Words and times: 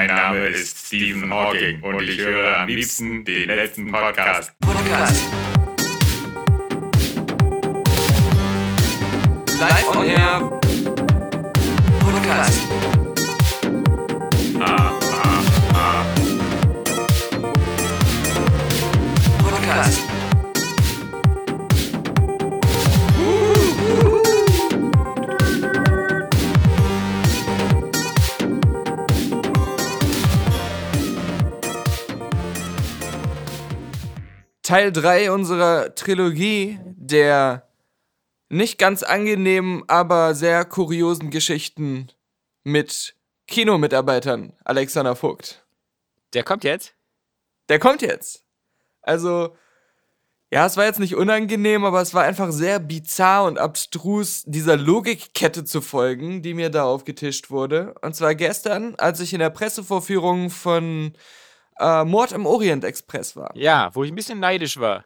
Mein 0.00 0.16
Name 0.16 0.46
ist 0.46 0.86
Stephen 0.86 1.30
Hawking 1.30 1.82
und 1.82 2.00
ich 2.00 2.18
höre 2.18 2.56
am 2.60 2.68
liebsten 2.68 3.22
den 3.22 3.48
letzten 3.48 3.92
Podcast. 3.92 4.50
Podcast. 4.60 5.28
Live 9.60 9.94
on 9.94 10.06
Air. 10.06 10.60
Podcast. 12.00 12.99
Teil 34.70 34.92
3 34.92 35.32
unserer 35.32 35.96
Trilogie 35.96 36.78
der 36.84 37.68
nicht 38.50 38.78
ganz 38.78 39.02
angenehmen, 39.02 39.82
aber 39.88 40.36
sehr 40.36 40.64
kuriosen 40.64 41.30
Geschichten 41.30 42.06
mit 42.62 43.16
Kinomitarbeitern 43.48 44.52
Alexander 44.64 45.16
Vogt. 45.16 45.66
Der 46.34 46.44
kommt 46.44 46.62
jetzt? 46.62 46.94
Der 47.68 47.80
kommt 47.80 48.00
jetzt. 48.00 48.44
Also, 49.02 49.56
ja, 50.52 50.66
es 50.66 50.76
war 50.76 50.84
jetzt 50.84 51.00
nicht 51.00 51.16
unangenehm, 51.16 51.84
aber 51.84 52.00
es 52.00 52.14
war 52.14 52.22
einfach 52.22 52.52
sehr 52.52 52.78
bizarr 52.78 53.46
und 53.46 53.58
abstrus, 53.58 54.44
dieser 54.46 54.76
Logikkette 54.76 55.64
zu 55.64 55.80
folgen, 55.80 56.42
die 56.42 56.54
mir 56.54 56.70
da 56.70 56.84
aufgetischt 56.84 57.50
wurde. 57.50 57.96
Und 58.02 58.14
zwar 58.14 58.36
gestern, 58.36 58.94
als 58.98 59.18
ich 59.18 59.32
in 59.32 59.40
der 59.40 59.50
Pressevorführung 59.50 60.48
von 60.48 61.14
äh, 61.78 62.04
Mord 62.04 62.32
im 62.32 62.46
Orient 62.46 62.84
Express 62.84 63.36
war. 63.36 63.50
Ja, 63.54 63.90
wo 63.94 64.04
ich 64.04 64.10
ein 64.12 64.16
bisschen 64.16 64.40
neidisch 64.40 64.78
war. 64.78 65.04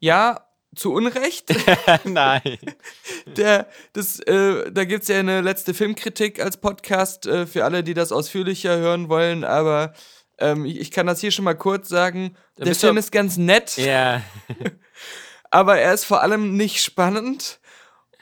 Ja, 0.00 0.44
zu 0.74 0.92
Unrecht. 0.92 1.54
Nein. 2.04 2.58
Der, 3.36 3.66
das, 3.92 4.20
äh, 4.20 4.70
da 4.70 4.84
gibt 4.84 5.02
es 5.02 5.08
ja 5.08 5.18
eine 5.18 5.40
letzte 5.40 5.74
Filmkritik 5.74 6.40
als 6.40 6.56
Podcast 6.58 7.26
äh, 7.26 7.46
für 7.46 7.64
alle, 7.64 7.82
die 7.82 7.94
das 7.94 8.12
ausführlicher 8.12 8.76
hören 8.78 9.08
wollen, 9.08 9.44
aber 9.44 9.92
ähm, 10.38 10.64
ich, 10.64 10.78
ich 10.78 10.90
kann 10.90 11.06
das 11.06 11.20
hier 11.20 11.30
schon 11.30 11.44
mal 11.44 11.56
kurz 11.56 11.88
sagen. 11.88 12.36
Da 12.56 12.64
Der 12.64 12.74
Film 12.74 12.96
ist 12.96 13.12
ganz 13.12 13.36
nett, 13.36 13.76
Ja. 13.76 14.22
aber 15.50 15.78
er 15.78 15.94
ist 15.94 16.04
vor 16.04 16.22
allem 16.22 16.56
nicht 16.56 16.82
spannend. 16.82 17.60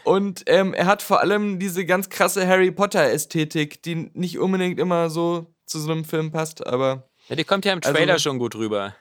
Und 0.04 0.44
ähm, 0.46 0.72
er 0.72 0.86
hat 0.86 1.02
vor 1.02 1.20
allem 1.20 1.58
diese 1.58 1.84
ganz 1.84 2.08
krasse 2.10 2.46
Harry 2.46 2.70
Potter-Ästhetik, 2.70 3.82
die 3.82 4.08
nicht 4.14 4.38
unbedingt 4.38 4.78
immer 4.78 5.10
so 5.10 5.52
zu 5.66 5.80
so 5.80 5.90
einem 5.90 6.04
Film 6.04 6.30
passt, 6.30 6.64
aber 6.64 7.08
ja. 7.28 7.36
Die 7.36 7.44
kommt 7.44 7.64
ja 7.64 7.72
im 7.72 7.80
Also- 7.82 7.92
Trailer 7.92 8.18
schon 8.18 8.38
gut 8.38 8.54
rüber. 8.54 8.94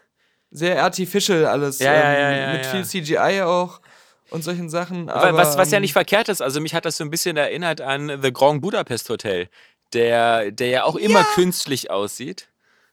sehr 0.52 0.84
artificial 0.84 1.46
alles. 1.46 1.82
ähm, 1.82 1.88
Ja, 1.88 1.94
ja, 1.94 2.14
ja, 2.20 2.32
ja, 2.48 2.54
mit 2.54 2.66
ja. 2.66 2.72
viel 2.72 2.86
CGI 2.86 3.42
auch 3.42 3.82
und 4.30 4.44
solchen 4.44 4.70
Sachen. 4.70 5.10
Aber, 5.10 5.36
was, 5.36 5.58
was 5.58 5.72
ja 5.72 5.78
ähm, 5.78 5.82
nicht 5.82 5.94
verkehrt 5.94 6.30
ist, 6.30 6.42
also 6.42 6.62
mich 6.62 6.74
hat 6.74 6.86
das 6.86 6.98
so 6.98 7.04
ein 7.04 7.10
bisschen 7.10 7.36
erinnert 7.38 7.82
an 7.82 8.20
The 8.22 8.32
Grand 8.32 8.62
Budapest 8.62 9.10
Hotel, 9.10 9.50
der, 9.94 10.52
der 10.52 10.68
ja 10.68 10.84
auch 10.84 10.96
immer 10.96 11.24
künstlich 11.36 11.92
aussieht. 11.92 12.50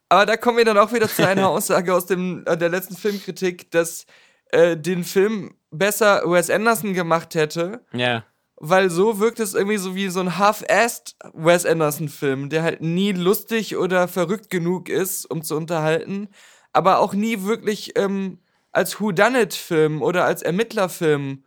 Aber 0.09 0.27
da 0.27 0.37
kommen 0.37 0.59
wir 0.59 0.65
dann 0.65 0.77
auch 0.79 0.93
wieder 0.93 1.09
zu 1.09 1.27
einer 1.27 1.49
Aussage 1.51 1.95
aus 1.95 2.07
dem, 2.07 2.45
äh, 2.47 2.57
der 2.57 2.69
letzten 2.69 2.97
Filmkritik, 2.97 3.71
dass 3.71 4.07
äh, 4.51 4.77
den 4.77 5.05
Film 5.05 5.55
besser 5.71 6.23
Wes 6.31 6.51
Anderson 6.51 6.93
gemacht 6.95 7.35
hätte, 7.35 7.81
Ja. 7.93 8.25
Weil 8.65 8.91
so 8.91 9.19
wirkt 9.19 9.41
es 9.41 9.55
irgendwie 9.55 9.77
so 9.77 9.97
wie 9.97 10.09
so 10.09 10.21
ein 10.21 10.39
half-assed 10.39 11.17
Wes 11.35 11.67
Anderson-Film, 11.67 12.49
der 12.49 12.63
halt 12.63 12.81
nie 12.81 13.11
lustig 13.11 13.77
oder 13.77 14.07
verrückt 14.07 14.51
genug 14.51 14.89
ist, 14.89 15.29
um 15.29 15.43
zu 15.43 15.57
unterhalten, 15.57 16.29
aber 16.73 17.01
auch 17.01 17.13
nie 17.13 17.43
wirklich 17.43 17.99
ähm, 17.99 18.39
als 18.71 19.01
Whodunit-Film 19.01 20.01
oder 20.01 20.27
als 20.27 20.43
Ermittlerfilm 20.43 21.43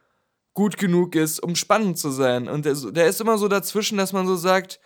gut 0.54 0.76
genug 0.76 1.16
ist, 1.16 1.40
um 1.40 1.56
spannend 1.56 1.98
zu 1.98 2.12
sein. 2.12 2.50
Und 2.50 2.66
der, 2.66 2.74
der 2.74 3.08
ist 3.08 3.22
immer 3.22 3.38
so 3.38 3.48
dazwischen, 3.48 3.98
dass 3.98 4.12
man 4.12 4.28
so 4.28 4.36
sagt, 4.36 4.82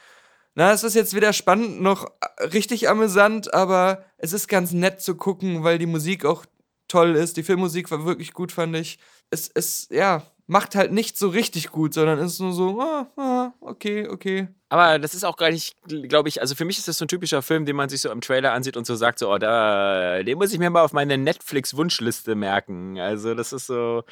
na, 0.53 0.71
es 0.71 0.83
ist 0.83 0.93
jetzt 0.93 1.15
weder 1.15 1.33
spannend 1.33 1.81
noch 1.81 2.11
richtig 2.53 2.89
amüsant, 2.89 3.55
aber 3.55 4.05
es 4.19 4.33
ist 4.33 4.47
ganz 4.47 4.71
nett 4.71 5.01
zu 5.01 5.15
gucken, 5.15 5.63
weil 5.63 5.79
die 5.79 5.87
Musik 5.87 6.25
auch 6.25 6.45
toll 6.87 7.15
ist. 7.15 7.37
Die 7.37 7.43
Filmmusik 7.43 7.89
war 7.89 8.05
wirklich 8.05 8.33
gut, 8.33 8.51
fand 8.51 8.75
ich. 8.75 8.99
Es, 9.31 9.49
es, 9.51 9.87
ja, 9.89 10.21
macht 10.49 10.73
halt 10.73 10.91
nicht 10.91 11.15
so 11.15 11.29
richtig 11.29 11.69
gut, 11.69 11.93
sondern 11.93 12.17
ist 12.17 12.39
nur 12.39 12.53
so, 12.53 12.81
ah, 12.81 13.07
ah, 13.17 13.53
okay, 13.61 14.07
okay. 14.07 14.47
Aber 14.69 14.97
das 14.97 15.13
ist 15.13 15.23
auch 15.23 15.37
gar 15.37 15.51
nicht, 15.51 15.75
glaube 15.87 16.27
ich, 16.27 16.41
also 16.41 16.55
für 16.55 16.65
mich 16.65 16.79
ist 16.79 16.87
das 16.87 16.97
so 16.97 17.05
ein 17.05 17.07
typischer 17.07 17.43
Film, 17.43 17.65
den 17.65 17.75
man 17.75 17.87
sich 17.87 18.01
so 18.01 18.09
im 18.09 18.19
Trailer 18.19 18.53
ansieht 18.53 18.75
und 18.75 18.87
so 18.87 18.95
sagt, 18.95 19.19
so, 19.19 19.31
oh, 19.31 19.37
da, 19.37 20.23
den 20.23 20.39
muss 20.39 20.51
ich 20.51 20.57
mir 20.57 20.71
mal 20.71 20.83
auf 20.83 20.91
meine 20.91 21.19
Netflix-Wunschliste 21.19 22.33
merken. 22.33 22.99
Also 22.99 23.35
das 23.35 23.53
ist 23.53 23.67
so. 23.67 24.03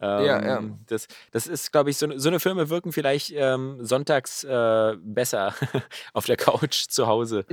Ähm, 0.00 0.24
Ja, 0.26 0.44
ja. 0.44 0.62
Das, 0.86 1.08
das 1.32 1.46
ist, 1.46 1.72
glaube 1.72 1.88
ich, 1.88 1.96
so, 1.96 2.06
so 2.18 2.28
eine 2.28 2.38
Filme 2.38 2.68
wirken 2.68 2.92
vielleicht 2.92 3.32
ähm, 3.34 3.78
sonntags 3.80 4.44
äh, 4.44 4.94
besser 5.00 5.54
auf 6.12 6.26
der 6.26 6.36
Couch 6.36 6.86
zu 6.88 7.06
Hause. 7.06 7.46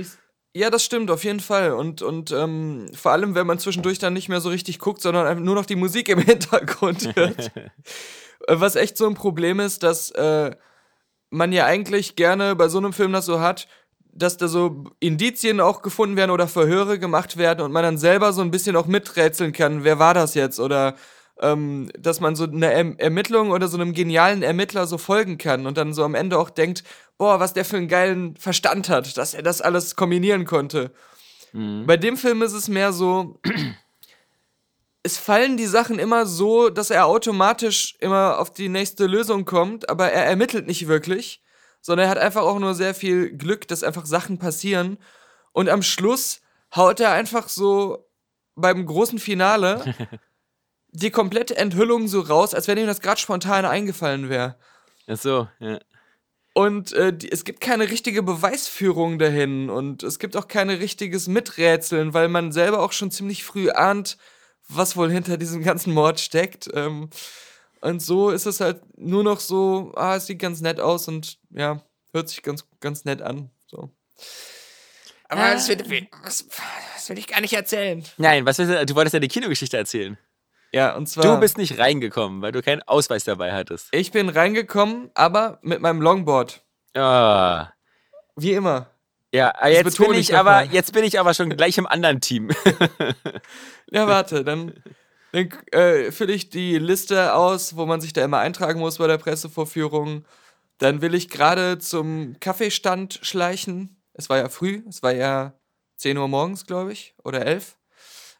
Ja, 0.56 0.70
das 0.70 0.82
stimmt, 0.82 1.10
auf 1.10 1.22
jeden 1.22 1.40
Fall. 1.40 1.72
Und, 1.72 2.00
und 2.00 2.32
ähm, 2.32 2.88
vor 2.94 3.12
allem, 3.12 3.34
wenn 3.34 3.46
man 3.46 3.58
zwischendurch 3.58 3.98
dann 3.98 4.14
nicht 4.14 4.30
mehr 4.30 4.40
so 4.40 4.48
richtig 4.48 4.78
guckt, 4.78 5.02
sondern 5.02 5.26
einfach 5.26 5.44
nur 5.44 5.54
noch 5.54 5.66
die 5.66 5.76
Musik 5.76 6.08
im 6.08 6.18
Hintergrund 6.30 7.14
hört. 7.14 7.52
Äh, 8.48 8.60
Was 8.60 8.76
echt 8.76 8.98
so 8.98 9.06
ein 9.06 9.14
Problem 9.14 9.60
ist, 9.60 9.82
dass 9.82 10.10
äh, 10.10 10.54
man 11.30 11.52
ja 11.52 11.64
eigentlich 11.64 12.14
gerne 12.14 12.54
bei 12.54 12.68
so 12.68 12.76
einem 12.76 12.92
Film 12.92 13.12
das 13.12 13.24
so 13.24 13.40
hat, 13.40 13.66
dass 14.12 14.36
da 14.36 14.46
so 14.46 14.84
Indizien 15.00 15.58
auch 15.58 15.80
gefunden 15.80 16.16
werden 16.16 16.30
oder 16.30 16.46
Verhöre 16.46 16.98
gemacht 16.98 17.38
werden 17.38 17.62
und 17.62 17.72
man 17.72 17.82
dann 17.82 17.96
selber 17.96 18.34
so 18.34 18.42
ein 18.42 18.50
bisschen 18.50 18.76
auch 18.76 18.86
miträtseln 18.86 19.52
kann, 19.52 19.84
wer 19.84 19.98
war 19.98 20.12
das 20.12 20.34
jetzt? 20.34 20.60
Oder 20.60 20.96
ähm, 21.40 21.90
dass 21.98 22.20
man 22.20 22.34
so 22.34 22.44
eine 22.44 22.72
erm 22.72 22.96
Ermittlung 22.98 23.50
oder 23.50 23.68
so 23.68 23.76
einem 23.76 23.92
genialen 23.92 24.42
Ermittler 24.42 24.86
so 24.86 24.98
folgen 24.98 25.38
kann 25.38 25.66
und 25.66 25.76
dann 25.76 25.92
so 25.92 26.04
am 26.04 26.14
Ende 26.14 26.38
auch 26.38 26.50
denkt, 26.50 26.82
boah, 27.18 27.40
was 27.40 27.52
der 27.52 27.64
für 27.64 27.76
einen 27.76 27.88
geilen 27.88 28.36
Verstand 28.36 28.88
hat, 28.88 29.16
dass 29.16 29.34
er 29.34 29.42
das 29.42 29.60
alles 29.60 29.96
kombinieren 29.96 30.44
konnte. 30.44 30.92
Bei 31.86 31.96
dem 31.96 32.16
Film 32.16 32.42
ist 32.42 32.52
es 32.52 32.68
mehr 32.68 32.92
so, 32.92 33.40
es 35.02 35.18
fallen 35.18 35.56
die 35.56 35.66
Sachen 35.66 35.98
immer 35.98 36.26
so, 36.26 36.68
dass 36.68 36.90
er 36.90 37.06
automatisch 37.06 37.96
immer 38.00 38.38
auf 38.38 38.52
die 38.52 38.68
nächste 38.68 39.06
Lösung 39.06 39.44
kommt, 39.44 39.88
aber 39.88 40.10
er 40.10 40.26
ermittelt 40.26 40.66
nicht 40.66 40.88
wirklich, 40.88 41.42
sondern 41.80 42.06
er 42.06 42.10
hat 42.10 42.18
einfach 42.18 42.42
auch 42.42 42.58
nur 42.58 42.74
sehr 42.74 42.94
viel 42.94 43.30
Glück, 43.36 43.68
dass 43.68 43.84
einfach 43.84 44.04
Sachen 44.04 44.38
passieren. 44.38 44.98
Und 45.52 45.68
am 45.68 45.82
Schluss 45.82 46.40
haut 46.74 46.98
er 46.98 47.12
einfach 47.12 47.48
so 47.48 48.08
beim 48.56 48.84
großen 48.84 49.18
Finale 49.18 49.94
die 50.90 51.10
komplette 51.10 51.56
Enthüllung 51.56 52.08
so 52.08 52.20
raus, 52.20 52.54
als 52.54 52.68
wenn 52.68 52.78
ihm 52.78 52.86
das 52.86 53.00
gerade 53.00 53.20
spontan 53.20 53.64
eingefallen 53.64 54.28
wäre. 54.28 54.56
Ach 55.06 55.16
so, 55.16 55.48
ja. 55.60 55.78
Und 56.54 56.94
äh, 56.94 57.12
die, 57.12 57.30
es 57.30 57.44
gibt 57.44 57.60
keine 57.60 57.90
richtige 57.90 58.22
Beweisführung 58.22 59.18
dahin 59.18 59.68
und 59.68 60.02
es 60.02 60.18
gibt 60.18 60.36
auch 60.38 60.48
kein 60.48 60.70
richtiges 60.70 61.28
Miträtseln, 61.28 62.14
weil 62.14 62.28
man 62.28 62.50
selber 62.50 62.80
auch 62.80 62.92
schon 62.92 63.10
ziemlich 63.10 63.44
früh 63.44 63.68
ahnt, 63.70 64.16
was 64.66 64.96
wohl 64.96 65.10
hinter 65.10 65.36
diesem 65.36 65.62
ganzen 65.62 65.92
Mord 65.92 66.18
steckt. 66.18 66.70
Ähm, 66.72 67.10
und 67.82 68.00
so 68.00 68.30
ist 68.30 68.46
es 68.46 68.60
halt 68.60 68.80
nur 68.96 69.22
noch 69.22 69.40
so, 69.40 69.92
ah, 69.96 70.16
es 70.16 70.26
sieht 70.26 70.38
ganz 70.38 70.62
nett 70.62 70.80
aus 70.80 71.08
und 71.08 71.38
ja, 71.50 71.82
hört 72.14 72.30
sich 72.30 72.42
ganz, 72.42 72.64
ganz 72.80 73.04
nett 73.04 73.20
an. 73.20 73.50
So. 73.66 73.90
Aber 75.28 75.52
das, 75.52 75.68
will, 75.68 76.08
das, 76.24 76.46
das 76.94 77.08
will 77.08 77.18
ich 77.18 77.26
gar 77.26 77.42
nicht 77.42 77.52
erzählen. 77.52 78.02
Nein, 78.16 78.46
was 78.46 78.58
willst 78.58 78.72
du, 78.72 78.86
du 78.86 78.94
wolltest 78.94 79.14
ja 79.14 79.20
die 79.20 79.28
Kinogeschichte 79.28 79.76
erzählen. 79.76 80.16
Ja, 80.72 80.94
und 80.96 81.08
zwar. 81.08 81.24
Du 81.24 81.40
bist 81.40 81.58
nicht 81.58 81.78
reingekommen, 81.78 82.42
weil 82.42 82.52
du 82.52 82.62
keinen 82.62 82.82
Ausweis 82.82 83.24
dabei 83.24 83.52
hattest. 83.52 83.88
Ich 83.92 84.12
bin 84.12 84.28
reingekommen, 84.28 85.10
aber 85.14 85.58
mit 85.62 85.80
meinem 85.80 86.02
Longboard. 86.02 86.62
Ah. 86.94 87.68
Wie 88.36 88.52
immer. 88.52 88.90
Ja, 89.32 89.52
jetzt 89.68 89.84
betone 89.84 90.10
bin 90.10 90.20
ich 90.20 90.36
aber, 90.36 90.62
jetzt 90.62 90.92
bin 90.92 91.04
ich 91.04 91.18
aber 91.18 91.34
schon 91.34 91.50
gleich 91.50 91.78
im 91.78 91.86
anderen 91.86 92.20
Team. 92.20 92.50
Ja, 93.92 94.08
warte, 94.08 94.42
dann, 94.42 94.74
dann 95.30 95.48
äh, 95.70 96.10
fülle 96.10 96.32
ich 96.32 96.50
die 96.50 96.76
Liste 96.76 97.34
aus, 97.34 97.76
wo 97.76 97.86
man 97.86 98.00
sich 98.00 98.12
da 98.12 98.24
immer 98.24 98.40
eintragen 98.40 98.80
muss 98.80 98.98
bei 98.98 99.06
der 99.06 99.16
Pressevorführung. 99.18 100.24
Dann 100.78 101.02
will 101.02 101.14
ich 101.14 101.28
gerade 101.28 101.78
zum 101.78 102.34
Kaffeestand 102.40 103.20
schleichen. 103.22 104.02
Es 104.12 104.28
war 104.28 104.38
ja 104.38 104.48
früh, 104.48 104.82
es 104.88 105.04
war 105.04 105.14
ja 105.14 105.52
10 105.98 106.18
Uhr 106.18 106.26
morgens, 106.26 106.66
glaube 106.66 106.92
ich, 106.92 107.14
oder 107.22 107.46
11. 107.46 107.76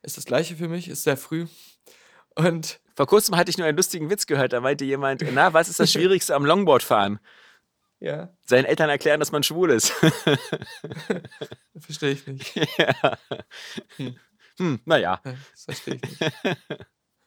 Ist 0.02 0.16
das 0.16 0.24
gleiche 0.24 0.56
für 0.56 0.68
mich, 0.68 0.88
ist 0.88 1.04
sehr 1.04 1.16
früh. 1.16 1.46
Und 2.36 2.80
Vor 2.94 3.06
kurzem 3.06 3.36
hatte 3.36 3.50
ich 3.50 3.58
nur 3.58 3.66
einen 3.66 3.76
lustigen 3.76 4.08
Witz 4.10 4.26
gehört. 4.26 4.52
Da 4.52 4.60
meinte 4.60 4.84
jemand, 4.84 5.24
na, 5.32 5.52
was 5.52 5.68
ist 5.68 5.80
das 5.80 5.90
Schwierigste 5.92 6.34
am 6.34 6.44
Longboardfahren? 6.46 7.18
ja, 7.98 8.28
Seinen 8.44 8.66
Eltern 8.66 8.90
erklären, 8.90 9.20
dass 9.20 9.32
man 9.32 9.42
schwul 9.42 9.70
ist. 9.70 9.90
verstehe 11.78 12.10
ich 12.12 12.26
nicht. 12.26 12.54
hm, 14.58 14.80
naja. 14.84 15.20
Das 15.24 15.64
verstehe 15.64 15.94
ich 16.02 16.20
nicht. 16.20 16.32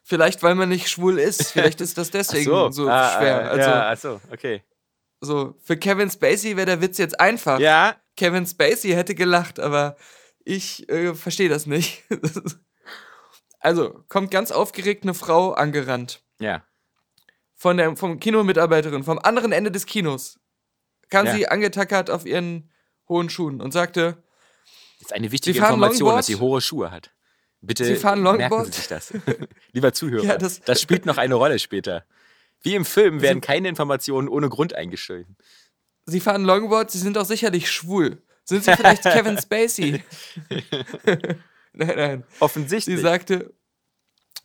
Vielleicht, 0.03 0.41
weil 0.43 0.55
man 0.55 0.69
nicht 0.69 0.89
schwul 0.89 1.19
ist. 1.19 1.51
Vielleicht 1.51 1.81
ist 1.81 1.97
das 1.97 2.11
deswegen 2.11 2.45
so, 2.71 2.87
Ah, 2.89 3.17
schwer. 3.17 3.45
ah, 3.45 3.47
also, 3.49 3.59
ja, 3.69 3.89
ach 3.91 3.97
so, 3.97 4.21
okay. 4.31 4.63
so, 5.21 5.55
für 5.61 5.77
Kevin 5.77 6.09
Spacey 6.09 6.55
wäre 6.55 6.65
der 6.65 6.81
Witz 6.81 6.97
jetzt 6.97 7.19
einfach. 7.19 7.59
Ja, 7.59 7.95
Kevin 8.15 8.45
Spacey 8.45 8.91
hätte 8.91 9.15
gelacht, 9.15 9.59
aber 9.59 9.95
ich 10.43 10.87
äh, 10.89 11.13
verstehe 11.13 11.49
das 11.49 11.65
nicht. 11.67 12.03
Also, 13.59 14.03
kommt 14.09 14.31
ganz 14.31 14.51
aufgeregt 14.51 15.03
eine 15.03 15.13
Frau 15.13 15.51
angerannt. 15.53 16.21
Ja. 16.39 16.63
Von 17.55 17.77
der 17.77 17.95
vom 17.97 18.19
Kinomitarbeiterin, 18.19 19.03
vom 19.03 19.19
anderen 19.19 19.51
Ende 19.51 19.71
des 19.71 19.85
Kinos. 19.85 20.39
Kam 21.09 21.25
Ja. 21.25 21.33
sie 21.35 21.47
angetackert 21.47 22.09
auf 22.09 22.25
ihren 22.25 22.71
hohen 23.09 23.29
Schuhen 23.29 23.61
und 23.61 23.71
sagte, 23.71 24.23
Das 24.99 25.07
ist 25.07 25.13
eine 25.13 25.31
wichtige 25.31 25.57
Information, 25.59 25.99
Longboard? 25.99 26.19
dass 26.19 26.25
sie 26.27 26.35
hohe 26.37 26.61
Schuhe 26.61 26.91
hat. 26.91 27.11
Bitte 27.61 27.83
Sie 27.83 27.95
fahren 27.97 28.21
merken 28.21 28.41
Longboard? 28.49 28.67
Sie 28.67 28.79
sich 28.79 28.87
das. 28.87 29.13
Lieber 29.73 29.91
Zuhörer, 29.91 30.23
Ja, 30.23 30.37
das, 30.37 30.61
das- 30.61 30.79
spielt 30.81 31.05
noch 31.05 31.17
eine 31.17 31.35
Rolle 31.35 31.59
später. 31.59 32.05
Wie 32.61 32.75
im 32.75 32.85
Film 32.85 33.21
werden 33.21 33.41
keine 33.41 33.67
Informationen 33.69 34.29
ohne 34.29 34.47
Grund 34.49 34.73
eingestellt. 34.75 35.27
Sie 36.05 36.19
fahren 36.21 36.43
Longboard, 36.45 36.91
Sie 36.91 36.99
sind 36.99 37.15
doch 37.17 37.25
sicherlich 37.25 37.69
schwul. 37.71 38.21
Sind 38.45 38.63
Sie 38.63 38.73
vielleicht 38.75 39.03
Kevin 39.03 39.37
Spacey? 39.37 40.03
nein, 41.79 41.95
nein. 41.97 42.23
Sie 42.29 42.41
Offensichtlich. 42.41 43.01
sagte, 43.01 43.53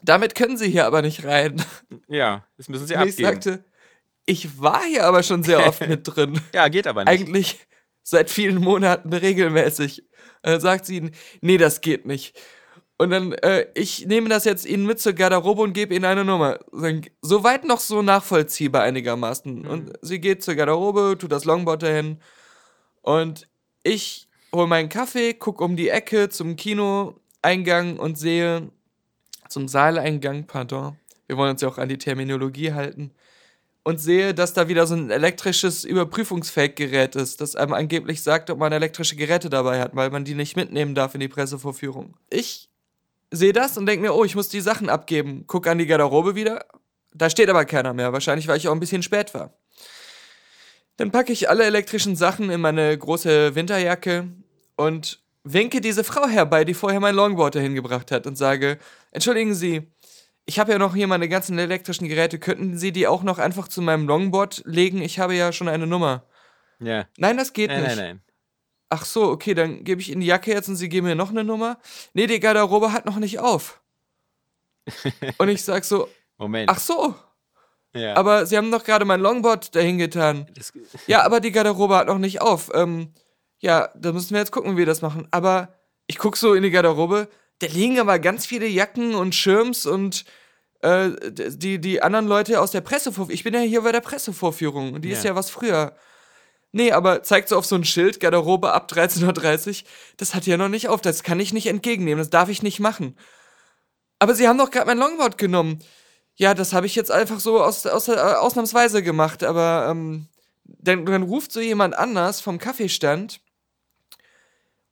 damit 0.02 0.34
können 0.34 0.56
Sie 0.56 0.70
hier 0.70 0.86
aber 0.86 1.02
nicht 1.02 1.24
rein. 1.24 1.62
ja, 2.08 2.46
das 2.56 2.68
müssen 2.68 2.86
sie 2.86 2.94
Und 2.94 3.06
ich 3.08 3.24
abgeben. 3.26 3.42
sagte, 3.42 3.64
ich 4.26 4.60
war 4.60 4.82
hier 4.84 5.04
aber 5.04 5.22
schon 5.22 5.42
sehr 5.42 5.66
oft 5.66 5.80
mit 5.88 6.02
drin. 6.04 6.40
ja, 6.54 6.68
geht 6.68 6.86
aber 6.86 7.04
nicht. 7.04 7.10
Eigentlich 7.10 7.66
seit 8.02 8.30
vielen 8.30 8.56
Monaten 8.56 9.12
regelmäßig. 9.12 10.00
Und 10.42 10.50
dann 10.52 10.60
sagt 10.60 10.86
sie, 10.86 11.10
nee, 11.40 11.56
das 11.58 11.80
geht 11.80 12.06
nicht. 12.06 12.38
Und 12.96 13.10
dann, 13.10 13.32
äh, 13.32 13.66
ich 13.74 14.06
nehme 14.06 14.28
das 14.28 14.44
jetzt 14.44 14.66
Ihnen 14.66 14.86
mit 14.86 15.00
zur 15.00 15.14
Garderobe 15.14 15.62
und 15.62 15.72
gebe 15.72 15.94
Ihnen 15.94 16.04
eine 16.04 16.24
Nummer. 16.24 16.60
Soweit 17.22 17.64
noch 17.64 17.80
so 17.80 18.02
nachvollziehbar 18.02 18.82
einigermaßen. 18.82 19.66
Und 19.66 19.92
sie 20.00 20.20
geht 20.20 20.44
zur 20.44 20.54
Garderobe, 20.54 21.16
tut 21.18 21.32
das 21.32 21.44
Longboard 21.44 21.82
dahin. 21.82 22.20
Und 23.02 23.48
ich 23.82 24.28
hole 24.54 24.68
meinen 24.68 24.88
Kaffee, 24.90 25.34
gucke 25.34 25.64
um 25.64 25.76
die 25.76 25.88
Ecke 25.88 26.28
zum 26.28 26.56
Kinoeingang 27.44 27.98
und 27.98 28.18
sehe, 28.18 28.70
zum 29.48 29.68
Saaleingang, 29.68 30.46
pardon. 30.46 30.96
Wir 31.26 31.36
wollen 31.36 31.50
uns 31.50 31.60
ja 31.60 31.68
auch 31.68 31.76
an 31.76 31.90
die 31.90 31.98
Terminologie 31.98 32.72
halten. 32.72 33.12
Und 33.82 34.00
sehe, 34.00 34.32
dass 34.32 34.54
da 34.54 34.66
wieder 34.68 34.86
so 34.86 34.94
ein 34.94 35.10
elektrisches 35.10 35.84
Überprüfungsfake-Gerät 35.84 37.16
ist, 37.16 37.42
das 37.42 37.54
einem 37.54 37.74
angeblich 37.74 38.22
sagt, 38.22 38.48
ob 38.48 38.58
man 38.58 38.72
elektrische 38.72 39.14
Geräte 39.14 39.50
dabei 39.50 39.78
hat, 39.78 39.94
weil 39.94 40.08
man 40.08 40.24
die 40.24 40.34
nicht 40.34 40.56
mitnehmen 40.56 40.94
darf 40.94 41.12
in 41.12 41.20
die 41.20 41.28
Pressevorführung. 41.28 42.16
Ich 42.30 42.70
sehe 43.30 43.52
das 43.52 43.76
und 43.76 43.84
denke 43.84 44.06
mir, 44.06 44.14
oh, 44.14 44.24
ich 44.24 44.36
muss 44.36 44.48
die 44.48 44.62
Sachen 44.62 44.88
abgeben. 44.88 45.44
Guck 45.46 45.66
an 45.66 45.76
die 45.76 45.86
Garderobe 45.86 46.34
wieder. 46.34 46.64
Da 47.12 47.28
steht 47.28 47.50
aber 47.50 47.66
keiner 47.66 47.92
mehr. 47.92 48.14
Wahrscheinlich, 48.14 48.48
weil 48.48 48.56
ich 48.56 48.68
auch 48.68 48.72
ein 48.72 48.80
bisschen 48.80 49.02
spät 49.02 49.34
war. 49.34 49.52
Dann 50.96 51.10
packe 51.10 51.32
ich 51.32 51.50
alle 51.50 51.64
elektrischen 51.64 52.16
Sachen 52.16 52.48
in 52.48 52.62
meine 52.62 52.96
große 52.96 53.54
Winterjacke 53.54 54.28
und 54.76 55.23
winke 55.44 55.80
diese 55.80 56.04
Frau 56.04 56.26
herbei, 56.26 56.64
die 56.64 56.74
vorher 56.74 57.00
mein 57.00 57.14
Longboard 57.14 57.54
dahin 57.54 57.74
gebracht 57.74 58.10
hat 58.10 58.26
und 58.26 58.36
sage, 58.36 58.78
entschuldigen 59.12 59.54
Sie, 59.54 59.92
ich 60.46 60.58
habe 60.58 60.72
ja 60.72 60.78
noch 60.78 60.94
hier 60.94 61.06
meine 61.06 61.28
ganzen 61.28 61.58
elektrischen 61.58 62.08
Geräte, 62.08 62.38
könnten 62.38 62.76
Sie 62.76 62.92
die 62.92 63.06
auch 63.06 63.22
noch 63.22 63.38
einfach 63.38 63.68
zu 63.68 63.80
meinem 63.82 64.06
Longboard 64.06 64.62
legen? 64.66 65.00
Ich 65.00 65.18
habe 65.18 65.34
ja 65.34 65.52
schon 65.52 65.68
eine 65.68 65.86
Nummer. 65.86 66.24
Ja. 66.80 67.06
Nein, 67.18 67.36
das 67.36 67.52
geht 67.52 67.70
Nein, 67.70 67.82
nicht. 67.82 67.96
nein, 67.96 68.06
nein. 68.16 68.20
Ach 68.90 69.04
so, 69.04 69.30
okay, 69.30 69.54
dann 69.54 69.84
gebe 69.84 70.00
ich 70.00 70.10
Ihnen 70.10 70.20
die 70.20 70.26
Jacke 70.26 70.52
jetzt 70.52 70.68
und 70.68 70.76
Sie 70.76 70.88
geben 70.88 71.06
mir 71.06 71.14
noch 71.14 71.30
eine 71.30 71.44
Nummer. 71.44 71.78
Nee, 72.12 72.26
die 72.26 72.40
Garderobe 72.40 72.92
hat 72.92 73.06
noch 73.06 73.16
nicht 73.16 73.38
auf. 73.38 73.82
und 75.38 75.48
ich 75.48 75.62
sag 75.62 75.84
so, 75.84 76.08
Moment. 76.36 76.70
ach 76.70 76.78
so, 76.78 77.14
ja. 77.94 78.14
aber 78.14 78.44
Sie 78.46 78.56
haben 78.56 78.70
doch 78.70 78.84
gerade 78.84 79.04
mein 79.04 79.20
Longboard 79.20 79.74
dahin 79.74 79.98
getan. 79.98 80.46
Ja, 81.06 81.22
aber 81.22 81.40
die 81.40 81.52
Garderobe 81.52 81.96
hat 81.96 82.06
noch 82.06 82.18
nicht 82.18 82.42
auf. 82.42 82.70
Ähm, 82.74 83.14
ja, 83.64 83.88
da 83.96 84.12
müssen 84.12 84.32
wir 84.32 84.40
jetzt 84.40 84.52
gucken, 84.52 84.72
wie 84.74 84.78
wir 84.78 84.86
das 84.86 85.00
machen. 85.00 85.26
Aber 85.30 85.74
ich 86.06 86.18
guck 86.18 86.36
so 86.36 86.52
in 86.52 86.62
die 86.62 86.70
Garderobe, 86.70 87.28
da 87.60 87.66
liegen 87.66 87.98
aber 87.98 88.18
ganz 88.18 88.44
viele 88.44 88.66
Jacken 88.66 89.14
und 89.14 89.34
Schirms 89.34 89.86
und 89.86 90.26
äh, 90.82 91.10
die, 91.30 91.80
die 91.80 92.02
anderen 92.02 92.26
Leute 92.26 92.60
aus 92.60 92.72
der 92.72 92.82
Pressevorführung. 92.82 93.30
Ich 93.34 93.42
bin 93.42 93.54
ja 93.54 93.60
hier 93.60 93.80
bei 93.80 93.90
der 93.92 94.02
Pressevorführung 94.02 94.92
und 94.92 95.02
die 95.02 95.10
ist 95.12 95.24
Ja. 95.24 95.30
ja 95.30 95.36
was 95.36 95.48
früher. 95.48 95.96
Nee, 96.72 96.92
aber 96.92 97.22
zeigt 97.22 97.48
so 97.48 97.56
auf 97.56 97.64
so 97.64 97.74
ein 97.76 97.84
Schild, 97.84 98.20
Garderobe 98.20 98.74
ab 98.74 98.90
13.30 98.92 99.68
Uhr. 99.84 99.88
Das 100.18 100.34
hat 100.34 100.44
ja 100.44 100.58
noch 100.58 100.68
nicht 100.68 100.88
auf, 100.88 101.00
das 101.00 101.22
kann 101.22 101.40
ich 101.40 101.54
nicht 101.54 101.68
entgegennehmen, 101.68 102.18
das 102.18 102.28
darf 102.28 102.50
ich 102.50 102.62
nicht 102.62 102.80
machen. 102.80 103.16
Aber 104.18 104.34
sie 104.34 104.46
haben 104.46 104.58
doch 104.58 104.70
gerade 104.70 104.86
mein 104.86 104.98
Longboard 104.98 105.38
genommen. 105.38 105.78
Ja, 106.34 106.52
das 106.52 106.74
habe 106.74 106.84
ich 106.84 106.96
jetzt 106.96 107.10
einfach 107.10 107.40
so 107.40 107.62
aus, 107.62 107.86
aus, 107.86 108.08
äh, 108.08 108.16
ausnahmsweise 108.16 109.02
gemacht, 109.02 109.42
aber 109.42 109.86
ähm, 109.90 110.26
dann, 110.64 111.06
dann 111.06 111.22
ruft 111.22 111.50
so 111.50 111.60
jemand 111.60 111.96
anders 111.96 112.42
vom 112.42 112.58
Kaffeestand 112.58 113.40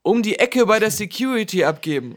um 0.03 0.23
die 0.23 0.39
Ecke 0.39 0.67
bei 0.67 0.79
der 0.79 0.91
Security 0.91 1.65
abgeben. 1.65 2.17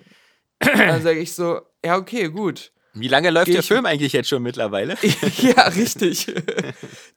dann 0.59 1.01
sage 1.01 1.19
ich 1.19 1.33
so, 1.33 1.61
ja, 1.83 1.97
okay, 1.97 2.29
gut. 2.29 2.71
wie 2.93 3.07
lange 3.07 3.29
läuft 3.29 3.47
Geh 3.47 3.53
der 3.53 3.63
Film 3.63 3.85
eigentlich 3.85 4.13
jetzt 4.13 4.29
schon 4.29 4.41
mittlerweile? 4.43 4.97
ja, 5.37 5.63
richtig. 5.67 6.33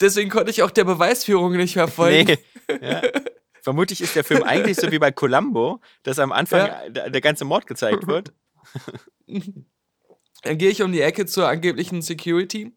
Deswegen 0.00 0.30
konnte 0.30 0.50
ich 0.50 0.62
auch 0.62 0.70
der 0.70 0.84
Beweisführung 0.84 1.56
nicht 1.56 1.76
mehr 1.76 1.88
folgen. 1.88 2.36
Nee. 2.68 2.78
Ja. 2.82 3.02
Vermutlich 3.62 4.00
ist 4.00 4.14
der 4.16 4.24
Film 4.24 4.42
eigentlich 4.44 4.76
so 4.78 4.90
wie 4.90 4.98
bei 4.98 5.10
Columbo, 5.10 5.80
dass 6.02 6.18
am 6.18 6.32
Anfang 6.32 6.66
Ja. 6.66 6.88
der, 6.88 7.10
der 7.10 7.20
ganze 7.20 7.44
Mord 7.44 7.66
gezeigt 7.66 8.06
wird. 8.06 8.32
Dann 10.42 10.58
gehe 10.58 10.70
ich 10.70 10.82
um 10.82 10.92
die 10.92 11.00
Ecke 11.00 11.26
zur 11.26 11.48
angeblichen 11.48 12.00
Security. 12.02 12.72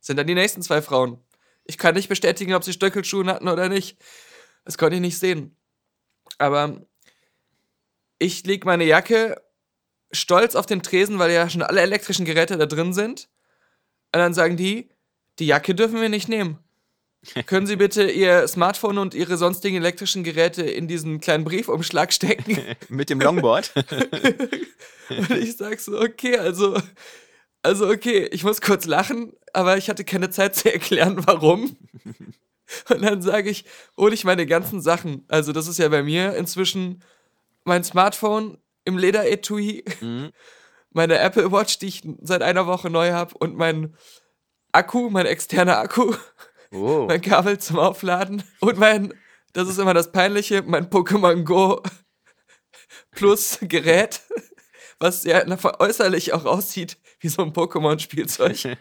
Sind 0.00 0.16
dann 0.16 0.26
die 0.26 0.34
nächsten 0.34 0.62
zwei 0.62 0.82
Frauen. 0.82 1.22
Ich 1.64 1.78
kann 1.78 1.94
nicht 1.94 2.08
bestätigen, 2.08 2.54
ob 2.54 2.64
sie 2.64 2.72
Stöckelschuhe 2.72 3.26
hatten 3.26 3.48
oder 3.48 3.68
nicht. 3.68 3.98
Das 4.64 4.78
konnte 4.78 4.96
ich 4.96 5.00
nicht 5.00 5.18
sehen. 5.18 5.56
Aber 6.38 6.84
ich 8.22 8.44
lege 8.44 8.66
meine 8.66 8.84
Jacke 8.84 9.42
stolz 10.12 10.54
auf 10.54 10.66
den 10.66 10.82
Tresen, 10.82 11.18
weil 11.18 11.32
ja 11.32 11.48
schon 11.48 11.62
alle 11.62 11.80
elektrischen 11.80 12.24
Geräte 12.24 12.56
da 12.56 12.66
drin 12.66 12.92
sind. 12.92 13.28
Und 14.14 14.20
dann 14.20 14.34
sagen 14.34 14.56
die, 14.56 14.90
die 15.38 15.46
Jacke 15.46 15.74
dürfen 15.74 16.00
wir 16.00 16.08
nicht 16.08 16.28
nehmen. 16.28 16.58
Können 17.46 17.66
Sie 17.66 17.76
bitte 17.76 18.10
Ihr 18.10 18.46
Smartphone 18.48 18.98
und 18.98 19.14
Ihre 19.14 19.36
sonstigen 19.36 19.76
elektrischen 19.76 20.24
Geräte 20.24 20.62
in 20.62 20.88
diesen 20.88 21.20
kleinen 21.20 21.44
Briefumschlag 21.44 22.12
stecken? 22.12 22.58
Mit 22.88 23.10
dem 23.10 23.20
Longboard. 23.20 23.72
Und 25.10 25.30
ich 25.30 25.56
sag 25.58 25.78
so, 25.78 26.00
okay, 26.00 26.38
also, 26.38 26.80
also 27.60 27.88
okay, 27.88 28.28
ich 28.32 28.44
muss 28.44 28.62
kurz 28.62 28.86
lachen, 28.86 29.34
aber 29.52 29.76
ich 29.76 29.90
hatte 29.90 30.04
keine 30.04 30.30
Zeit 30.30 30.56
zu 30.56 30.72
erklären, 30.72 31.26
warum. 31.26 31.76
Und 32.88 33.02
dann 33.02 33.20
sage 33.20 33.50
ich, 33.50 33.66
hole 33.98 34.14
ich 34.14 34.24
meine 34.24 34.46
ganzen 34.46 34.80
Sachen. 34.80 35.24
Also 35.28 35.52
das 35.52 35.68
ist 35.68 35.78
ja 35.78 35.88
bei 35.88 36.02
mir 36.02 36.34
inzwischen 36.34 37.02
mein 37.64 37.84
Smartphone 37.84 38.58
im 38.84 38.98
Lederetui, 38.98 39.84
Mhm. 40.00 40.32
meine 40.90 41.18
Apple 41.18 41.50
Watch, 41.52 41.78
die 41.78 41.86
ich 41.86 42.02
seit 42.20 42.42
einer 42.42 42.66
Woche 42.66 42.90
neu 42.90 43.12
habe 43.12 43.34
und 43.38 43.56
mein 43.56 43.96
Akku, 44.72 45.08
mein 45.10 45.26
externer 45.26 45.78
Akku, 45.78 46.14
Oh. 46.74 47.04
mein 47.06 47.20
Kabel 47.20 47.58
zum 47.58 47.78
Aufladen 47.78 48.42
und 48.60 48.78
mein, 48.78 49.12
das 49.52 49.68
ist 49.68 49.78
immer 49.78 49.92
das 49.92 50.10
Peinliche, 50.10 50.62
mein 50.62 50.88
Pokémon 50.88 51.44
Go 51.44 51.82
Plus 53.10 53.58
Gerät, 53.60 54.22
was 54.98 55.24
ja 55.24 55.44
äußerlich 55.78 56.32
auch 56.32 56.46
aussieht 56.46 56.96
wie 57.20 57.28
so 57.28 57.42
ein 57.42 57.52
Pokémon-Spielzeug. 57.52 58.78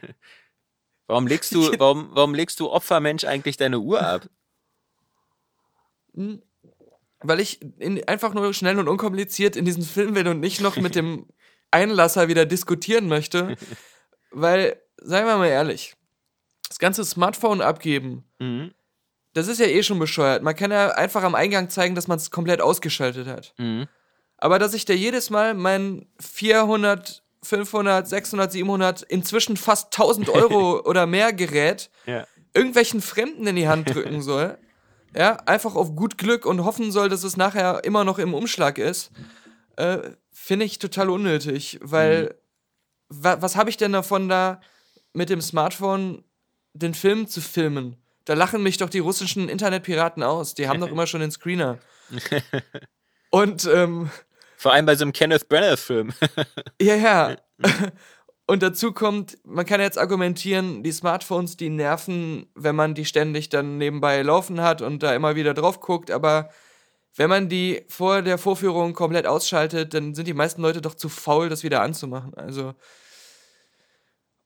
Warum 1.07 1.27
legst 1.27 1.53
du, 1.53 1.77
warum, 1.79 2.09
warum 2.13 2.33
legst 2.33 2.59
du 2.61 2.71
Opfermensch 2.71 3.25
eigentlich 3.25 3.57
deine 3.57 3.79
Uhr 3.79 4.01
ab? 4.01 4.29
Weil 7.23 7.39
ich 7.39 7.59
in, 7.79 8.03
einfach 8.07 8.33
nur 8.33 8.53
schnell 8.53 8.79
und 8.79 8.87
unkompliziert 8.87 9.55
in 9.55 9.65
diesen 9.65 9.83
Film 9.83 10.15
will 10.15 10.27
und 10.27 10.39
nicht 10.39 10.61
noch 10.61 10.77
mit 10.77 10.95
dem 10.95 11.27
Einlasser 11.71 12.27
wieder 12.27 12.45
diskutieren 12.45 13.07
möchte. 13.07 13.55
Weil, 14.31 14.81
seien 14.97 15.25
wir 15.25 15.37
mal 15.37 15.47
ehrlich, 15.47 15.95
das 16.67 16.79
ganze 16.79 17.03
Smartphone 17.05 17.61
abgeben, 17.61 18.23
Mhm. 18.39 18.71
das 19.33 19.47
ist 19.47 19.59
ja 19.59 19.67
eh 19.67 19.83
schon 19.83 19.99
bescheuert. 19.99 20.41
Man 20.43 20.55
kann 20.55 20.71
ja 20.71 20.89
einfach 20.89 21.23
am 21.23 21.35
Eingang 21.35 21.69
zeigen, 21.69 21.95
dass 21.95 22.07
man 22.07 22.17
es 22.17 22.31
komplett 22.31 22.59
ausgeschaltet 22.61 23.27
hat. 23.27 23.53
Mhm. 23.57 23.87
Aber 24.37 24.57
dass 24.57 24.73
ich 24.73 24.85
da 24.85 24.93
jedes 24.93 25.29
Mal 25.29 25.53
mein 25.53 26.07
400, 26.19 27.23
500, 27.43 28.07
600, 28.07 28.51
700, 28.51 29.01
inzwischen 29.03 29.57
fast 29.57 29.93
1000 29.93 30.29
Euro 30.29 30.79
oder 30.85 31.05
mehr 31.05 31.33
Gerät 31.33 31.89
Ja. 32.05 32.25
irgendwelchen 32.53 33.01
Fremden 33.01 33.45
in 33.47 33.55
die 33.55 33.67
Hand 33.67 33.93
drücken 33.93 34.21
soll, 34.23 34.57
ja, 35.15 35.35
einfach 35.45 35.75
auf 35.75 35.95
gut 35.95 36.17
Glück 36.17 36.45
und 36.45 36.63
hoffen 36.63 36.91
soll, 36.91 37.09
dass 37.09 37.23
es 37.23 37.37
nachher 37.37 37.83
immer 37.83 38.03
noch 38.03 38.19
im 38.19 38.33
Umschlag 38.33 38.77
ist, 38.77 39.11
äh, 39.75 39.99
finde 40.31 40.65
ich 40.65 40.79
total 40.79 41.09
unnötig, 41.09 41.79
weil 41.81 42.35
wa 43.09 43.41
was 43.41 43.55
habe 43.55 43.69
ich 43.69 43.77
denn 43.77 43.91
davon 43.93 44.29
da 44.29 44.61
mit 45.13 45.29
dem 45.29 45.41
Smartphone 45.41 46.23
den 46.73 46.93
Film 46.93 47.27
zu 47.27 47.41
filmen? 47.41 47.97
Da 48.25 48.33
lachen 48.33 48.63
mich 48.63 48.77
doch 48.77 48.89
die 48.89 48.99
russischen 48.99 49.49
Internetpiraten 49.49 50.23
aus. 50.23 50.53
Die 50.53 50.67
haben 50.67 50.79
doch 50.79 50.87
immer 50.91 51.07
schon 51.07 51.21
den 51.21 51.31
Screener. 51.31 51.79
Und 53.29 53.65
ähm, 53.65 54.09
Vor 54.57 54.73
allem 54.73 54.85
bei 54.85 54.95
so 54.95 55.03
einem 55.03 55.13
Kenneth 55.13 55.47
Branagh-Film. 55.49 56.13
ja, 56.81 56.95
ja. 56.95 57.35
Und 58.51 58.61
dazu 58.63 58.91
kommt, 58.91 59.37
man 59.45 59.65
kann 59.65 59.79
jetzt 59.79 59.97
argumentieren, 59.97 60.83
die 60.83 60.91
Smartphones, 60.91 61.55
die 61.55 61.69
nerven, 61.69 62.47
wenn 62.53 62.75
man 62.75 62.93
die 62.93 63.05
ständig 63.05 63.47
dann 63.47 63.77
nebenbei 63.77 64.21
laufen 64.23 64.59
hat 64.59 64.81
und 64.81 65.03
da 65.03 65.15
immer 65.15 65.37
wieder 65.37 65.53
drauf 65.53 65.79
guckt, 65.79 66.11
aber 66.11 66.49
wenn 67.15 67.29
man 67.29 67.47
die 67.47 67.85
vor 67.87 68.21
der 68.21 68.37
Vorführung 68.37 68.91
komplett 68.93 69.25
ausschaltet, 69.25 69.93
dann 69.93 70.15
sind 70.15 70.27
die 70.27 70.33
meisten 70.33 70.61
Leute 70.61 70.81
doch 70.81 70.95
zu 70.95 71.07
faul, 71.07 71.47
das 71.47 71.63
wieder 71.63 71.81
anzumachen. 71.81 72.33
Also. 72.33 72.73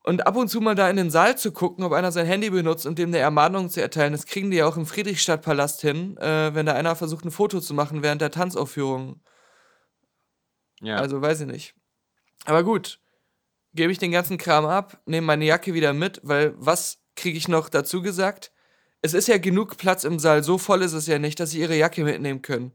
Und 0.03 0.27
ab 0.27 0.35
und 0.35 0.49
zu 0.49 0.61
mal 0.61 0.75
da 0.75 0.87
in 0.87 0.97
den 0.97 1.09
Saal 1.09 1.35
zu 1.35 1.51
gucken, 1.51 1.83
ob 1.83 1.91
einer 1.91 2.11
sein 2.11 2.27
Handy 2.27 2.51
benutzt 2.51 2.85
und 2.85 2.99
dem 2.99 3.09
eine 3.09 3.17
Ermahnung 3.17 3.71
zu 3.71 3.81
erteilen, 3.81 4.11
das 4.11 4.27
kriegen 4.27 4.51
die 4.51 4.57
ja 4.57 4.67
auch 4.67 4.77
im 4.77 4.85
Friedrichstadtpalast 4.85 5.81
hin, 5.81 6.15
äh, 6.17 6.53
wenn 6.53 6.67
da 6.67 6.73
einer 6.73 6.95
versucht, 6.95 7.25
ein 7.25 7.31
Foto 7.31 7.59
zu 7.59 7.73
machen 7.73 8.03
während 8.03 8.21
der 8.21 8.29
Tanzaufführung. 8.29 9.23
Ja. 10.79 10.97
Also 10.97 11.23
weiß 11.23 11.41
ich 11.41 11.47
nicht. 11.47 11.73
Aber 12.45 12.63
gut, 12.63 12.99
gebe 13.75 13.91
ich 13.91 13.99
den 13.99 14.11
ganzen 14.11 14.37
Kram 14.37 14.65
ab, 14.65 14.99
nehme 15.05 15.27
meine 15.27 15.45
Jacke 15.45 15.73
wieder 15.73 15.93
mit, 15.93 16.19
weil 16.23 16.53
was 16.57 16.99
kriege 17.15 17.37
ich 17.37 17.47
noch 17.47 17.69
dazu 17.69 18.01
gesagt? 18.01 18.51
Es 19.01 19.13
ist 19.13 19.27
ja 19.27 19.37
genug 19.37 19.77
Platz 19.77 20.03
im 20.03 20.17
Saal, 20.17 20.43
so 20.43 20.57
voll 20.57 20.81
ist 20.81 20.93
es 20.93 21.07
ja 21.07 21.19
nicht, 21.19 21.39
dass 21.39 21.51
sie 21.51 21.59
ihre 21.59 21.75
Jacke 21.75 22.03
mitnehmen 22.03 22.41
können. 22.41 22.73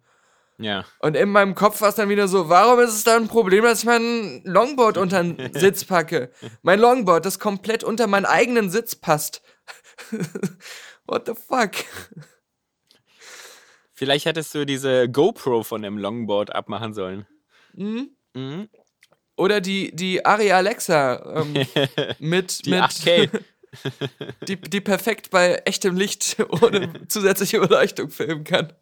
ja. 0.59 0.85
Und 1.01 1.17
in 1.17 1.31
meinem 1.31 1.55
Kopf 1.55 1.81
war 1.81 1.89
es 1.89 1.97
dann 1.97 2.09
wieder 2.09 2.29
so, 2.29 2.49
warum 2.49 2.79
ist 2.81 2.95
es 2.95 3.05
da 3.05 3.17
ein 3.17 3.29
Problem, 3.29 3.65
dass 3.65 3.81
ich 3.81 3.87
mein 3.87 4.43
Longboard 4.45 4.99
unter 4.99 5.23
den 5.23 5.53
Sitz 5.59 5.85
packe? 5.85 6.31
Mein 6.63 6.79
Longboard, 6.79 7.25
das 7.27 7.39
komplett 7.39 7.83
unter 7.83 8.07
meinen 8.07 8.27
eigenen 8.27 8.71
Sitz 8.71 8.95
passt. 8.95 9.43
What 11.07 11.27
the 11.27 11.35
fuck? 11.35 11.73
Vielleicht 13.93 14.25
hättest 14.25 14.55
du 14.55 14.65
diese 14.65 15.09
GoPro 15.09 15.63
von 15.63 15.83
dem 15.83 15.99
Longboard 15.99 16.55
abmachen 16.55 16.95
sollen. 16.95 17.27
Mhm. 17.75 18.11
Mhm. 18.35 18.69
Oder 19.41 19.63
die, 19.63 19.91
die 19.97 20.25
Ari 20.27 20.53
Alexa 20.53 21.41
ähm, 21.41 21.55
mit, 22.19 22.67
Die 22.67 22.71
mit 22.71 22.83
8K. 22.83 23.41
die, 24.47 24.57
die 24.57 24.81
perfekt 24.83 25.31
bei 25.31 25.55
echtem 25.65 25.97
Licht 25.97 26.37
ohne 26.63 27.07
zusätzliche 27.09 27.59
Beleuchtung 27.59 28.11
filmen 28.11 28.45
kann. 28.45 28.75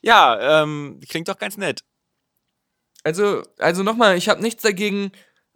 Ja, 0.00 0.62
ähm, 0.62 1.00
klingt 1.08 1.26
doch 1.28 1.38
ganz 1.38 1.56
nett. 1.56 1.82
Also, 3.02 3.42
also 3.58 3.82
nochmal, 3.82 4.16
ich 4.16 4.28
habe 4.28 4.42
nichts 4.42 4.62
dagegen, 4.62 5.10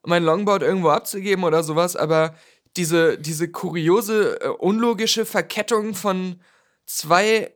mein 0.05 0.25
Longboard 0.25 0.63
irgendwo 0.63 0.89
abzugeben 0.89 1.45
oder 1.45 1.63
sowas, 1.63 1.95
aber 1.95 2.35
diese, 2.77 3.19
diese 3.19 3.49
kuriose, 3.53 4.41
äh, 4.41 4.49
unlogische 4.49 5.27
Verkettung 5.27 5.95
von 5.95 6.41
zwei 6.87 7.53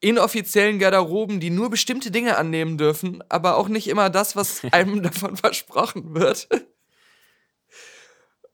inoffiziellen 0.00 0.78
Garderoben, 0.78 1.40
die 1.40 1.50
nur 1.50 1.70
bestimmte 1.70 2.10
Dinge 2.10 2.36
annehmen 2.36 2.76
dürfen, 2.78 3.22
aber 3.28 3.56
auch 3.56 3.68
nicht 3.68 3.88
immer 3.88 4.10
das, 4.10 4.36
was 4.36 4.62
einem 4.72 5.02
davon 5.02 5.36
versprochen 5.36 6.14
wird. 6.14 6.48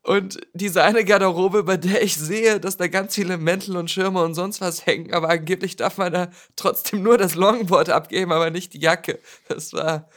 Und 0.05 0.41
diese 0.53 0.83
eine 0.83 1.05
Garderobe, 1.05 1.63
bei 1.63 1.77
der 1.77 2.03
ich 2.03 2.17
sehe, 2.17 2.59
dass 2.59 2.77
da 2.77 2.89
ganz 2.89 3.15
viele 3.15 3.39
Mäntel 3.39 3.77
und 3.77 3.89
Schirme 3.89 4.21
und 4.23 4.35
sonst 4.35 4.61
was 4.61 4.85
hängen, 4.85 5.15
aber 5.15 5.29
angeblich 5.31 5.77
darf 5.77 5.97
man 5.97 6.13
da 6.13 6.31
trotzdem 6.57 7.05
nur 7.05 7.19
das 7.19 7.37
Longboard 7.37 7.89
abgeben, 7.89 8.33
aber 8.33 8.51
nicht 8.51 8.73
die 8.75 8.81
Jacke. 8.81 9.21
Das 9.49 9.73
war. 9.73 10.09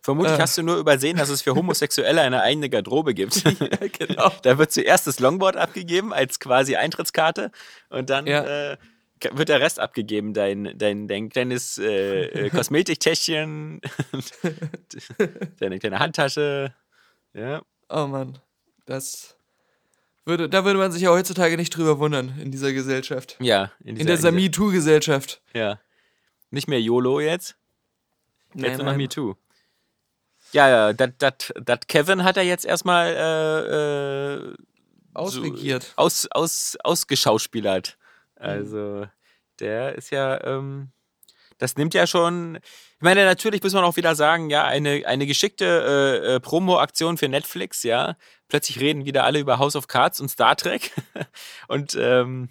Vermutlich 0.00 0.38
Äh. 0.38 0.40
hast 0.40 0.56
du 0.56 0.62
nur 0.62 0.78
übersehen, 0.78 1.18
dass 1.18 1.28
es 1.28 1.42
für 1.42 1.54
Homosexuelle 1.54 2.22
eine 2.22 2.40
eigene 2.40 2.70
Garderobe 2.70 3.12
gibt. 3.12 3.42
genau. 3.98 4.32
Da 4.42 4.56
wird 4.56 4.72
zuerst 4.72 5.06
das 5.06 5.18
Longboard 5.20 5.58
abgegeben 5.58 6.14
als 6.14 6.40
quasi 6.40 6.76
Eintrittskarte 6.76 7.50
und 7.90 8.08
dann 8.08 8.26
Ja. 8.26 8.44
äh, 8.72 8.76
wird 9.32 9.48
der 9.48 9.60
Rest 9.60 9.80
abgegeben. 9.80 10.34
Dein, 10.34 10.74
dein, 10.76 11.08
dein 11.08 11.28
kleines 11.28 11.78
äh, 11.78 12.24
äh, 12.46 12.50
Kosmetiktäschchen, 12.50 13.80
deine 15.60 15.78
kleine 15.78 15.98
Handtasche. 15.98 16.74
Ja. 17.34 17.62
Oh 17.88 18.06
Mann. 18.06 18.38
Das. 18.86 19.36
Würde, 20.24 20.48
da 20.48 20.64
würde 20.64 20.78
man 20.78 20.92
sich 20.92 21.02
ja 21.02 21.10
heutzutage 21.10 21.56
nicht 21.56 21.70
drüber 21.76 21.98
wundern 21.98 22.38
in 22.38 22.50
dieser 22.50 22.72
Gesellschaft. 22.72 23.36
Ja, 23.40 23.72
In 23.82 23.94
dieser- 23.96 24.16
dieser 24.16 24.30
MeToo-Gesellschaft. 24.32 25.40
Ja. 25.54 25.80
Nicht 26.50 26.68
mehr 26.68 26.80
YOLO 26.80 27.20
jetzt, 27.20 27.56
Nee, 28.54 28.68
jetzt 28.68 28.76
nur 28.78 28.84
noch 28.86 28.92
nein. 28.92 28.98
MeToo. 28.98 29.34
Ja, 30.52 30.68
ja, 30.68 30.92
das 30.94 31.80
Kevin 31.88 32.24
hat 32.24 32.38
er 32.38 32.42
jetzt 32.42 32.64
erstmal 32.64 33.08
äh, 33.14 34.34
äh, 34.50 34.54
Ausregiert. 35.12 35.82
So, 35.82 35.92
aus, 35.96 36.26
aus, 36.30 36.76
ausgeschauspielert. 36.84 37.97
Also, 38.38 39.06
der 39.60 39.94
ist 39.94 40.10
ja, 40.10 40.42
ähm, 40.44 40.90
das 41.58 41.76
nimmt 41.76 41.94
ja 41.94 42.06
schon. 42.06 42.56
Ich 42.56 43.02
meine, 43.02 43.24
natürlich 43.24 43.62
muss 43.62 43.72
man 43.74 43.84
auch 43.84 43.96
wieder 43.96 44.14
sagen, 44.14 44.50
ja, 44.50 44.64
eine, 44.64 45.02
eine 45.06 45.26
geschickte 45.26 45.64
äh, 46.24 46.34
äh, 46.34 46.40
Promo-Aktion 46.40 47.16
für 47.18 47.28
Netflix, 47.28 47.82
ja. 47.82 48.16
Plötzlich 48.48 48.80
reden 48.80 49.04
wieder 49.04 49.24
alle 49.24 49.40
über 49.40 49.58
House 49.58 49.76
of 49.76 49.88
Cards 49.88 50.20
und 50.20 50.28
Star 50.28 50.56
Trek. 50.56 50.92
und 51.68 51.96
ähm, 52.00 52.48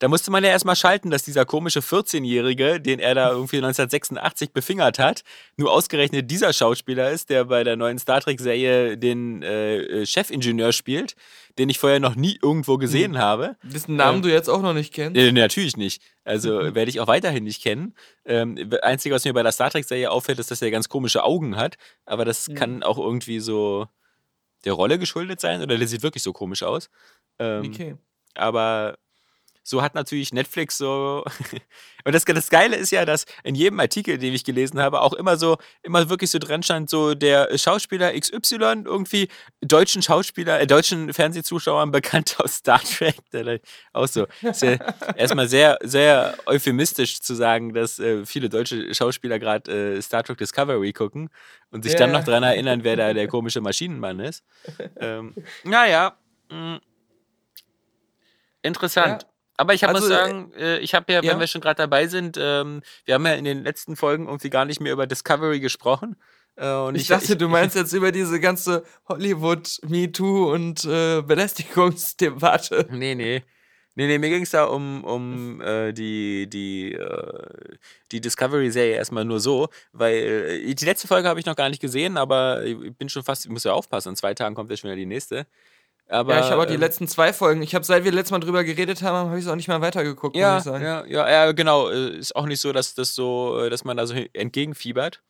da 0.00 0.08
musste 0.08 0.30
man 0.30 0.42
ja 0.42 0.50
erstmal 0.50 0.76
schalten, 0.76 1.10
dass 1.10 1.22
dieser 1.22 1.44
komische 1.44 1.80
14-Jährige, 1.80 2.80
den 2.80 2.98
er 2.98 3.14
da 3.14 3.30
irgendwie 3.30 3.58
1986 3.58 4.52
befingert 4.52 4.98
hat, 4.98 5.22
nur 5.56 5.70
ausgerechnet 5.70 6.30
dieser 6.30 6.52
Schauspieler 6.52 7.10
ist, 7.10 7.30
der 7.30 7.44
bei 7.44 7.62
der 7.64 7.76
neuen 7.76 7.98
Star 7.98 8.20
Trek-Serie 8.20 8.96
den 8.98 9.42
äh, 9.42 10.04
Chefingenieur 10.06 10.72
spielt, 10.72 11.14
den 11.58 11.68
ich 11.68 11.78
vorher 11.78 12.00
noch 12.00 12.16
nie 12.16 12.38
irgendwo 12.42 12.78
gesehen 12.78 13.18
habe. 13.18 13.56
Dessen 13.62 13.96
Namen 13.96 14.16
Ähm, 14.16 14.22
du 14.22 14.32
jetzt 14.32 14.48
auch 14.48 14.62
noch 14.62 14.72
nicht 14.74 14.92
kennst. 14.92 15.18
Äh, 15.20 15.32
natürlich 15.32 15.76
nicht. 15.76 16.02
Also 16.24 16.58
werde 16.74 16.88
ich 16.90 16.98
auch 17.00 17.06
weiterhin 17.06 17.44
nicht 17.44 17.62
kennen. 17.62 17.94
Ähm, 18.24 18.70
Einzige, 18.82 19.14
was 19.14 19.24
mir 19.24 19.34
bei 19.34 19.42
der 19.42 19.52
Star 19.52 19.70
Trek-Serie 19.70 20.10
auffällt, 20.10 20.38
ist, 20.38 20.50
dass 20.50 20.62
er 20.62 20.70
ganz 20.70 20.88
komische 20.88 21.22
Augen 21.24 21.56
hat. 21.56 21.76
Aber 22.06 22.24
das 22.24 22.48
kann 22.54 22.82
auch 22.82 22.98
irgendwie 22.98 23.38
so 23.40 23.86
der 24.64 24.72
Rolle 24.72 24.98
geschuldet 24.98 25.40
sein 25.40 25.62
oder 25.62 25.76
der 25.76 25.86
sieht 25.88 26.02
wirklich 26.02 26.22
so 26.22 26.32
komisch 26.32 26.62
aus. 26.62 26.88
Ähm, 27.38 27.66
Okay. 27.66 27.96
aber 28.34 28.98
so 29.62 29.82
hat 29.82 29.94
natürlich 29.94 30.32
Netflix 30.32 30.78
so. 30.78 31.24
Und 32.04 32.14
das, 32.14 32.24
das 32.24 32.48
Geile 32.48 32.76
ist 32.76 32.90
ja, 32.92 33.04
dass 33.04 33.26
in 33.44 33.54
jedem 33.54 33.78
Artikel, 33.78 34.16
den 34.16 34.32
ich 34.32 34.44
gelesen 34.44 34.80
habe, 34.80 35.02
auch 35.02 35.12
immer 35.12 35.36
so, 35.36 35.58
immer 35.82 36.08
wirklich 36.08 36.30
so 36.30 36.38
dran 36.38 36.62
stand, 36.62 36.88
so 36.88 37.14
der 37.14 37.56
Schauspieler 37.58 38.18
XY, 38.18 38.84
irgendwie 38.84 39.28
deutschen 39.60 40.00
Schauspieler, 40.02 40.60
äh, 40.60 40.66
deutschen 40.66 41.12
Fernsehzuschauern 41.12 41.90
bekannt 41.92 42.36
aus 42.38 42.56
Star 42.56 42.80
Trek. 42.82 43.16
Auch 43.92 44.06
so. 44.08 44.26
Ja 44.42 44.78
erstmal 45.16 45.48
sehr, 45.48 45.78
sehr 45.82 46.36
euphemistisch 46.46 47.20
zu 47.20 47.34
sagen, 47.34 47.74
dass 47.74 47.98
äh, 47.98 48.24
viele 48.26 48.48
deutsche 48.48 48.94
Schauspieler 48.94 49.38
gerade 49.38 49.96
äh, 49.96 50.02
Star 50.02 50.22
Trek 50.22 50.38
Discovery 50.38 50.92
gucken 50.92 51.30
und 51.70 51.82
sich 51.82 51.92
Ja, 51.92 52.00
dann 52.00 52.12
noch 52.12 52.24
dran 52.24 52.42
erinnern, 52.42 52.84
wer 52.84 52.96
da 52.96 53.12
der 53.12 53.28
komische 53.28 53.60
Maschinenmann 53.60 54.20
ist. 54.20 54.42
ähm, 54.96 55.34
naja. 55.64 56.16
mh. 56.50 56.80
Interessant. 58.62 59.22
Ja. 59.22 59.28
Aber 59.60 59.74
ich 59.74 59.84
hab, 59.84 59.90
Also, 59.90 60.08
muss 60.08 60.08
sagen, 60.08 60.52
äh, 60.54 60.78
ich 60.78 60.94
habe 60.94 61.12
ja, 61.12 61.22
ja. 61.22 61.32
wenn 61.32 61.38
wir 61.38 61.46
schon 61.46 61.60
gerade 61.60 61.76
dabei 61.76 62.06
sind, 62.06 62.38
ähm, 62.40 62.80
wir 63.04 63.14
haben 63.14 63.26
ja 63.26 63.34
in 63.34 63.44
den 63.44 63.62
letzten 63.62 63.94
Folgen 63.94 64.26
irgendwie 64.26 64.48
gar 64.48 64.64
nicht 64.64 64.80
mehr 64.80 64.90
über 64.94 65.06
Discovery 65.06 65.60
gesprochen. 65.60 66.16
Äh, 66.56 66.72
und 66.72 66.94
Ich 66.94 67.08
dachte, 67.08 67.36
du 67.36 67.46
meinst 67.46 67.76
jetzt 67.76 67.92
über 67.92 68.10
diese 68.10 68.40
ganze 68.40 68.84
Hollywood, 69.06 69.78
MeToo 69.86 70.50
und 70.50 70.84
äh, 70.86 71.20
Belästigungsdebatte. 71.20 72.88
Nee, 72.90 73.14
nee. 73.14 73.42
Nee, 73.96 74.06
nee, 74.06 74.18
mir 74.18 74.30
ging 74.30 74.44
es 74.44 74.50
da 74.50 74.64
um, 74.64 75.04
um 75.04 75.60
äh, 75.60 75.92
die, 75.92 76.48
die, 76.48 76.92
äh, 76.94 77.76
die 78.12 78.20
Discovery-Serie 78.22 78.94
erstmal 78.94 79.26
nur 79.26 79.40
so, 79.40 79.68
weil 79.92 80.14
äh, 80.14 80.74
die 80.74 80.84
letzte 80.86 81.06
Folge 81.06 81.28
habe 81.28 81.38
ich 81.40 81.44
noch 81.44 81.56
gar 81.56 81.68
nicht 81.68 81.82
gesehen, 81.82 82.16
aber 82.16 82.64
ich 82.64 82.96
bin 82.96 83.10
schon 83.10 83.24
fast, 83.24 83.44
ich 83.44 83.50
muss 83.50 83.64
ja 83.64 83.72
aufpassen, 83.72 84.10
in 84.10 84.16
zwei 84.16 84.32
Tagen 84.32 84.54
kommt 84.54 84.70
ja 84.70 84.76
schon 84.78 84.88
wieder 84.88 84.96
die 84.96 85.06
nächste. 85.06 85.46
Aber, 86.10 86.34
ja, 86.34 86.40
ich 86.44 86.50
habe 86.50 86.62
auch 86.62 86.66
die 86.66 86.74
ähm, 86.74 86.80
letzten 86.80 87.06
zwei 87.06 87.32
Folgen. 87.32 87.62
Ich 87.62 87.74
habe, 87.74 87.84
seit 87.84 88.02
wir 88.02 88.10
letztes 88.10 88.32
Mal 88.32 88.40
drüber 88.40 88.64
geredet 88.64 89.02
haben, 89.02 89.28
habe 89.28 89.38
ich 89.38 89.44
es 89.44 89.50
auch 89.50 89.54
nicht 89.54 89.68
mal 89.68 89.80
weitergeguckt, 89.80 90.34
Ja, 90.36 90.54
muss 90.54 90.66
ich 90.66 90.72
sagen. 90.72 90.84
ja, 90.84 91.04
ja, 91.06 91.30
ja, 91.30 91.52
genau. 91.52 91.88
äh, 91.88 92.16
Ist 92.16 92.34
auch 92.34 92.46
nicht 92.46 92.60
so, 92.60 92.72
dass 92.72 92.94
das 92.94 93.14
so, 93.14 93.60
äh, 93.60 93.70
dass 93.70 93.84
man 93.84 93.96
da 93.96 94.06
so 94.06 94.14
entgegenfiebert. 94.14 95.22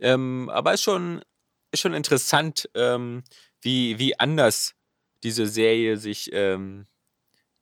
Ähm, 0.00 0.50
aber 0.52 0.74
ist 0.74 0.82
schon, 0.82 1.22
ist 1.70 1.80
schon 1.80 1.94
interessant, 1.94 2.68
ähm, 2.74 3.22
wie, 3.60 3.98
wie 4.00 4.18
anders 4.18 4.74
diese 5.22 5.46
Serie 5.46 5.96
sich 5.96 6.30
ähm, 6.32 6.86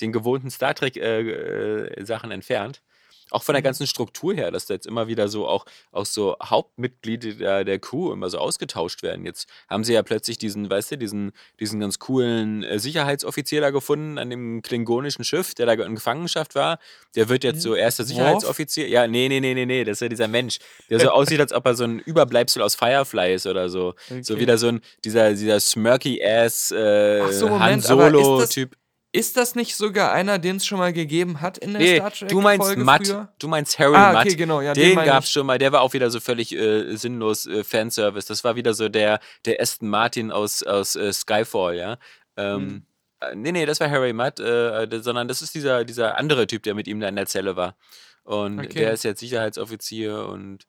den 0.01 0.13
gewohnten 0.13 0.51
Star 0.51 0.75
Trek 0.75 0.97
äh, 0.97 1.21
äh, 1.21 2.31
entfernt. 2.31 2.83
Auch 3.31 3.43
von 3.43 3.55
der 3.55 3.63
ganzen 3.63 3.87
Struktur 3.87 4.35
her, 4.35 4.51
dass 4.53 4.67
da 4.67 4.75
jetzt 4.75 4.87
immer 4.87 5.09
wieder 5.09 5.29
so 5.29 5.49
auch, 5.49 5.65
auch 5.91 6.07
so 6.07 6.37
Hauptmitglieder 6.43 7.33
der, 7.33 7.65
der 7.65 7.79
Crew 7.81 8.13
immer 8.13 8.31
so 8.31 8.39
ausgetauscht 8.39 9.03
werden. 9.03 9.27
Jetzt 9.27 9.49
haben 9.69 9.83
sie 9.83 9.95
ja 9.95 10.03
plötzlich 10.03 10.39
diesen, 10.39 10.71
weißt 10.71 10.93
du, 10.93 10.99
diesen, 10.99 11.33
diesen 11.59 11.81
ganz 11.81 11.99
coolen 11.99 12.63
äh, 12.63 12.79
Sicherheitsoffizier 12.79 13.61
da 13.61 13.71
gefunden 13.71 14.19
an 14.19 14.31
dem 14.31 14.63
klingonischen 14.63 15.25
Schiff, 15.25 15.55
der 15.55 15.67
da 15.67 15.73
in 15.73 15.97
Gefangenschaft 15.97 16.55
war. 16.55 16.79
Der 17.17 17.29
wird 17.29 17.43
jetzt 17.43 17.63
so 17.63 17.75
erster 17.75 18.05
Sicherheitsoffizier. 18.05 18.89
Ja, 18.89 19.07
nee, 19.09 19.29
nee, 19.29 19.41
nee, 19.41 19.55
nee, 19.55 19.67
nee, 19.67 19.83
das 19.83 19.97
ist 19.97 20.01
ja 20.03 20.09
dieser 20.09 20.29
Mensch, 20.29 20.59
der 20.89 21.01
so 21.01 21.11
aussieht, 21.11 21.41
als 21.41 21.53
ob 21.53 21.67
er 21.67 21.75
so 21.75 21.85
ein 21.85 21.99
Überbleibsel 21.99 22.63
aus 22.63 22.75
Firefly 22.77 23.35
ist 23.35 23.47
oder 23.47 23.69
so. 23.69 23.95
So 24.23 24.35
Okay. 24.35 24.41
wieder 24.43 24.59
so 24.59 24.69
ein, 24.69 24.81
dieser, 25.05 25.33
dieser 25.33 25.59
smirky-ass 25.59 26.71
äh, 26.71 27.33
so, 27.33 27.59
Han 27.59 27.81
Solo-Typ. 27.81 28.77
Ist 29.17 29.37
das 29.37 29.55
nicht 29.55 29.77
sogar 29.77 30.13
einer, 30.13 30.39
den 30.39 30.57
es 30.57 30.67
schon 30.67 30.79
mal 30.79 30.93
gegeben 30.93 31.41
hat 31.41 31.59
in 31.59 31.73
der 31.73 31.83
Nee, 31.83 31.97
Star 31.97 32.11
Trek 32.13 32.29
du 32.29 32.41
meinst 32.41 32.67
Folge 32.67 32.85
Matt. 32.85 33.07
früher? 33.07 33.33
Du 33.39 33.49
meinst 33.49 33.79
Harry 33.79 33.97
Ah, 33.97 34.13
Matt. 34.13 34.27
okay, 34.27 34.37
genau, 34.37 34.61
ja, 34.61 34.73
den 34.75 34.97
den 34.97 35.05
gab's 35.05 35.27
ich. 35.29 35.33
schon 35.33 35.47
mal. 35.47 35.59
Der 35.59 35.73
war 35.73 35.81
auch 35.81 35.93
wieder 35.95 36.11
so 36.11 36.21
völlig 36.21 36.55
äh, 36.55 36.95
sinnlos 36.97 37.47
äh, 37.47 37.65
Fanservice. 37.65 38.27
Das 38.27 38.45
war 38.45 38.57
wieder 38.57 38.75
so 38.75 38.89
der, 38.89 39.21
der 39.45 39.61
Aston 39.61 39.89
Martin 39.89 40.31
aus, 40.31 40.63
aus 40.63 40.97
äh, 40.97 41.13
Skyfall, 41.13 41.77
ja. 41.77 41.99
Ähm, 42.37 42.61
Hm. 42.69 42.83
äh, 43.21 43.35
Nee, 43.35 43.53
nee, 43.53 43.67
das 43.67 43.81
war 43.81 43.91
Harry 43.91 44.13
Mudd, 44.13 44.39
äh, 44.41 44.87
d- 44.87 44.99
sondern 45.01 45.27
das 45.29 45.41
ist 45.43 45.55
dieser, 45.55 45.85
dieser 45.85 46.19
andere 46.19 46.47
Typ, 46.47 46.63
der 46.65 46.75
mit 46.75 46.87
ihm 46.87 47.01
da 47.01 47.09
in 47.09 47.17
der 47.17 47.27
Zelle 47.27 47.57
war. 47.57 47.77
Und 48.25 48.59
Okay. 48.61 48.75
der 48.81 48.93
ist 48.93 49.05
jetzt 49.05 49.21
Sicherheitsoffizier 49.21 50.27
und 50.29 50.67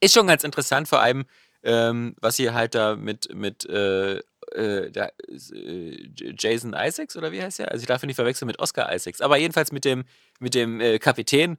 ist 0.00 0.14
schon 0.14 0.26
ganz 0.26 0.44
interessant, 0.44 0.88
vor 0.88 1.00
allem, 1.00 1.26
ähm, 1.62 2.16
was 2.20 2.36
hier 2.36 2.54
halt 2.54 2.74
da 2.74 2.96
mit, 2.96 3.34
mit 3.34 3.66
äh, 3.66 4.20
äh, 4.54 4.90
da, 4.90 5.10
äh, 5.52 6.10
Jason 6.38 6.74
Isaacs 6.76 7.16
oder 7.16 7.32
wie 7.32 7.42
heißt 7.42 7.60
er? 7.60 7.70
Also 7.70 7.82
ich 7.82 7.86
darf 7.86 8.02
ihn 8.02 8.06
nicht 8.06 8.16
verwechseln 8.16 8.46
mit 8.46 8.58
Oscar 8.58 8.92
Isaacs, 8.94 9.20
aber 9.20 9.36
jedenfalls 9.36 9.72
mit 9.72 9.84
dem, 9.84 10.04
mit 10.38 10.54
dem 10.54 10.80
äh, 10.80 10.98
Kapitän, 10.98 11.58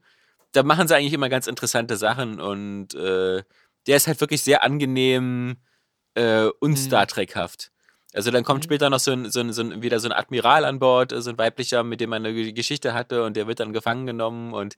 da 0.52 0.64
machen 0.64 0.88
sie 0.88 0.96
eigentlich 0.96 1.14
immer 1.14 1.30
ganz 1.30 1.48
interessante 1.48 1.96
Sachen 1.98 2.40
und 2.40 2.94
äh, 2.94 3.44
der 3.88 3.98
ist 3.98 4.08
halt 4.08 4.20
wirklich 4.22 4.42
sehr 4.42 4.64
angenehm 4.64 5.58
äh, 6.16 6.46
und 6.60 6.78
Star 6.78 7.08
Trek-haft. 7.08 7.72
Also 8.14 8.30
dann 8.30 8.44
kommt 8.44 8.66
später 8.66 8.90
noch 8.90 9.00
so 9.00 9.12
ein, 9.12 9.32
so 9.32 9.40
ein, 9.40 9.54
so 9.54 9.62
ein, 9.62 9.82
wieder 9.82 10.00
so 10.02 10.10
ein 10.10 10.12
Admiral 10.12 10.66
an 10.66 10.80
Bord, 10.80 11.14
so 11.16 11.30
ein 11.30 11.38
weiblicher, 11.38 11.84
mit 11.84 12.02
dem 12.02 12.10
man 12.10 12.26
eine 12.26 12.34
Ge- 12.36 12.52
Geschichte 12.52 12.94
hatte 12.94 13.24
und 13.24 13.38
der 13.38 13.48
wird 13.48 13.62
dann 13.62 13.72
gefangen 13.72 14.06
genommen 14.06 14.54
und 14.54 14.76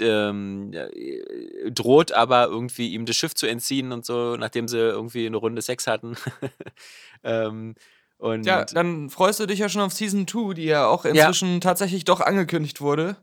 ähm, 0.00 0.72
äh, 0.72 1.70
droht 1.70 2.12
aber 2.12 2.46
irgendwie 2.46 2.92
ihm 2.92 3.06
das 3.06 3.16
Schiff 3.16 3.34
zu 3.34 3.46
entziehen 3.46 3.92
und 3.92 4.04
so, 4.04 4.36
nachdem 4.36 4.68
sie 4.68 4.78
irgendwie 4.78 5.26
eine 5.26 5.36
Runde 5.36 5.62
Sex 5.62 5.86
hatten. 5.86 6.16
ähm, 7.24 7.74
und 8.18 8.44
Ja, 8.46 8.64
dann 8.64 9.10
freust 9.10 9.40
du 9.40 9.46
dich 9.46 9.58
ja 9.58 9.68
schon 9.68 9.82
auf 9.82 9.92
Season 9.92 10.26
2, 10.28 10.54
die 10.54 10.64
ja 10.64 10.86
auch 10.86 11.04
inzwischen 11.04 11.60
tatsächlich 11.60 12.04
doch 12.04 12.20
angekündigt 12.20 12.80
wurde. 12.80 13.16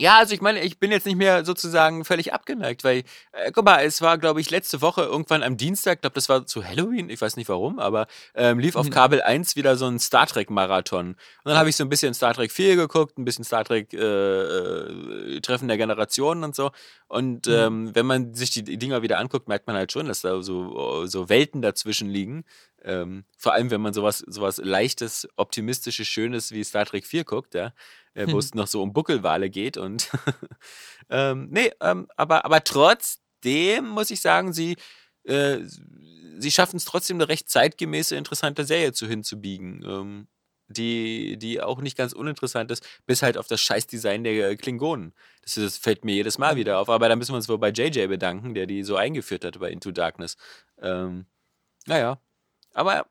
Ja, 0.00 0.18
also 0.18 0.32
ich 0.32 0.40
meine, 0.40 0.62
ich 0.62 0.78
bin 0.78 0.92
jetzt 0.92 1.06
nicht 1.06 1.16
mehr 1.16 1.44
sozusagen 1.44 2.04
völlig 2.04 2.32
abgeneigt, 2.32 2.84
weil, 2.84 3.02
äh, 3.32 3.50
guck 3.52 3.64
mal, 3.64 3.84
es 3.84 4.00
war, 4.00 4.16
glaube 4.16 4.40
ich, 4.40 4.48
letzte 4.48 4.80
Woche 4.80 5.02
irgendwann 5.02 5.42
am 5.42 5.56
Dienstag, 5.56 6.02
glaube 6.02 6.14
das 6.14 6.28
war 6.28 6.46
zu 6.46 6.64
Halloween, 6.64 7.10
ich 7.10 7.20
weiß 7.20 7.34
nicht 7.34 7.48
warum, 7.48 7.80
aber 7.80 8.06
ähm, 8.36 8.60
lief 8.60 8.76
auf 8.76 8.90
Kabel 8.90 9.20
1 9.20 9.56
wieder 9.56 9.76
so 9.76 9.86
ein 9.86 9.98
Star 9.98 10.28
Trek-Marathon. 10.28 11.08
Und 11.08 11.16
dann 11.42 11.56
habe 11.56 11.68
ich 11.68 11.74
so 11.74 11.82
ein 11.82 11.88
bisschen 11.88 12.14
Star 12.14 12.32
Trek 12.32 12.52
4 12.52 12.76
geguckt, 12.76 13.18
ein 13.18 13.24
bisschen 13.24 13.44
Star 13.44 13.64
Trek 13.64 13.92
äh, 13.92 13.98
äh, 13.98 15.40
Treffen 15.40 15.66
der 15.66 15.78
Generationen 15.78 16.44
und 16.44 16.54
so. 16.54 16.70
Und 17.08 17.48
ähm, 17.48 17.92
wenn 17.92 18.06
man 18.06 18.34
sich 18.34 18.50
die, 18.50 18.62
die 18.62 18.78
Dinger 18.78 19.02
wieder 19.02 19.18
anguckt, 19.18 19.48
merkt 19.48 19.66
man 19.66 19.74
halt 19.74 19.90
schon, 19.90 20.06
dass 20.06 20.20
da 20.20 20.40
so, 20.42 21.06
so 21.06 21.28
Welten 21.28 21.60
dazwischen 21.60 22.08
liegen. 22.08 22.44
Ähm, 22.84 23.24
vor 23.36 23.54
allem, 23.54 23.72
wenn 23.72 23.80
man 23.80 23.92
sowas, 23.92 24.18
sowas 24.28 24.58
leichtes, 24.62 25.28
optimistisches, 25.36 26.06
schönes 26.06 26.52
wie 26.52 26.62
Star 26.62 26.86
Trek 26.86 27.04
4 27.04 27.24
guckt, 27.24 27.54
ja, 27.54 27.72
äh, 28.18 28.30
wo 28.30 28.38
es 28.38 28.54
noch 28.54 28.66
so 28.66 28.82
um 28.82 28.92
Buckelwale 28.92 29.50
geht 29.50 29.76
und 29.76 30.10
ähm, 31.10 31.48
nee, 31.50 31.70
ähm, 31.80 32.08
aber, 32.16 32.44
aber 32.44 32.64
trotzdem 32.64 33.88
muss 33.88 34.10
ich 34.10 34.20
sagen, 34.20 34.52
sie, 34.52 34.76
äh, 35.24 35.58
sie 35.62 36.50
schaffen 36.50 36.76
es 36.76 36.84
trotzdem 36.84 37.16
eine 37.16 37.28
recht 37.28 37.48
zeitgemäße, 37.48 38.16
interessante 38.16 38.64
Serie 38.64 38.92
zu 38.92 39.06
hinzubiegen. 39.06 39.84
Ähm, 39.86 40.28
die, 40.70 41.38
die 41.38 41.62
auch 41.62 41.80
nicht 41.80 41.96
ganz 41.96 42.12
uninteressant 42.12 42.70
ist, 42.70 42.86
bis 43.06 43.22
halt 43.22 43.38
auf 43.38 43.46
das 43.46 43.58
Scheißdesign 43.62 44.22
der 44.22 44.50
äh, 44.50 44.56
Klingonen. 44.56 45.14
Das, 45.42 45.54
das 45.54 45.78
fällt 45.78 46.04
mir 46.04 46.14
jedes 46.14 46.36
Mal 46.36 46.56
wieder 46.56 46.78
auf. 46.78 46.90
Aber 46.90 47.08
da 47.08 47.16
müssen 47.16 47.32
wir 47.32 47.36
uns 47.36 47.48
wohl 47.48 47.56
bei 47.56 47.70
JJ 47.70 48.06
bedanken, 48.08 48.52
der 48.52 48.66
die 48.66 48.84
so 48.84 48.96
eingeführt 48.96 49.46
hat 49.46 49.58
bei 49.58 49.70
Into 49.70 49.92
Darkness. 49.92 50.36
Ähm, 50.82 51.24
naja. 51.86 52.20
Aber 52.74 53.06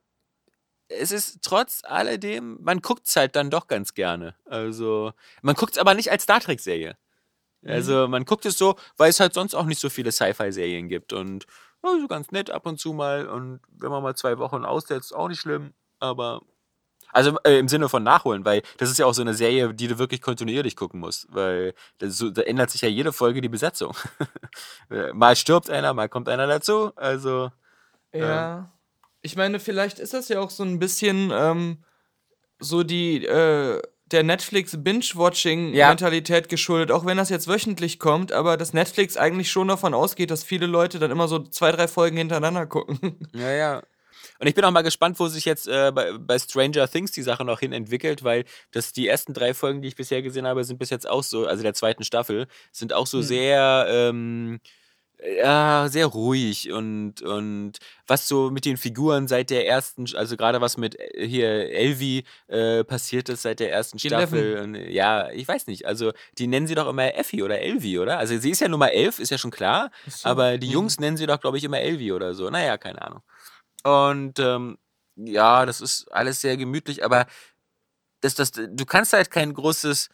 es 0.90 1.12
ist 1.12 1.42
trotz 1.42 1.82
alledem, 1.84 2.58
man 2.62 2.82
guckt 2.82 3.08
es 3.08 3.16
halt 3.16 3.36
dann 3.36 3.50
doch 3.50 3.68
ganz 3.68 3.94
gerne. 3.94 4.36
Also, 4.46 5.14
man 5.42 5.56
guckt 5.56 5.74
es 5.74 5.80
aber 5.80 5.94
nicht 5.94 6.12
als 6.12 6.24
Star 6.24 6.40
Trek-Serie. 6.40 6.98
Also, 7.66 8.08
man 8.08 8.24
guckt 8.24 8.46
es 8.46 8.58
so, 8.58 8.76
weil 8.96 9.10
es 9.10 9.20
halt 9.20 9.34
sonst 9.34 9.54
auch 9.54 9.66
nicht 9.66 9.82
so 9.82 9.90
viele 9.90 10.12
Sci-Fi-Serien 10.12 10.88
gibt. 10.88 11.12
Und 11.12 11.46
so 12.00 12.08
ganz 12.08 12.32
nett 12.32 12.50
ab 12.50 12.66
und 12.66 12.80
zu 12.80 12.94
mal. 12.94 13.28
Und 13.28 13.62
wenn 13.70 13.90
man 13.90 14.04
mal 14.04 14.16
zwei 14.16 14.38
Wochen 14.38 14.66
aussetzt, 14.66 15.14
auch 15.16 15.28
nicht 15.28 15.40
schlimm. 15.40 15.74
Aber. 16.00 16.42
Also 17.14 17.38
äh, 17.46 17.58
im 17.58 17.70
Sinne 17.70 17.88
von 17.88 18.04
nachholen, 18.04 18.44
weil 18.44 18.62
das 18.78 18.90
ist 18.92 19.00
ja 19.00 19.06
auch 19.06 19.14
so 19.14 19.22
eine 19.22 19.34
Serie, 19.34 19.74
die 19.74 19.88
du 19.88 19.98
wirklich 19.98 20.22
kontinuierlich 20.22 20.76
gucken 20.76 21.00
musst, 21.00 21.34
weil 21.34 21.74
so, 22.02 22.30
da 22.30 22.42
ändert 22.42 22.70
sich 22.70 22.82
ja 22.82 22.90
jede 22.90 23.14
Folge 23.14 23.40
die 23.40 23.48
Besetzung. 23.48 23.96
mal 25.14 25.38
stirbt 25.38 25.70
einer, 25.70 25.94
mal 25.94 26.10
kommt 26.10 26.28
einer 26.28 26.48
dazu, 26.48 26.92
also 26.98 27.50
Ja. 28.14 28.70
Ich 29.28 29.36
meine, 29.36 29.60
vielleicht 29.60 30.00
ist 30.00 30.14
das 30.14 30.30
ja 30.30 30.40
auch 30.40 30.50
so 30.50 30.64
ein 30.64 30.80
bisschen 30.80 31.34
ähm, 31.34 31.80
so 32.60 32.84
die 32.84 33.26
äh, 33.26 33.82
der 34.12 34.24
Netflix 34.24 34.82
Binge-Watching-Mentalität 34.82 36.48
geschuldet, 36.48 36.94
auch 36.94 37.06
wenn 37.06 37.18
das 37.18 37.28
jetzt 37.28 37.50
wöchentlich 37.50 38.00
kommt, 38.00 38.32
aber 38.32 38.56
dass 38.56 38.72
Netflix 38.72 39.18
eigentlich 39.18 39.52
schon 39.52 39.68
davon 39.68 39.94
ausgeht, 39.94 40.32
dass 40.32 40.46
viele 40.46 40.66
Leute 40.66 40.98
dann 40.98 41.12
immer 41.12 41.28
so 41.28 41.40
zwei, 41.40 41.74
drei 41.74 41.90
Folgen 41.90 42.16
hintereinander 42.16 42.66
gucken. 42.68 43.18
Ja, 43.34 43.52
ja. 43.52 43.84
Und 44.40 44.48
ich 44.48 44.56
bin 44.56 44.64
auch 44.64 44.72
mal 44.72 44.82
gespannt, 44.82 45.20
wo 45.20 45.28
sich 45.28 45.44
jetzt 45.44 45.68
äh, 45.68 45.92
bei, 45.94 46.18
bei 46.18 46.40
Stranger 46.40 46.88
Things 46.88 47.12
die 47.12 47.22
Sache 47.22 47.44
noch 47.44 47.60
hin 47.60 47.74
entwickelt, 47.74 48.24
weil 48.24 48.46
das 48.72 48.94
die 48.94 49.10
ersten 49.10 49.34
drei 49.34 49.54
Folgen, 49.54 49.82
die 49.82 49.90
ich 49.90 49.98
bisher 49.98 50.22
gesehen 50.22 50.48
habe, 50.48 50.64
sind 50.64 50.80
bis 50.80 50.90
jetzt 50.90 51.10
auch 51.10 51.24
so, 51.24 51.46
also 51.46 51.64
der 51.64 51.74
zweiten 51.74 52.06
Staffel, 52.06 52.48
sind 52.72 52.94
auch 52.94 53.08
so 53.08 53.22
sehr, 53.22 53.88
ähm, 53.90 54.62
ja, 55.20 55.88
sehr 55.90 56.06
ruhig 56.06 56.72
und, 56.72 57.22
und 57.24 57.74
was 58.06 58.28
so 58.28 58.52
mit 58.52 58.66
den 58.66 58.78
Figuren 58.78 59.28
seit 59.28 59.50
der 59.50 59.68
ersten, 59.68 60.06
also 60.16 60.38
gerade 60.38 60.62
was 60.62 60.78
mit 60.78 60.96
äh, 61.00 61.28
hier 61.28 61.50
Elvi 61.72 62.24
äh, 62.48 62.84
passiert 62.84 63.28
ist 63.30 63.42
seit 63.42 63.60
der 63.60 63.72
ersten 63.72 63.98
Staffel. 63.98 64.60
Und, 64.62 64.76
äh, 64.76 64.92
ja, 64.92 65.30
ich 65.32 65.48
weiß 65.48 65.68
nicht. 65.68 65.86
Also 65.88 66.12
die 66.38 66.46
nennen 66.48 66.68
sie 66.68 66.76
doch 66.76 66.88
immer 66.88 67.16
Effi 67.16 67.42
oder 67.42 67.60
Elvi, 67.60 67.98
oder? 68.00 68.20
Also 68.20 68.38
sie 68.38 68.52
ist 68.52 68.62
ja 68.62 68.68
Nummer 68.68 68.92
11, 68.92 69.20
ist 69.20 69.32
ja 69.32 69.38
schon 69.40 69.52
klar. 69.52 69.90
so. 70.08 70.30
Aber 70.30 70.58
die 70.60 70.68
Mhm. 70.68 70.74
Jungs 70.74 71.00
nennen 71.00 71.18
sie 71.18 71.26
doch, 71.26 71.40
glaube 71.40 71.58
ich, 71.58 71.64
immer 71.64 71.80
Elvi 71.80 72.12
oder 72.14 72.36
so. 72.36 72.50
Naja, 72.52 72.78
keine 72.78 73.02
Ahnung. 73.02 73.22
Und 73.84 74.40
ähm, 74.40 74.78
ja, 75.16 75.66
das 75.66 75.82
ist 75.82 76.12
alles 76.12 76.42
sehr 76.42 76.58
gemütlich, 76.58 77.04
aber 77.04 77.26
das, 78.22 78.36
das, 78.36 78.52
du 78.52 78.86
kannst 78.86 79.14
halt 79.14 79.32
kein 79.32 79.54
großes. 79.54 80.10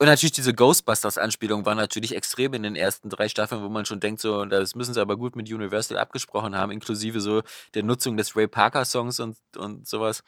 Und 0.00 0.06
natürlich 0.06 0.32
diese 0.32 0.54
Ghostbusters-Anspielung 0.54 1.66
war 1.66 1.74
natürlich 1.74 2.16
extrem 2.16 2.54
in 2.54 2.62
den 2.62 2.74
ersten 2.74 3.10
drei 3.10 3.28
Staffeln, 3.28 3.62
wo 3.62 3.68
man 3.68 3.84
schon 3.84 4.00
denkt, 4.00 4.22
so, 4.22 4.46
das 4.46 4.74
müssen 4.74 4.94
sie 4.94 5.00
aber 5.00 5.18
gut 5.18 5.36
mit 5.36 5.52
Universal 5.52 5.98
abgesprochen 5.98 6.56
haben, 6.56 6.72
inklusive 6.72 7.20
so 7.20 7.42
der 7.74 7.82
Nutzung 7.82 8.16
des 8.16 8.34
Ray 8.34 8.48
Parker-Songs 8.48 9.20
und, 9.20 9.36
und 9.58 9.86
sowas. 9.86 10.24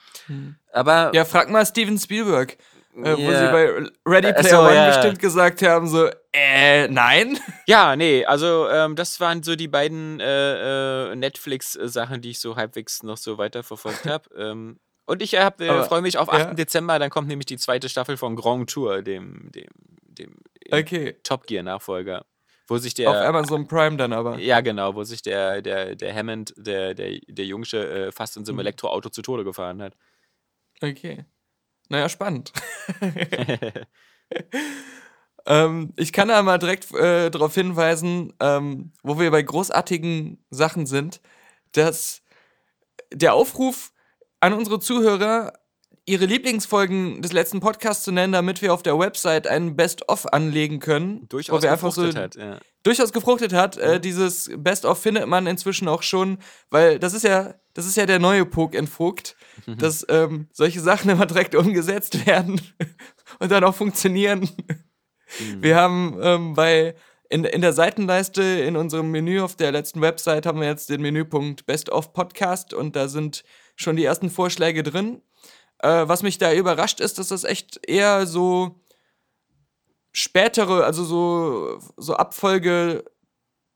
Aber 0.75 1.11
Ja, 1.15 1.25
frag 1.25 1.49
mal 1.49 1.65
Steven 1.65 1.99
Spielberg, 1.99 2.59
äh, 2.97 3.17
wo 3.17 3.31
sie 3.31 3.51
bei 3.51 3.91
Ready 4.07 4.35
Ach 4.37 4.43
so, 4.43 4.49
Player 4.49 4.63
One 4.63 4.75
ja. 4.75 4.87
bestimmt 4.89 5.19
gesagt 5.19 5.63
haben, 5.63 5.89
so, 5.89 6.11
äh, 6.35 6.89
nein. 6.89 7.39
Ja, 7.67 7.97
nee, 7.97 8.27
also 8.27 8.69
ähm, 8.69 8.95
das 8.95 9.21
waren 9.21 9.43
so 9.43 9.57
die 9.57 9.69
beiden 9.69 10.21
äh, 10.21 11.13
äh, 11.13 11.17
Netflix-Sachen, 11.17 12.21
die 12.21 12.33
ich 12.33 12.41
so 12.41 12.57
halbwegs 12.57 13.03
noch 13.05 13.17
so 13.17 13.39
weiterverfolgt 13.39 14.05
habe. 14.05 14.29
ähm, 14.37 14.81
und 15.13 15.23
ich 15.23 15.35
äh, 15.35 15.39
Aber, 15.39 15.85
freue 15.85 16.03
mich 16.03 16.17
auf 16.19 16.33
8. 16.33 16.39
ja. 16.39 16.55
Dezember, 16.55 16.99
dann 16.99 17.11
kommt 17.11 17.29
nämlich 17.29 17.47
die 17.47 17.59
zweite 17.59 17.89
Staffel 17.89 18.17
von 18.17 18.35
Grand 18.35 18.71
Tour, 18.71 19.03
dem, 19.03 19.51
dem, 19.53 19.69
dem 20.05 20.37
Okay. 20.71 21.17
Top 21.23 21.47
Gear-Nachfolger. 21.47 22.25
Wo 22.69 22.79
sich 22.79 22.95
der. 22.95 23.11
Auf 23.11 23.17
Amazon 23.17 23.67
Prime 23.67 23.97
dann 23.97 24.13
aber. 24.13 24.39
Ja, 24.39 24.61
genau, 24.61 24.95
wo 24.95 25.05
sich 25.05 25.21
der, 25.21 25.61
der, 25.61 25.95
der 25.97 26.15
Hammond, 26.15 26.55
der, 26.57 26.95
der, 26.95 27.19
der 27.29 27.45
Jungsche, 27.45 28.07
äh, 28.07 28.13
fast 28.13 28.37
in 28.37 28.45
so 28.45 28.53
einem 28.53 28.57
Mhm. 28.57 28.61
Elektroauto 28.61 29.11
zu 29.11 29.21
Tode 29.21 29.45
gefahren 29.45 29.83
hat. 29.83 29.95
Okay. 30.81 31.27
Naja, 31.89 32.09
spannend. 32.09 32.53
ähm, 35.47 35.93
ich 35.97 36.13
kann 36.13 36.29
da 36.29 36.43
mal 36.43 36.59
direkt 36.59 36.91
äh, 36.95 37.31
darauf 37.31 37.55
hinweisen, 37.55 38.33
ähm, 38.41 38.93
wo 39.03 39.19
wir 39.19 39.31
bei 39.31 39.43
großartigen 39.43 40.43
Sachen 40.49 40.87
sind, 40.87 41.21
dass 41.73 42.23
der 43.13 43.35
Aufruf 43.35 43.93
an 44.43 44.55
unsere 44.55 44.81
Zuhörer, 44.81 45.53
ihre 46.05 46.27
Lieblingsfolgen 46.27 47.23
des 47.23 47.33
letzten 47.33 47.61
Podcasts 47.61 48.03
zu 48.03 48.11
nennen, 48.11 48.33
damit 48.33 48.61
wir 48.61 48.75
auf 48.75 48.83
der 48.83 48.99
Website 48.99 49.47
einen 49.47 49.77
Best-of 49.77 50.33
anlegen 50.33 50.81
können. 50.81 51.29
Durchaus 51.29 51.59
wo 51.59 51.63
wir 51.63 51.71
einfach 51.71 51.93
so 51.93 52.03
gefruchtet 52.03 52.23
hat. 52.23 52.35
Ja. 52.35 52.59
durchaus 52.83 53.13
gefruchtet 53.13 53.53
hat. 53.53 53.77
Äh, 53.77 54.01
dieses 54.01 54.51
Best-of 54.57 55.01
findet 55.01 55.29
man 55.29 55.47
inzwischen 55.47 55.87
auch 55.87 56.03
schon, 56.03 56.39
weil 56.71 56.99
das 56.99 57.15
ist 57.15 57.23
ja, 57.23 57.55
das 57.73 57.87
ist 57.87 57.97
ja 57.97 58.05
der 58.05 58.19
neue 58.19 58.45
Pok 58.45 58.75
entfugt, 58.75 59.37
dass 59.67 60.05
ähm, 60.09 60.49
solche 60.53 60.81
Sachen 60.81 61.09
immer 61.09 61.27
direkt 61.27 61.55
umgesetzt 61.55 62.27
werden 62.27 62.61
und 63.39 63.53
dann 63.53 63.63
auch 63.63 63.77
funktionieren. 63.77 64.51
Wir 65.61 65.77
haben 65.77 66.19
ähm, 66.21 66.55
bei 66.55 66.97
in, 67.33 67.45
in 67.45 67.63
der 67.63 67.73
Seitenleiste 67.73 68.43
in 68.43 68.77
unserem 68.77 69.11
Menü 69.11 69.41
auf 69.41 69.57
der 69.57 69.73
letzten 69.73 70.03
Website 70.03 70.45
haben 70.45 70.61
wir 70.61 70.69
jetzt 70.69 70.91
den 70.91 71.01
Menüpunkt 71.01 71.65
Best 71.65 71.89
of 71.89 72.13
Podcast 72.13 72.75
und 72.75 72.95
da 72.95 73.09
sind 73.09 73.43
schon 73.75 73.97
die 73.97 74.05
ersten 74.05 74.29
Vorschläge 74.29 74.83
drin. 74.83 75.23
Äh, 75.79 76.07
was 76.09 76.23
mich 76.23 76.37
da 76.37 76.53
überrascht 76.53 77.01
ist, 77.01 77.19
dass 77.19 77.29
das 77.29 77.45
echt 77.45 77.81
eher 77.89 78.27
so 78.27 78.83
spätere, 80.13 80.85
also 80.85 81.05
so, 81.05 81.79
so 81.97 82.17
Abfolge 82.17 83.03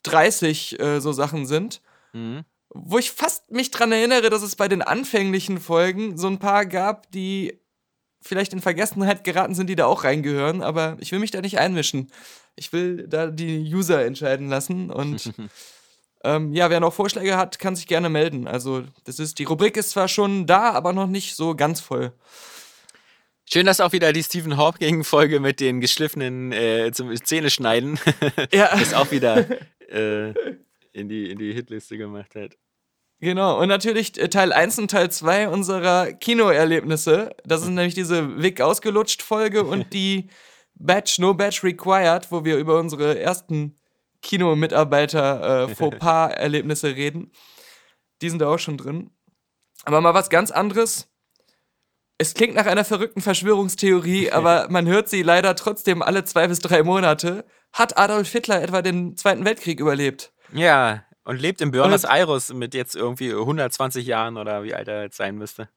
30 0.02 0.78
äh, 0.78 1.00
so 1.00 1.12
Sachen 1.12 1.46
sind. 1.46 1.80
Mhm. 2.12 2.44
Wo 2.68 2.98
ich 2.98 3.10
fast 3.10 3.50
mich 3.50 3.70
dran 3.70 3.90
erinnere, 3.90 4.28
dass 4.28 4.42
es 4.42 4.56
bei 4.56 4.68
den 4.68 4.82
anfänglichen 4.82 5.60
Folgen 5.60 6.18
so 6.18 6.26
ein 6.26 6.38
paar 6.38 6.66
gab, 6.66 7.10
die 7.10 7.58
vielleicht 8.26 8.52
in 8.52 8.60
Vergessenheit 8.60 9.24
geraten 9.24 9.54
sind, 9.54 9.68
die 9.68 9.76
da 9.76 9.86
auch 9.86 10.04
reingehören, 10.04 10.62
aber 10.62 10.96
ich 11.00 11.12
will 11.12 11.18
mich 11.18 11.30
da 11.30 11.40
nicht 11.40 11.58
einmischen. 11.58 12.10
Ich 12.56 12.72
will 12.72 13.06
da 13.08 13.28
die 13.28 13.58
User 13.74 14.04
entscheiden 14.04 14.48
lassen 14.48 14.90
und 14.90 15.32
ähm, 16.24 16.52
ja, 16.52 16.70
wer 16.70 16.80
noch 16.80 16.92
Vorschläge 16.92 17.36
hat, 17.36 17.58
kann 17.58 17.76
sich 17.76 17.86
gerne 17.86 18.08
melden. 18.08 18.48
Also, 18.48 18.84
das 19.04 19.18
ist, 19.18 19.38
die 19.38 19.44
Rubrik 19.44 19.76
ist 19.76 19.90
zwar 19.90 20.08
schon 20.08 20.46
da, 20.46 20.72
aber 20.72 20.92
noch 20.92 21.06
nicht 21.06 21.36
so 21.36 21.54
ganz 21.54 21.80
voll. 21.80 22.12
Schön, 23.48 23.64
dass 23.64 23.80
auch 23.80 23.92
wieder 23.92 24.12
die 24.12 24.24
Stephen 24.24 24.56
Hawking-Folge 24.56 25.38
mit 25.38 25.60
den 25.60 25.80
geschliffenen 25.80 26.50
äh, 26.50 26.90
zum 26.92 27.14
Zähneschneiden 27.14 27.98
Ja. 28.52 28.76
das 28.76 28.92
auch 28.92 29.12
wieder 29.12 29.46
äh, 29.88 30.30
in, 30.92 31.08
die, 31.08 31.30
in 31.30 31.38
die 31.38 31.52
Hitliste 31.52 31.96
gemacht 31.96 32.34
hat. 32.34 32.56
Genau, 33.20 33.60
und 33.60 33.68
natürlich 33.68 34.20
äh, 34.20 34.28
Teil 34.28 34.52
1 34.52 34.78
und 34.78 34.90
Teil 34.90 35.10
2 35.10 35.48
unserer 35.48 36.12
Kinoerlebnisse. 36.12 37.34
Das 37.44 37.62
ist 37.62 37.68
nämlich 37.68 37.94
diese 37.94 38.42
Wick 38.42 38.60
ausgelutscht 38.60 39.22
Folge 39.22 39.64
und 39.64 39.90
die 39.92 40.28
Batch, 40.74 41.18
No 41.18 41.32
Batch 41.32 41.64
Required, 41.64 42.30
wo 42.30 42.44
wir 42.44 42.58
über 42.58 42.78
unsere 42.78 43.18
ersten 43.18 43.78
Kinomitarbeiter 44.20 45.68
äh, 45.68 45.74
Fauxpas-Erlebnisse 45.74 46.88
reden. 46.96 47.32
Die 48.20 48.28
sind 48.28 48.40
da 48.40 48.48
auch 48.48 48.58
schon 48.58 48.76
drin. 48.76 49.10
Aber 49.84 50.00
mal 50.00 50.14
was 50.14 50.28
ganz 50.28 50.50
anderes. 50.50 51.08
Es 52.18 52.34
klingt 52.34 52.54
nach 52.54 52.66
einer 52.66 52.84
verrückten 52.84 53.22
Verschwörungstheorie, 53.22 54.30
aber 54.32 54.68
man 54.68 54.86
hört 54.86 55.08
sie 55.08 55.22
leider 55.22 55.54
trotzdem 55.54 56.02
alle 56.02 56.24
zwei 56.24 56.48
bis 56.48 56.58
drei 56.58 56.82
Monate. 56.82 57.46
Hat 57.72 57.96
Adolf 57.96 58.30
Hitler 58.30 58.62
etwa 58.62 58.82
den 58.82 59.16
Zweiten 59.16 59.44
Weltkrieg 59.44 59.80
überlebt? 59.80 60.32
Ja, 60.52 61.05
und 61.26 61.40
lebt 61.40 61.60
in 61.60 61.70
Buenos 61.72 62.04
Aires 62.04 62.52
mit 62.54 62.72
jetzt 62.72 62.96
irgendwie 62.96 63.32
120 63.32 64.06
Jahren 64.06 64.36
oder 64.38 64.62
wie 64.62 64.74
alt 64.74 64.88
er 64.88 65.02
jetzt 65.02 65.16
sein 65.18 65.36
müsste. 65.36 65.68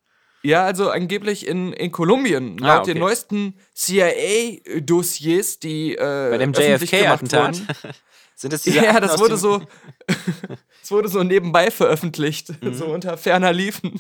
Ja, 0.41 0.63
also 0.63 0.89
angeblich 0.89 1.45
in, 1.45 1.73
in 1.73 1.91
Kolumbien. 1.91 2.57
Ah, 2.63 2.75
Laut 2.77 2.87
den 2.87 2.91
okay. 2.91 2.99
neuesten 2.99 3.59
CIA-Dossiers, 3.75 5.59
die 5.59 5.95
äh, 5.95 6.29
Bei 6.29 6.37
dem 6.37 6.53
JFK-Attentat. 6.53 7.61
Sind 8.35 8.53
es 8.53 8.61
diese 8.61 8.79
Ja, 8.85 8.99
das 9.01 9.19
wurde 9.19 9.35
so, 9.35 9.59
das 10.81 10.91
wurde 10.91 11.09
so 11.09 11.23
nebenbei 11.23 11.71
veröffentlicht, 11.71 12.53
Mhm. 12.63 12.73
so 12.73 12.85
unter 12.85 13.17
ferner 13.17 13.51
Liefen. 13.51 13.99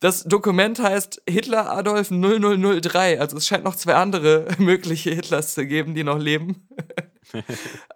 Das 0.00 0.24
Dokument 0.24 0.80
heißt 0.80 1.22
Hitler 1.28 1.70
Adolf 1.70 2.10
0003, 2.10 3.20
also 3.20 3.36
es 3.36 3.46
scheint 3.46 3.64
noch 3.64 3.76
zwei 3.76 3.94
andere 3.94 4.48
mögliche 4.58 5.10
Hitlers 5.10 5.54
zu 5.54 5.66
geben, 5.66 5.94
die 5.94 6.02
noch 6.02 6.18
leben. 6.18 6.66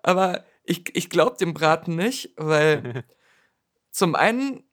Aber 0.02 0.44
ich, 0.64 0.94
ich 0.94 1.10
glaube 1.10 1.36
dem 1.38 1.54
Braten 1.54 1.96
nicht, 1.96 2.32
weil 2.36 3.04
zum 3.90 4.14
einen, 4.14 4.64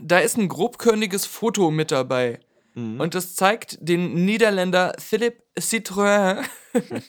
da 0.00 0.18
ist 0.18 0.36
ein 0.36 0.48
grobkörniges 0.48 1.26
Foto 1.26 1.70
mit 1.70 1.90
dabei. 1.90 2.40
Mhm. 2.74 3.00
Und 3.00 3.14
das 3.14 3.34
zeigt 3.34 3.78
den 3.80 4.24
Niederländer 4.24 4.94
Philipp 4.98 5.42
Citroën, 5.58 6.44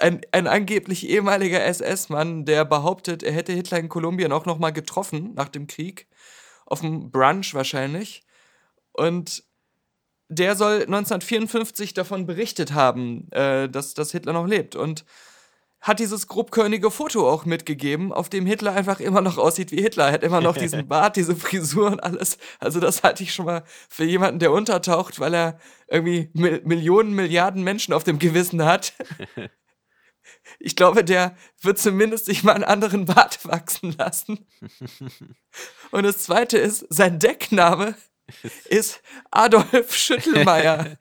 ein, 0.00 0.20
ein 0.32 0.46
angeblich 0.46 1.08
ehemaliger 1.08 1.64
SS-Mann, 1.64 2.44
der 2.44 2.64
behauptet, 2.64 3.22
er 3.22 3.32
hätte 3.32 3.52
Hitler 3.52 3.78
in 3.78 3.88
Kolumbien 3.88 4.32
auch 4.32 4.46
nochmal 4.46 4.72
getroffen 4.72 5.32
nach 5.34 5.48
dem 5.48 5.66
Krieg. 5.66 6.08
Auf 6.66 6.80
dem 6.80 7.10
Brunch 7.10 7.54
wahrscheinlich. 7.54 8.22
Und 8.92 9.44
der 10.28 10.56
soll 10.56 10.82
1954 10.82 11.92
davon 11.92 12.26
berichtet 12.26 12.72
haben, 12.72 13.30
äh, 13.32 13.68
dass, 13.68 13.94
dass 13.94 14.12
Hitler 14.12 14.32
noch 14.32 14.46
lebt. 14.46 14.76
Und 14.76 15.04
hat 15.82 15.98
dieses 15.98 16.28
grobkörnige 16.28 16.92
Foto 16.92 17.28
auch 17.28 17.44
mitgegeben, 17.44 18.12
auf 18.12 18.28
dem 18.28 18.46
Hitler 18.46 18.72
einfach 18.72 19.00
immer 19.00 19.20
noch 19.20 19.36
aussieht 19.36 19.72
wie 19.72 19.82
Hitler. 19.82 20.06
Er 20.06 20.12
hat 20.12 20.22
immer 20.22 20.40
noch 20.40 20.56
diesen 20.56 20.86
Bart, 20.88 21.16
diese 21.16 21.34
Frisur 21.34 21.88
und 21.88 22.02
alles. 22.02 22.38
Also 22.60 22.78
das 22.78 23.02
halte 23.02 23.24
ich 23.24 23.34
schon 23.34 23.46
mal 23.46 23.64
für 23.88 24.04
jemanden, 24.04 24.38
der 24.38 24.52
untertaucht, 24.52 25.18
weil 25.18 25.34
er 25.34 25.58
irgendwie 25.88 26.30
Mil 26.34 26.62
Millionen, 26.64 27.14
Milliarden 27.14 27.64
Menschen 27.64 27.92
auf 27.92 28.04
dem 28.04 28.18
Gewissen 28.18 28.64
hat. 28.64 28.94
Ich 30.58 30.76
glaube, 30.76 31.04
der 31.04 31.36
wird 31.60 31.78
zumindest 31.78 32.26
sich 32.26 32.44
mal 32.44 32.54
einen 32.54 32.64
anderen 32.64 33.06
Bart 33.06 33.44
wachsen 33.44 33.92
lassen. 33.98 34.46
Und 35.90 36.04
das 36.04 36.18
Zweite 36.18 36.58
ist, 36.58 36.86
sein 36.90 37.18
Deckname 37.18 37.96
ist 38.68 39.02
Adolf 39.30 39.94
Schüttelmeier. 39.94 40.96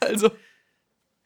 Also, 0.00 0.30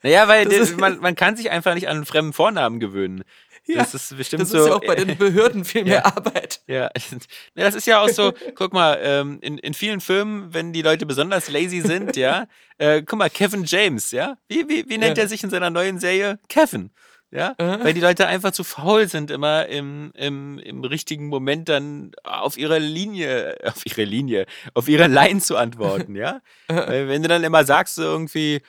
Naja, 0.06 0.28
weil 0.28 0.46
ist- 0.52 0.78
man, 0.78 0.98
man 1.00 1.14
kann 1.16 1.36
sich 1.36 1.50
einfach 1.50 1.74
nicht 1.74 1.88
an 1.88 1.96
einen 1.96 2.06
fremden 2.06 2.32
Vornamen 2.32 2.78
gewöhnen. 2.78 3.24
ja, 3.66 3.78
das 3.78 3.92
ist 3.94 4.16
bestimmt 4.16 4.42
das 4.42 4.50
so. 4.50 4.58
ist 4.58 4.66
ja 4.68 4.74
auch 4.74 4.80
bei 4.84 4.94
den 4.94 5.18
Behörden 5.18 5.64
viel 5.64 5.82
mehr 5.82 5.94
Ja. 6.04 6.04
Arbeit. 6.04 6.60
Ja, 6.68 6.90
das 7.56 7.74
ist 7.74 7.86
ja 7.88 8.00
auch 8.00 8.08
so, 8.08 8.32
guck 8.54 8.72
mal, 8.72 8.98
ähm, 9.02 9.38
in, 9.40 9.58
in 9.58 9.74
vielen 9.74 10.00
Filmen, 10.00 10.54
wenn 10.54 10.72
die 10.72 10.82
Leute 10.82 11.06
besonders 11.06 11.50
lazy 11.50 11.80
sind, 11.80 12.16
ja, 12.16 12.46
äh, 12.78 13.02
guck 13.02 13.18
mal, 13.18 13.28
Kevin 13.30 13.64
James, 13.64 14.12
ja, 14.12 14.38
wie, 14.48 14.68
wie, 14.68 14.88
wie 14.88 14.98
nennt 14.98 15.18
er 15.18 15.26
sich 15.26 15.42
in 15.42 15.50
seiner 15.50 15.70
neuen 15.70 15.98
Serie? 15.98 16.38
Kevin, 16.48 16.90
ja, 17.32 17.56
Aha. 17.58 17.80
weil 17.82 17.92
die 17.92 18.00
Leute 18.00 18.28
einfach 18.28 18.52
zu 18.52 18.62
faul 18.62 19.08
sind, 19.08 19.32
immer 19.32 19.66
im, 19.66 20.12
im, 20.14 20.60
im 20.60 20.84
richtigen 20.84 21.26
Moment 21.26 21.68
dann 21.68 22.12
auf 22.22 22.56
ihre 22.56 22.78
Linie, 22.78 23.56
auf 23.64 23.84
ihre 23.84 24.04
Linie, 24.04 24.46
auf 24.74 24.86
ihre 24.88 25.08
Line 25.08 25.40
zu 25.40 25.56
antworten, 25.56 26.14
ja, 26.14 26.40
weil 26.68 27.08
wenn 27.08 27.22
du 27.22 27.28
dann 27.28 27.42
immer 27.42 27.64
sagst 27.64 27.96
so 27.96 28.02
irgendwie 28.02 28.62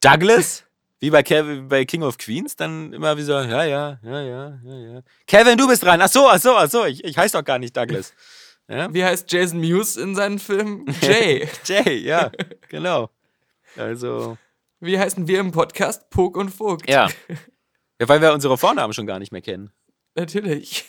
Douglas, 0.00 0.64
wie 1.00 1.10
bei, 1.10 1.22
Kevin, 1.22 1.68
bei 1.68 1.84
King 1.84 2.02
of 2.02 2.18
Queens, 2.18 2.56
dann 2.56 2.92
immer 2.92 3.16
wie 3.16 3.22
so, 3.22 3.32
ja, 3.32 3.64
ja, 3.64 3.98
ja, 4.02 4.20
ja, 4.22 4.60
ja, 4.64 4.76
ja. 4.94 5.02
Kevin, 5.26 5.56
du 5.56 5.68
bist 5.68 5.82
dran. 5.82 6.00
Ach 6.00 6.08
so, 6.08 6.28
ach 6.28 6.40
so, 6.40 6.56
ach 6.56 6.68
so, 6.68 6.84
ich, 6.84 7.04
ich 7.04 7.16
heiße 7.16 7.36
doch 7.36 7.44
gar 7.44 7.58
nicht 7.58 7.76
Douglas. 7.76 8.12
Ja? 8.70 8.92
Wie 8.92 9.02
heißt 9.02 9.32
Jason 9.32 9.60
Mewes 9.60 9.96
in 9.96 10.14
seinen 10.14 10.38
Filmen? 10.38 10.84
Jay. 11.00 11.48
Jay, 11.64 11.96
ja, 12.00 12.30
genau. 12.68 13.08
Also, 13.76 14.36
Wie 14.80 14.98
heißen 14.98 15.26
wir 15.26 15.40
im 15.40 15.52
Podcast? 15.52 16.10
Pog 16.10 16.36
und 16.36 16.50
Vogt. 16.50 16.86
ja. 16.86 17.08
ja. 17.98 18.08
Weil 18.08 18.20
wir 18.20 18.30
unsere 18.34 18.58
Vornamen 18.58 18.92
schon 18.92 19.06
gar 19.06 19.18
nicht 19.20 19.32
mehr 19.32 19.40
kennen. 19.40 19.70
Natürlich. 20.14 20.84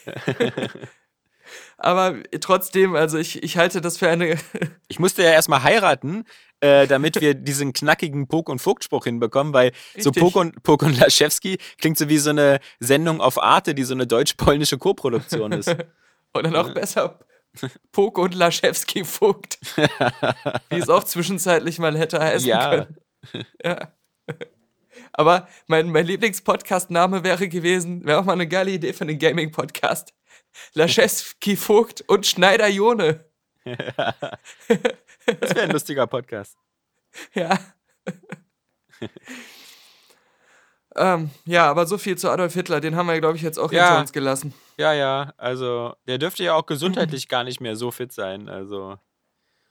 Aber 1.82 2.18
trotzdem, 2.42 2.96
also 2.96 3.18
ich, 3.18 3.42
ich 3.42 3.58
halte 3.58 3.82
das 3.82 3.98
für 3.98 4.10
eine. 4.10 4.38
Ich 4.92 4.98
musste 5.00 5.22
ja 5.22 5.30
erstmal 5.30 5.62
heiraten, 5.62 6.26
äh, 6.62 6.88
damit 6.88 7.22
wir 7.22 7.36
diesen 7.36 7.74
knackigen 7.74 8.28
Pog- 8.28 8.50
und 8.50 8.60
Vogt-Spruch 8.60 9.04
hinbekommen, 9.04 9.54
weil 9.54 9.72
so 9.98 10.10
Richtig. 10.10 10.24
Pog 10.24 10.36
und, 10.36 10.64
Pog 10.64 10.82
und 10.82 10.98
Laschewski 11.00 11.60
klingt 11.78 11.98
so 11.98 12.10
wie 12.10 12.18
so 12.18 12.32
eine 12.32 12.60
Sendung 12.80 13.22
auf 13.22 13.42
Arte, 13.42 13.76
die 13.76 13.84
so 13.84 13.94
eine 13.94 14.08
deutsch-polnische 14.08 14.80
Koproduktion 14.80 15.52
ist. 15.52 15.76
Oder 16.34 16.50
noch 16.50 16.74
besser, 16.74 17.20
Pog 17.92 18.18
und 18.18 18.34
Laschewski 18.36 19.06
Vogt. 19.06 19.60
Wie 20.70 20.78
es 20.78 20.90
auch 20.90 21.04
zwischenzeitlich 21.04 21.80
mal 21.80 21.98
hätte 21.98 22.20
heißen 22.20 22.48
Ja. 22.48 22.70
können. 22.70 22.98
Ja. 23.64 23.94
Aber 25.14 25.48
mein, 25.68 25.90
mein 25.90 26.06
Lieblingspodcast-Name 26.06 27.24
wäre 27.24 27.48
gewesen, 27.48 28.06
wäre 28.06 28.20
auch 28.20 28.26
mal 28.26 28.34
eine 28.34 28.48
geile 28.48 28.72
Idee 28.72 28.94
für 28.94 29.02
einen 29.02 29.20
Gaming-Podcast. 29.20 30.14
Laschewski 30.74 31.56
Vogt 31.56 32.02
und 32.08 32.26
Schneider 32.28 32.68
Jone. 32.68 33.26
Das 35.40 35.54
wäre 35.54 35.62
ein 35.66 35.72
lustiger 35.72 36.08
Podcast. 36.08 36.58
Ja. 37.36 37.60
ähm, 40.96 41.30
ja, 41.46 41.70
aber 41.70 41.86
so 41.86 41.98
viel 41.98 42.18
zu 42.18 42.30
Adolf 42.32 42.54
Hitler, 42.54 42.82
den 42.82 42.96
haben 42.96 43.08
wir, 43.08 43.20
glaube 43.20 43.38
ich, 43.38 43.44
jetzt 43.44 43.60
auch 43.60 43.72
Ja. 43.72 43.86
hinter 43.86 44.00
uns 44.02 44.12
gelassen. 44.12 44.54
Ja, 44.78 44.94
ja, 44.94 45.34
also 45.38 45.96
der 46.08 46.18
dürfte 46.18 46.44
ja 46.44 46.56
auch 46.56 46.66
gesundheitlich 46.66 47.28
gar 47.30 47.44
nicht 47.44 47.62
mehr 47.62 47.76
so 47.76 47.92
fit 47.92 48.12
sein. 48.12 48.50
Also, 48.50 48.98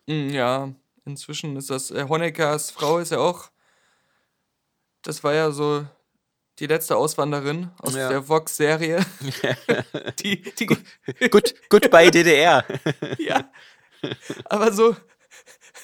Mm, 0.06 0.30
ja, 0.30 0.72
inzwischen 1.04 1.54
ist 1.56 1.68
das, 1.68 1.90
äh, 1.90 2.06
Honeckers 2.08 2.70
Frau 2.70 2.96
ist 2.98 3.10
ja 3.12 3.18
auch, 3.18 3.50
das 5.02 5.22
war 5.22 5.34
ja 5.34 5.50
so 5.50 5.84
die 6.58 6.66
letzte 6.66 6.96
Auswanderin 6.96 7.70
aus 7.78 7.94
Ja. 7.94 8.08
der 8.08 8.28
Vox-Serie. 8.28 9.04
die, 10.20 10.42
die, 10.42 10.66
gut, 11.30 11.54
gut 11.68 11.90
bei 11.90 12.10
DDR. 12.10 12.64
ja. 13.18 13.50
Aber 14.46 14.72
so, 14.72 14.96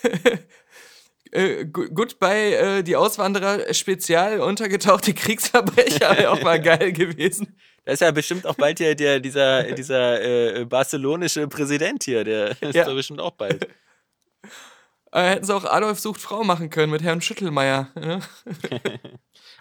äh, 1.32 1.64
gut 1.66 2.18
bei 2.18 2.52
äh, 2.52 2.82
die 2.82 2.96
Auswanderer 2.96 3.72
spezial 3.74 4.40
untergetauchte 4.40 5.14
Kriegsverbrecher 5.14 6.16
wäre 6.16 6.30
auch 6.30 6.42
mal 6.42 6.60
geil 6.60 6.92
gewesen. 6.92 7.56
Da 7.84 7.92
ist 7.92 8.00
ja 8.00 8.10
bestimmt 8.12 8.46
auch 8.46 8.54
bald 8.54 8.78
hier 8.78 8.94
der, 8.94 9.20
dieser, 9.20 9.62
dieser 9.72 10.22
äh, 10.22 10.64
barcelonische 10.64 11.48
Präsident 11.48 12.04
hier, 12.04 12.24
der 12.24 12.50
ist 12.62 12.74
Ja. 12.74 12.84
da 12.84 12.94
bestimmt 12.94 13.20
auch 13.20 13.32
bald. 13.32 13.68
Äh, 15.12 15.30
hätten 15.30 15.44
sie 15.44 15.54
auch 15.54 15.64
Adolf 15.64 16.00
sucht 16.00 16.20
Frau 16.20 16.44
machen 16.44 16.70
können 16.70 16.90
mit 16.92 17.02
Herrn 17.02 17.20
Schüttelmeier. 17.20 17.88
Ne? 17.94 18.20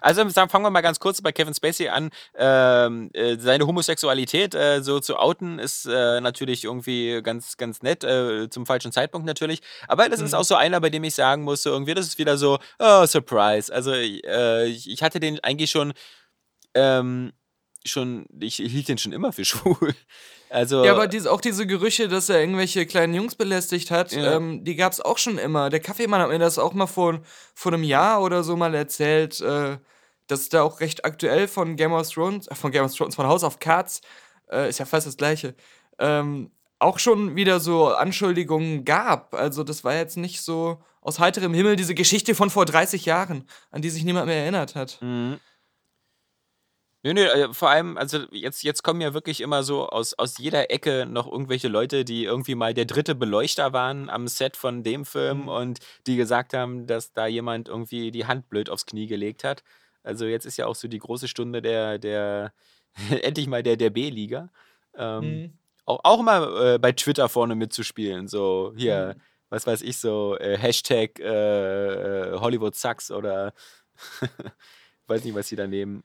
Also 0.04 0.28
fangen 0.28 0.62
wir 0.64 0.70
mal 0.70 0.82
ganz 0.82 1.00
kurz 1.00 1.22
bei 1.22 1.32
Kevin 1.32 1.54
Spacey 1.54 1.88
an. 1.88 2.10
Ähm, 2.36 3.08
äh, 3.14 3.38
seine 3.38 3.66
Homosexualität 3.66 4.54
äh, 4.54 4.82
so 4.82 5.00
zu 5.00 5.16
outen 5.16 5.58
ist 5.58 5.86
äh, 5.86 6.20
natürlich 6.20 6.64
irgendwie 6.64 7.22
ganz, 7.22 7.56
ganz 7.56 7.80
nett, 7.80 8.04
äh, 8.04 8.50
zum 8.50 8.66
falschen 8.66 8.92
Zeitpunkt 8.92 9.26
natürlich. 9.26 9.62
Aber 9.88 10.10
das 10.10 10.20
ist 10.20 10.34
auch 10.34 10.44
so 10.44 10.56
einer, 10.56 10.78
bei 10.82 10.90
dem 10.90 11.04
ich 11.04 11.14
sagen 11.14 11.42
muss, 11.44 11.62
so 11.62 11.70
irgendwie, 11.70 11.94
das 11.94 12.04
ist 12.06 12.18
wieder 12.18 12.36
so, 12.36 12.58
oh, 12.78 13.06
Surprise. 13.06 13.72
Also 13.72 13.92
äh, 13.92 14.66
ich, 14.66 14.90
ich 14.90 15.02
hatte 15.02 15.20
den 15.20 15.40
eigentlich 15.42 15.70
schon, 15.70 15.94
ähm, 16.74 17.32
schon, 17.86 18.26
ich 18.40 18.56
hielt 18.56 18.88
den 18.88 18.98
schon 18.98 19.12
immer 19.12 19.32
für 19.32 19.44
schwul. 19.46 19.94
Also, 20.50 20.84
Ja, 20.84 20.92
aber 20.92 21.06
diese, 21.06 21.32
auch 21.32 21.40
diese 21.40 21.66
Gerüche, 21.66 22.08
dass 22.08 22.28
er 22.28 22.40
irgendwelche 22.40 22.84
kleinen 22.84 23.14
Jungs 23.14 23.36
belästigt 23.36 23.90
hat, 23.90 24.12
Ja. 24.12 24.34
ähm, 24.36 24.64
die 24.64 24.76
gab 24.76 24.92
es 24.92 25.00
auch 25.00 25.16
schon 25.16 25.38
immer. 25.38 25.70
Der 25.70 25.80
Kaffeemann 25.80 26.20
hat 26.20 26.28
mir 26.28 26.38
das 26.38 26.58
auch 26.58 26.74
mal 26.74 26.86
vor, 26.86 27.20
vor 27.54 27.72
einem 27.72 27.84
Jahr 27.84 28.22
oder 28.22 28.44
so 28.44 28.54
mal 28.54 28.74
erzählt. 28.74 29.40
Äh, 29.40 29.78
das 30.26 30.40
ist 30.40 30.54
da 30.54 30.62
auch 30.62 30.80
recht 30.80 31.04
aktuell 31.04 31.48
von 31.48 31.76
Game 31.76 31.92
of 31.92 32.08
Thrones, 32.10 32.46
äh, 32.48 32.54
von 32.54 32.70
Game 32.72 32.84
of 32.84 32.94
Thrones, 32.94 33.14
von 33.14 33.26
House 33.26 33.44
of 33.44 33.58
Cards, 33.58 34.00
äh, 34.50 34.68
ist 34.68 34.78
ja 34.78 34.86
fast 34.86 35.06
das 35.06 35.16
gleiche. 35.16 35.54
Ähm, 35.98 36.50
auch 36.78 36.98
schon 36.98 37.36
wieder 37.36 37.60
so 37.60 37.88
Anschuldigungen 37.88 38.84
gab. 38.84 39.34
Also 39.34 39.64
das 39.64 39.84
war 39.84 39.94
jetzt 39.94 40.16
nicht 40.16 40.42
so 40.42 40.82
aus 41.00 41.18
heiterem 41.18 41.54
Himmel 41.54 41.76
diese 41.76 41.94
Geschichte 41.94 42.34
von 42.34 42.50
vor 42.50 42.64
30 42.66 43.04
Jahren, 43.06 43.48
an 43.70 43.82
die 43.82 43.90
sich 43.90 44.04
niemand 44.04 44.26
mehr 44.26 44.42
erinnert 44.42 44.74
hat. 44.74 44.98
Mhm. 45.00 45.38
Nö, 47.06 47.12
nö, 47.12 47.22
äh, 47.24 47.52
vor 47.52 47.68
allem, 47.68 47.98
also 47.98 48.20
jetzt, 48.32 48.62
jetzt 48.62 48.82
kommen 48.82 49.02
ja 49.02 49.12
wirklich 49.12 49.42
immer 49.42 49.62
so 49.62 49.86
aus, 49.90 50.14
aus 50.14 50.38
jeder 50.38 50.70
Ecke 50.70 51.04
noch 51.06 51.30
irgendwelche 51.30 51.68
Leute, 51.68 52.02
die 52.06 52.24
irgendwie 52.24 52.54
mal 52.54 52.72
der 52.72 52.86
dritte 52.86 53.14
Beleuchter 53.14 53.74
waren 53.74 54.08
am 54.08 54.26
Set 54.26 54.56
von 54.56 54.82
dem 54.82 55.04
Film 55.04 55.42
Mhm. 55.42 55.48
und 55.48 55.78
die 56.06 56.16
gesagt 56.16 56.54
haben, 56.54 56.86
dass 56.86 57.12
da 57.12 57.26
jemand 57.26 57.68
irgendwie 57.68 58.10
die 58.10 58.24
Hand 58.26 58.48
blöd 58.48 58.70
aufs 58.70 58.86
Knie 58.86 59.06
gelegt 59.06 59.44
hat. 59.44 59.62
Also 60.04 60.26
jetzt 60.26 60.44
ist 60.46 60.56
ja 60.56 60.66
auch 60.66 60.74
so 60.76 60.86
die 60.86 60.98
große 61.00 61.26
Stunde 61.28 61.60
der, 61.62 61.98
der 61.98 62.52
endlich 63.22 63.48
mal 63.48 63.62
der, 63.62 63.76
der 63.76 63.90
B-Liga. 63.90 64.50
Ähm, 64.96 65.20
Mhm. 65.24 65.52
auch, 65.86 66.00
auch 66.04 66.22
mal 66.22 66.74
äh, 66.74 66.78
bei 66.78 66.92
Twitter 66.92 67.28
vorne 67.28 67.54
mitzuspielen. 67.56 68.28
So, 68.28 68.72
hier, 68.76 69.14
Mhm. 69.16 69.20
was 69.50 69.66
weiß 69.66 69.82
ich, 69.82 69.98
so 69.98 70.36
äh, 70.38 70.56
Hashtag 70.56 71.18
äh, 71.18 71.24
äh, 72.34 72.38
Hollywood 72.38 72.74
sucks 72.76 73.10
oder 73.10 73.52
weiß 75.06 75.24
nicht, 75.24 75.34
was 75.34 75.48
sie 75.48 75.56
da 75.56 75.66
nehmen. 75.66 76.02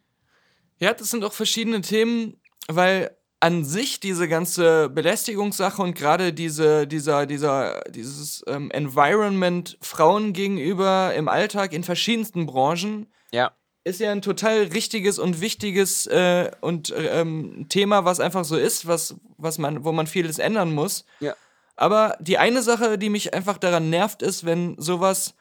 Ja, 0.79 0.93
das 0.93 1.11
sind 1.11 1.23
auch 1.23 1.33
verschiedene 1.33 1.81
Themen, 1.81 2.39
weil 2.67 3.15
an 3.41 3.63
sich 3.63 3.99
diese 4.01 4.27
ganze 4.27 4.89
Belästigungssache 4.89 5.81
und 5.81 5.93
gerade 5.95 6.33
diese, 6.33 6.87
dieser, 6.87 7.25
dieser, 7.25 7.81
dieses 7.89 8.43
ähm, 8.47 8.69
Environment 8.71 9.77
Frauen 9.81 10.33
gegenüber 10.33 11.13
im 11.15 11.27
Alltag 11.29 11.71
in 11.73 11.83
verschiedensten 11.83 12.45
Branchen 12.45 13.07
Ja. 13.31 13.51
Ist 13.83 13.99
ja 13.99 14.11
ein 14.11 14.21
total 14.21 14.63
richtiges 14.63 15.19
und 15.19 15.41
wichtiges 15.41 16.05
äh, 16.07 16.51
und 16.61 16.93
ähm, 16.95 17.67
Thema, 17.69 18.05
was 18.05 18.19
einfach 18.19 18.43
so 18.45 18.57
ist, 18.57 18.87
was, 18.87 19.15
was 19.37 19.57
man, 19.57 19.83
wo 19.83 19.91
man 19.91 20.07
vieles 20.07 20.37
ändern 20.39 20.73
muss. 20.73 21.05
Ja. 21.19 21.35
Aber 21.75 22.17
die 22.19 22.37
eine 22.37 22.61
Sache, 22.61 22.97
die 22.97 23.09
mich 23.09 23.33
einfach 23.33 23.57
daran 23.57 23.89
nervt, 23.89 24.21
ist, 24.21 24.45
wenn 24.45 24.75
sowas 24.77 25.35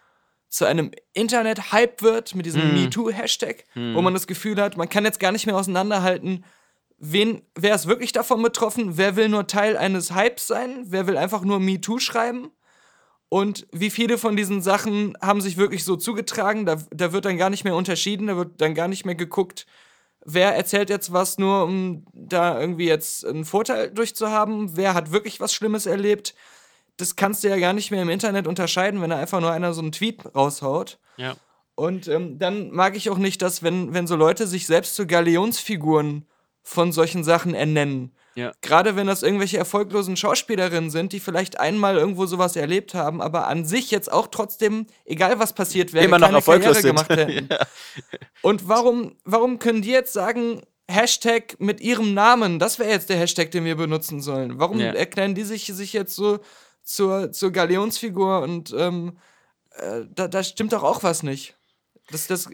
zu 0.48 0.64
einem 0.64 0.92
Internet-Hype 1.12 2.01
wird 2.01 2.35
mit 2.35 2.46
diesem 2.46 2.68
Mhm. 2.68 2.85
MeToo-Hashtag, 2.85 3.64
wo 3.74 4.01
man 4.01 4.14
das 4.14 4.27
Gefühl 4.27 4.61
hat, 4.62 4.77
man 4.77 4.88
kann 4.88 5.05
jetzt 5.05 5.20
gar 5.20 5.33
nicht 5.33 5.46
mehr 5.46 5.57
auseinanderhalten, 5.57 6.44
wen, 6.96 7.42
wer 7.55 7.74
ist 7.74 7.87
wirklich 7.87 8.12
davon 8.12 8.42
betroffen, 8.42 8.96
wer 8.96 9.16
will 9.16 9.29
nur 9.29 9.46
Teil 9.46 9.77
eines 9.77 10.14
Hypes 10.14 10.46
sein, 10.46 10.85
wer 10.87 11.07
will 11.07 11.18
einfach 11.18 11.42
nur 11.42 11.61
MeToo 11.61 11.98
schreiben 11.98 12.51
und 13.28 13.66
wie 13.72 13.90
viele 13.90 14.16
von 14.16 14.36
diesen 14.36 14.62
Sachen 14.62 15.16
haben 15.20 15.40
sich 15.40 15.56
wirklich 15.56 15.84
so 15.84 15.96
zugetragen, 15.96 16.64
da, 16.64 16.76
da 16.90 17.12
wird 17.12 17.26
dann 17.26 17.36
gar 17.36 17.50
nicht 17.50 17.64
mehr 17.64 17.74
unterschieden, 17.74 18.28
da 18.28 18.36
wird 18.36 18.60
dann 18.60 18.74
gar 18.74 18.88
nicht 18.88 19.04
mehr 19.04 19.14
geguckt, 19.14 19.66
wer 20.24 20.54
erzählt 20.54 20.90
jetzt 20.90 21.12
was 21.12 21.38
nur, 21.38 21.64
um 21.64 22.06
da 22.12 22.58
irgendwie 22.60 22.86
jetzt 22.86 23.26
einen 23.26 23.44
Vorteil 23.44 23.90
durchzuhaben, 23.90 24.76
wer 24.76 24.94
hat 24.94 25.12
wirklich 25.12 25.40
was 25.40 25.52
Schlimmes 25.52 25.86
erlebt. 25.86 26.34
Das 26.96 27.16
kannst 27.16 27.44
du 27.44 27.48
ja 27.48 27.58
gar 27.58 27.72
nicht 27.72 27.90
mehr 27.90 28.02
im 28.02 28.08
Internet 28.08 28.46
unterscheiden, 28.46 29.00
wenn 29.00 29.10
da 29.10 29.18
einfach 29.18 29.40
nur 29.40 29.52
einer 29.52 29.72
so 29.72 29.82
einen 29.82 29.92
Tweet 29.92 30.34
raushaut. 30.34 30.98
Ja. 31.16 31.36
Und 31.74 32.08
ähm, 32.08 32.38
dann 32.38 32.70
mag 32.70 32.96
ich 32.96 33.08
auch 33.08 33.18
nicht, 33.18 33.40
dass, 33.40 33.62
wenn, 33.62 33.94
wenn 33.94 34.06
so 34.06 34.16
Leute 34.16 34.46
sich 34.46 34.66
selbst 34.66 34.96
zu 34.96 35.06
Galionsfiguren 35.06 36.26
von 36.62 36.92
solchen 36.92 37.22
Sachen 37.24 37.54
ernennen. 37.54 38.12
Ja. 38.38 38.53
Gerade 38.61 38.94
wenn 38.94 39.09
das 39.09 39.24
irgendwelche 39.24 39.59
erfolglosen 39.59 40.16
Schauspielerinnen 40.16 40.90
sind, 40.90 41.12
die 41.12 41.18
vielleicht 41.18 41.59
einmal 41.59 41.96
irgendwo 41.96 42.24
sowas 42.27 42.55
erlebt 42.55 42.94
haben, 42.94 43.20
aber 43.20 43.48
an 43.48 43.64
sich 43.64 43.90
jetzt 43.90 44.12
auch 44.12 44.29
trotzdem, 44.29 44.87
egal 45.05 45.40
was 45.40 45.53
passiert 45.55 45.92
wäre, 45.92 46.05
Immer 46.05 46.18
noch 46.20 46.29
keine 46.29 46.38
erfolglos 46.38 46.83
gemacht 46.83 47.11
hätten. 47.11 47.48
Und 48.42 48.68
warum, 48.68 49.16
warum 49.24 49.59
können 49.59 49.83
die 49.83 49.90
jetzt 49.90 50.12
sagen, 50.12 50.62
Hashtag 50.88 51.57
mit 51.59 51.81
ihrem 51.81 52.14
Namen, 52.14 52.61
das 52.61 52.79
wäre 52.79 52.90
jetzt 52.90 53.11
der 53.11 53.16
Hashtag, 53.18 53.51
den 53.51 53.64
wir 53.64 53.74
benutzen 53.74 54.22
sollen? 54.22 54.61
Warum 54.61 54.79
Ja. 54.79 54.92
erklären 54.92 55.35
die 55.35 55.42
sich, 55.42 55.66
sich 55.66 55.92
jetzt 55.92 56.14
so 56.14 56.38
zur, 56.85 57.33
zur 57.33 57.51
Galionsfigur 57.51 58.40
und 58.42 58.72
ähm, 58.72 59.18
äh, 59.72 60.03
da, 60.14 60.29
da 60.29 60.44
stimmt 60.44 60.72
doch 60.72 60.85
auch 60.85 61.03
was 61.03 61.24
nicht. 61.24 61.57
Das, 62.11 62.29
das 62.29 62.48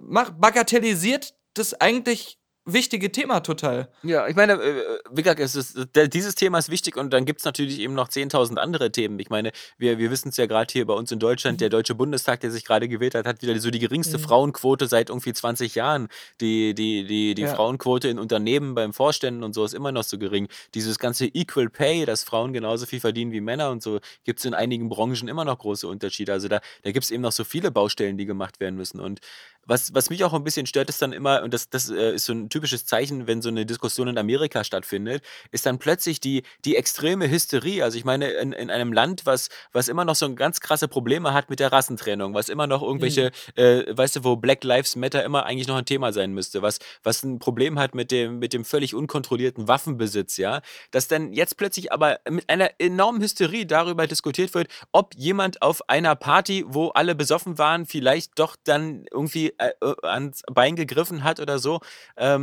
macht, 0.00 0.40
bagatellisiert 0.40 1.34
das 1.54 1.74
eigentlich 1.74 2.38
wichtige 2.64 3.10
Thema 3.10 3.40
total. 3.40 3.88
Ja, 4.02 4.28
ich 4.28 4.36
meine, 4.36 4.54
äh, 4.54 4.84
wie 5.10 5.22
gesagt, 5.22 5.40
es 5.40 5.54
ist, 5.56 5.76
dieses 6.12 6.34
Thema 6.34 6.58
ist 6.58 6.70
wichtig 6.70 6.96
und 6.96 7.10
dann 7.12 7.24
gibt 7.24 7.40
es 7.40 7.44
natürlich 7.44 7.80
eben 7.80 7.94
noch 7.94 8.08
10.000 8.08 8.56
andere 8.58 8.92
Themen. 8.92 9.18
Ich 9.18 9.30
meine, 9.30 9.52
wir, 9.78 9.98
wir 9.98 10.10
wissen 10.10 10.28
es 10.28 10.36
ja 10.36 10.46
gerade 10.46 10.72
hier 10.72 10.86
bei 10.86 10.94
uns 10.94 11.10
in 11.10 11.18
Deutschland, 11.18 11.60
der 11.60 11.68
Deutsche 11.70 11.94
Bundestag, 11.94 12.40
der 12.40 12.50
sich 12.50 12.64
gerade 12.64 12.88
gewählt 12.88 13.14
hat, 13.14 13.26
hat 13.26 13.42
wieder 13.42 13.58
so 13.58 13.70
die 13.70 13.78
geringste 13.78 14.18
Mhm. 14.18 14.22
Frauenquote 14.22 14.86
seit 14.86 15.08
irgendwie 15.10 15.32
20 15.32 15.74
Jahren. 15.74 16.08
Die, 16.40 16.74
die, 16.74 17.04
die, 17.06 17.34
die 17.34 17.42
Ja. 17.42 17.54
Frauenquote 17.54 18.08
in 18.08 18.18
Unternehmen, 18.18 18.74
beim 18.74 18.92
Vorständen 18.92 19.42
und 19.42 19.54
so 19.54 19.64
ist 19.64 19.74
immer 19.74 19.90
noch 19.92 20.04
so 20.04 20.18
gering. 20.18 20.48
Dieses 20.74 20.98
ganze 20.98 21.26
Equal 21.26 21.68
Pay, 21.68 22.04
dass 22.06 22.22
Frauen 22.24 22.52
genauso 22.52 22.86
viel 22.86 23.00
verdienen 23.00 23.32
wie 23.32 23.40
Männer 23.40 23.70
und 23.70 23.82
so, 23.82 23.98
gibt 24.24 24.38
es 24.38 24.44
in 24.44 24.54
einigen 24.54 24.88
Branchen 24.88 25.28
immer 25.28 25.44
noch 25.44 25.58
große 25.58 25.88
Unterschiede. 25.88 26.32
Also 26.32 26.48
da, 26.48 26.60
da 26.82 26.92
gibt 26.92 27.04
es 27.04 27.10
eben 27.10 27.22
noch 27.22 27.32
so 27.32 27.44
viele 27.44 27.70
Baustellen, 27.70 28.16
die 28.18 28.26
gemacht 28.26 28.60
werden 28.60 28.76
müssen. 28.76 29.00
Und 29.00 29.20
was, 29.64 29.94
was 29.94 30.10
mich 30.10 30.24
auch 30.24 30.32
ein 30.32 30.42
bisschen 30.42 30.66
stört, 30.66 30.88
ist 30.88 31.00
dann 31.02 31.12
immer, 31.12 31.42
und 31.44 31.54
das, 31.54 31.70
das 31.70 31.88
äh, 31.88 32.14
ist 32.14 32.24
so 32.24 32.32
ein 32.32 32.48
typisches 32.52 32.86
Zeichen, 32.86 33.26
wenn 33.26 33.42
so 33.42 33.48
eine 33.48 33.66
Diskussion 33.66 34.08
in 34.08 34.18
Amerika 34.18 34.62
stattfindet, 34.62 35.22
ist 35.50 35.66
dann 35.66 35.78
plötzlich 35.78 36.20
die, 36.20 36.42
die 36.64 36.76
extreme 36.76 37.28
Hysterie. 37.28 37.82
Also 37.82 37.98
ich 37.98 38.04
meine, 38.04 38.30
in, 38.30 38.52
in 38.52 38.70
einem 38.70 38.92
Land, 38.92 39.26
was, 39.26 39.48
was 39.72 39.88
immer 39.88 40.04
noch 40.04 40.14
so 40.14 40.32
ganz 40.34 40.60
krasse 40.60 40.88
Probleme 40.88 41.32
hat 41.32 41.50
mit 41.50 41.60
der 41.60 41.72
Rassentrennung, 41.72 42.34
was 42.34 42.48
immer 42.48 42.66
noch 42.66 42.82
irgendwelche, 42.82 43.32
äh, 43.56 43.84
weißt 43.96 44.16
du, 44.16 44.24
wo 44.24 44.36
Black 44.36 44.62
Lives 44.64 44.96
Matter 44.96 45.24
immer 45.24 45.46
eigentlich 45.46 45.68
noch 45.68 45.76
ein 45.76 45.86
Thema 45.86 46.12
sein 46.12 46.32
müsste, 46.32 46.62
was, 46.62 46.78
was 47.02 47.22
ein 47.22 47.38
Problem 47.38 47.78
hat 47.78 47.94
mit 47.94 48.10
dem, 48.10 48.38
mit 48.38 48.52
dem 48.52 48.64
völlig 48.64 48.94
unkontrollierten 48.94 49.68
Waffenbesitz, 49.68 50.36
ja, 50.36 50.60
dass 50.90 51.08
dann 51.08 51.32
jetzt 51.32 51.56
plötzlich 51.56 51.92
aber 51.92 52.20
mit 52.28 52.48
einer 52.48 52.70
enormen 52.78 53.22
Hysterie 53.22 53.66
darüber 53.66 54.06
diskutiert 54.06 54.54
wird, 54.54 54.68
ob 54.92 55.14
jemand 55.16 55.62
auf 55.62 55.88
einer 55.88 56.14
Party, 56.14 56.64
wo 56.66 56.88
alle 56.88 57.14
besoffen 57.14 57.58
waren, 57.58 57.86
vielleicht 57.86 58.38
doch 58.38 58.56
dann 58.64 59.06
irgendwie 59.10 59.54
äh, 59.58 59.72
äh, 59.80 59.94
ans 60.02 60.42
Bein 60.52 60.76
gegriffen 60.76 61.24
hat 61.24 61.40
oder 61.40 61.58
so. 61.58 61.80
Ähm, 62.16 62.41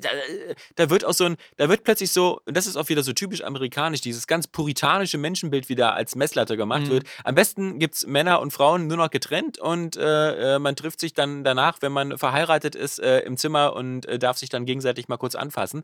da, 0.00 0.08
da 0.76 0.90
wird 0.90 1.04
auch 1.04 1.12
so 1.14 1.24
ein, 1.24 1.36
da 1.56 1.68
wird 1.68 1.84
plötzlich 1.84 2.10
so, 2.10 2.40
und 2.44 2.56
das 2.56 2.66
ist 2.66 2.76
auch 2.76 2.88
wieder 2.88 3.02
so 3.02 3.12
typisch 3.12 3.42
amerikanisch, 3.42 4.00
dieses 4.00 4.26
ganz 4.26 4.46
puritanische 4.46 5.18
Menschenbild 5.18 5.68
wieder 5.68 5.94
als 5.94 6.14
Messlatte 6.16 6.56
gemacht 6.56 6.82
Mhm. 6.86 6.90
wird. 6.90 7.04
Am 7.24 7.34
besten 7.34 7.78
gibt 7.78 7.94
es 7.96 8.06
Männer 8.06 8.40
und 8.40 8.52
Frauen 8.52 8.86
nur 8.86 8.96
noch 8.96 9.10
getrennt 9.10 9.58
und 9.58 9.96
äh, 9.96 10.56
äh, 10.56 10.58
man 10.58 10.76
trifft 10.76 11.00
sich 11.00 11.14
dann 11.14 11.44
danach, 11.44 11.78
wenn 11.82 11.92
man 11.92 12.18
verheiratet 12.18 12.74
ist, 12.74 12.98
äh, 13.00 13.20
im 13.20 13.36
Zimmer 13.36 13.74
und 13.74 14.06
äh, 14.06 14.18
darf 14.18 14.38
sich 14.38 14.48
dann 14.48 14.64
gegenseitig 14.66 15.08
mal 15.08 15.16
kurz 15.16 15.34
anfassen. 15.34 15.82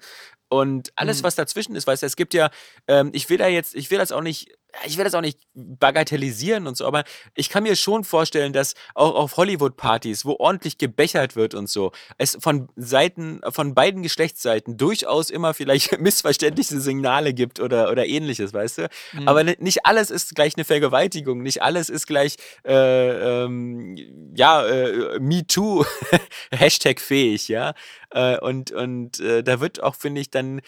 Und 0.49 0.93
alles, 0.97 1.21
Mhm. 1.21 1.25
was 1.25 1.35
dazwischen 1.35 1.75
ist, 1.77 1.87
weißt 1.87 2.03
du, 2.03 2.07
es 2.07 2.17
gibt 2.17 2.35
ja, 2.35 2.51
ähm, 2.88 3.11
ich 3.12 3.29
will 3.31 3.38
da 3.38 3.47
jetzt, 3.49 3.75
ich 3.75 3.91
will 3.91 3.99
das 3.99 4.12
auch 4.12 4.21
nicht, 4.23 4.53
ich 4.87 4.97
will 4.97 5.05
das 5.05 5.15
auch 5.15 5.21
nicht 5.21 5.39
bagatellisieren 5.55 6.67
und 6.67 6.77
so, 6.77 6.87
aber 6.87 7.05
ich 7.35 7.49
kann 7.51 7.63
mir 7.65 7.77
schon 7.77 8.05
vorstellen, 8.05 8.53
dass 8.53 8.75
auch 8.95 9.15
auf 9.15 9.37
Hollywood-Partys, 9.37 10.25
wo 10.25 10.37
ordentlich 10.39 10.79
gebechert 10.79 11.37
wird 11.37 11.55
und 11.55 11.69
so, 11.69 11.93
es 12.19 12.37
von 12.41 12.69
Seiten, 12.77 13.41
von 13.51 13.75
beiden 13.75 14.03
Geschlechtsseiten 14.03 14.77
durchaus 14.77 15.31
immer 15.31 15.55
vielleicht 15.55 15.99
missverständliche 16.01 16.81
Signale 16.81 17.35
gibt 17.35 17.61
oder, 17.61 17.91
oder 17.91 18.07
ähnliches, 18.07 18.53
weißt 18.55 18.79
du? 18.79 18.89
Mhm. 19.13 19.29
Aber 19.29 19.45
ni- 19.45 19.57
nicht 19.59 19.85
alles 19.85 20.11
ist 20.11 20.35
gleich 20.35 20.57
eine 20.57 20.65
Vergewaltigung, 20.65 21.43
nicht 21.43 21.63
alles 21.63 21.89
ist 21.89 22.07
gleich, 22.07 22.37
äh, 22.65 23.45
ähm, 23.45 23.97
ja, 24.35 24.65
äh, 24.67 25.19
MeToo, 25.21 25.85
Hashtag 26.53 27.01
fähig, 27.01 27.49
ja. 27.49 27.75
Äh, 28.11 28.39
und 28.39 28.71
und 28.73 29.21
äh, 29.21 29.43
da 29.43 29.61
wird 29.61 29.83
auch, 29.83 29.95
finde 29.95 30.21
ich, 30.21 30.31
dann 30.31 30.61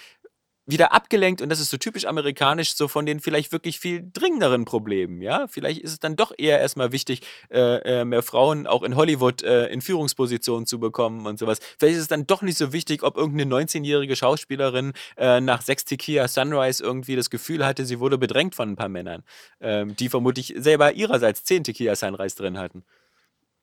wieder 0.66 0.92
abgelenkt 0.92 1.42
und 1.42 1.50
das 1.50 1.60
ist 1.60 1.70
so 1.70 1.76
typisch 1.76 2.06
amerikanisch, 2.06 2.74
so 2.74 2.88
von 2.88 3.04
den 3.04 3.20
vielleicht 3.20 3.52
wirklich 3.52 3.78
viel 3.78 4.08
dringenderen 4.12 4.64
Problemen, 4.64 5.20
ja. 5.20 5.46
Vielleicht 5.48 5.80
ist 5.80 5.92
es 5.92 5.98
dann 5.98 6.16
doch 6.16 6.32
eher 6.36 6.58
erstmal 6.58 6.92
wichtig, 6.92 7.20
äh, 7.50 8.00
äh, 8.00 8.04
mehr 8.04 8.22
Frauen 8.22 8.66
auch 8.66 8.82
in 8.82 8.96
Hollywood 8.96 9.42
äh, 9.42 9.66
in 9.66 9.82
Führungspositionen 9.82 10.66
zu 10.66 10.80
bekommen 10.80 11.26
und 11.26 11.38
sowas. 11.38 11.58
Vielleicht 11.78 11.96
ist 11.96 12.02
es 12.02 12.08
dann 12.08 12.26
doch 12.26 12.42
nicht 12.42 12.56
so 12.56 12.72
wichtig, 12.72 13.02
ob 13.02 13.16
irgendeine 13.16 13.54
19-jährige 13.54 14.16
Schauspielerin 14.16 14.92
äh, 15.16 15.40
nach 15.40 15.60
sechs 15.60 15.84
Tequila 15.84 16.28
Sunrise 16.28 16.82
irgendwie 16.82 17.16
das 17.16 17.28
Gefühl 17.28 17.66
hatte, 17.66 17.84
sie 17.84 18.00
wurde 18.00 18.16
bedrängt 18.16 18.54
von 18.54 18.70
ein 18.70 18.76
paar 18.76 18.88
Männern, 18.88 19.22
ähm, 19.60 19.94
die 19.96 20.08
vermutlich 20.08 20.54
selber 20.56 20.92
ihrerseits 20.94 21.44
zehn 21.44 21.64
Tequila 21.64 21.94
Sunrise 21.94 22.36
drin 22.36 22.58
hatten. 22.58 22.84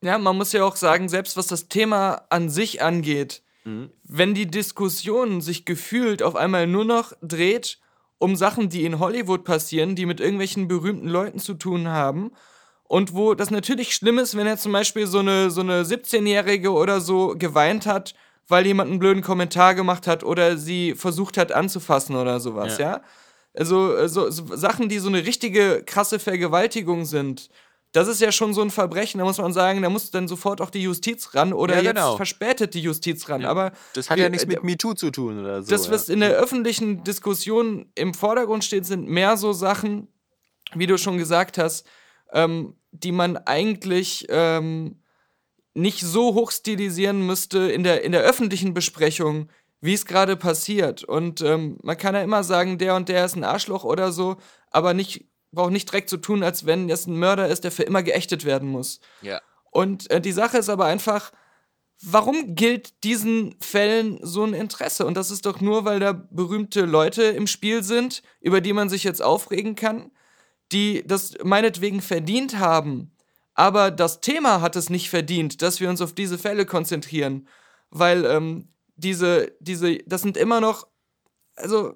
Ja, 0.04 0.18
man 0.18 0.36
muss 0.36 0.52
ja 0.52 0.64
auch 0.64 0.76
sagen, 0.76 1.10
selbst 1.10 1.38
was 1.38 1.48
das 1.48 1.68
Thema 1.68 2.26
an 2.30 2.50
sich 2.50 2.82
angeht, 2.82 3.44
Mhm. 3.64 3.92
wenn 4.04 4.34
die 4.34 4.48
Diskussion 4.48 5.42
sich 5.42 5.66
gefühlt 5.66 6.24
auf 6.24 6.36
einmal 6.36 6.68
nur 6.68 6.86
noch 6.86 7.14
dreht 7.22 7.80
um 8.22 8.36
Sachen, 8.36 8.70
die 8.70 8.86
in 8.86 9.00
Hollywood 9.00 9.44
passieren, 9.44 9.96
die 9.96 10.06
mit 10.06 10.20
irgendwelchen 10.20 10.68
berühmten 10.68 11.08
Leuten 11.08 11.40
zu 11.40 11.56
tun 11.56 11.88
haben. 11.88 12.32
Und 12.84 13.16
wo 13.16 13.34
das 13.34 13.50
natürlich 13.50 13.96
schlimm 13.96 14.20
ist, 14.20 14.38
wenn 14.38 14.46
er 14.46 14.58
zum 14.58 14.74
Beispiel 14.74 15.08
so 15.08 15.20
eine, 15.20 15.50
so 15.50 15.62
eine 15.62 15.84
17-Jährige 15.84 16.72
oder 16.72 17.02
so 17.02 17.36
geweint 17.36 17.88
hat, 17.88 18.14
weil 18.48 18.68
jemand 18.68 18.92
einen 18.92 19.00
blöden 19.00 19.24
Kommentar 19.24 19.74
gemacht 19.74 20.06
hat 20.06 20.24
oder 20.24 20.58
sie 20.58 20.94
versucht 20.94 21.38
hat 21.38 21.52
anzufassen 21.52 22.16
oder 22.16 22.40
sowas, 22.40 22.78
ja. 22.78 22.92
Ja. 22.92 23.02
Also 23.56 23.96
äh, 23.96 24.08
so, 24.08 24.30
so 24.30 24.56
Sachen, 24.56 24.88
die 24.88 25.00
so 25.00 25.10
eine 25.10 25.26
richtige 25.26 25.84
krasse 25.84 26.20
Vergewaltigung 26.20 27.06
sind, 27.06 27.50
das 27.94 28.08
ist 28.08 28.22
ja 28.22 28.32
schon 28.32 28.54
so 28.54 28.62
ein 28.62 28.72
Verbrechen, 28.72 29.20
da 29.20 29.26
muss 29.26 29.38
man 29.38 29.52
sagen, 29.52 29.82
da 29.82 29.90
muss 29.90 30.12
dann 30.12 30.28
sofort 30.28 30.62
auch 30.62 30.70
die 30.70 30.82
Justiz 30.82 31.34
ran 31.36 31.52
oder 31.52 31.76
Ja, 31.76 31.82
jetzt 31.82 31.96
genau. 31.96 32.16
verspätet 32.16 32.74
die 32.74 32.82
Justiz 32.82 33.28
ran. 33.28 33.44
Aber 33.46 33.74
Das 33.94 34.10
hat 34.10 34.18
ja 34.18 34.30
nichts 34.30 34.48
mit 34.48 34.60
äh, 34.60 34.66
MeToo 34.66 34.94
zu 34.94 35.12
tun 35.12 35.40
oder 35.40 35.62
so. 35.62 35.70
das, 35.70 35.88
ja. 35.88 35.92
was 35.92 36.08
in 36.08 36.22
der 36.22 36.32
öffentlichen 36.32 37.04
Diskussion 37.04 37.92
im 37.96 38.14
Vordergrund 38.14 38.64
steht, 38.64 38.86
sind 38.86 39.08
mehr 39.08 39.36
so 39.36 39.52
Sachen, 39.52 40.08
wie 40.74 40.88
du 40.88 40.98
schon 40.98 41.18
gesagt 41.18 41.58
hast, 41.58 41.86
ähm, 42.32 42.76
die 42.92 43.12
man 43.12 43.36
eigentlich 43.38 44.26
ähm, 44.30 45.02
nicht 45.74 46.02
so 46.02 46.34
hochstilisieren 46.34 47.26
müsste 47.26 47.60
in 47.72 47.84
der, 47.84 48.04
in 48.04 48.14
der 48.14 48.22
öffentlichen 48.22 48.74
Besprechung, 48.74 49.50
wie 49.82 49.94
es 49.94 50.06
gerade 50.06 50.38
passiert. 50.38 51.04
Und 51.04 51.42
ähm, 51.42 51.78
man 51.82 51.98
kann 51.98 52.16
ja 52.16 52.22
immer 52.22 52.44
sagen, 52.44 52.78
der 52.78 52.96
und 52.96 53.10
der 53.10 53.26
ist 53.26 53.36
ein 53.36 53.44
Arschloch 53.44 53.84
oder 53.84 54.12
so, 54.12 54.38
aber 54.70 54.94
nicht, 54.94 55.26
braucht 55.52 55.72
nicht 55.72 55.90
direkt 55.90 56.10
so 56.10 56.18
tun, 56.18 56.44
als 56.44 56.66
wenn 56.66 56.88
das 56.88 57.08
ein 57.08 57.18
Mörder 57.18 57.48
ist, 57.48 57.64
der 57.64 57.72
für 57.72 57.84
immer 57.84 58.04
geächtet 58.04 58.46
werden 58.46 58.70
muss. 58.70 59.00
ja. 59.22 59.42
Und 59.72 60.12
äh, 60.12 60.20
die 60.20 60.34
Sache 60.34 60.58
ist 60.58 60.70
aber 60.70 60.86
einfach, 60.86 61.32
warum 62.02 62.56
gilt 62.56 63.04
diesen 63.04 63.56
Fällen 63.62 64.20
so 64.22 64.44
ein 64.44 64.54
Interesse? 64.54 65.06
Und 65.06 65.16
das 65.16 65.32
ist 65.32 65.46
doch 65.46 65.62
nur, 65.62 65.86
weil 65.86 66.00
da 66.00 66.12
berühmte 66.12 66.82
Leute 66.82 67.24
im 67.24 67.48
Spiel 67.48 67.84
sind, 67.84 68.22
über 68.42 68.62
die 68.62 68.74
man 68.74 68.90
sich 68.90 69.04
jetzt 69.04 69.22
aufregen 69.22 69.76
kann, 69.76 70.12
die 70.72 71.04
das 71.06 71.36
meinetwegen 71.44 72.02
verdient 72.02 72.60
haben. 72.60 73.16
Aber 73.54 73.92
das 73.92 74.22
Thema 74.22 74.62
hat 74.62 74.76
es 74.76 74.90
nicht 74.90 75.10
verdient, 75.10 75.62
dass 75.62 75.80
wir 75.80 75.90
uns 75.90 76.02
auf 76.02 76.14
diese 76.14 76.38
Fälle 76.38 76.66
konzentrieren. 76.66 77.48
Weil 77.90 78.26
ähm, 78.26 78.70
diese, 78.96 79.54
diese, 79.60 79.98
das 80.06 80.22
sind 80.22 80.38
immer 80.38 80.62
noch, 80.62 80.88
also 81.56 81.96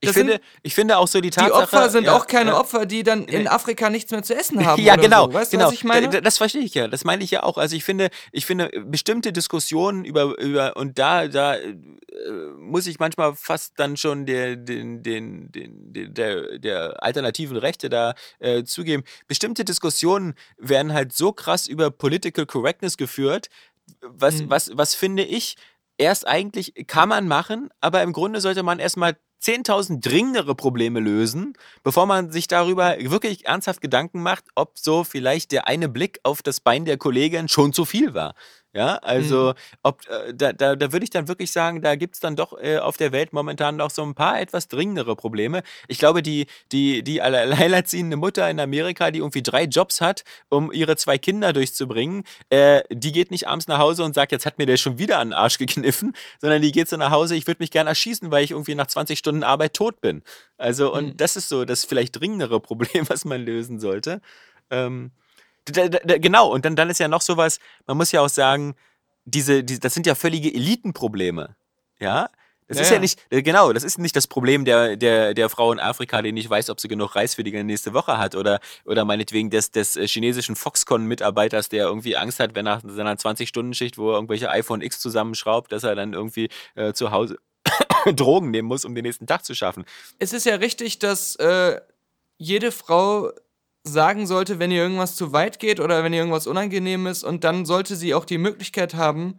Ich 0.00 0.08
das 0.08 0.16
finde, 0.16 0.40
ich 0.62 0.74
finde 0.74 0.98
auch 0.98 1.08
so 1.08 1.20
die 1.20 1.30
die 1.30 1.34
Tatsache. 1.34 1.62
Opfer 1.62 1.90
sind 1.90 2.04
ja, 2.04 2.14
auch 2.16 2.26
keine 2.26 2.50
ja. 2.52 2.60
Opfer, 2.60 2.86
die 2.86 3.02
dann 3.02 3.24
in. 3.24 3.48
Afrika 3.48 3.90
nichts 3.90 4.10
mehr 4.12 4.22
zu 4.22 4.34
essen 4.34 4.64
haben. 4.66 4.80
Ja, 4.82 4.96
genau, 4.96 5.26
So. 5.26 5.32
Weißt 5.34 5.50
genau. 5.50 5.64
du, 5.64 5.68
was 5.68 5.74
ich 5.74 5.84
meine? 5.84 6.08
D- 6.08 6.18
d- 6.18 6.20
Das 6.20 6.38
verstehe 6.38 6.62
ich 6.62 6.74
ja. 6.74 6.86
Das 6.88 7.04
meine 7.04 7.24
ich 7.24 7.30
ja 7.30 7.42
auch. 7.42 7.58
Also 7.58 7.74
ich 7.76 7.84
finde, 7.84 8.08
ich 8.32 8.46
finde 8.46 8.70
bestimmte 8.84 9.32
Diskussionen 9.32 10.04
über 10.04 10.38
über 10.38 10.76
und 10.76 10.98
da 10.98 11.26
da 11.28 11.56
äh, 11.56 11.74
muss 12.58 12.86
ich 12.86 12.98
manchmal 12.98 13.34
fast 13.34 13.74
dann 13.78 13.96
schon 13.96 14.26
der 14.26 14.56
den 14.56 15.02
den 15.02 15.50
den, 15.52 15.92
den 15.92 16.14
der 16.14 16.58
der 16.58 17.02
alternativen 17.02 17.56
Rechte 17.56 17.88
da 17.88 18.14
äh, 18.38 18.64
zugeben. 18.64 19.04
Bestimmte 19.26 19.64
Diskussionen 19.64 20.34
werden 20.58 20.92
halt 20.92 21.12
so 21.12 21.32
krass 21.32 21.66
über 21.66 21.90
Political 21.90 22.46
Correctness 22.46 22.96
geführt. 22.96 23.48
Was 24.02 24.36
Mhm. 24.42 24.50
was 24.50 24.70
was 24.74 24.94
finde 24.94 25.24
ich 25.24 25.56
erst 25.96 26.26
eigentlich 26.26 26.74
kann 26.86 27.08
man 27.08 27.26
machen, 27.26 27.70
aber 27.80 28.02
im 28.02 28.12
Grunde 28.12 28.40
sollte 28.40 28.62
man 28.62 28.78
erstmal 28.78 29.16
10.000 29.42 30.00
dringendere 30.00 30.54
Probleme 30.54 31.00
lösen, 31.00 31.54
bevor 31.82 32.06
man 32.06 32.32
sich 32.32 32.48
darüber 32.48 32.96
wirklich 32.98 33.46
ernsthaft 33.46 33.80
Gedanken 33.80 34.22
macht, 34.22 34.44
ob 34.54 34.78
so 34.78 35.04
vielleicht 35.04 35.52
der 35.52 35.68
eine 35.68 35.88
Blick 35.88 36.20
auf 36.24 36.42
das 36.42 36.60
Bein 36.60 36.84
der 36.84 36.96
Kollegin 36.96 37.48
schon 37.48 37.72
zu 37.72 37.84
viel 37.84 38.14
war. 38.14 38.34
Ja, 38.74 38.96
also 38.96 39.54
ob, 39.82 40.06
äh, 40.08 40.34
da, 40.34 40.52
da, 40.52 40.76
da 40.76 40.92
würde 40.92 41.02
ich 41.02 41.08
dann 41.10 41.26
wirklich 41.26 41.50
sagen, 41.50 41.80
da 41.80 41.96
gibt 41.96 42.14
es 42.14 42.20
dann 42.20 42.36
doch 42.36 42.52
äh, 42.60 42.76
auf 42.78 42.98
der 42.98 43.12
Welt 43.12 43.32
momentan 43.32 43.76
noch 43.76 43.88
so 43.90 44.02
ein 44.02 44.14
paar 44.14 44.38
etwas 44.40 44.68
dringendere 44.68 45.16
Probleme. 45.16 45.62
Ich 45.88 45.98
glaube, 45.98 46.22
die, 46.22 46.46
die, 46.70 47.02
die 47.02 47.22
alle- 47.22 47.38
alleinerziehende 47.40 48.16
Mutter 48.18 48.48
in 48.50 48.60
Amerika, 48.60 49.10
die 49.10 49.20
irgendwie 49.20 49.42
drei 49.42 49.64
Jobs 49.64 50.02
hat, 50.02 50.22
um 50.50 50.70
ihre 50.70 50.96
zwei 50.96 51.16
Kinder 51.16 51.54
durchzubringen, 51.54 52.24
äh, 52.50 52.82
die 52.90 53.12
geht 53.12 53.30
nicht 53.30 53.48
abends 53.48 53.68
nach 53.68 53.78
Hause 53.78 54.04
und 54.04 54.14
sagt, 54.14 54.32
jetzt 54.32 54.44
hat 54.44 54.58
mir 54.58 54.66
der 54.66 54.76
schon 54.76 54.98
wieder 54.98 55.18
an 55.18 55.28
den 55.28 55.34
Arsch 55.34 55.56
gekniffen, 55.56 56.12
sondern 56.38 56.60
die 56.60 56.70
geht 56.70 56.88
so 56.90 56.98
nach 56.98 57.10
Hause, 57.10 57.36
ich 57.36 57.46
würde 57.46 57.62
mich 57.62 57.70
gerne 57.70 57.88
erschießen, 57.90 58.30
weil 58.30 58.44
ich 58.44 58.50
irgendwie 58.50 58.74
nach 58.74 58.86
20 58.86 59.18
Stunden 59.18 59.44
Arbeit 59.44 59.72
tot 59.74 60.02
bin. 60.02 60.22
Also, 60.58 60.92
und 60.92 61.06
Mhm. 61.06 61.16
das 61.16 61.36
ist 61.36 61.48
so 61.48 61.64
das 61.64 61.86
vielleicht 61.86 62.20
dringendere 62.20 62.60
Problem, 63.00 63.08
was 63.08 63.24
man 63.24 63.40
lösen 63.44 63.80
sollte. 63.80 64.20
Ähm, 64.70 65.12
da, 65.72 65.88
da, 65.88 65.98
da, 66.04 66.18
genau, 66.18 66.52
und 66.52 66.64
dann, 66.64 66.76
dann 66.76 66.90
ist 66.90 67.00
ja 67.00 67.08
noch 67.08 67.22
sowas, 67.22 67.58
man 67.86 67.96
muss 67.96 68.12
ja 68.12 68.20
auch 68.20 68.28
sagen, 68.28 68.74
diese, 69.24 69.64
die, 69.64 69.78
das 69.78 69.94
sind 69.94 70.06
ja 70.06 70.14
völlige 70.14 70.52
Elitenprobleme. 70.52 71.56
Ja? 71.98 72.28
Das 72.68 72.76
Ja, 72.76 72.82
ist 72.82 72.90
ja 72.90 72.96
ja. 72.96 73.00
nicht, 73.00 73.20
äh, 73.30 73.42
genau, 73.42 73.72
das 73.72 73.82
ist 73.82 73.98
nicht 73.98 74.14
das 74.14 74.26
Problem 74.26 74.64
der, 74.66 74.96
der, 74.96 75.32
der 75.32 75.48
Frau 75.48 75.72
in 75.72 75.80
Afrika, 75.80 76.20
die 76.20 76.32
nicht 76.32 76.48
weiß, 76.48 76.68
ob 76.68 76.80
sie 76.80 76.88
genug 76.88 77.16
Reis 77.16 77.34
für 77.34 77.42
die 77.42 77.62
nächste 77.62 77.94
Woche 77.94 78.18
hat 78.18 78.34
oder, 78.34 78.60
oder 78.84 79.06
meinetwegen 79.06 79.48
des, 79.48 79.70
des 79.70 79.96
äh, 79.96 80.06
chinesischen 80.06 80.54
Foxconn-Mitarbeiters, 80.54 81.70
der 81.70 81.86
irgendwie 81.86 82.16
Angst 82.16 82.40
hat, 82.40 82.54
wenn 82.54 82.66
nach 82.66 82.82
seiner 82.84 83.14
20-Stunden-Schicht, 83.14 83.96
wo 83.96 84.10
er 84.10 84.16
irgendwelche 84.16 84.50
iPhone 84.50 84.82
X 84.82 85.00
zusammenschraubt, 85.00 85.72
dass 85.72 85.82
er 85.82 85.94
dann 85.94 86.12
irgendwie 86.12 86.50
äh, 86.74 86.92
zu 86.92 87.10
Hause 87.10 87.38
Drogen 88.14 88.50
nehmen 88.50 88.68
muss, 88.68 88.84
um 88.84 88.94
den 88.94 89.04
nächsten 89.04 89.26
Tag 89.26 89.46
zu 89.46 89.54
schaffen. 89.54 89.86
es 90.18 90.34
ist 90.34 90.44
ja 90.44 90.56
richtig, 90.56 90.98
dass 90.98 91.36
äh, 91.36 91.80
jede 92.36 92.70
Frau 92.70 93.32
sagen 93.84 94.26
sollte, 94.26 94.58
wenn 94.58 94.70
ihr 94.70 94.82
irgendwas 94.82 95.16
zu 95.16 95.32
weit 95.32 95.58
geht 95.58 95.80
oder 95.80 96.04
wenn 96.04 96.12
ihr 96.12 96.20
irgendwas 96.20 96.46
unangenehm 96.46 97.06
ist 97.06 97.24
und 97.24 97.44
dann 97.44 97.64
sollte 97.64 97.96
sie 97.96 98.14
auch 98.14 98.24
die 98.24 98.38
Möglichkeit 98.38 98.94
haben, 98.94 99.38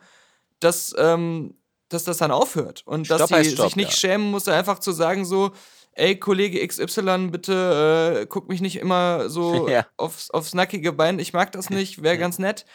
dass, 0.59 0.93
ähm, 0.97 1.55
dass 1.89 2.03
das 2.03 2.17
dann 2.17 2.31
aufhört 2.31 2.83
und 2.85 3.09
dass 3.09 3.17
Stopp 3.17 3.29
sie 3.29 3.35
heißt 3.35 3.51
Stopp, 3.53 3.65
sich 3.67 3.75
nicht 3.75 3.91
ja. 3.91 3.97
schämen 3.97 4.31
muss, 4.31 4.47
einfach 4.47 4.79
zu 4.79 4.91
sagen 4.91 5.25
so, 5.25 5.51
ey 5.93 6.17
Kollege 6.17 6.65
XY, 6.65 7.27
bitte 7.31 8.21
äh, 8.21 8.25
guck 8.27 8.49
mich 8.49 8.61
nicht 8.61 8.77
immer 8.77 9.29
so 9.29 9.67
Ja. 9.69 9.85
aufs, 9.97 10.31
aufs 10.31 10.53
nackige 10.53 10.93
Bein, 10.93 11.19
ich 11.19 11.33
mag 11.33 11.51
das 11.51 11.69
nicht, 11.69 12.01
wäre 12.01 12.17
ganz 12.19 12.39
nett, 12.39 12.65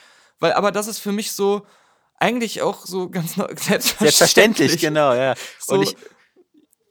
weil 0.40 0.52
aber 0.52 0.70
das 0.70 0.86
ist 0.86 0.98
für 0.98 1.12
mich 1.12 1.32
so 1.32 1.66
eigentlich 2.18 2.62
auch 2.62 2.86
so 2.86 3.08
ganz 3.10 3.34
selbstverständlich. 3.34 3.98
Selbstverständlich, 3.98 4.78
genau, 4.78 5.14
ja. 5.14 5.34
So, 5.58 5.74
Und 5.74 5.82
ich, 5.82 5.96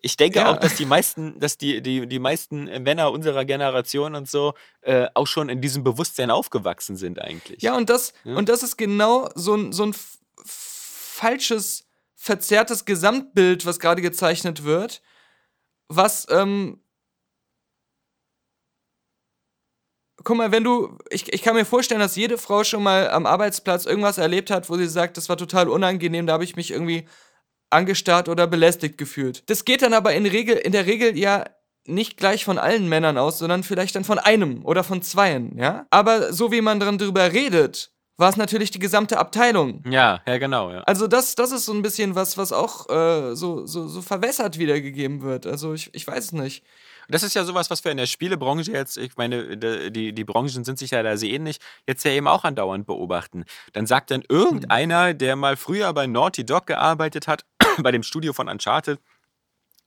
ich 0.04 0.18
denke 0.18 0.40
Ja. 0.40 0.52
auch, 0.52 0.58
dass 0.58 0.76
die 0.76 0.86
meisten, 0.86 1.40
dass 1.40 1.58
die, 1.58 1.82
die, 1.82 2.06
die 2.08 2.20
meisten 2.20 2.66
Männer 2.84 3.12
unserer 3.12 3.46
Generation 3.46 4.16
und 4.16 4.30
so 4.30 4.54
äh, 4.82 5.08
auch 5.14 5.28
schon 5.28 5.48
in 5.50 5.62
diesem 5.62 5.84
Bewusstsein 5.84 6.30
aufgewachsen 6.30 6.98
sind 6.98 7.20
eigentlich. 7.20 7.62
Ja, 7.64 7.76
und 7.78 7.90
das, 7.90 8.14
Ja. 8.26 8.36
und 8.36 8.50
das 8.50 8.64
ist 8.64 8.78
genau 8.78 9.30
so 9.34 9.56
ein, 9.56 9.72
so 9.72 9.86
ein 9.86 9.96
falsches, 10.46 11.88
verzerrtes 12.16 12.84
Gesamtbild, 12.86 13.66
was 13.66 13.80
gerade 13.80 14.02
gezeichnet 14.02 14.66
wird, 14.66 15.02
was, 15.88 16.28
ähm, 16.30 16.80
Guck 20.26 20.38
mal, 20.38 20.52
wenn 20.52 20.64
du, 20.64 20.98
ich, 21.10 21.34
ich 21.34 21.42
kann 21.42 21.56
mir 21.56 21.66
vorstellen, 21.66 22.00
dass 22.00 22.16
jede 22.16 22.38
Frau 22.38 22.64
schon 22.64 22.82
mal 22.84 23.10
am 23.10 23.26
Arbeitsplatz 23.26 23.86
irgendwas 23.86 24.18
erlebt 24.18 24.52
hat, 24.52 24.70
wo 24.70 24.78
sie 24.78 24.88
sagt, 24.88 25.18
das 25.18 25.28
war 25.28 25.36
total 25.38 25.68
unangenehm, 25.68 26.28
da 26.28 26.34
habe 26.34 26.44
ich 26.46 26.56
mich 26.56 26.72
irgendwie 26.72 27.06
angestarrt 27.74 28.30
oder 28.30 28.48
belästigt 28.48 28.98
gefühlt. 28.98 29.44
Das 29.50 29.66
geht 29.66 29.82
dann 29.82 29.94
aber 29.94 30.14
in, 30.14 30.26
Regel, 30.26 30.56
in 30.56 30.72
der 30.72 30.86
Regel 30.86 31.18
ja 31.18 31.46
nicht 31.86 32.18
gleich 32.18 32.46
von 32.46 32.58
allen 32.58 32.88
Männern 32.88 33.18
aus, 33.18 33.40
sondern 33.40 33.64
vielleicht 33.64 33.96
dann 33.96 34.04
von 34.06 34.20
einem 34.20 34.66
oder 34.66 34.84
von 34.84 35.02
zweien, 35.02 35.58
ja? 35.58 35.86
Aber 35.90 36.32
so 36.32 36.52
wie 36.52 36.62
man 36.62 36.80
dran 36.80 36.98
drüber 36.98 37.34
redet, 37.34 37.92
war 38.18 38.30
es 38.30 38.38
natürlich 38.38 38.72
die 38.72 38.80
gesamte 38.80 39.18
Abteilung. 39.18 39.84
Ja, 39.90 40.22
ja, 40.26 40.38
genau, 40.38 40.72
ja. 40.72 40.82
Also 40.82 41.08
das, 41.08 41.36
das 41.36 41.52
ist 41.52 41.66
so 41.66 41.74
ein 41.74 41.82
bisschen 41.82 42.16
was, 42.16 42.38
was 42.38 42.54
auch 42.54 42.90
äh, 42.90 43.36
so, 43.36 43.66
so, 43.66 43.88
so 43.88 44.02
verwässert 44.02 44.60
wiedergegeben 44.60 45.24
wird. 45.24 45.46
Also 45.46 45.74
ich, 45.74 45.94
ich 45.94 46.08
weiß 46.08 46.26
es 46.26 46.32
nicht. 46.32 46.64
Das 47.08 47.24
ist 47.24 47.34
ja 47.34 47.44
sowas, 47.44 47.70
was 47.70 47.84
wir 47.84 47.92
in 47.92 47.98
der 47.98 48.06
Spielebranche 48.06 48.72
jetzt, 48.72 48.98
ich 48.98 49.16
meine, 49.18 49.58
die, 49.58 50.14
die 50.14 50.24
Branchen 50.24 50.64
sind 50.64 50.78
sich 50.80 50.92
ja 50.92 51.04
da 51.04 51.18
sehr 51.18 51.30
ähnlich, 51.30 51.60
jetzt 51.88 52.04
ja 52.06 52.12
eben 52.12 52.28
auch 52.28 52.44
andauernd 52.44 52.86
beobachten. 52.86 53.46
Dann 53.74 53.86
sagt 53.86 54.12
dann 54.12 54.24
irgendeiner, 54.30 55.14
der 55.14 55.36
mal 55.36 55.58
früher 55.58 55.92
bei 55.94 56.08
Naughty 56.08 56.46
Dog 56.46 56.68
gearbeitet 56.68 57.28
hat, 57.28 57.46
bei 57.82 57.92
dem 57.92 58.04
Studio 58.04 58.34
von 58.34 58.48
Uncharted, 58.48 59.00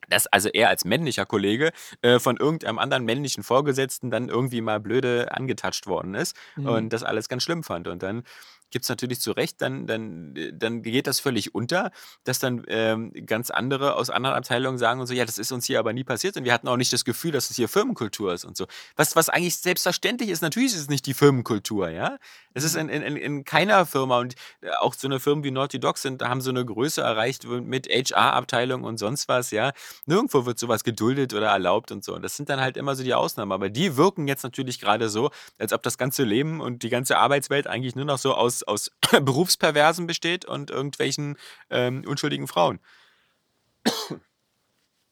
dass 0.09 0.26
also 0.29 0.48
er 0.50 0.68
als 0.68 0.85
männlicher 0.85 1.26
Kollege 1.26 1.72
äh, 2.02 2.20
von 2.20 2.37
irgendeinem 2.37 2.79
anderen 2.79 3.05
männlichen 3.05 3.42
Vorgesetzten 3.42 4.11
dann 4.11 4.29
irgendwie 4.29 4.61
mal 4.61 4.79
blöde 4.79 5.33
angetatscht 5.33 5.87
worden 5.88 6.14
ist 6.14 6.37
Mhm. 6.55 6.66
und 6.66 6.92
das 6.92 7.02
alles 7.02 7.29
ganz 7.29 7.42
schlimm 7.42 7.64
fand. 7.64 7.88
Und 7.88 8.02
dann 8.05 8.22
gibt 8.70 8.85
es 8.85 8.88
natürlich 8.88 9.20
zu 9.20 9.33
Recht, 9.33 9.61
dann, 9.62 9.87
dann, 9.87 10.35
dann 10.55 10.83
geht 10.83 11.07
das 11.07 11.20
völlig 11.20 11.55
unter, 11.55 11.90
dass 12.24 12.38
dann 12.38 12.64
ähm, 12.68 13.12
ganz 13.26 13.50
andere 13.50 13.94
aus 13.96 14.11
anderen 14.11 14.37
Abteilungen 14.37 14.79
sagen 14.79 15.00
und 15.00 15.07
so, 15.07 15.14
ja, 15.14 15.24
das 15.24 15.38
ist 15.38 15.52
uns 15.52 15.66
hier 15.66 15.79
aber 15.79 15.92
nie 15.92 16.05
passiert 16.05 16.37
und 16.37 16.44
wir 16.44 16.52
hatten 16.52 16.68
auch 16.68 16.76
nicht 16.76 16.92
das 16.92 17.05
Gefühl, 17.05 17.33
dass 17.33 17.50
es 17.50 17.57
hier 17.57 17.68
Firmenkultur 17.68 18.33
ist 18.35 18.44
und 18.44 18.57
so. 18.57 18.66
Was, 18.96 19.16
was 19.16 19.29
eigentlich 19.29 19.57
selbstverständlich 19.57 20.31
ist, 20.31 20.42
natürlich 20.42 20.72
ist 20.74 20.81
es 20.81 20.88
nicht 20.88 21.07
die 21.07 21.14
Firmenkultur, 21.14 21.88
ja. 21.90 22.18
Es 22.55 22.64
ist 22.64 22.74
in, 22.76 22.88
in, 22.88 23.02
in- 23.02 23.16
in 23.16 23.44
keiner 23.44 23.85
Firma 23.87 24.18
und 24.18 24.35
äh, 24.62 24.70
auch 24.81 24.94
so 24.94 25.07
eine 25.09 25.20
Firmen 25.20 25.44
wie 25.44 25.50
Naughty 25.50 25.79
Dog 25.79 25.98
sind, 25.98 26.22
haben 26.22 26.40
so 26.40 26.50
eine 26.50 26.64
Größe 26.64 27.02
erreicht 27.02 27.44
mit 27.46 27.87
HR-Abteilung 27.88 28.85
und 28.85 28.98
sonst 28.98 29.29
was, 29.29 29.50
ja. 29.50 29.72
Nirgendwo 30.07 30.46
wird 30.46 30.59
sowas 30.59 30.85
geduldet 30.85 31.35
oder 31.35 31.48
erlaubt 31.48 31.92
und 31.92 32.05
so. 32.05 32.18
Das 32.18 32.37
sind 32.37 32.48
dann 32.48 32.61
halt 32.61 32.76
immer 32.76 32.94
so 32.94 33.02
die 33.05 33.14
Ausnahmen. 33.14 33.52
Aber 33.52 33.68
die 33.68 33.96
wirken 33.96 34.26
jetzt 34.29 34.42
natürlich 34.42 34.81
gerade 34.81 35.09
so, 35.09 35.31
als 35.59 35.72
ob 35.72 35.83
das 35.83 35.99
ganze 35.99 36.24
Leben 36.24 36.61
und 36.61 36.82
die 36.82 36.88
ganze 36.88 37.18
Arbeitswelt 37.18 37.66
eigentlich 37.66 37.95
nur 37.95 38.05
noch 38.05 38.18
so 38.18 38.34
aus, 38.34 38.55
aus 38.62 38.90
Berufsperversen 39.11 40.07
besteht 40.07 40.44
und 40.44 40.70
irgendwelchen 40.70 41.36
ähm, 41.70 42.04
unschuldigen 42.07 42.46
Frauen. 42.48 42.80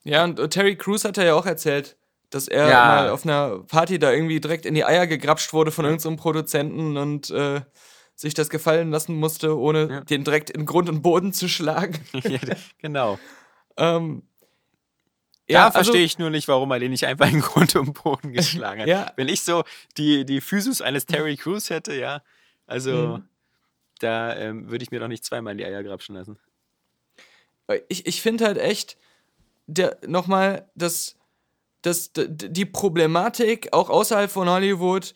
Ja, 0.04 0.24
und 0.24 0.38
äh, 0.38 0.48
Terry 0.48 0.76
Crews 0.76 1.04
hat 1.04 1.16
ja 1.16 1.34
auch 1.34 1.46
erzählt, 1.46 1.96
dass 2.30 2.48
er 2.48 2.68
Ja. 2.68 2.84
mal 2.86 3.10
auf 3.10 3.24
einer 3.24 3.60
Party 3.60 3.98
da 3.98 4.12
irgendwie 4.12 4.40
direkt 4.40 4.66
in 4.66 4.74
die 4.74 4.84
Eier 4.84 5.06
gegrapscht 5.06 5.52
wurde 5.52 5.70
von 5.70 5.84
irgendeinem 5.84 6.16
Produzenten 6.16 6.96
und 6.96 7.30
äh, 7.30 7.62
sich 8.16 8.34
das 8.34 8.50
gefallen 8.50 8.90
lassen 8.90 9.14
musste, 9.16 9.58
ohne 9.58 9.88
Ja. 9.90 10.00
den 10.02 10.24
direkt 10.24 10.50
in 10.50 10.66
Grund 10.66 10.88
und 10.88 11.02
Boden 11.02 11.32
zu 11.32 11.48
schlagen. 11.48 11.98
ja, 12.12 12.38
genau. 12.78 13.18
ähm, 13.76 14.22
Da 15.48 15.66
also- 15.66 15.78
verstehe 15.84 16.04
ich 16.04 16.18
nur 16.18 16.30
nicht, 16.30 16.48
warum 16.48 16.70
er 16.70 16.78
den 16.80 16.90
nicht 16.90 17.06
einfach 17.06 17.30
in 17.30 17.40
Grund 17.40 17.74
und 17.76 17.94
Boden 18.02 18.32
geschlagen 18.32 18.82
hat. 18.82 18.88
Ja. 18.88 19.12
Wenn 19.16 19.28
ich 19.28 19.42
so 19.42 19.64
die, 19.96 20.24
die 20.26 20.40
Physis 20.40 20.80
eines 20.82 21.06
Terry 21.06 21.36
Crews 21.36 21.70
hätte, 21.70 21.94
ja, 21.94 22.20
also 22.66 23.18
Mhm. 23.18 23.28
Da 24.00 24.36
ähm, 24.36 24.70
würde 24.70 24.82
ich 24.82 24.90
mir 24.90 25.00
doch 25.00 25.08
nicht 25.08 25.24
zweimal 25.24 25.52
in 25.52 25.58
die 25.58 25.64
Eier 25.64 25.82
grapschen 25.82 26.14
lassen. 26.14 26.38
ich, 27.88 28.06
ich 28.06 28.22
finde 28.22 28.44
halt 28.44 28.58
echt, 28.58 28.96
nochmal, 30.06 30.68
dass, 30.74 31.16
dass 31.82 32.12
die 32.14 32.66
Problematik 32.66 33.72
auch 33.72 33.90
außerhalb 33.90 34.30
von 34.30 34.48
Hollywood 34.48 35.14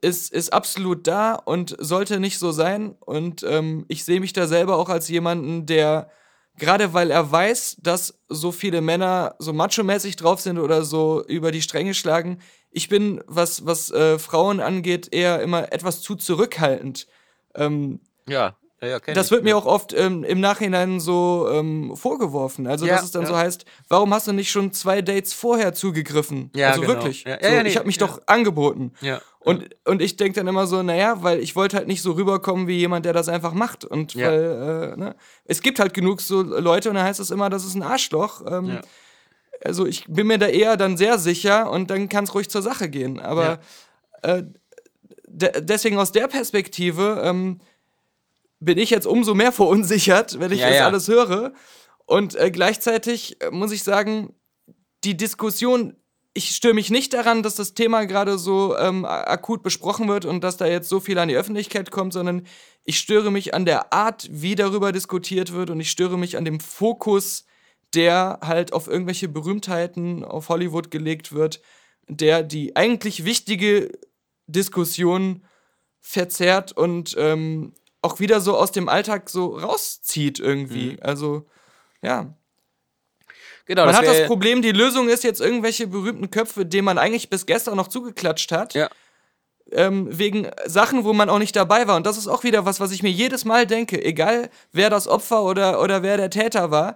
ist, 0.00 0.32
ist 0.32 0.52
absolut 0.52 1.06
da 1.06 1.34
und 1.34 1.74
sollte 1.78 2.20
nicht 2.20 2.38
so 2.38 2.52
sein. 2.52 2.94
Und 3.00 3.42
ähm, 3.42 3.86
ich 3.88 4.04
sehe 4.04 4.20
mich 4.20 4.32
da 4.32 4.46
selber 4.46 4.76
auch 4.76 4.88
als 4.88 5.08
jemanden, 5.08 5.66
der, 5.66 6.10
gerade 6.58 6.92
weil 6.92 7.10
er 7.10 7.30
weiß, 7.30 7.78
dass 7.80 8.20
so 8.28 8.52
viele 8.52 8.80
Männer 8.80 9.34
so 9.38 9.52
macho-mäßig 9.52 10.16
drauf 10.16 10.40
sind 10.40 10.58
oder 10.58 10.84
so 10.84 11.24
über 11.26 11.50
die 11.50 11.62
Stränge 11.62 11.94
schlagen, 11.94 12.40
ich 12.70 12.90
bin, 12.90 13.22
was, 13.26 13.64
was 13.64 13.90
äh, 13.90 14.18
Frauen 14.18 14.60
angeht, 14.60 15.08
eher 15.10 15.40
immer 15.40 15.72
etwas 15.72 16.02
zu 16.02 16.14
zurückhaltend. 16.14 17.06
Ähm, 17.54 18.00
Ja, 18.28 18.56
ja, 18.80 18.88
ja 18.88 18.98
das 19.14 19.30
wird 19.30 19.44
mir 19.44 19.56
auch 19.56 19.64
oft 19.64 19.94
ähm, 19.94 20.22
im 20.22 20.40
Nachhinein 20.40 21.00
so 21.00 21.48
ähm, 21.50 21.96
vorgeworfen. 21.96 22.66
Also, 22.66 22.86
Ja, 22.86 22.94
dass 22.96 23.04
es 23.04 23.10
dann 23.10 23.24
so 23.24 23.36
heißt, 23.36 23.64
warum 23.88 24.12
hast 24.12 24.26
du 24.26 24.32
nicht 24.32 24.50
schon 24.50 24.72
zwei 24.72 25.00
Dates 25.00 25.32
vorher 25.32 25.72
zugegriffen? 25.72 26.50
Ja, 26.54 26.68
also 26.68 26.82
genau. 26.82 26.94
wirklich. 26.94 27.24
So, 27.26 27.30
nee, 27.30 27.68
ich 27.68 27.76
habe 27.76 27.86
mich 27.86 27.98
doch 27.98 28.20
angeboten. 28.26 28.92
Ja. 29.00 29.20
Und, 29.40 29.76
und 29.84 30.02
ich 30.02 30.16
denke 30.16 30.40
dann 30.40 30.48
immer 30.48 30.66
so, 30.66 30.82
naja, 30.82 31.22
weil 31.22 31.38
ich 31.38 31.54
wollte 31.56 31.76
halt 31.76 31.86
nicht 31.86 32.02
so 32.02 32.12
rüberkommen 32.12 32.66
wie 32.66 32.76
jemand, 32.78 33.06
der 33.06 33.12
das 33.12 33.28
einfach 33.28 33.54
macht. 33.54 33.84
Und 33.84 34.14
Ja. 34.14 34.28
weil, 34.28 34.92
äh, 34.94 34.96
ne? 34.98 35.16
es 35.44 35.62
gibt 35.62 35.78
halt 35.78 35.94
genug 35.94 36.20
so 36.20 36.42
Leute 36.42 36.88
und 36.90 36.96
dann 36.96 37.04
heißt 37.04 37.20
es 37.20 37.30
immer, 37.30 37.48
das 37.48 37.64
ist 37.64 37.74
ein 37.76 37.82
Arschloch. 37.82 38.42
Ähm, 38.46 38.66
Ja. 38.66 38.80
Also 39.64 39.86
ich 39.86 40.04
bin 40.06 40.26
mir 40.26 40.38
da 40.38 40.48
eher 40.48 40.76
dann 40.76 40.98
sehr 40.98 41.18
sicher 41.18 41.70
und 41.70 41.90
dann 41.90 42.10
kann 42.10 42.24
es 42.24 42.34
ruhig 42.34 42.50
zur 42.50 42.60
Sache 42.60 42.90
gehen. 42.90 43.18
Aber 43.20 43.58
äh, 44.22 44.42
de 45.26 45.60
deswegen 45.62 45.98
aus 45.98 46.12
der 46.12 46.28
Perspektive 46.28 47.22
ähm, 47.24 47.60
bin 48.60 48.78
ich 48.78 48.90
jetzt 48.90 49.06
umso 49.06 49.34
mehr 49.34 49.52
verunsichert, 49.52 50.40
wenn 50.40 50.52
ich 50.52 50.60
Ja, 50.60 50.68
das 50.68 50.78
ja. 50.78 50.86
alles 50.86 51.08
höre. 51.08 51.52
Und 52.06 52.34
äh, 52.36 52.50
gleichzeitig 52.50 53.42
äh, 53.42 53.50
muss 53.50 53.72
ich 53.72 53.82
sagen, 53.82 54.34
die 55.04 55.16
Diskussion, 55.16 55.96
ich 56.34 56.54
störe 56.54 56.74
mich 56.74 56.90
nicht 56.90 57.14
daran, 57.14 57.42
dass 57.42 57.56
das 57.56 57.74
Thema 57.74 58.04
gerade 58.04 58.38
so 58.38 58.76
ähm, 58.76 59.04
akut 59.04 59.62
besprochen 59.62 60.08
wird 60.08 60.24
und 60.24 60.42
dass 60.44 60.56
da 60.56 60.66
jetzt 60.66 60.88
so 60.88 61.00
viel 61.00 61.18
an 61.18 61.28
die 61.28 61.36
Öffentlichkeit 61.36 61.90
kommt, 61.90 62.12
sondern 62.12 62.46
ich 62.84 62.98
störe 62.98 63.30
mich 63.30 63.54
an 63.54 63.64
der 63.64 63.92
Art, 63.92 64.28
wie 64.30 64.54
darüber 64.54 64.92
diskutiert 64.92 65.52
wird 65.52 65.70
und 65.70 65.80
ich 65.80 65.90
störe 65.90 66.18
mich 66.18 66.36
an 66.36 66.44
dem 66.44 66.60
Fokus, 66.60 67.46
der 67.94 68.40
halt 68.42 68.72
auf 68.72 68.86
irgendwelche 68.88 69.28
Berühmtheiten 69.28 70.24
auf 70.24 70.48
Hollywood 70.48 70.90
gelegt 70.90 71.32
wird, 71.32 71.60
der 72.08 72.42
die 72.42 72.76
eigentlich 72.76 73.24
wichtige 73.24 73.90
Diskussion 74.46 75.44
verzerrt 76.00 76.72
und 76.72 77.16
ähm, 77.18 77.74
auch 78.02 78.20
wieder 78.20 78.40
so 78.40 78.56
aus 78.56 78.72
dem 78.72 78.88
Alltag 78.88 79.28
so 79.30 79.56
rauszieht 79.58 80.38
irgendwie. 80.38 80.92
Mhm. 80.92 80.98
Also, 81.00 81.46
ja. 82.02 82.34
Genau, 83.66 83.84
Man 83.84 83.92
das 83.92 83.98
hat 83.98 84.06
das 84.06 84.26
Problem, 84.26 84.62
die 84.62 84.72
Lösung 84.72 85.08
ist 85.08 85.24
jetzt 85.24 85.40
irgendwelche 85.40 85.88
berühmten 85.88 86.30
Köpfe, 86.30 86.64
denen 86.64 86.84
man 86.84 86.98
eigentlich 86.98 87.30
bis 87.30 87.46
gestern 87.46 87.76
noch 87.76 87.88
zugeklatscht 87.88 88.52
hat. 88.52 88.74
Ja. 88.74 88.88
Ähm, 89.72 90.06
wegen 90.16 90.48
Sachen, 90.66 91.02
wo 91.02 91.12
man 91.12 91.28
auch 91.28 91.40
nicht 91.40 91.56
dabei 91.56 91.88
war. 91.88 91.96
Und 91.96 92.06
das 92.06 92.16
ist 92.16 92.28
auch 92.28 92.44
wieder 92.44 92.64
was, 92.64 92.78
was 92.78 92.92
ich 92.92 93.02
mir 93.02 93.10
jedes 93.10 93.44
Mal 93.44 93.66
denke. 93.66 94.00
Egal, 94.00 94.50
wer 94.70 94.90
das 94.90 95.08
Opfer 95.08 95.42
oder, 95.42 95.82
oder 95.82 96.04
wer 96.04 96.16
der 96.16 96.30
Täter 96.30 96.70
war. 96.70 96.94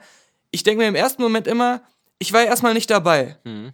Ich 0.53 0.63
denke 0.63 0.83
mir 0.83 0.89
im 0.89 0.95
ersten 0.95 1.21
Moment 1.23 1.49
immer, 1.49 1.83
ich 2.21 2.33
war 2.33 2.45
erstmal 2.45 2.75
nicht 2.75 2.91
dabei. 2.91 3.39
Mhm. 3.43 3.73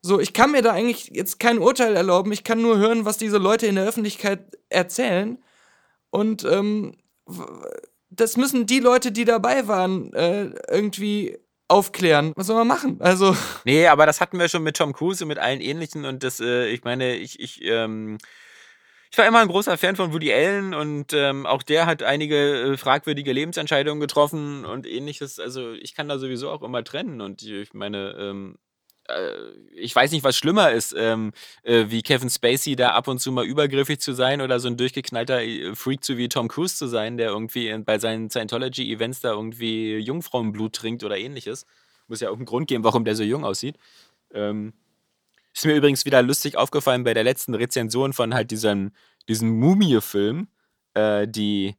So, 0.00 0.18
ich 0.18 0.32
kann 0.32 0.50
mir 0.50 0.62
da 0.62 0.72
eigentlich 0.72 1.10
jetzt 1.12 1.38
kein 1.38 1.58
Urteil 1.58 1.94
erlauben. 1.94 2.32
Ich 2.32 2.42
kann 2.42 2.60
nur 2.60 2.78
hören, 2.78 3.04
was 3.04 3.18
diese 3.18 3.38
Leute 3.38 3.66
in 3.66 3.76
der 3.76 3.84
Öffentlichkeit 3.84 4.40
erzählen. 4.68 5.38
Und 6.10 6.44
ähm, 6.44 6.96
das 8.10 8.36
müssen 8.36 8.66
die 8.66 8.80
Leute, 8.80 9.12
die 9.12 9.24
dabei 9.24 9.68
waren, 9.68 10.12
äh, 10.14 10.50
irgendwie 10.70 11.38
aufklären. 11.68 12.32
Was 12.34 12.46
soll 12.46 12.56
man 12.56 12.66
machen? 12.66 12.96
Also, 13.00 13.36
Nee, 13.64 13.86
aber 13.86 14.06
das 14.06 14.20
hatten 14.20 14.38
wir 14.38 14.48
schon 14.48 14.62
mit 14.62 14.76
Tom 14.76 14.92
Cruise 14.92 15.22
und 15.22 15.28
mit 15.28 15.38
allen 15.38 15.60
ähnlichen 15.60 16.04
und 16.04 16.22
das, 16.24 16.40
äh, 16.40 16.68
ich 16.68 16.84
meine, 16.84 17.16
ich, 17.16 17.38
ich, 17.40 17.62
ähm, 17.62 18.18
ich 19.10 19.18
war 19.18 19.26
immer 19.26 19.40
ein 19.40 19.48
großer 19.48 19.76
Fan 19.78 19.96
von 19.96 20.12
Woody 20.12 20.32
Allen 20.32 20.74
und 20.74 21.12
ähm, 21.12 21.46
auch 21.46 21.62
der 21.62 21.86
hat 21.86 22.02
einige 22.02 22.72
äh, 22.72 22.76
fragwürdige 22.76 23.32
Lebensentscheidungen 23.32 24.00
getroffen 24.00 24.64
und 24.64 24.86
ähnliches. 24.86 25.38
Also 25.38 25.72
ich 25.72 25.94
kann 25.94 26.08
da 26.08 26.18
sowieso 26.18 26.50
auch 26.50 26.62
immer 26.62 26.84
trennen 26.84 27.20
und 27.20 27.42
ich 27.42 27.72
meine, 27.74 28.16
ähm, 28.18 28.56
äh, 28.56 28.67
ich 29.74 29.94
weiß 29.94 30.12
nicht, 30.12 30.24
was 30.24 30.36
schlimmer 30.36 30.72
ist, 30.72 30.94
ähm, 30.96 31.32
äh, 31.62 31.86
wie 31.88 32.02
Kevin 32.02 32.30
Spacey 32.30 32.76
da 32.76 32.90
ab 32.90 33.08
und 33.08 33.20
zu 33.20 33.32
mal 33.32 33.44
übergriffig 33.44 34.00
zu 34.00 34.12
sein 34.12 34.40
oder 34.40 34.60
so 34.60 34.68
ein 34.68 34.76
durchgeknallter 34.76 35.42
äh, 35.42 35.74
Freak 35.74 36.04
zu 36.04 36.16
wie 36.16 36.28
Tom 36.28 36.48
Cruise 36.48 36.76
zu 36.76 36.86
sein, 36.86 37.16
der 37.16 37.30
irgendwie 37.30 37.76
bei 37.78 37.98
seinen 37.98 38.30
Scientology-Events 38.30 39.20
da 39.20 39.32
irgendwie 39.32 39.96
Jungfrauenblut 39.98 40.74
trinkt 40.74 41.04
oder 41.04 41.16
ähnliches. 41.16 41.66
Muss 42.06 42.20
ja 42.20 42.30
auch 42.30 42.36
einen 42.36 42.44
Grund 42.44 42.68
geben, 42.68 42.84
warum 42.84 43.04
der 43.04 43.16
so 43.16 43.22
jung 43.22 43.44
aussieht. 43.44 43.76
Ähm, 44.32 44.74
ist 45.54 45.64
mir 45.64 45.74
übrigens 45.74 46.04
wieder 46.04 46.22
lustig 46.22 46.56
aufgefallen 46.56 47.04
bei 47.04 47.14
der 47.14 47.24
letzten 47.24 47.54
Rezension 47.54 48.12
von 48.12 48.34
halt 48.34 48.50
diesem, 48.50 48.92
diesem 49.28 49.58
Mumie-Film, 49.58 50.48
äh, 50.94 51.26
die, 51.26 51.76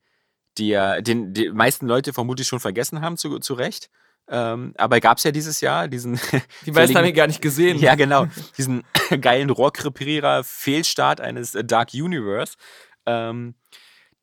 die 0.58 0.70
ja 0.70 1.02
den 1.02 1.34
die 1.34 1.50
meisten 1.50 1.88
Leute 1.88 2.12
vermutlich 2.12 2.48
schon 2.48 2.60
vergessen 2.60 3.02
haben, 3.02 3.18
zu, 3.18 3.40
zu 3.40 3.54
Recht. 3.54 3.90
Ähm, 4.30 4.74
aber 4.78 5.00
gab 5.00 5.18
es 5.18 5.24
ja 5.24 5.32
dieses 5.32 5.60
Jahr 5.62 5.88
diesen. 5.88 6.20
die 6.66 6.72
meisten 6.72 6.96
haben 6.96 7.06
ihn 7.06 7.14
gar 7.14 7.28
nicht 7.28 7.42
gesehen. 7.42 7.80
ja, 7.80 7.96
genau. 7.96 8.28
Diesen 8.58 8.84
geilen 9.22 9.50
Rohrkrepierer 9.50 10.44
Fehlstart 10.44 11.20
eines 11.20 11.56
äh, 11.56 11.64
Dark 11.64 11.94
Universe. 11.94 12.54
Ähm, 13.06 13.56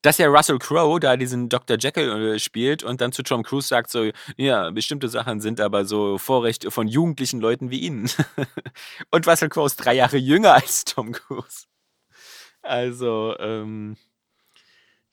dass 0.03 0.19
ja 0.19 0.29
Russell 0.29 0.59
Crowe 0.59 1.01
da 1.01 1.17
diesen 1.17 1.49
Dr. 1.49 1.77
Jekyll 1.79 2.35
äh, 2.35 2.39
spielt 2.39 2.85
und 2.85 3.01
dann 3.01 3.11
zu 3.11 3.25
Tom 3.25 3.43
Cruise 3.43 3.67
sagt 3.67 3.91
so, 3.91 4.09
ja, 4.37 4.71
bestimmte 4.71 5.09
Sachen 5.09 5.41
sind 5.41 5.61
aber 5.61 5.85
so 5.85 6.19
Vorrecht 6.19 6.73
von 6.73 6.87
jugendlichen 6.87 7.41
Leuten 7.41 7.71
wie 7.71 7.81
Ihnen. 7.81 8.09
und 9.11 9.27
Russell 9.27 9.49
Crowe 9.49 9.67
ist 9.67 9.77
drei 9.77 9.95
Jahre 9.95 10.17
jünger 10.19 10.55
als 10.55 10.85
Tom 10.85 11.11
Cruise. 11.11 11.65
Also, 12.63 13.37
ähm, 13.41 13.97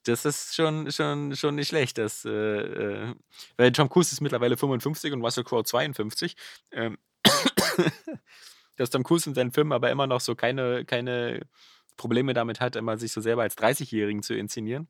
das 0.03 0.25
ist 0.25 0.55
schon, 0.55 0.91
schon, 0.91 1.35
schon 1.35 1.55
nicht 1.55 1.69
schlecht. 1.69 1.97
Das, 1.97 2.25
äh, 2.25 2.29
äh, 2.29 3.15
weil 3.57 3.71
Tom 3.71 3.89
Cruise 3.89 4.11
ist 4.11 4.21
mittlerweile 4.21 4.57
55 4.57 5.13
und 5.13 5.21
Russell 5.21 5.43
Crowe 5.43 5.63
52. 5.63 6.35
Ähm, 6.71 6.97
dass 8.75 8.89
Tom 8.89 9.03
Cruise 9.03 9.29
in 9.29 9.35
seinen 9.35 9.51
Filmen 9.51 9.71
aber 9.71 9.91
immer 9.91 10.07
noch 10.07 10.21
so 10.21 10.35
keine, 10.35 10.85
keine 10.85 11.41
Probleme 11.97 12.33
damit 12.33 12.59
hat, 12.59 12.75
immer 12.75 12.97
sich 12.97 13.11
so 13.11 13.21
selber 13.21 13.43
als 13.43 13.57
30-Jährigen 13.57 14.23
zu 14.23 14.33
inszenieren. 14.33 14.87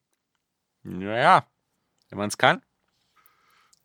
Naja, 0.83 1.47
wenn 2.09 2.17
man 2.17 2.29
es 2.29 2.37
kann. 2.37 2.61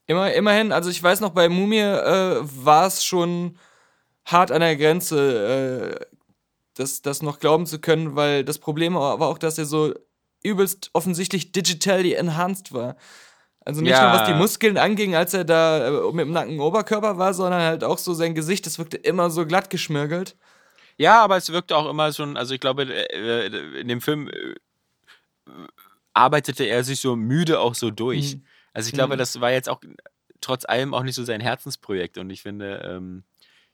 Immer, 0.07 0.33
immerhin, 0.33 0.73
also 0.73 0.89
ich 0.89 1.03
weiß 1.03 1.21
noch, 1.21 1.31
bei 1.31 1.49
Mumie 1.49 1.81
äh, 1.81 2.41
war 2.43 2.87
es 2.87 3.05
schon 3.05 3.59
hart 4.25 4.51
an 4.51 4.61
der 4.61 4.77
Grenze, 4.77 6.01
äh, 6.01 6.17
das, 6.75 7.03
das 7.03 7.23
noch 7.23 7.41
glauben 7.41 7.67
zu 7.67 7.81
können, 7.81 8.17
weil 8.17 8.45
das 8.45 8.59
Problem 8.59 8.95
war 8.95 9.21
auch, 9.21 9.39
dass 9.39 9.59
er 9.59 9.67
so 9.67 9.95
übelst 10.43 10.91
offensichtlich 10.93 11.53
digitally 11.53 12.15
enhanced 12.15 12.73
war. 12.73 12.97
Also 13.65 13.83
nicht 13.83 13.91
Ja. 13.91 14.11
nur 14.11 14.21
was 14.21 14.29
die 14.29 14.35
Muskeln 14.35 14.79
anging, 14.79 15.15
als 15.15 15.35
er 15.35 15.45
da 15.45 15.89
äh, 15.89 16.13
mit 16.13 16.21
dem 16.27 16.33
nackten 16.33 16.61
Oberkörper 16.61 17.19
war, 17.19 17.35
sondern 17.35 17.61
halt 17.63 17.85
auch 17.85 17.99
so 17.99 18.15
sein 18.15 18.35
Gesicht, 18.35 18.65
das 18.67 18.79
wirkte 18.79 18.97
immer 18.97 19.31
so 19.31 19.45
glatt 19.47 19.69
geschmirgelt. 19.69 20.37
Ja, 20.97 21.23
aber 21.23 21.37
es 21.37 21.53
wirkte 21.53 21.77
auch 21.77 21.89
immer 21.89 22.13
schon, 22.13 22.37
also 22.37 22.55
ich 22.55 22.61
glaube, 22.61 22.85
äh, 22.85 23.47
äh, 23.47 23.81
in 23.81 23.89
dem 23.89 24.01
Film 24.01 24.31
arbeitete 26.15 26.65
er 26.65 26.85
sich 26.85 27.01
so 27.01 27.17
müde 27.17 27.61
auch 27.61 27.75
so 27.75 27.91
durch. 27.91 28.37
Mhm. 28.37 28.45
Also 28.73 28.89
ich 28.89 28.95
glaube, 28.95 29.15
Mhm. 29.15 29.19
das 29.19 29.41
war 29.41 29.51
jetzt 29.51 29.69
auch 29.69 29.81
trotz 30.41 30.65
allem 30.65 30.95
auch 30.95 31.03
nicht 31.03 31.15
so 31.15 31.25
sein 31.25 31.41
Herzensprojekt. 31.41 32.19
Und 32.19 32.31
ich 32.31 32.43
finde, 32.43 32.81
ähm, 32.85 33.25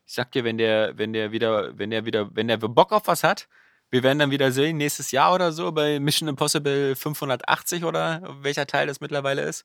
ich 0.07 0.15
sag 0.15 0.33
dir, 0.33 0.45
wenn 0.45 0.59
der, 0.59 0.97
wenn 0.99 1.13
der 1.13 1.33
wieder, 1.33 1.77
wenn 1.79 1.91
der 1.91 2.05
wieder, 2.05 2.35
wenn 2.35 2.49
der 2.49 2.59
Bock 2.59 2.93
auf 2.93 3.07
was 3.07 3.23
hat, 3.23 3.49
wir 3.95 4.03
werden 4.03 4.19
dann 4.19 4.33
wieder 4.33 4.51
sehen, 4.51 4.77
nächstes 4.77 5.13
Jahr 5.13 5.33
oder 5.33 5.53
so, 5.53 5.71
bei 5.71 6.01
Mission 6.01 6.29
Impossible 6.29 6.97
580 6.97 7.85
oder 7.85 8.23
welcher 8.41 8.67
Teil 8.67 8.89
das 8.89 9.01
mittlerweile 9.01 9.43
ist, 9.43 9.65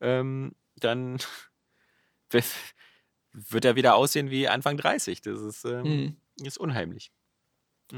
ähm, 0.00 0.52
dann 0.76 1.18
wird 3.32 3.64
er 3.64 3.76
wieder 3.76 3.94
aussehen 3.96 4.30
wie 4.30 4.48
Anfang 4.48 4.76
30. 4.78 5.20
Das 5.20 5.40
ist, 5.40 5.64
ähm, 5.66 5.82
Mhm. 6.38 6.46
ist 6.46 6.58
unheimlich. 6.58 7.10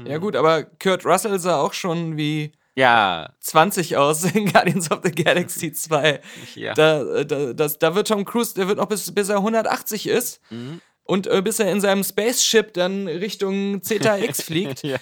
Ja 0.05 0.17
gut, 0.19 0.35
aber 0.35 0.63
Kurt 0.65 1.05
Russell 1.05 1.39
sah 1.39 1.59
auch 1.61 1.73
schon 1.73 2.15
wie 2.17 2.51
Ja, 2.75 3.33
20 3.39 3.97
aus 3.97 4.23
in 4.25 4.51
Guardians 4.51 4.91
of 4.91 4.99
the 5.03 5.11
Galaxy 5.11 5.71
2. 5.73 6.21
ja. 6.55 6.73
Da, 6.73 7.01
äh, 7.15 7.25
da, 7.25 7.53
das, 7.53 7.79
da 7.79 7.95
wird 7.95 8.07
Tom 8.09 8.23
Cruise, 8.25 8.53
der 8.53 8.67
wird 8.67 8.77
noch 8.77 8.87
bis, 8.87 9.11
bis 9.13 9.29
er 9.29 9.37
180 9.37 10.07
ist 10.07 10.41
Mhm. 10.51 10.81
und 11.03 11.25
äh, 11.27 11.41
bis 11.41 11.59
er 11.59 11.71
in 11.71 11.81
seinem 11.81 12.03
Spaceship 12.03 12.73
dann 12.73 13.07
Richtung 13.07 13.81
Zeta 13.81 14.17
X 14.17 14.43
fliegt, 14.43 14.83
ja. 14.83 14.97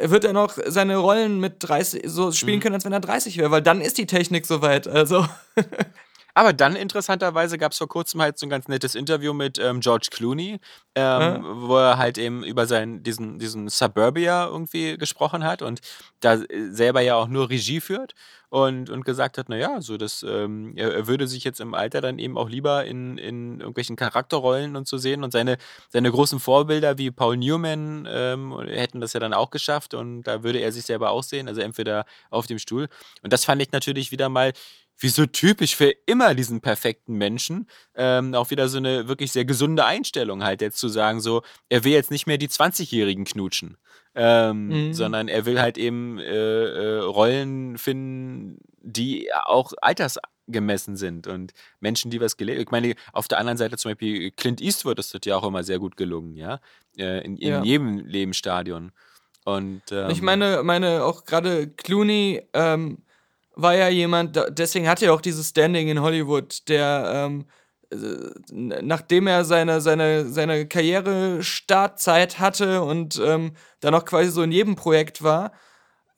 Wird 0.00 0.24
er 0.24 0.32
noch 0.32 0.58
seine 0.66 0.96
Rollen 0.96 1.40
mit 1.40 1.56
30 1.60 2.02
so 2.06 2.32
spielen 2.32 2.60
können, 2.60 2.74
als 2.74 2.84
wenn 2.84 2.92
er 2.92 3.00
30 3.00 3.38
wäre, 3.38 3.50
weil 3.50 3.62
dann 3.62 3.80
ist 3.80 3.98
die 3.98 4.06
Technik 4.06 4.46
soweit. 4.46 4.86
Also, 4.88 5.26
Aber 6.36 6.52
dann 6.52 6.76
interessanterweise 6.76 7.56
gab 7.56 7.72
es 7.72 7.78
vor 7.78 7.88
kurzem 7.88 8.20
halt 8.20 8.38
so 8.38 8.44
ein 8.44 8.50
ganz 8.50 8.68
nettes 8.68 8.94
Interview 8.94 9.32
mit 9.32 9.58
ähm, 9.58 9.80
George 9.80 10.08
Clooney, 10.10 10.52
ähm, 10.52 10.60
Ja. 10.94 11.40
wo 11.42 11.78
er 11.78 11.96
halt 11.96 12.18
eben 12.18 12.44
über 12.44 12.66
seinen, 12.66 13.02
diesen, 13.02 13.38
diesen 13.38 13.68
Suburbia 13.70 14.44
irgendwie 14.46 14.98
gesprochen 14.98 15.44
hat 15.44 15.62
und 15.62 15.80
da 16.20 16.34
äh, 16.34 16.70
selber 16.72 17.00
ja 17.00 17.14
auch 17.14 17.28
nur 17.28 17.48
Regie 17.48 17.80
führt 17.80 18.12
und, 18.50 18.90
und 18.90 19.06
gesagt 19.06 19.38
hat, 19.38 19.48
naja, 19.48 19.80
so 19.80 19.96
das, 19.96 20.22
ähm, 20.28 20.74
er, 20.76 20.92
er 20.94 21.06
würde 21.06 21.26
sich 21.26 21.42
jetzt 21.42 21.58
im 21.58 21.72
Alter 21.72 22.02
dann 22.02 22.18
eben 22.18 22.36
auch 22.36 22.50
lieber 22.50 22.84
in, 22.84 23.16
in 23.16 23.60
irgendwelchen 23.60 23.96
Charakterrollen 23.96 24.76
und 24.76 24.86
so 24.86 24.98
sehen 24.98 25.24
und 25.24 25.30
seine, 25.32 25.56
seine 25.88 26.10
großen 26.10 26.38
Vorbilder 26.38 26.98
wie 26.98 27.10
Paul 27.10 27.38
Newman 27.38 28.06
ähm, 28.10 28.58
hätten 28.66 29.00
das 29.00 29.14
ja 29.14 29.20
dann 29.20 29.32
auch 29.32 29.50
geschafft 29.50 29.94
und 29.94 30.24
da 30.24 30.42
würde 30.42 30.58
er 30.58 30.70
sich 30.70 30.84
selber 30.84 31.10
auch 31.12 31.22
sehen, 31.22 31.48
also 31.48 31.62
entweder 31.62 32.04
auf 32.28 32.46
dem 32.46 32.58
Stuhl. 32.58 32.88
Und 33.22 33.32
das 33.32 33.46
fand 33.46 33.62
ich 33.62 33.72
natürlich 33.72 34.12
wieder 34.12 34.28
mal 34.28 34.52
wie 34.98 35.08
so 35.08 35.26
typisch 35.26 35.76
für 35.76 35.92
immer 36.06 36.34
diesen 36.34 36.60
perfekten 36.60 37.14
Menschen, 37.14 37.68
ähm, 37.94 38.34
auch 38.34 38.50
wieder 38.50 38.68
so 38.68 38.78
eine 38.78 39.08
wirklich 39.08 39.32
sehr 39.32 39.44
gesunde 39.44 39.84
Einstellung 39.84 40.42
halt 40.42 40.62
jetzt 40.62 40.78
zu 40.78 40.88
sagen, 40.88 41.20
so, 41.20 41.42
er 41.68 41.84
will 41.84 41.92
jetzt 41.92 42.10
nicht 42.10 42.26
mehr 42.26 42.38
die 42.38 42.48
20-Jährigen 42.48 43.24
knutschen, 43.24 43.76
ähm, 44.14 44.88
Mhm. 44.88 44.94
sondern 44.94 45.28
er 45.28 45.44
will 45.44 45.60
halt 45.60 45.76
eben 45.78 46.18
äh, 46.18 46.24
äh, 46.34 46.98
Rollen 47.00 47.76
finden, 47.76 48.58
die 48.80 49.28
auch 49.44 49.72
altersgemessen 49.82 50.96
sind 50.96 51.26
und 51.26 51.52
Menschen, 51.80 52.10
die 52.10 52.20
was 52.20 52.36
gelebt 52.36 52.60
Ich 52.60 52.70
meine, 52.70 52.94
auf 53.12 53.28
der 53.28 53.38
anderen 53.38 53.58
Seite 53.58 53.76
zum 53.76 53.90
Beispiel 53.90 54.30
Clint 54.30 54.60
Eastwood 54.60 54.98
ist 54.98 55.12
das 55.12 55.20
ja 55.24 55.36
auch 55.36 55.44
immer 55.46 55.62
sehr 55.64 55.78
gut 55.78 55.96
gelungen, 55.96 56.36
ja, 56.36 56.60
äh, 56.96 57.22
in, 57.24 57.36
in 57.36 57.48
Ja. 57.48 57.62
jedem 57.62 57.98
Lebensstadion. 57.98 58.92
Und 59.44 59.82
ähm, 59.92 60.10
Ich 60.10 60.22
meine, 60.22 60.62
meine 60.62 61.04
auch 61.04 61.24
gerade 61.24 61.68
Clooney 61.68 62.42
ähm, 62.52 62.98
war 63.56 63.74
ja 63.74 63.88
jemand, 63.88 64.40
deswegen 64.50 64.88
hat 64.88 65.02
er 65.02 65.12
auch 65.12 65.20
dieses 65.20 65.48
Standing 65.48 65.88
in 65.88 66.00
Hollywood, 66.00 66.68
der 66.68 67.10
ähm, 67.12 67.46
äh, 67.90 67.96
nachdem 68.50 69.26
er 69.26 69.44
seine, 69.44 69.80
seine, 69.80 70.28
seine 70.28 70.66
Karriere-Startzeit 70.68 72.38
hatte 72.38 72.82
und 72.82 73.20
ähm, 73.24 73.52
dann 73.80 73.94
auch 73.94 74.04
quasi 74.04 74.30
so 74.30 74.42
in 74.42 74.52
jedem 74.52 74.76
Projekt 74.76 75.22
war, 75.22 75.52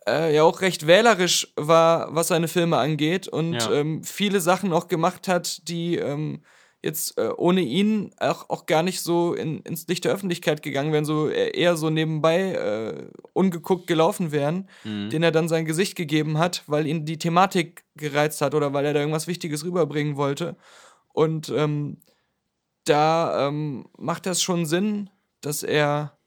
äh, 0.06 0.34
ja 0.34 0.42
auch 0.42 0.60
recht 0.60 0.86
wählerisch 0.86 1.52
war, 1.56 2.14
was 2.14 2.28
seine 2.28 2.48
Filme 2.48 2.76
angeht 2.78 3.28
und 3.28 3.54
Ja. 3.54 3.72
ähm, 3.72 4.02
viele 4.02 4.40
Sachen 4.40 4.72
auch 4.72 4.88
gemacht 4.88 5.28
hat, 5.28 5.68
die 5.68 5.96
ähm, 5.96 6.42
jetzt 6.82 7.18
äh, 7.18 7.30
ohne 7.36 7.60
ihn 7.60 8.12
auch, 8.18 8.48
auch 8.50 8.66
gar 8.66 8.82
nicht 8.82 9.00
so 9.00 9.34
in, 9.34 9.60
ins 9.62 9.86
Licht 9.88 10.04
der 10.04 10.12
Öffentlichkeit 10.12 10.62
gegangen 10.62 10.92
wären, 10.92 11.04
so 11.04 11.28
e- 11.28 11.50
eher 11.50 11.76
so 11.76 11.90
nebenbei 11.90 12.52
äh, 12.52 13.08
ungeguckt 13.32 13.86
gelaufen 13.86 14.30
wären, 14.32 14.68
Mhm. 14.84 15.10
den 15.10 15.22
er 15.22 15.32
dann 15.32 15.48
sein 15.48 15.64
Gesicht 15.64 15.96
gegeben 15.96 16.38
hat, 16.38 16.62
weil 16.66 16.86
ihn 16.86 17.04
die 17.04 17.18
Thematik 17.18 17.84
gereizt 17.96 18.40
hat 18.40 18.54
oder 18.54 18.72
weil 18.72 18.84
er 18.86 18.94
da 18.94 19.00
irgendwas 19.00 19.26
Wichtiges 19.26 19.64
rüberbringen 19.64 20.16
wollte. 20.16 20.56
Und 21.12 21.48
ähm, 21.48 21.98
da 22.84 23.48
ähm, 23.48 23.86
macht 23.98 24.26
das 24.26 24.40
schon 24.42 24.64
Sinn, 24.66 25.10
dass 25.40 25.62
er 25.62 26.17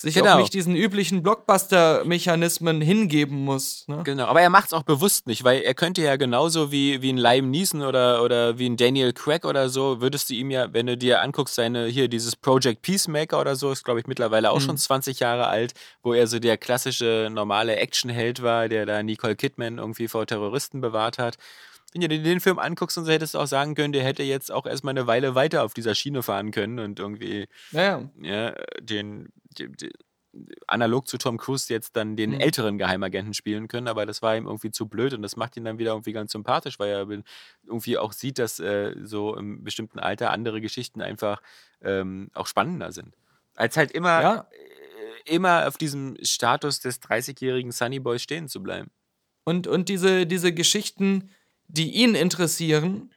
sich 0.00 0.14
Genau. 0.14 0.34
auch 0.34 0.38
nicht 0.38 0.54
diesen 0.54 0.74
üblichen 0.74 1.22
Blockbuster-Mechanismen 1.22 2.80
hingeben 2.80 3.44
muss. 3.44 3.84
Ne? 3.86 4.00
Genau, 4.04 4.24
aber 4.26 4.40
er 4.40 4.50
macht 4.50 4.66
es 4.68 4.72
auch 4.72 4.82
bewusst 4.82 5.26
nicht, 5.26 5.44
weil 5.44 5.60
er 5.62 5.74
könnte 5.74 6.02
ja 6.02 6.16
genauso 6.16 6.72
wie, 6.72 7.02
wie 7.02 7.12
ein 7.12 7.18
Liam 7.18 7.50
Neeson 7.50 7.82
oder, 7.82 8.22
oder 8.22 8.58
wie 8.58 8.66
ein 8.68 8.76
Daniel 8.76 9.12
Craig 9.12 9.44
oder 9.44 9.68
so, 9.68 10.00
würdest 10.00 10.30
du 10.30 10.34
ihm 10.34 10.50
ja, 10.50 10.72
wenn 10.72 10.86
du 10.86 10.96
dir 10.96 11.20
anguckst, 11.22 11.54
seine 11.54 11.86
hier 11.86 12.08
dieses 12.08 12.36
Project 12.36 12.82
Peacemaker 12.82 13.40
oder 13.40 13.56
so, 13.56 13.70
ist 13.70 13.84
glaube 13.84 14.00
ich 14.00 14.06
mittlerweile 14.06 14.50
auch 14.50 14.60
Mhm. 14.60 14.64
schon 14.64 14.76
20 14.78 15.20
Jahre 15.20 15.46
alt, 15.48 15.74
wo 16.02 16.12
er 16.14 16.26
so 16.26 16.38
der 16.38 16.56
klassische 16.56 17.28
normale 17.30 17.76
Actionheld 17.76 18.42
war, 18.42 18.68
der 18.68 18.86
da 18.86 19.02
Nicole 19.02 19.36
Kidman 19.36 19.78
irgendwie 19.78 20.08
vor 20.08 20.26
Terroristen 20.26 20.80
bewahrt 20.80 21.18
hat. 21.18 21.36
Wenn 21.92 22.02
du 22.02 22.08
dir 22.08 22.22
den 22.22 22.40
Film 22.40 22.58
anguckst 22.58 22.96
und 22.98 23.04
so 23.04 23.12
hättest 23.12 23.34
du 23.34 23.38
auch 23.38 23.46
sagen 23.46 23.74
können, 23.74 23.92
der 23.92 24.04
hätte 24.04 24.22
jetzt 24.22 24.52
auch 24.52 24.66
erstmal 24.66 24.92
eine 24.92 25.06
Weile 25.06 25.34
weiter 25.34 25.64
auf 25.64 25.74
dieser 25.74 25.94
Schiene 25.94 26.22
fahren 26.22 26.50
können 26.52 26.78
und 26.78 26.98
irgendwie 26.98 27.48
Naja, 27.72 28.08
ja, 28.20 28.54
den, 28.80 29.28
den, 29.58 29.72
den, 29.72 29.90
analog 30.66 31.08
zu 31.08 31.18
Tom 31.18 31.38
Cruise 31.38 31.72
jetzt 31.72 31.96
dann 31.96 32.16
den 32.16 32.30
Mhm. 32.30 32.40
älteren 32.40 32.78
Geheimagenten 32.78 33.34
spielen 33.34 33.68
können, 33.68 33.88
aber 33.88 34.06
das 34.06 34.22
war 34.22 34.36
ihm 34.36 34.46
irgendwie 34.46 34.70
zu 34.70 34.86
blöd 34.86 35.12
und 35.12 35.22
das 35.22 35.36
macht 35.36 35.56
ihn 35.56 35.64
dann 35.64 35.78
wieder 35.78 35.90
irgendwie 35.90 36.12
ganz 36.12 36.32
sympathisch, 36.32 36.78
weil 36.78 36.90
er 36.90 37.22
irgendwie 37.66 37.98
auch 37.98 38.12
sieht, 38.12 38.38
dass 38.38 38.60
äh, 38.60 38.94
so 39.02 39.36
im 39.36 39.64
bestimmten 39.64 39.98
Alter 39.98 40.30
andere 40.30 40.60
Geschichten 40.60 41.02
einfach 41.02 41.42
ähm, 41.82 42.30
auch 42.34 42.46
spannender 42.46 42.92
sind. 42.92 43.16
Als 43.56 43.76
halt 43.76 43.90
immer, 43.90 44.22
ja. 44.22 44.46
äh, 45.26 45.34
immer 45.34 45.66
auf 45.66 45.76
diesem 45.76 46.16
Status 46.22 46.80
des 46.80 47.02
30-jährigen 47.02 47.72
Sunnyboy 47.72 48.18
stehen 48.18 48.48
zu 48.48 48.62
bleiben. 48.62 48.90
Und, 49.44 49.66
und 49.66 49.88
diese, 49.88 50.26
diese 50.26 50.52
Geschichten, 50.52 51.30
die 51.72 51.90
ihn 51.90 52.14
interessieren, 52.14 53.10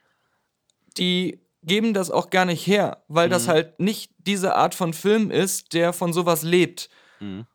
die 0.97 1.41
geben 1.63 1.93
das 1.93 2.11
auch 2.11 2.29
gar 2.29 2.45
nicht 2.45 2.65
her, 2.67 3.03
weil 3.07 3.29
das 3.29 3.47
Mhm. 3.47 3.51
halt 3.51 3.79
nicht 3.79 4.11
diese 4.17 4.55
Art 4.55 4.75
von 4.75 4.93
Film 4.93 5.31
ist, 5.31 5.73
der 5.73 5.93
von 5.93 6.13
sowas 6.13 6.43
lebt. 6.43 6.89
Mhm. 7.19 7.45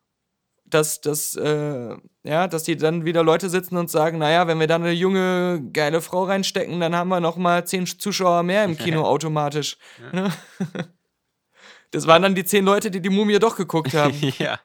Dass, 0.65 1.01
dass, 1.01 1.35
äh, 1.35 1.95
ja, 2.23 2.47
dass 2.47 2.63
die 2.63 2.75
dann 2.77 3.03
wieder 3.05 3.23
Leute 3.23 3.49
sitzen 3.49 3.75
und 3.77 3.89
sagen, 3.89 4.19
naja, 4.19 4.45
wenn 4.47 4.59
wir 4.59 4.67
da 4.67 4.75
eine 4.75 4.91
junge, 4.91 5.67
geile 5.73 5.99
Frau 6.01 6.25
reinstecken, 6.25 6.79
dann 6.79 6.95
haben 6.95 7.09
wir 7.09 7.19
noch 7.19 7.37
mal 7.37 7.65
zehn 7.65 7.87
Zuschauer 7.87 8.43
mehr 8.43 8.65
im 8.65 8.77
Kino 8.77 9.03
automatisch. 9.05 9.77
Ne? 10.11 10.31
Das 11.91 12.05
waren 12.05 12.21
dann 12.21 12.35
die 12.35 12.45
zehn 12.45 12.63
Leute, 12.65 12.91
die 12.91 13.01
die 13.01 13.09
Mumie 13.09 13.39
doch 13.39 13.55
geguckt 13.55 13.95
haben. 13.95 14.13
ja. 14.37 14.59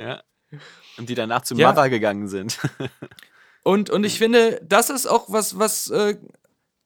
ja. 0.00 0.22
Und 0.96 1.08
die 1.08 1.16
danach 1.16 1.42
zum 1.42 1.58
Ja. 1.58 1.70
Mother 1.70 1.90
gegangen 1.90 2.28
sind. 2.28 2.56
Und, 3.62 3.90
und 3.90 4.04
ich 4.04 4.18
finde, 4.18 4.60
das 4.66 4.90
ist 4.90 5.06
auch 5.06 5.26
was, 5.28 5.58
was, 5.58 5.88
äh, 5.90 6.16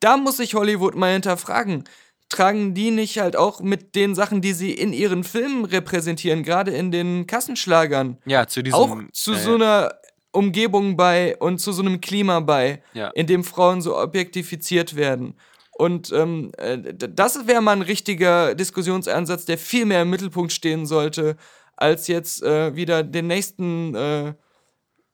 da 0.00 0.16
muss 0.16 0.36
sich 0.36 0.54
Hollywood 0.54 0.94
mal 0.94 1.12
hinterfragen. 1.12 1.84
Tragen 2.28 2.74
die 2.74 2.90
nicht 2.90 3.18
halt 3.18 3.36
auch 3.36 3.60
mit 3.60 3.94
den 3.94 4.14
Sachen, 4.14 4.40
die 4.40 4.52
sie 4.52 4.72
in 4.72 4.92
ihren 4.92 5.22
Filmen 5.24 5.64
repräsentieren, 5.64 6.42
gerade 6.42 6.72
in 6.72 6.90
den 6.90 7.26
Kassenschlagern, 7.26 8.18
ja, 8.26 8.46
zu 8.46 8.62
diesem. 8.62 8.78
auch 8.78 8.98
zu 9.12 9.32
äh, 9.34 9.38
so 9.38 9.54
einer 9.54 9.94
Umgebung 10.32 10.96
bei 10.96 11.36
und 11.38 11.58
zu 11.60 11.72
so 11.72 11.82
einem 11.82 12.00
Klima 12.00 12.40
bei, 12.40 12.82
Ja. 12.94 13.08
in 13.14 13.26
dem 13.26 13.44
Frauen 13.44 13.80
so 13.80 13.96
objektifiziert 13.96 14.96
werden. 14.96 15.34
Und 15.78 16.10
ähm, 16.12 16.52
äh, 16.58 16.78
das 16.94 17.46
wäre 17.46 17.62
mal 17.62 17.72
ein 17.72 17.82
richtiger 17.82 18.54
Diskussionsansatz, 18.54 19.44
der 19.44 19.56
viel 19.56 19.86
mehr 19.86 20.02
im 20.02 20.10
Mittelpunkt 20.10 20.52
stehen 20.52 20.84
sollte, 20.84 21.36
als 21.76 22.06
jetzt 22.08 22.42
äh, 22.42 22.74
wieder 22.74 23.02
den 23.02 23.28
nächsten 23.28 23.94
äh, 23.94 24.34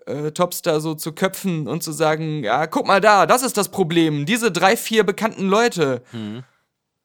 äh, 0.06 0.32
Topstar 0.32 0.80
so 0.80 0.94
zu 0.94 1.12
köpfen 1.12 1.68
und 1.68 1.82
zu 1.82 1.92
sagen, 1.92 2.44
ja, 2.44 2.66
guck 2.66 2.86
mal 2.86 3.00
da, 3.00 3.26
das 3.26 3.42
ist 3.42 3.56
das 3.56 3.70
Problem. 3.70 4.26
Diese 4.26 4.50
drei, 4.52 4.76
vier 4.76 5.04
bekannten 5.04 5.48
Leute. 5.48 6.02
Mhm. 6.12 6.44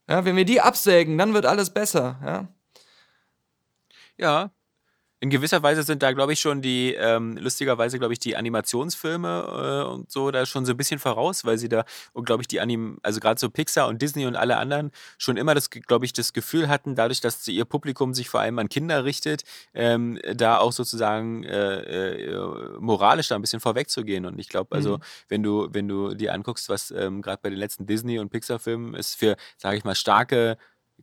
Ja, 0.10 0.24
wenn 0.26 0.36
wir 0.36 0.46
die 0.46 0.62
absägen, 0.62 1.18
dann 1.18 1.34
wird 1.34 1.46
alles 1.46 1.70
besser. 1.72 2.18
Ja, 2.24 2.48
Ja. 4.18 4.52
In 5.20 5.32
gewisser 5.32 5.64
Weise 5.64 5.82
sind 5.82 6.04
da, 6.04 6.12
glaube 6.12 6.34
ich, 6.34 6.40
schon 6.40 6.62
die, 6.62 6.94
ähm, 6.94 7.38
lustigerweise, 7.38 7.98
glaube 7.98 8.14
ich, 8.14 8.20
die 8.20 8.38
Animationsfilme 8.38 9.84
äh, 9.88 9.92
und 9.92 10.12
so 10.12 10.30
da 10.30 10.46
schon 10.46 10.64
so 10.64 10.74
ein 10.74 10.78
bisschen 10.78 11.00
voraus, 11.00 11.44
weil 11.44 11.58
sie 11.58 11.70
da, 11.70 11.86
glaube 12.24 12.44
ich, 12.44 12.48
die 12.48 12.60
Anim, 12.62 13.00
also 13.02 13.20
gerade 13.20 13.40
so 13.40 13.50
Pixar 13.50 13.88
und 13.88 14.00
Disney 14.00 14.28
und 14.28 14.36
alle 14.36 14.58
anderen 14.58 14.92
schon 15.18 15.36
immer 15.38 15.56
das, 15.56 15.72
glaube 15.72 16.06
ich, 16.06 16.14
das 16.14 16.34
Gefühl 16.34 16.68
hatten, 16.70 16.94
dadurch, 16.94 17.20
dass 17.20 17.44
sie 17.44 17.56
ihr 17.56 17.66
Publikum 17.66 18.14
sich 18.14 18.30
vor 18.30 18.42
allem 18.42 18.60
an 18.60 18.70
Kinder 18.70 19.06
richtet, 19.06 19.42
ähm, 19.74 20.20
da 20.36 20.60
auch 20.60 20.72
sozusagen 20.72 21.44
äh, 21.46 21.80
äh, 21.80 22.78
moralisch 22.80 23.28
da 23.30 23.36
ein 23.36 23.42
bisschen 23.42 23.60
vorwegzugehen. 23.60 24.24
Und 24.28 24.38
ich 24.38 24.50
glaube, 24.50 24.76
also, 24.76 24.98
Mhm. 24.98 25.02
wenn 25.30 25.44
du, 25.44 25.68
wenn 25.72 25.88
du 25.88 26.14
dir 26.14 26.32
anguckst, 26.34 26.70
was 26.70 26.92
ähm, 26.92 27.24
gerade 27.24 27.40
bei 27.42 27.50
den 27.50 27.58
letzten 27.58 27.88
Disney- 27.88 28.20
und 28.20 28.30
Pixar-Filmen 28.30 28.94
ist 28.94 29.16
für, 29.16 29.36
sage 29.58 29.78
ich 29.78 29.84
mal, 29.84 29.96
starke 29.96 30.58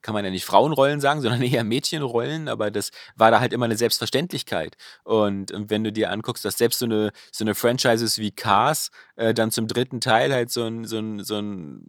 kann 0.04 0.14
man 0.14 0.24
ja 0.24 0.30
nicht 0.30 0.44
Frauenrollen 0.44 1.00
sagen, 1.00 1.22
sondern 1.22 1.42
eher 1.42 1.64
Mädchenrollen, 1.64 2.46
aber 2.48 2.70
das 2.70 2.90
war 3.16 3.32
da 3.32 3.40
halt 3.40 3.52
immer 3.52 3.64
eine 3.64 3.76
Selbstverständlichkeit. 3.76 4.76
Und 5.02 5.50
ähm, 5.50 5.70
wenn 5.70 5.82
du 5.82 5.92
dir 5.92 6.12
anguckst, 6.12 6.44
dass 6.44 6.58
selbst 6.58 6.78
so 6.78 6.84
eine, 6.84 7.10
so 7.32 7.42
eine 7.42 7.54
Franchises 7.54 8.18
wie 8.18 8.30
Cars 8.30 8.90
äh, 9.16 9.34
dann 9.34 9.50
zum 9.50 9.66
dritten 9.66 10.00
Teil 10.00 10.32
halt 10.32 10.50
so 10.50 10.64
ein, 10.64 10.84
so 10.84 10.98
ein, 10.98 11.24
so 11.24 11.38
ein 11.38 11.86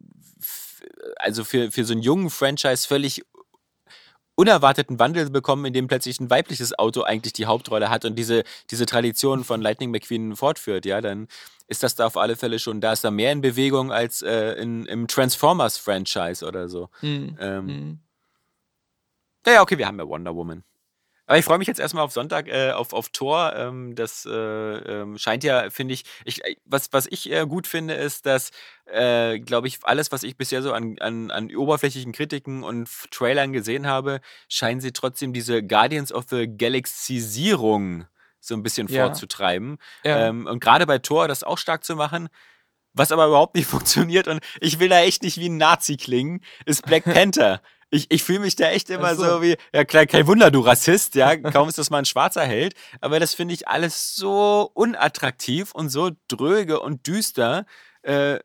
also 1.18 1.44
für, 1.44 1.72
für 1.72 1.84
so 1.84 1.94
einen 1.94 2.02
jungen 2.02 2.30
Franchise 2.30 2.88
völlig 2.88 3.24
unerwarteten 4.36 5.00
Wandel 5.00 5.30
bekommen, 5.30 5.66
in 5.66 5.74
dem 5.74 5.88
plötzlich 5.88 6.20
ein 6.20 6.30
weibliches 6.30 6.78
Auto 6.78 7.04
eigentlich 7.04 7.34
die 7.34 7.46
Hauptrolle 7.46 7.90
hat 7.90 8.06
und 8.06 8.16
diese, 8.16 8.44
diese 8.70 8.86
Tradition 8.86 9.44
von 9.44 9.62
Lightning 9.62 9.92
McQueen 9.92 10.36
fortführt, 10.36 10.86
ja, 10.86 11.02
dann 11.02 11.28
ist 11.68 11.84
das 11.84 11.96
da 11.96 12.06
auf 12.06 12.18
alle 12.18 12.36
Fälle 12.36 12.60
schon, 12.60 12.82
da 12.82 12.94
ist 12.94 13.04
da 13.04 13.12
mehr 13.12 13.32
in 13.32 13.42
Bewegung 13.42 13.92
als 13.92 14.22
äh, 14.22 14.54
in, 14.54 14.86
im 14.86 15.08
Transformers-Franchise 15.08 16.46
oder 16.46 16.70
so. 16.70 16.90
Mhm. 17.02 17.38
Ähm, 17.40 17.66
Mhm. 17.66 18.00
Ja, 19.46 19.54
ja, 19.54 19.62
okay, 19.62 19.78
wir 19.78 19.88
haben 19.88 20.00
ja 20.00 20.08
Wonder 20.08 20.36
Woman. 20.36 20.64
Aber 21.28 21.40
ich 21.40 21.46
freue 21.46 21.58
mich 21.58 21.68
jetzt 21.68 21.80
erstmal 21.80 22.04
auf 22.04 22.12
Sonntag, 22.12 22.48
äh, 22.48 22.70
auf, 22.72 22.94
auf 22.94 23.10
Tor. 23.10 23.54
Ähm, 23.56 23.96
das 23.96 24.28
äh, 24.28 24.32
ähm, 24.32 25.18
scheint 25.18 25.44
ja, 25.44 25.72
finde 25.72 25.96
ich, 25.96 26.04
ich, 26.24 26.46
äh, 26.46 26.56
was, 26.66 26.90
was 26.94 27.08
ich 27.08 27.32
äh, 27.32 27.48
gut 27.48 27.66
finde, 27.66 27.96
ist, 27.96 28.28
dass, 28.28 28.52
äh, 28.86 29.40
glaube 29.40 29.68
ich, 29.68 29.80
alles, 29.84 30.12
was 30.12 30.22
ich 30.22 30.38
bisher 30.38 30.62
so 30.62 30.72
an, 30.72 30.98
an, 31.00 31.32
an 31.32 31.56
oberflächlichen 31.56 32.12
Kritiken 32.12 32.62
und 32.64 32.88
Trailern 33.10 33.54
gesehen 33.54 33.88
habe, 33.88 34.22
scheinen 34.50 34.82
sie 34.82 34.92
trotzdem 34.94 35.34
diese 35.34 35.64
Guardians 35.64 36.14
of 36.14 36.26
the 36.30 36.48
Galaxisierung 36.48 38.06
so 38.40 38.54
ein 38.54 38.62
bisschen 38.62 38.88
Ja. 38.88 39.06
vorzutreiben. 39.08 39.78
Ja. 40.04 40.28
Ähm, 40.28 40.46
und 40.46 40.60
gerade 40.60 40.86
bei 40.86 41.00
Tor 41.00 41.28
das 41.28 41.44
auch 41.44 41.58
stark 41.58 41.84
zu 41.84 41.96
machen, 41.96 42.30
was 42.94 43.12
aber 43.12 43.26
überhaupt 43.26 43.56
nicht 43.56 43.68
funktioniert 44.08 44.28
und 44.28 44.42
ich 44.62 44.80
will 44.80 44.90
da 44.90 45.00
echt 45.02 45.24
nicht 45.24 45.38
wie 45.40 45.50
ein 45.50 45.58
Nazi 45.58 45.98
klingen, 45.98 46.42
ist 46.68 46.86
Black 46.86 47.04
Panther. 47.06 47.62
Ich, 47.92 48.08
ich 48.10 48.24
fühle 48.24 48.40
mich 48.40 48.56
da 48.56 48.70
echt 48.70 48.90
immer 48.90 49.16
so. 49.16 49.24
so. 49.24 49.42
wie, 49.42 49.58
ja 49.74 49.86
klar, 49.86 50.06
kein 50.06 50.28
Wunder, 50.28 50.52
du 50.52 50.62
Rassist, 50.62 51.16
ja, 51.16 51.36
kaum 51.38 51.70
ist 51.70 51.78
das 51.78 51.90
mal 51.90 52.00
ein 52.00 52.06
schwarzer 52.06 52.44
Held, 52.44 52.74
aber 53.00 53.20
das 53.20 53.34
finde 53.34 53.54
ich 53.54 53.68
alles 53.68 54.16
so 54.16 54.70
unattraktiv 54.74 55.72
und 55.72 55.90
so 55.90 56.12
dröge 56.28 56.80
und 56.80 57.08
düster. 57.08 57.66
Äh, 58.02 58.40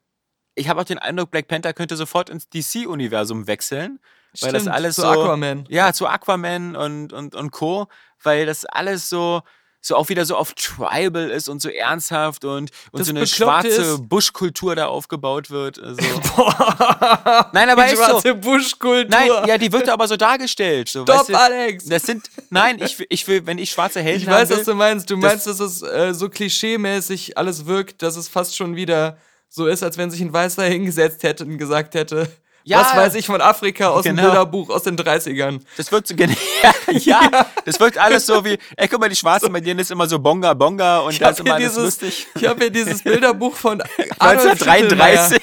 ich 0.54 0.68
habe 0.68 0.80
auch 0.80 0.84
den 0.84 0.98
Eindruck, 0.98 1.30
Black 1.30 1.48
Panther 1.48 1.72
könnte 1.72 1.96
sofort 1.96 2.28
ins 2.28 2.48
DC-Universum 2.48 3.46
wechseln, 3.46 3.98
weil 4.40 4.52
das 4.52 4.62
Stimmt, 4.62 4.74
alles 4.74 4.94
zu 4.96 5.02
so 5.02 5.08
Aquaman. 5.08 5.64
ja, 5.68 5.92
zu 5.92 6.06
Aquaman 6.06 6.76
und, 6.76 7.12
und, 7.12 7.34
und 7.34 7.50
Co., 7.50 7.88
weil 8.22 8.46
das 8.46 8.66
alles 8.66 9.08
so, 9.08 9.42
so 9.82 9.96
auch 9.96 10.08
wieder 10.10 10.26
so 10.26 10.36
auf 10.36 10.52
Tribal 10.54 11.30
ist 11.30 11.48
und 11.48 11.62
so 11.62 11.68
ernsthaft 11.70 12.44
und, 12.44 12.70
und 12.92 13.00
Das 13.00 13.06
so 13.08 13.14
eine 13.14 13.26
schwarze 13.26 13.98
Buschkultur 13.98 14.76
da 14.76 14.86
aufgebaut 14.86 15.50
wird. 15.50 15.78
Also. 15.82 16.00
Boah, 16.36 17.50
Nein, 17.52 17.70
aber 17.70 17.84
die 17.86 17.92
ist 17.94 17.98
so. 17.98 18.04
schwarze 18.04 18.34
Buschkultur. 18.34 19.08
Nein, 19.10 19.30
ja, 19.46 19.56
die 19.58 19.72
wird 19.72 19.88
aber 19.88 20.06
so 20.06 20.16
dargestellt. 20.16 20.88
So, 20.90 21.02
Stopp, 21.04 21.20
weißt 21.20 21.28
du, 21.30 21.34
Alex! 21.38 21.84
das 21.86 22.02
sind, 22.02 22.30
nein, 22.50 22.78
ich, 22.82 22.98
will- 22.98 23.06
ich 23.08 23.26
will, 23.26 23.46
wenn 23.46 23.58
ich 23.58 23.70
schwarze 23.70 24.00
Helden 24.02 24.22
Ich 24.22 24.26
weiß, 24.28 24.50
will, 24.50 24.58
was 24.58 24.64
du 24.66 24.74
meinst. 24.74 25.08
Du 25.10 25.14
das- 25.16 25.22
meinst, 25.22 25.46
dass 25.46 25.60
es 25.60 25.82
äh, 25.82 26.12
so 26.12 26.28
klischeemäßig 26.28 27.38
alles 27.38 27.66
wirkt, 27.66 28.02
dass 28.02 28.16
es 28.16 28.28
fast 28.28 28.56
schon 28.56 28.76
wieder 28.76 29.16
so 29.48 29.66
ist, 29.66 29.82
als 29.82 29.96
wenn 29.98 30.10
sich 30.10 30.20
ein 30.20 30.32
Weißer 30.32 30.64
hingesetzt 30.66 31.22
hätte 31.22 31.44
und 31.44 31.58
gesagt 31.58 31.94
hätte, 31.94 32.30
Ja, 32.70 32.80
was 32.80 32.96
weiß 32.96 33.14
ich 33.16 33.26
von 33.26 33.40
Afrika 33.40 33.88
aus 33.88 34.04
dem 34.04 34.16
genau. 34.16 34.28
Bilderbuch 34.28 34.70
aus 34.70 34.82
den 34.84 34.96
30ern. 34.96 35.60
Das 35.76 35.90
wirkt 35.92 36.06
so 36.08 36.14
gen- 36.14 36.34
ja, 36.92 37.46
das 37.64 37.80
wirkt 37.80 37.98
alles 37.98 38.26
so 38.26 38.44
wie, 38.44 38.58
ey, 38.76 38.88
guck 38.88 39.00
mal, 39.00 39.08
die 39.08 39.16
Schwarzen, 39.16 39.52
bei 39.52 39.60
denen 39.60 39.80
ist 39.80 39.90
immer 39.90 40.08
so 40.08 40.18
Bonga 40.18 40.54
Bonga 40.54 40.98
und 41.00 41.12
Ich 41.12 41.18
da 41.18 41.30
ist 41.30 41.40
habe 41.40 41.48
immer 41.48 41.58
dieses- 41.58 41.76
lustig. 41.76 42.26
ich 42.34 42.46
hab 42.46 42.58
hier 42.58 42.70
dieses 42.70 43.02
Bilderbuch 43.02 43.54
von 43.56 43.82
Adolf 44.18 44.62
1933. 44.62 45.40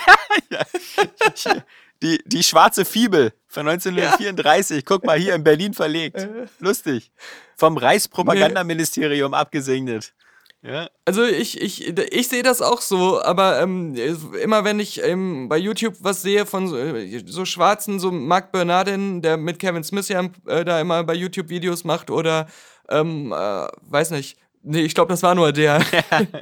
ja. 0.49 1.63
Die, 2.03 2.21
die 2.25 2.43
schwarze 2.43 2.85
Fibel 2.85 3.33
von 3.47 3.67
1934. 3.67 4.85
Guck 4.85 5.03
mal, 5.03 5.17
hier 5.17 5.33
in 5.33 5.43
Berlin 5.43 5.73
verlegt. 5.73 6.17
Äh. 6.17 6.45
Lustig. 6.59 7.11
Vom 7.55 7.75
Reichspropagandaministerium 7.77 9.33
abgesegnet. 9.33 10.13
Ja. 10.63 10.89
Also 11.05 11.23
ich, 11.23 11.61
ich, 11.61 11.87
ich 11.87 12.27
sehe 12.27 12.43
das 12.43 12.61
auch 12.61 12.81
so, 12.81 13.21
aber 13.21 13.61
ähm, 13.61 13.95
immer 14.41 14.63
wenn 14.63 14.79
ich 14.79 15.01
ähm, 15.03 15.47
bei 15.49 15.57
YouTube 15.57 15.95
was 15.99 16.23
sehe 16.23 16.45
von 16.45 16.67
so, 16.67 16.77
so 17.25 17.45
Schwarzen, 17.45 17.99
so 17.99 18.11
Mark 18.11 18.51
Bernardin, 18.51 19.21
der 19.21 19.37
mit 19.37 19.59
Kevin 19.59 19.83
Smith 19.83 20.09
ja 20.09 20.27
äh, 20.47 20.65
da 20.65 20.81
immer 20.81 21.03
bei 21.03 21.13
YouTube 21.13 21.49
Videos 21.49 21.83
macht 21.83 22.09
oder 22.09 22.47
ähm, 22.89 23.31
äh, 23.31 23.67
weiß 23.81 24.11
nicht. 24.11 24.37
Nee, 24.63 24.81
ich 24.81 24.95
glaube, 24.95 25.13
das 25.13 25.23
war 25.23 25.33
nur 25.33 25.53
der. 25.53 25.81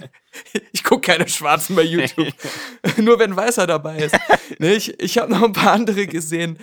ich 0.71 0.83
gucke 0.83 1.11
keine 1.11 1.27
Schwarzen 1.27 1.75
bei 1.75 1.83
YouTube. 1.83 2.33
nur 2.97 3.19
wenn 3.19 3.35
Weißer 3.35 3.67
dabei 3.67 3.97
ist. 3.97 4.17
nee, 4.57 4.73
ich 4.73 4.99
ich 4.99 5.17
habe 5.19 5.31
noch 5.31 5.43
ein 5.43 5.53
paar 5.53 5.73
andere 5.73 6.07
gesehen. 6.07 6.57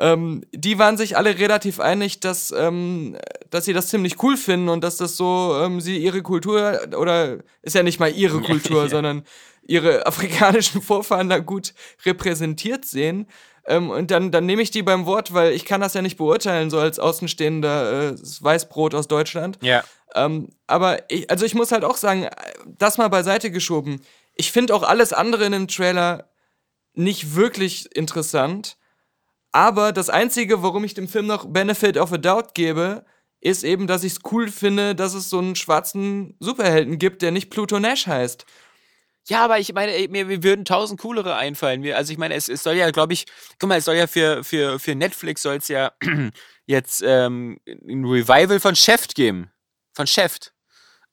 Ähm, 0.00 0.44
die 0.52 0.78
waren 0.78 0.96
sich 0.96 1.16
alle 1.16 1.38
relativ 1.38 1.80
einig, 1.80 2.20
dass, 2.20 2.52
ähm, 2.52 3.16
dass 3.50 3.64
sie 3.64 3.72
das 3.72 3.88
ziemlich 3.88 4.22
cool 4.22 4.36
finden 4.36 4.68
und 4.68 4.84
dass 4.84 4.96
das 4.96 5.16
so, 5.16 5.58
ähm, 5.60 5.80
sie 5.80 5.98
ihre 5.98 6.22
Kultur, 6.22 6.80
oder 6.96 7.38
ist 7.62 7.74
ja 7.74 7.82
nicht 7.82 7.98
mal 7.98 8.12
ihre 8.12 8.40
Kultur, 8.42 8.88
sondern 8.88 9.24
ihre 9.66 10.06
afrikanischen 10.06 10.82
Vorfahren 10.82 11.28
da 11.28 11.38
gut 11.38 11.74
repräsentiert 12.06 12.84
sehen. 12.84 13.26
Ähm, 13.66 13.90
und 13.90 14.10
dann, 14.10 14.30
dann 14.30 14.46
nehme 14.46 14.62
ich 14.62 14.70
die 14.70 14.82
beim 14.82 15.04
Wort, 15.04 15.34
weil 15.34 15.52
ich 15.52 15.64
kann 15.64 15.80
das 15.80 15.94
ja 15.94 16.02
nicht 16.02 16.16
beurteilen, 16.16 16.70
so 16.70 16.78
als 16.78 16.98
außenstehender 16.98 18.12
äh, 18.12 18.16
Weißbrot 18.40 18.94
aus 18.94 19.08
Deutschland. 19.08 19.58
Ja. 19.62 19.84
Ähm, 20.14 20.48
aber 20.66 21.10
ich, 21.10 21.28
also 21.28 21.44
ich 21.44 21.54
muss 21.54 21.72
halt 21.72 21.84
auch 21.84 21.96
sagen, 21.96 22.28
das 22.66 22.98
mal 22.98 23.08
beiseite 23.08 23.50
geschoben. 23.50 24.00
Ich 24.34 24.52
finde 24.52 24.74
auch 24.74 24.84
alles 24.84 25.12
andere 25.12 25.44
in 25.44 25.52
dem 25.52 25.68
Trailer 25.68 26.30
nicht 26.94 27.34
wirklich 27.34 27.94
interessant. 27.94 28.76
Aber 29.58 29.90
das 29.90 30.08
Einzige, 30.08 30.62
warum 30.62 30.84
ich 30.84 30.94
dem 30.94 31.08
Film 31.08 31.26
noch 31.26 31.44
Benefit 31.44 31.96
of 31.96 32.12
a 32.12 32.16
Doubt 32.16 32.54
gebe, 32.54 33.04
ist 33.40 33.64
eben, 33.64 33.88
dass 33.88 34.04
ich 34.04 34.12
es 34.12 34.20
cool 34.30 34.52
finde, 34.52 34.94
dass 34.94 35.14
es 35.14 35.30
so 35.30 35.40
einen 35.40 35.56
schwarzen 35.56 36.36
Superhelden 36.38 36.96
gibt, 36.96 37.22
der 37.22 37.32
nicht 37.32 37.50
Pluto 37.50 37.80
Nash 37.80 38.06
heißt. 38.06 38.46
Ja, 39.26 39.44
aber 39.44 39.58
ich 39.58 39.72
meine, 39.72 40.06
mir, 40.10 40.44
würden 40.44 40.64
tausend 40.64 41.00
coolere 41.00 41.34
einfallen. 41.34 41.84
Also 41.92 42.12
ich 42.12 42.18
meine, 42.18 42.36
es, 42.36 42.48
es 42.48 42.62
soll 42.62 42.76
ja, 42.76 42.92
glaube 42.92 43.14
ich, 43.14 43.26
guck 43.58 43.68
mal, 43.68 43.78
es 43.78 43.86
soll 43.86 43.96
ja 43.96 44.06
für, 44.06 44.44
für, 44.44 44.78
für 44.78 44.94
Netflix 44.94 45.42
soll 45.42 45.56
es 45.56 45.66
ja 45.66 45.90
jetzt 46.66 47.02
ähm, 47.04 47.58
ein 47.66 48.04
Revival 48.04 48.60
von 48.60 48.76
Chef 48.76 49.08
geben. 49.08 49.50
Von 49.92 50.06
Chef. 50.06 50.38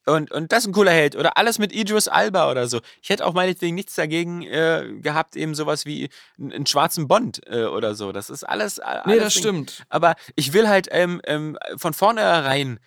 Und, 0.05 0.31
und 0.31 0.51
das 0.51 0.59
ist 0.63 0.67
ein 0.67 0.73
cooler 0.73 0.91
Held. 0.91 1.15
Oder 1.15 1.37
alles 1.37 1.57
mit 1.57 1.73
Idris 1.73 2.07
Alba 2.07 2.51
oder 2.51 2.67
so. 2.67 2.79
Ich 3.01 3.09
hätte 3.09 3.25
auch 3.25 3.33
meinetwegen 3.33 3.75
nichts 3.75 3.95
dagegen 3.95 4.43
äh, 4.43 4.99
gehabt, 5.01 5.35
eben 5.35 5.55
sowas 5.55 5.85
wie 5.85 6.09
einen, 6.37 6.51
einen 6.53 6.65
schwarzen 6.65 7.07
Bond 7.07 7.41
äh, 7.47 7.65
oder 7.65 7.95
so. 7.95 8.11
Das 8.11 8.29
ist 8.29 8.43
alles. 8.43 8.79
alles 8.79 9.05
Nee, 9.05 9.19
das 9.19 9.33
Ding. 9.33 9.41
stimmt. 9.41 9.85
Aber 9.89 10.15
ich 10.35 10.53
will 10.53 10.67
halt 10.67 10.87
ähm, 10.91 11.21
ähm, 11.25 11.57
von 11.77 11.93
vornherein 11.93 12.79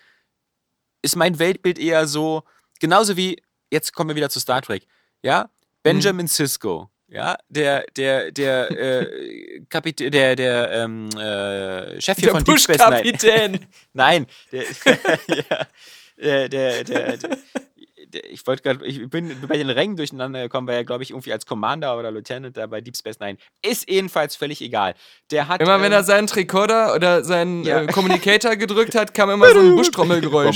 ist 1.01 1.15
mein 1.15 1.39
Weltbild 1.39 1.79
eher 1.79 2.07
so, 2.07 2.43
genauso 2.79 3.17
wie, 3.17 3.41
jetzt 3.71 3.93
kommen 3.93 4.09
wir 4.09 4.15
wieder 4.15 4.29
zu 4.29 4.39
Star 4.39 4.61
Trek, 4.61 4.85
ja, 5.21 5.49
Benjamin 5.83 6.27
Sisko, 6.27 6.89
ja, 7.07 7.37
der, 7.47 7.85
der, 7.95 8.31
der, 8.31 8.71
äh, 8.71 9.61
Kapitän, 9.69 10.11
der, 10.11 10.35
der, 10.35 10.71
ähm, 10.71 11.09
äh, 11.17 11.99
Chef 12.01 12.17
hier 12.17 12.27
Der 12.27 12.35
von 12.35 12.43
Deep 12.43 12.59
Space 12.59 12.79
Nine. 13.03 13.59
Nein, 13.93 14.27
der, 14.51 14.63
ja, 15.27 15.67
der, 16.21 16.49
der, 16.49 16.83
der, 16.83 17.17
der, 17.17 17.17
der 17.17 17.37
ich 18.13 18.45
wollte 18.47 18.63
gerade, 18.63 18.85
ich 18.85 19.09
bin 19.09 19.35
bei 19.47 19.57
den 19.57 19.69
Rängen 19.69 19.95
durcheinander 19.95 20.41
gekommen, 20.43 20.67
weil 20.67 20.75
er, 20.75 20.83
glaube 20.83 21.03
ich, 21.03 21.11
irgendwie 21.11 21.33
als 21.33 21.45
Commander 21.45 21.97
oder 21.97 22.11
Lieutenant 22.11 22.57
da 22.57 22.67
bei 22.67 22.81
Deep 22.81 22.95
Space 22.97 23.19
Nine. 23.19 23.37
Ist 23.61 23.89
jedenfalls 23.89 24.35
völlig 24.35 24.61
egal. 24.61 24.95
Der 25.31 25.47
hat. 25.47 25.61
Immer 25.61 25.79
wenn 25.79 25.87
ähm, 25.87 25.93
er 25.93 26.03
seinen 26.03 26.27
Tricorder 26.27 26.95
oder 26.95 27.23
seinen 27.23 27.63
Ja. 27.63 27.81
äh, 27.81 27.87
Communicator 27.87 28.55
gedrückt 28.55 28.95
hat, 28.95 29.13
kam 29.13 29.29
immer 29.29 29.49
so 29.51 29.59
ein 29.59 29.75
Buschtrommelgeräusch. 29.75 30.55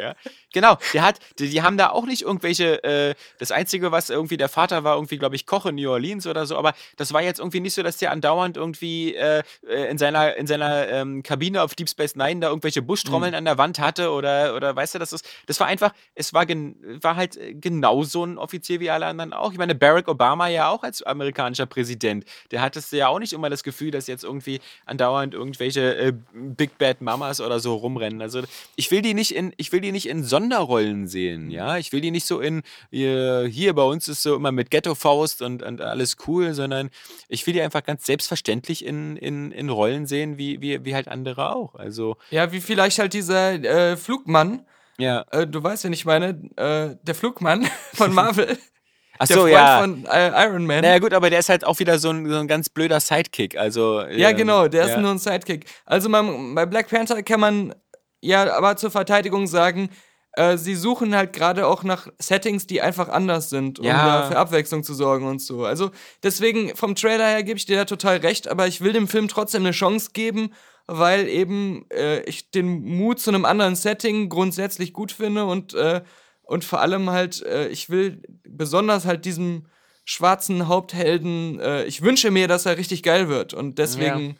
ja. 0.00 0.14
Genau, 0.52 0.78
der 0.94 1.02
hat, 1.02 1.18
die, 1.38 1.50
die 1.50 1.62
haben 1.62 1.76
da 1.76 1.90
auch 1.90 2.06
nicht 2.06 2.22
irgendwelche, 2.22 2.82
äh, 2.82 3.14
das 3.38 3.50
Einzige, 3.50 3.92
was 3.92 4.08
irgendwie, 4.08 4.36
der 4.36 4.48
Vater 4.48 4.84
war 4.84 4.94
irgendwie, 4.94 5.18
glaube 5.18 5.36
ich, 5.36 5.44
Koch 5.44 5.66
in 5.66 5.74
New 5.74 5.90
Orleans 5.90 6.26
oder 6.26 6.46
so, 6.46 6.56
aber 6.56 6.72
das 6.96 7.12
war 7.12 7.22
jetzt 7.22 7.40
irgendwie 7.40 7.60
nicht 7.60 7.74
so, 7.74 7.82
dass 7.82 7.98
der 7.98 8.10
andauernd 8.10 8.56
irgendwie 8.56 9.14
äh, 9.14 9.42
äh, 9.68 9.90
in 9.90 9.98
seiner, 9.98 10.36
in 10.36 10.46
seiner 10.46 10.88
ähm, 10.88 11.22
Kabine 11.22 11.62
auf 11.62 11.74
Deep 11.74 11.90
Space 11.90 12.16
Nine 12.16 12.40
da 12.40 12.48
irgendwelche 12.48 12.80
Buschtrommeln 12.80 13.34
an 13.34 13.44
der 13.44 13.58
Wand 13.58 13.78
hatte 13.78 14.10
oder, 14.10 14.54
oder 14.56 14.74
weißt 14.74 14.94
du, 14.94 14.98
das 14.98 15.12
ist, 15.12 15.28
das 15.46 15.60
war 15.60 15.65
einfach, 15.66 15.92
es 16.14 16.32
war, 16.32 16.46
gen, 16.46 16.76
war 17.02 17.16
halt 17.16 17.36
äh, 17.36 17.54
genauso 17.54 18.24
ein 18.24 18.38
Offizier 18.38 18.80
wie 18.80 18.90
alle 18.90 19.06
anderen 19.06 19.32
auch. 19.32 19.52
Ich 19.52 19.58
meine, 19.58 19.74
Barack 19.74 20.08
Obama 20.08 20.48
ja 20.48 20.68
auch 20.68 20.82
als 20.82 21.02
amerikanischer 21.02 21.66
Präsident, 21.66 22.24
der 22.50 22.62
hattest 22.62 22.92
ja 22.92 23.08
auch 23.08 23.18
nicht 23.18 23.32
immer 23.32 23.50
das 23.50 23.62
Gefühl, 23.62 23.90
dass 23.90 24.06
jetzt 24.06 24.24
irgendwie 24.24 24.60
andauernd 24.84 25.34
irgendwelche 25.34 25.96
äh, 25.96 26.12
Big 26.32 26.78
Bad 26.78 27.00
Mamas 27.00 27.40
oder 27.40 27.60
so 27.60 27.74
rumrennen. 27.74 28.22
Also 28.22 28.42
ich 28.76 28.90
will 28.90 29.02
die 29.02 29.14
nicht 29.14 29.34
in, 29.34 29.52
ich 29.56 29.72
will 29.72 29.80
die 29.80 29.92
nicht 29.92 30.08
in 30.08 30.24
Sonderrollen 30.24 31.06
sehen, 31.06 31.50
ja. 31.50 31.76
Ich 31.76 31.92
will 31.92 32.00
die 32.00 32.10
nicht 32.10 32.26
so 32.26 32.40
in 32.40 32.62
hier, 32.90 33.46
hier 33.50 33.74
bei 33.74 33.82
uns 33.82 34.08
ist 34.08 34.22
so 34.22 34.34
immer 34.36 34.52
mit 34.52 34.70
Ghetto-Faust 34.70 35.42
und, 35.42 35.62
und 35.62 35.80
alles 35.80 36.16
cool, 36.26 36.54
sondern 36.54 36.90
ich 37.28 37.46
will 37.46 37.54
die 37.54 37.60
einfach 37.62 37.84
ganz 37.84 38.06
selbstverständlich 38.06 38.84
in, 38.84 39.16
in, 39.16 39.52
in 39.52 39.68
Rollen 39.68 40.06
sehen, 40.06 40.38
wie, 40.38 40.60
wie, 40.60 40.84
wie 40.84 40.94
halt 40.94 41.08
andere 41.08 41.54
auch. 41.54 41.74
Also, 41.74 42.16
Ja, 42.30 42.52
wie 42.52 42.60
vielleicht 42.60 42.98
halt 42.98 43.12
dieser 43.12 43.52
äh, 43.52 43.96
Flugmann, 43.96 44.64
ja. 44.98 45.24
äh, 45.30 45.46
du 45.46 45.62
weißt, 45.62 45.84
wen 45.84 45.92
ich 45.92 46.04
meine, 46.04 46.40
äh, 46.56 46.96
der 47.02 47.14
Flugmann 47.14 47.68
von 47.94 48.12
Marvel, 48.14 48.58
Ach 49.18 49.26
der 49.26 49.36
so, 49.36 49.42
Freund 49.42 49.52
ja. 49.54 49.80
von 49.80 50.06
äh, 50.06 50.44
Iron 50.44 50.66
Man. 50.66 50.82
Naja, 50.82 50.98
gut, 50.98 51.14
aber 51.14 51.30
der 51.30 51.38
ist 51.38 51.48
halt 51.48 51.64
auch 51.64 51.78
wieder 51.78 51.98
so 51.98 52.10
ein, 52.10 52.28
so 52.28 52.36
ein 52.36 52.48
ganz 52.48 52.68
blöder 52.68 53.00
Sidekick. 53.00 53.56
Also, 53.56 54.02
Ja, 54.02 54.30
ähm, 54.30 54.36
genau, 54.36 54.68
der 54.68 54.84
ist 54.84 54.90
ja. 54.90 55.00
nur 55.00 55.10
ein 55.12 55.18
Sidekick. 55.18 55.66
Also 55.86 56.08
man, 56.08 56.54
bei 56.54 56.66
Black 56.66 56.88
Panther 56.88 57.22
kann 57.22 57.40
man 57.40 57.74
ja 58.20 58.52
aber 58.54 58.76
zur 58.76 58.90
Verteidigung 58.90 59.46
sagen, 59.46 59.88
äh, 60.32 60.58
sie 60.58 60.74
suchen 60.74 61.16
halt 61.16 61.32
gerade 61.32 61.66
auch 61.66 61.82
nach 61.82 62.08
Settings, 62.18 62.66
die 62.66 62.82
einfach 62.82 63.08
anders 63.08 63.48
sind, 63.48 63.78
um 63.78 63.86
Ja. 63.86 64.20
da 64.20 64.26
für 64.28 64.36
Abwechslung 64.36 64.82
zu 64.84 64.92
sorgen 64.92 65.26
und 65.26 65.40
so. 65.40 65.64
Also 65.64 65.92
deswegen, 66.22 66.76
vom 66.76 66.94
Trailer 66.94 67.26
her 67.26 67.42
gebe 67.42 67.56
ich 67.56 67.64
dir 67.64 67.76
da 67.78 67.84
total 67.86 68.18
recht, 68.18 68.48
aber 68.48 68.66
ich 68.66 68.82
will 68.82 68.92
dem 68.92 69.08
Film 69.08 69.28
trotzdem 69.28 69.62
eine 69.62 69.70
Chance 69.70 70.10
geben, 70.12 70.52
weil 70.86 71.28
eben 71.28 71.86
äh, 71.90 72.20
ich 72.22 72.50
den 72.50 72.82
Mut 72.84 73.20
zu 73.20 73.30
einem 73.30 73.44
anderen 73.44 73.76
Setting 73.76 74.28
grundsätzlich 74.28 74.92
gut 74.92 75.12
finde 75.12 75.44
und, 75.46 75.74
äh, 75.74 76.02
und 76.42 76.64
vor 76.64 76.80
allem 76.80 77.10
halt, 77.10 77.42
äh, 77.42 77.68
ich 77.68 77.90
will 77.90 78.22
besonders 78.44 79.04
halt 79.04 79.24
diesem 79.24 79.66
schwarzen 80.04 80.68
Haupthelden, 80.68 81.58
äh, 81.60 81.84
ich 81.84 82.02
wünsche 82.02 82.30
mir, 82.30 82.48
dass 82.48 82.66
er 82.66 82.76
richtig 82.78 83.02
geil 83.02 83.28
wird 83.28 83.54
und 83.54 83.78
deswegen. 83.78 84.38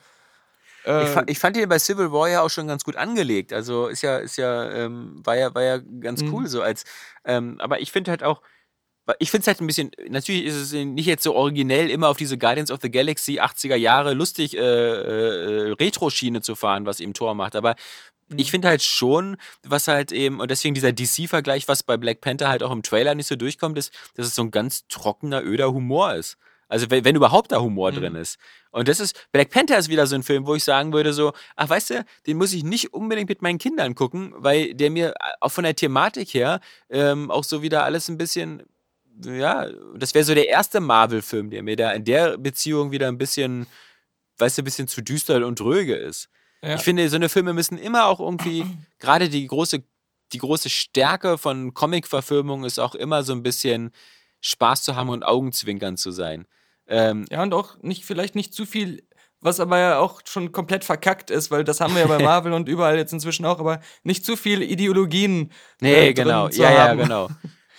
Ich, 0.85 0.91
Äh, 0.91 1.07
fa 1.07 1.25
ich 1.27 1.39
fand 1.39 1.57
ihn 1.57 1.69
bei 1.69 1.79
Civil 1.79 2.13
War 2.13 2.29
ja 2.29 2.43
auch 2.43 2.51
schon 2.51 2.69
ganz 2.69 2.85
gut 2.85 2.97
angelegt. 2.97 3.53
Also 3.53 3.89
ist 3.89 4.03
ja, 4.03 4.19
ist 4.19 4.37
ja, 4.37 4.71
ähm, 4.71 5.21
war 5.25 5.37
ja, 5.37 5.55
war 5.55 5.63
ja 5.63 5.79
ganz 6.01 6.23
Mhm. 6.23 6.33
cool 6.33 6.47
so 6.47 6.63
als. 6.63 6.85
Ähm, 7.25 7.57
aber 7.61 7.81
ich 7.81 7.91
finde 7.93 8.11
halt 8.13 8.23
auch, 8.23 8.41
ich 9.19 9.31
finde 9.31 9.43
es 9.43 9.47
halt 9.47 9.61
ein 9.61 9.67
bisschen, 9.67 9.91
natürlich 10.09 10.45
ist 10.45 10.57
es 10.57 10.73
nicht 10.73 11.07
jetzt 11.07 11.23
so 11.23 11.35
originell, 11.35 11.91
immer 11.91 12.09
auf 12.09 12.17
diese 12.17 12.39
Guardians 12.39 12.71
of 12.71 12.81
the 12.83 12.91
Galaxy 12.91 13.41
80er 13.41 13.77
Jahre 13.77 14.15
lustig 14.15 14.57
äh, 14.57 14.61
äh, 14.61 15.73
Retro-Schiene 15.73 16.41
zu 16.41 16.55
fahren, 16.57 16.87
was 16.87 17.01
ihm 17.01 17.15
Tor 17.15 17.35
macht. 17.35 17.57
Aber 17.57 17.77
ich 18.37 18.51
finde 18.51 18.67
halt 18.69 18.83
schon, 18.83 19.37
was 19.63 19.87
halt 19.87 20.11
eben, 20.11 20.41
und 20.41 20.51
deswegen 20.51 20.75
dieser 20.75 20.93
DC-Vergleich, 20.93 21.69
was 21.69 21.85
bei 21.85 21.97
Black 21.97 22.21
Panther 22.21 22.49
halt 22.49 22.65
auch 22.65 22.73
im 22.73 22.83
Trailer 22.83 23.15
nicht 23.15 23.29
so 23.29 23.37
durchkommt, 23.37 23.79
ist, 23.79 23.93
dass 24.17 24.27
es 24.27 24.35
so 24.35 24.43
ein 24.43 24.51
ganz 24.51 24.89
trockener, 24.89 25.45
öder 25.45 25.73
Humor 25.73 26.15
ist. 26.15 26.37
Also 26.69 26.91
wenn, 26.91 27.05
wenn 27.05 27.15
überhaupt 27.15 27.53
da 27.53 27.61
Humor 27.61 27.93
Mhm. 27.93 27.97
drin 27.97 28.15
ist. 28.17 28.39
Und 28.73 28.89
das 28.89 28.99
ist, 28.99 29.29
Black 29.31 29.51
Panther 29.51 29.79
ist 29.79 29.89
wieder 29.89 30.09
so 30.09 30.17
ein 30.17 30.25
Film, 30.25 30.47
wo 30.49 30.57
ich 30.57 30.65
sagen 30.65 30.93
würde 30.93 31.13
so, 31.13 31.33
ach 31.55 31.69
weißt 31.69 31.91
du, 31.91 32.05
den 32.27 32.37
muss 32.37 32.53
ich 32.53 32.65
nicht 32.65 32.93
unbedingt 32.93 33.29
mit 33.29 33.41
meinen 33.43 33.59
Kindern 33.59 33.95
gucken, 33.95 34.35
weil 34.37 34.75
der 34.75 34.91
mir 34.91 35.15
auch 35.41 35.51
von 35.51 35.63
der 35.63 35.77
Thematik 35.77 36.35
her 36.35 36.59
ähm, 36.91 37.31
auch 37.31 37.45
so 37.45 37.63
wieder 37.63 37.85
alles 37.85 38.09
ein 38.09 38.19
bisschen, 38.19 38.65
ja, 39.25 39.69
das 39.97 40.15
wäre 40.15 40.25
so 40.25 40.35
der 40.35 40.49
erste 40.49 40.81
Marvel-Film, 40.81 41.51
der 41.51 41.63
mir 41.63 41.77
da 41.77 41.93
in 41.93 42.05
der 42.05 42.39
Beziehung 42.39 42.91
wieder 42.91 43.09
ein 43.09 43.19
bisschen, 43.19 43.67
weißt 44.39 44.59
du, 44.59 44.63
ein 44.63 44.65
bisschen 44.65 44.89
zu 44.89 45.03
düster 45.03 45.47
und 45.47 45.61
dröge 45.61 45.95
ist. 45.95 46.29
Ja. 46.63 46.75
Ich 46.75 46.83
finde, 46.83 47.09
so 47.09 47.17
eine 47.17 47.29
Filme 47.29 47.53
müssen 47.53 47.79
immer 47.79 48.07
auch 48.07 48.21
irgendwie, 48.21 48.65
gerade 48.99 49.29
die 49.29 49.47
große, 49.47 49.83
die 50.33 50.39
große 50.39 50.69
Stärke 50.69 51.39
von 51.39 51.75
Comic-Verfilmungen 51.75 52.65
ist 52.65 52.79
auch 52.79 52.95
immer 52.95 53.23
so 53.23 53.33
ein 53.33 53.43
bisschen 53.43 53.93
Spaß 54.41 54.83
zu 54.83 54.97
haben 54.97 55.09
und 55.09 55.25
Augenzwinkern 55.25 55.97
zu 55.97 56.11
sein. 56.11 56.47
Ähm, 56.89 57.27
Ja, 57.31 57.43
und 57.43 57.55
auch 57.55 57.77
nicht, 57.83 58.05
vielleicht 58.05 58.35
nicht 58.35 58.55
zu 58.55 58.67
viel, 58.67 59.03
was 59.41 59.61
aber 59.61 59.79
ja 59.79 59.99
auch 59.99 60.21
schon 60.25 60.53
komplett 60.53 60.85
verkackt 60.85 61.31
ist, 61.31 61.51
weil 61.51 61.65
das 61.65 61.81
haben 61.81 61.95
wir 61.95 62.03
ja 62.03 62.07
bei 62.09 62.19
Marvel 62.23 62.53
und 62.53 62.69
überall 62.69 62.97
jetzt 62.97 63.13
inzwischen 63.13 63.45
auch, 63.47 63.61
aber 63.61 63.81
nicht 64.03 64.25
zu 64.25 64.37
viel 64.37 64.63
Ideologien. 64.63 65.53
Nee, 65.81 66.09
äh, 66.09 66.15
genau. 66.15 66.49
Ja, 66.49 66.71
ja, 66.71 66.89
haben. 66.89 66.99
genau. 66.99 67.29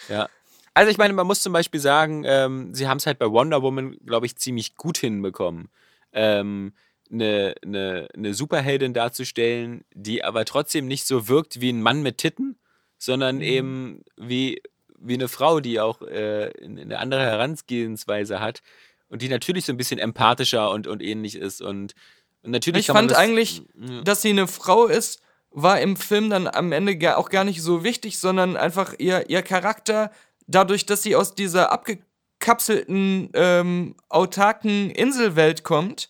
Ja. 0.09 0.29
Also 0.77 0.91
ich 0.91 0.99
meine, 0.99 1.13
man 1.13 1.25
muss 1.25 1.41
zum 1.41 1.53
Beispiel 1.53 1.79
sagen, 1.79 2.23
ähm, 2.23 2.71
sie 2.71 2.87
haben 2.87 2.97
es 2.97 3.07
halt 3.07 3.17
bei 3.17 3.25
Wonder 3.31 3.63
Woman, 3.63 3.97
glaube 4.05 4.27
ich, 4.27 4.35
ziemlich 4.35 4.75
gut 4.75 4.99
hinbekommen, 4.99 5.69
ähm, 6.13 6.73
eine, 7.11 7.55
eine, 7.65 8.07
eine 8.15 8.33
Superheldin 8.35 8.93
darzustellen, 8.93 9.85
die 9.95 10.23
aber 10.23 10.45
trotzdem 10.45 10.87
nicht 10.87 11.07
so 11.07 11.27
wirkt 11.27 11.61
wie 11.61 11.71
ein 11.71 11.81
Mann 11.81 12.03
mit 12.03 12.19
Titten, 12.19 12.59
sondern 12.99 13.41
eben 13.41 14.03
wie, 14.17 14.61
wie 14.99 15.15
eine 15.15 15.27
Frau, 15.27 15.61
die 15.61 15.79
auch 15.79 16.03
äh, 16.03 16.51
eine 16.63 16.99
andere 16.99 17.21
Herangehensweise 17.21 18.39
hat 18.39 18.61
und 19.09 19.23
die 19.23 19.29
natürlich 19.29 19.65
so 19.65 19.73
ein 19.73 19.77
bisschen 19.77 19.97
empathischer 19.97 20.69
und, 20.69 20.85
und 20.85 21.01
ähnlich 21.01 21.37
ist. 21.37 21.59
Und, 21.59 21.95
und 22.43 22.51
natürlich 22.51 22.81
Ich 22.81 22.93
fand 22.93 23.09
das, 23.09 23.17
eigentlich, 23.17 23.63
Ja. 23.73 24.01
dass 24.01 24.21
sie 24.21 24.29
eine 24.29 24.47
Frau 24.47 24.85
ist, 24.85 25.21
war 25.49 25.81
im 25.81 25.95
Film 25.95 26.29
dann 26.29 26.47
am 26.47 26.71
Ende 26.71 27.17
auch 27.17 27.29
gar 27.29 27.43
nicht 27.43 27.63
so 27.63 27.83
wichtig, 27.83 28.19
sondern 28.19 28.55
einfach 28.57 28.93
ihr, 28.99 29.27
ihr 29.27 29.41
Charakter, 29.41 30.11
dadurch, 30.47 30.85
dass 30.85 31.03
sie 31.03 31.15
aus 31.15 31.35
dieser 31.35 31.71
abgekapselten, 31.71 33.29
ähm, 33.33 33.95
autarken 34.09 34.89
Inselwelt 34.89 35.63
kommt, 35.63 36.09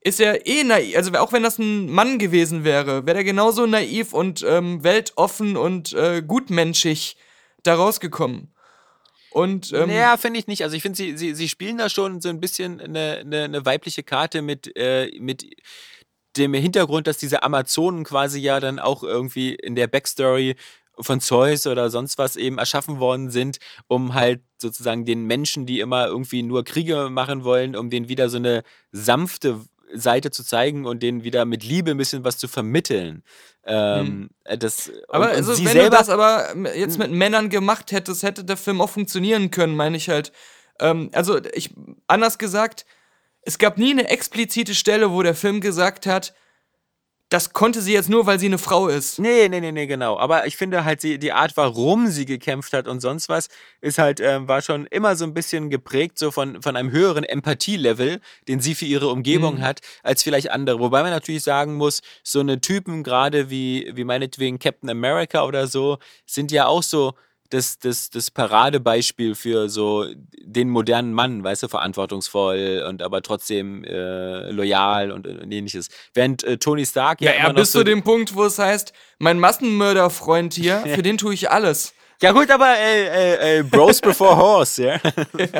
ist 0.00 0.20
er 0.20 0.46
eh 0.46 0.64
naiv. 0.64 0.96
Also 0.96 1.12
auch 1.14 1.32
wenn 1.32 1.42
das 1.42 1.58
ein 1.58 1.90
Mann 1.90 2.18
gewesen 2.18 2.64
wäre, 2.64 3.06
wäre 3.06 3.18
er 3.18 3.24
genauso 3.24 3.66
naiv 3.66 4.12
und 4.12 4.44
ähm, 4.46 4.84
weltoffen 4.84 5.56
und 5.56 5.92
äh, 5.94 6.22
gutmenschig 6.22 7.16
da 7.62 7.74
rausgekommen. 7.74 8.54
Und 9.30 9.72
ähm, 9.72 9.88
naja, 9.88 10.16
finde 10.16 10.38
ich 10.38 10.46
nicht. 10.46 10.62
Also 10.62 10.76
ich 10.76 10.82
finde, 10.82 10.96
sie, 10.96 11.16
sie, 11.16 11.34
sie 11.34 11.48
spielen 11.48 11.78
da 11.78 11.88
schon 11.88 12.20
so 12.20 12.28
ein 12.28 12.40
bisschen 12.40 12.80
eine, 12.80 13.18
eine, 13.20 13.44
eine 13.44 13.66
weibliche 13.66 14.04
Karte 14.04 14.42
mit, 14.42 14.76
äh, 14.76 15.10
mit 15.18 15.44
dem 16.36 16.54
Hintergrund, 16.54 17.06
dass 17.06 17.18
diese 17.18 17.42
Amazonen 17.42 18.04
quasi 18.04 18.38
ja 18.40 18.60
dann 18.60 18.78
auch 18.78 19.02
irgendwie 19.02 19.54
in 19.54 19.74
der 19.74 19.88
Backstory 19.88 20.54
von 20.98 21.20
Zeus 21.20 21.66
oder 21.66 21.90
sonst 21.90 22.18
was 22.18 22.36
eben 22.36 22.58
erschaffen 22.58 22.98
worden 23.00 23.30
sind, 23.30 23.58
um 23.88 24.14
halt 24.14 24.42
sozusagen 24.58 25.04
den 25.04 25.24
Menschen, 25.24 25.66
die 25.66 25.80
immer 25.80 26.06
irgendwie 26.06 26.42
nur 26.42 26.64
Kriege 26.64 27.08
machen 27.10 27.44
wollen, 27.44 27.76
um 27.76 27.90
denen 27.90 28.08
wieder 28.08 28.28
so 28.28 28.36
eine 28.36 28.62
sanfte 28.92 29.60
Seite 29.92 30.30
zu 30.30 30.44
zeigen 30.44 30.86
und 30.86 31.02
denen 31.02 31.24
wieder 31.24 31.44
mit 31.44 31.64
Liebe 31.64 31.92
ein 31.92 31.96
bisschen 31.96 32.24
was 32.24 32.38
zu 32.38 32.48
vermitteln. 32.48 33.22
Ähm, 33.64 34.30
äh, 34.44 34.58
das, 34.58 34.90
Aber 35.08 35.26
und, 35.26 35.30
und 35.30 35.36
also, 35.36 35.54
sie 35.54 35.64
wenn 35.64 35.72
selber, 35.72 35.90
du 35.90 35.96
das 35.96 36.08
aber 36.08 36.54
jetzt 36.74 36.98
mit 36.98 37.10
Männern 37.10 37.48
gemacht 37.48 37.92
hättest, 37.92 38.22
hätte 38.22 38.44
der 38.44 38.56
Film 38.56 38.80
auch 38.80 38.90
funktionieren 38.90 39.50
können, 39.50 39.74
meine 39.74 39.96
ich 39.96 40.08
halt. 40.08 40.32
Ähm, 40.80 41.10
also, 41.12 41.38
ich, 41.52 41.70
anders 42.06 42.38
gesagt, 42.38 42.84
es 43.42 43.58
gab 43.58 43.78
nie 43.78 43.90
eine 43.90 44.08
explizite 44.08 44.74
Stelle, 44.74 45.12
wo 45.12 45.22
der 45.22 45.34
Film 45.34 45.60
gesagt 45.60 46.06
hat, 46.06 46.34
das 47.30 47.52
konnte 47.52 47.80
sie 47.80 47.92
jetzt 47.92 48.08
nur, 48.08 48.26
weil 48.26 48.38
sie 48.38 48.46
eine 48.46 48.58
Frau 48.58 48.88
ist. 48.88 49.18
Nee, 49.18 49.48
nee, 49.48 49.60
nee, 49.60 49.72
nee, 49.72 49.86
genau. 49.86 50.18
Aber 50.18 50.46
ich 50.46 50.56
finde 50.56 50.84
halt, 50.84 51.00
sie, 51.00 51.18
die 51.18 51.32
Art, 51.32 51.56
warum 51.56 52.08
sie 52.08 52.26
gekämpft 52.26 52.72
hat 52.72 52.86
und 52.86 53.00
sonst 53.00 53.28
was, 53.28 53.48
ist 53.80 53.98
halt, 53.98 54.20
ähm, 54.20 54.46
war 54.46 54.62
schon 54.62 54.86
immer 54.86 55.16
so 55.16 55.24
ein 55.24 55.34
bisschen 55.34 55.70
geprägt, 55.70 56.18
so 56.18 56.30
von, 56.30 56.62
von 56.62 56.76
einem 56.76 56.90
höheren 56.90 57.24
Empathielevel, 57.24 58.20
den 58.46 58.60
sie 58.60 58.74
für 58.74 58.84
ihre 58.84 59.08
Umgebung 59.08 59.60
hat, 59.62 59.80
als 60.02 60.22
vielleicht 60.22 60.50
andere. 60.50 60.78
Wobei 60.78 61.02
man 61.02 61.10
natürlich 61.10 61.42
sagen 61.42 61.74
muss, 61.74 62.02
so 62.22 62.40
eine 62.40 62.60
Typen, 62.60 63.02
gerade 63.02 63.50
wie, 63.50 63.90
wie 63.94 64.04
meinetwegen 64.04 64.58
Captain 64.58 64.90
America 64.90 65.44
oder 65.44 65.66
so, 65.66 65.98
sind 66.26 66.52
ja 66.52 66.66
auch 66.66 66.82
so 66.82 67.14
das, 67.54 67.78
das, 67.78 68.10
das 68.10 68.30
Paradebeispiel 68.32 69.36
für 69.36 69.68
so 69.68 70.06
den 70.40 70.68
modernen 70.68 71.12
Mann, 71.12 71.44
weißt 71.44 71.62
du, 71.62 71.68
verantwortungsvoll 71.68 72.84
und 72.88 73.00
aber 73.00 73.22
trotzdem 73.22 73.84
äh, 73.84 74.50
loyal 74.50 75.12
und, 75.12 75.26
und 75.26 75.52
ähnliches. 75.52 75.88
Während 76.14 76.42
äh, 76.42 76.58
Tony 76.58 76.84
Stark 76.84 77.20
ja, 77.20 77.30
Ja, 77.30 77.36
immer 77.36 77.46
ja 77.46 77.52
noch 77.52 77.60
bis 77.60 77.72
so 77.72 77.78
zu 77.78 77.84
dem 77.84 78.02
Punkt, 78.02 78.34
wo 78.34 78.44
es 78.44 78.58
heißt, 78.58 78.92
mein 79.18 79.38
Massenmörderfreund 79.38 80.54
hier, 80.54 80.78
für 80.94 81.02
den 81.02 81.16
tue 81.16 81.32
ich 81.34 81.48
alles. 81.50 81.94
Ja 82.20 82.32
gut, 82.32 82.50
aber 82.50 82.76
äh, 82.76 83.06
äh, 83.06 83.58
äh, 83.58 83.62
Bros 83.62 84.00
before 84.00 84.36
Horse, 84.36 84.84
ja. 84.84 85.00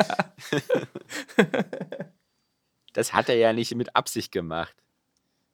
das 2.93 3.13
hat 3.13 3.29
er 3.29 3.35
ja 3.35 3.53
nicht 3.53 3.73
mit 3.75 3.95
Absicht 3.95 4.31
gemacht. 4.31 4.75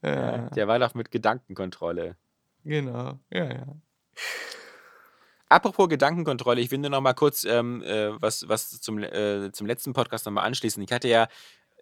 Ja, 0.03 0.49
Der 0.49 0.67
war 0.67 0.79
doch 0.79 0.95
mit 0.95 1.11
Gedankenkontrolle. 1.11 2.15
genau. 2.63 3.19
Ja, 3.29 3.45
ja. 3.45 3.65
Apropos 5.51 5.89
Gedankenkontrolle, 5.89 6.61
ich 6.61 6.71
will 6.71 6.77
nur 6.77 6.91
noch 6.91 7.01
mal 7.01 7.11
kurz 7.11 7.43
ähm, 7.43 7.83
äh, 7.83 8.21
was, 8.21 8.47
was 8.47 8.79
zum, 8.79 8.99
äh, 8.99 9.51
zum 9.51 9.67
letzten 9.67 9.91
Podcast 9.91 10.25
noch 10.25 10.31
mal 10.31 10.43
anschließen. 10.43 10.81
Ich 10.81 10.93
hatte 10.93 11.09
ja 11.09 11.27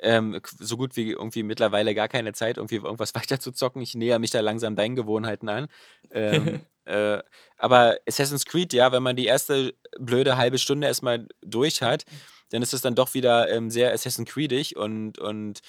ähm, 0.02 0.42
so 0.58 0.76
gut 0.76 0.96
wie 0.96 1.12
irgendwie 1.12 1.44
mittlerweile 1.44 1.94
gar 1.94 2.08
keine 2.08 2.34
Zeit, 2.34 2.58
irgendwie 2.58 2.78
irgendwas 2.78 3.14
weiter 3.16 3.40
zu 3.40 3.52
zocken. 3.52 3.84
Ich 3.84 3.94
näher 3.94 4.18
mich 4.18 4.32
da 4.32 4.40
langsam 4.40 4.76
deinen 4.76 4.96
Gewohnheiten 4.96 5.50
an. 5.50 5.68
Ähm, 6.10 6.62
äh, 6.86 7.20
aber 7.60 8.00
Assassin's 8.08 8.46
Creed, 8.46 8.74
ja, 8.74 8.92
wenn 8.92 9.04
man 9.04 9.16
die 9.16 9.28
erste 9.28 9.76
blöde 10.00 10.36
halbe 10.36 10.58
Stunde 10.58 10.88
erstmal 10.88 11.28
durch 11.42 11.84
hat, 11.84 12.06
dann 12.50 12.64
ist 12.64 12.74
es 12.74 12.82
dann 12.82 12.96
doch 12.96 13.14
wieder 13.14 13.52
ähm, 13.52 13.70
sehr 13.70 13.94
Assassin's 13.94 14.32
Creedig 14.32 14.78
und, 14.78 15.20
und 15.20 15.60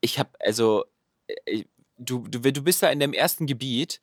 ich 0.00 0.18
habe, 0.18 0.30
also, 0.40 0.86
äh, 1.44 1.62
du, 1.98 2.26
du, 2.26 2.40
du 2.40 2.62
bist 2.64 2.82
da 2.82 2.90
in 2.90 2.98
dem 2.98 3.12
ersten 3.12 3.46
Gebiet, 3.46 4.00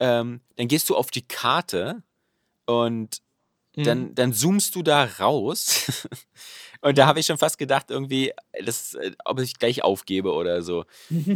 ähm, 0.00 0.40
dann 0.56 0.68
gehst 0.68 0.88
du 0.88 0.96
auf 0.96 1.10
die 1.10 1.28
Karte 1.28 2.02
und 2.68 3.20
Mhm. 3.76 3.84
dann, 3.84 4.14
dann 4.14 4.32
zoomst 4.32 4.74
du 4.74 4.82
da 4.82 5.04
raus. 5.04 6.08
und 6.80 6.98
da 6.98 7.06
habe 7.06 7.20
ich 7.20 7.26
schon 7.26 7.38
fast 7.38 7.58
gedacht, 7.58 7.90
irgendwie, 7.90 8.32
das, 8.64 8.94
äh, 8.94 9.12
ob 9.24 9.40
ich 9.40 9.58
gleich 9.58 9.84
aufgebe 9.84 10.32
oder 10.32 10.62
so. 10.62 10.84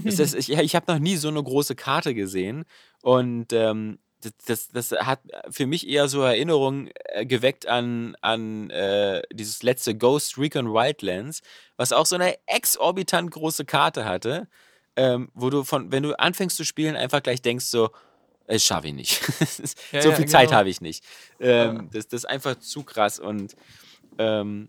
Das, 0.03 0.16
das, 0.16 0.35
ich 0.35 0.51
ich 0.51 0.74
habe 0.74 0.93
noch 0.93 0.99
nie 0.99 1.16
so 1.16 1.28
eine 1.28 1.43
große 1.43 1.76
Karte 1.76 2.14
gesehen. 2.14 2.64
Und 3.03 3.53
ähm, 3.53 3.99
das, 4.22 4.68
das, 4.72 4.91
das 4.91 5.07
hat 5.07 5.20
für 5.51 5.66
mich 5.66 5.89
eher 5.89 6.09
so 6.09 6.22
Erinnerungen 6.22 6.91
äh, 7.07 7.26
geweckt 7.26 7.66
an, 7.66 8.16
an 8.20 8.70
äh, 8.70 9.22
dieses 9.33 9.62
letzte 9.62 9.97
Ghost 9.97 10.39
Recon 10.39 10.72
Wildlands, 10.72 11.43
was 11.76 11.93
auch 11.93 12.07
so 12.07 12.16
eine 12.16 12.37
exorbitant 12.47 13.30
große 13.30 13.64
Karte 13.64 14.05
hatte, 14.05 14.49
ähm, 14.97 15.30
wo 15.35 15.51
du 15.51 15.64
von, 15.64 15.93
wenn 15.93 16.03
du 16.03 16.18
anfängst 16.18 16.57
zu 16.57 16.64
spielen, 16.64 16.97
einfach 16.97 17.22
gleich 17.22 17.43
denkst 17.43 17.66
so, 17.66 17.91
das 18.47 18.64
schaffe 18.64 18.88
ich 18.88 18.95
nicht. 18.95 19.20
Ja, 19.93 20.03
so 20.03 20.11
ja, 20.11 20.16
viel 20.16 20.26
Zeit 20.26 20.47
genau. 20.49 20.59
habe 20.59 20.68
ich 20.68 20.80
nicht. 20.80 21.05
Ähm, 21.40 21.76
Ja. 21.76 21.82
das, 21.93 22.09
das 22.09 22.20
ist 22.20 22.24
einfach 22.26 22.57
zu 22.59 22.82
krass 22.82 23.18
und 23.18 23.55
ähm, 24.18 24.68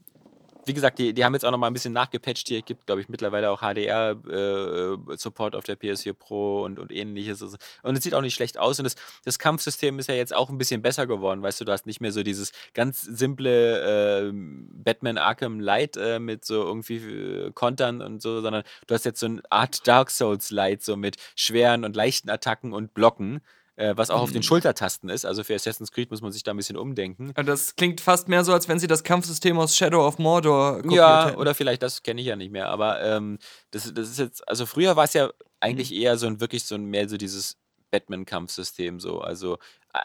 wie 0.66 0.74
gesagt, 0.74 0.98
die, 0.98 1.14
die 1.14 1.26
haben 1.26 1.34
jetzt 1.34 1.44
auch 1.44 1.52
noch 1.52 1.58
mal 1.58 1.68
ein 1.68 1.74
bisschen 1.74 1.92
nachgepatcht 1.92 2.48
hier. 2.48 2.62
Gibt, 2.62 2.86
glaube 2.86 3.02
ich, 3.02 3.10
mittlerweile 3.10 3.50
auch 3.52 3.60
HDR-Support 3.62 5.56
auf 5.56 5.64
der 5.66 5.78
PS4 5.78 6.14
Pro 6.14 6.64
und, 6.64 6.80
und 6.80 6.90
ähnliches. 6.92 7.42
Also- 7.42 7.58
Und 7.82 7.98
es 7.98 8.04
sieht 8.06 8.14
auch 8.14 8.22
nicht 8.22 8.34
schlecht 8.36 8.58
aus. 8.58 8.80
Und 8.80 8.86
das, 8.86 8.96
das 9.26 9.40
Kampfsystem 9.40 10.00
ist 10.00 10.08
ja 10.08 10.16
jetzt 10.16 10.34
auch 10.34 10.50
ein 10.50 10.58
bisschen 10.58 10.82
besser 10.82 11.06
geworden. 11.06 11.42
Weißt 11.42 11.60
du, 11.60 11.66
du 11.66 11.72
hast 11.74 11.86
nicht 11.86 12.00
mehr 12.00 12.14
so 12.14 12.24
dieses 12.24 12.52
ganz 12.74 13.02
simple 13.02 14.30
äh, 14.30 14.32
Batman 14.34 15.18
Arkham 15.18 15.60
Light 15.60 15.98
äh, 15.98 16.20
mit 16.20 16.46
so 16.46 16.64
irgendwie 16.64 16.96
äh, 16.98 17.52
Kontern 17.52 18.02
und 18.02 18.22
so, 18.22 18.40
sondern 18.42 18.64
du 18.88 18.94
hast 18.96 19.04
jetzt 19.06 19.20
so 19.20 19.26
eine 19.26 19.42
Art 19.50 19.86
Dark 19.88 20.10
Souls 20.12 20.50
Light, 20.52 20.82
so 20.82 20.96
mit 20.96 21.18
schweren 21.36 21.84
und 21.84 21.96
leichten 21.96 22.30
Attacken 22.30 22.74
und 22.74 22.94
Blocken. 22.94 23.42
Äh, 23.76 23.98
was 23.98 24.12
auch 24.12 24.22
auf 24.22 24.30
Mhm. 24.30 24.34
den 24.34 24.44
Schultertasten 24.44 25.10
ist. 25.10 25.26
Also 25.26 25.44
für 25.44 25.56
Assassin's 25.56 25.92
Creed 25.92 26.12
muss 26.12 26.22
man 26.22 26.32
sich 26.32 26.44
da 26.44 26.52
ein 26.54 26.58
bisschen 26.58 26.78
umdenken. 26.78 27.34
Das 27.44 27.76
klingt 27.76 28.02
fast 28.02 28.28
mehr 28.28 28.44
so, 28.44 28.54
als 28.54 28.68
wenn 28.68 28.78
sie 28.78 28.86
das 28.86 29.04
Kampfsystem 29.04 29.58
aus 29.58 29.76
Shadow 29.76 30.06
of 30.08 30.20
Mordor 30.20 30.76
kopiert 30.84 30.94
Ja, 30.94 31.26
hätten. 31.30 31.38
oder 31.38 31.56
vielleicht, 31.56 31.82
das 31.82 32.04
kenne 32.04 32.22
ich 32.22 32.28
ja 32.28 32.36
nicht 32.36 32.52
mehr, 32.52 32.70
aber 32.70 33.02
ähm, 33.02 33.40
das, 33.72 33.92
das 33.92 34.10
ist 34.10 34.20
jetzt, 34.20 34.48
also 34.48 34.68
früher 34.68 34.96
war 34.96 35.06
es 35.06 35.14
ja 35.14 35.32
eigentlich 35.60 35.90
Mhm. 35.90 35.98
eher 35.98 36.18
so 36.20 36.28
ein 36.28 36.40
wirklich 36.40 36.66
so 36.66 36.76
ein 36.76 36.86
mehr 36.86 37.10
so 37.10 37.18
dieses 37.18 37.56
Batman-Kampfsystem 37.94 39.00
so. 39.00 39.22
Also 39.22 39.60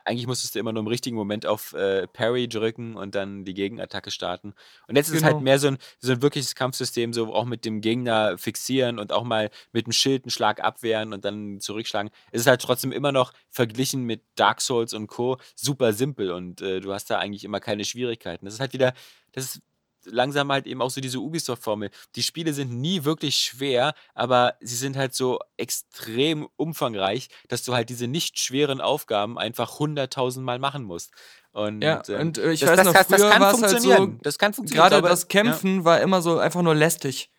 eigentlich 0.04 0.26
musstest 0.26 0.54
du 0.54 0.58
immer 0.58 0.72
nur 0.72 0.82
im 0.82 0.86
richtigen 0.86 1.16
Moment 1.16 1.46
auf 1.46 1.72
äh, 1.72 2.06
Parry 2.08 2.46
drücken 2.46 2.94
und 2.94 3.14
dann 3.14 3.46
die 3.46 3.54
Gegenattacke 3.54 4.10
starten. 4.10 4.52
Und 4.86 4.96
jetzt 4.96 5.08
ist 5.08 5.16
es 5.16 5.22
halt 5.22 5.32
Genau. 5.36 5.44
mehr 5.44 5.58
so 5.58 5.68
ein, 5.68 5.78
so 5.98 6.12
ein 6.12 6.20
wirkliches 6.20 6.54
Kampfsystem, 6.54 7.14
so 7.14 7.32
auch 7.34 7.46
mit 7.46 7.64
dem 7.64 7.80
Gegner 7.80 8.36
fixieren 8.36 8.98
und 8.98 9.12
auch 9.12 9.24
mal 9.24 9.50
mit 9.72 9.86
dem 9.86 9.92
Schild 9.92 10.24
einen 10.24 10.30
Schlag 10.30 10.62
abwehren 10.62 11.14
und 11.14 11.24
dann 11.24 11.60
zurückschlagen. 11.60 12.10
Es 12.32 12.42
ist 12.42 12.46
halt 12.46 12.60
trotzdem 12.60 12.92
immer 12.92 13.12
noch 13.12 13.32
verglichen 13.50 14.02
mit 14.04 14.22
Dark 14.34 14.60
Souls 14.60 14.92
und 14.92 15.06
Co. 15.06 15.38
super 15.56 15.94
simpel 15.94 16.32
und 16.32 16.60
äh, 16.60 16.80
du 16.80 16.92
hast 16.92 17.08
da 17.08 17.18
eigentlich 17.18 17.44
immer 17.44 17.60
keine 17.60 17.86
Schwierigkeiten. 17.86 18.44
Das 18.44 18.54
ist 18.54 18.60
halt 18.60 18.74
wieder, 18.74 18.92
das 19.32 19.44
ist 19.56 19.62
langsam 20.10 20.50
halt 20.52 20.66
eben 20.66 20.82
auch 20.82 20.90
so 20.90 21.00
diese 21.00 21.18
Ubisoft-Formel. 21.20 21.90
Die 22.16 22.22
Spiele 22.22 22.52
sind 22.52 22.72
nie 22.72 23.04
wirklich 23.04 23.36
schwer, 23.38 23.94
aber 24.14 24.54
sie 24.60 24.76
sind 24.76 24.96
halt 24.96 25.14
so 25.14 25.38
extrem 25.56 26.48
umfangreich, 26.56 27.28
dass 27.48 27.62
du 27.64 27.74
halt 27.74 27.88
diese 27.88 28.06
nicht 28.08 28.38
schweren 28.38 28.80
Aufgaben 28.80 29.38
einfach 29.38 29.78
hunderttausend 29.78 30.44
Mal 30.44 30.58
machen 30.58 30.84
musst. 30.84 31.10
Und, 31.52 31.82
Ja, 31.82 32.02
ähm, 32.08 32.20
und 32.20 32.38
äh, 32.38 32.52
ich 32.52 32.60
das, 32.60 32.70
weiß 32.70 32.76
das, 32.76 32.86
noch, 32.86 32.92
das, 32.92 33.06
das 33.08 33.20
früher 33.20 33.30
kann 33.30 33.40
war 33.42 33.54
es 33.54 33.62
halt 33.62 33.70
so, 33.70 33.76
funktionieren. 33.76 34.20
das 34.22 34.38
kann 34.38 34.52
funktionieren. 34.52 34.82
gerade 34.82 34.96
aber- 34.96 35.08
das 35.08 35.28
Kämpfen 35.28 35.84
war 35.84 36.00
immer 36.00 36.22
so 36.22 36.38
einfach 36.38 36.62
nur 36.62 36.74
lästig. 36.74 37.30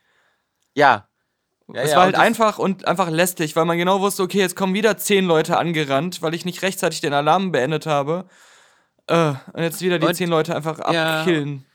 Ja. 0.74 1.08
ja. 1.74 1.82
es 1.82 1.92
ja, 1.92 1.98
war 1.98 2.08
und 2.08 2.14
halt 2.16 2.26
einfach 2.26 2.58
und 2.60 2.86
einfach 2.88 3.10
lästig, 3.10 3.56
weil 3.56 3.66
man 3.66 3.78
genau 3.78 4.02
wusste, 4.02 4.24
okay, 4.24 4.40
jetzt 4.40 4.56
kommen 4.56 4.74
wieder 4.74 4.98
zehn 4.98 5.26
Leute 5.26 5.58
angerannt, 5.58 6.22
weil 6.22 6.34
ich 6.34 6.46
nicht 6.46 6.62
rechtzeitig 6.62 7.02
den 7.02 7.14
Alarm 7.14 7.52
beendet 7.52 7.86
habe. 7.86 8.28
Äh, 9.10 9.34
und 9.54 9.64
jetzt 9.64 9.82
wieder 9.82 9.98
die 9.98 10.06
Und- 10.06 10.14
zehn 10.14 10.30
Leute 10.30 10.56
einfach 10.56 10.78
Ja. 10.94 11.22
abkillen. 11.22 11.66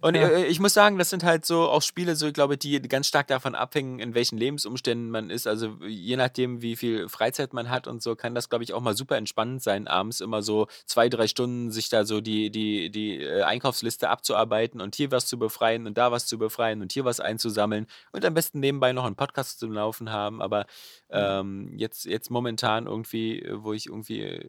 Und 0.00 0.14
ja. 0.14 0.28
äh, 0.28 0.46
ich 0.46 0.60
muss 0.60 0.74
sagen, 0.74 0.96
das 0.96 1.10
sind 1.10 1.24
halt 1.24 1.44
so 1.44 1.62
auch 1.68 1.82
Spiele, 1.82 2.14
so 2.14 2.28
ich 2.28 2.34
glaube, 2.34 2.56
die 2.56 2.80
ganz 2.82 3.08
stark 3.08 3.26
davon 3.26 3.54
abhängen, 3.56 3.98
in 3.98 4.14
welchen 4.14 4.38
Lebensumständen 4.38 5.10
man 5.10 5.28
ist. 5.28 5.46
Also 5.48 5.76
je 5.86 6.16
nachdem, 6.16 6.62
wie 6.62 6.76
viel 6.76 7.08
Freizeit 7.08 7.52
man 7.52 7.68
hat 7.68 7.88
und 7.88 8.02
so, 8.02 8.14
kann 8.14 8.34
das, 8.34 8.48
glaube 8.48 8.62
ich, 8.62 8.72
auch 8.72 8.80
mal 8.80 8.96
super 8.96 9.16
entspannend 9.16 9.62
sein, 9.62 9.88
abends 9.88 10.20
immer 10.20 10.42
so 10.42 10.68
zwei, 10.86 11.08
drei 11.08 11.26
Stunden 11.26 11.72
sich 11.72 11.88
da 11.88 12.04
so 12.04 12.20
die, 12.20 12.50
die, 12.50 12.90
die 12.90 13.20
äh, 13.20 13.42
Einkaufsliste 13.42 14.08
abzuarbeiten 14.08 14.80
und 14.80 14.94
hier 14.94 15.10
was 15.10 15.26
zu 15.26 15.36
befreien 15.38 15.86
und 15.88 15.98
da 15.98 16.12
was 16.12 16.26
zu 16.26 16.38
befreien 16.38 16.80
und 16.80 16.92
hier 16.92 17.04
was 17.04 17.18
einzusammeln 17.18 17.86
und 18.12 18.24
am 18.24 18.34
besten 18.34 18.60
nebenbei 18.60 18.92
noch 18.92 19.04
einen 19.04 19.16
Podcast 19.16 19.58
zu 19.58 19.66
laufen 19.66 20.12
haben. 20.12 20.40
Aber 20.40 20.66
ähm, 21.10 21.72
jetzt, 21.76 22.04
jetzt 22.04 22.30
momentan 22.30 22.86
irgendwie, 22.86 23.40
äh, 23.40 23.62
wo 23.62 23.72
ich 23.72 23.86
irgendwie, 23.86 24.40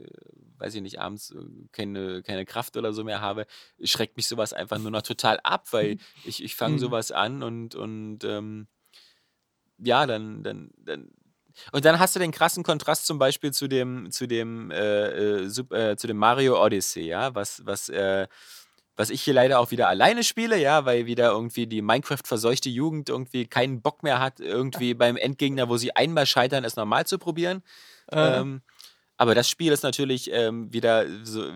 weiß 0.59 0.75
ich 0.75 0.81
nicht, 0.81 0.99
abends 0.99 1.31
äh, 1.31 1.37
keine, 1.71 2.21
keine 2.35 2.45
Kraft 2.45 2.77
oder 2.77 2.93
so 2.93 3.03
mehr 3.03 3.21
habe, 3.21 3.45
schreckt 3.83 4.17
mich 4.17 4.27
sowas 4.27 4.53
einfach 4.53 4.77
nur 4.77 4.91
noch 4.91 5.01
total 5.01 5.39
ab, 5.43 5.67
weil 5.71 5.97
ich, 6.23 6.43
ich 6.43 6.55
fange 6.55 6.75
Mhm. 6.75 6.79
sowas 6.79 7.11
an 7.11 7.43
und, 7.43 7.75
und 7.75 8.23
ähm, 8.23 8.67
ja, 9.77 10.05
dann, 10.05 10.43
dann, 10.43 10.71
dann. 10.77 11.09
Und 11.71 11.85
dann 11.85 11.99
hast 11.99 12.15
du 12.15 12.19
den 12.19 12.31
krassen 12.31 12.63
Kontrast 12.63 13.05
zum 13.05 13.17
Beispiel 13.17 13.53
zu 13.53 13.67
dem, 13.67 14.11
zu 14.11 14.27
dem, 14.27 14.71
äh, 14.71 15.07
äh, 15.07 15.45
äh, 15.45 15.95
zu 15.95 16.07
dem 16.07 16.17
Mario 16.17 16.61
Odyssey, 16.61 17.05
ja, 17.05 17.33
was, 17.33 17.65
was, 17.65 17.87
äh, 17.87 18.27
was 18.97 19.09
ich 19.09 19.21
hier 19.21 19.33
leider 19.33 19.59
auch 19.59 19.71
wieder 19.71 19.87
alleine 19.87 20.23
spiele, 20.23 20.57
ja, 20.57 20.85
weil 20.85 21.05
wieder 21.05 21.31
irgendwie 21.31 21.65
die 21.67 21.81
Minecraft-verseuchte 21.81 22.69
Jugend 22.69 23.07
irgendwie 23.09 23.45
keinen 23.47 23.81
Bock 23.81 24.03
mehr 24.03 24.19
hat, 24.19 24.41
irgendwie 24.41 24.93
beim 24.95 25.15
Endgegner, 25.15 25.69
wo 25.69 25.77
sie 25.77 25.95
einmal 25.95 26.25
scheitern, 26.25 26.65
es 26.65 26.75
nochmal 26.75 27.05
zu 27.05 27.17
probieren. 27.17 27.63
Äh, 28.07 28.39
Ähm, 28.39 28.61
aber 29.17 29.33
das 29.33 29.49
Spiel 29.49 29.71
ist 29.71 29.83
natürlich 29.83 30.29
ähm, 30.31 30.73
wieder 30.73 31.05
so 31.23 31.49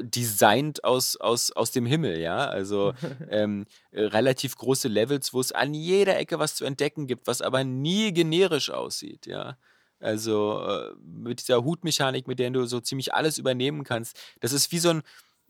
designt 0.00 0.84
aus, 0.84 1.16
aus, 1.16 1.52
aus 1.52 1.70
dem 1.70 1.86
Himmel, 1.86 2.18
ja. 2.18 2.46
Also 2.48 2.94
ähm, 3.30 3.66
äh, 3.90 4.02
relativ 4.02 4.56
große 4.56 4.88
Levels, 4.88 5.32
wo 5.32 5.40
es 5.40 5.52
an 5.52 5.74
jeder 5.74 6.16
Ecke 6.18 6.38
was 6.38 6.54
zu 6.54 6.64
entdecken 6.64 7.06
gibt, 7.06 7.26
was 7.26 7.42
aber 7.42 7.64
nie 7.64 8.12
generisch 8.12 8.70
aussieht, 8.70 9.26
ja. 9.26 9.56
Also 10.00 10.60
äh, 10.66 10.94
mit 11.00 11.40
dieser 11.40 11.64
Hutmechanik, 11.64 12.26
mit 12.26 12.38
der 12.38 12.50
du 12.50 12.64
so 12.66 12.80
ziemlich 12.80 13.14
alles 13.14 13.38
übernehmen 13.38 13.84
kannst. 13.84 14.18
Das 14.40 14.52
ist 14.52 14.72
wie 14.72 14.80
so 14.80 14.90
ein, 14.90 15.02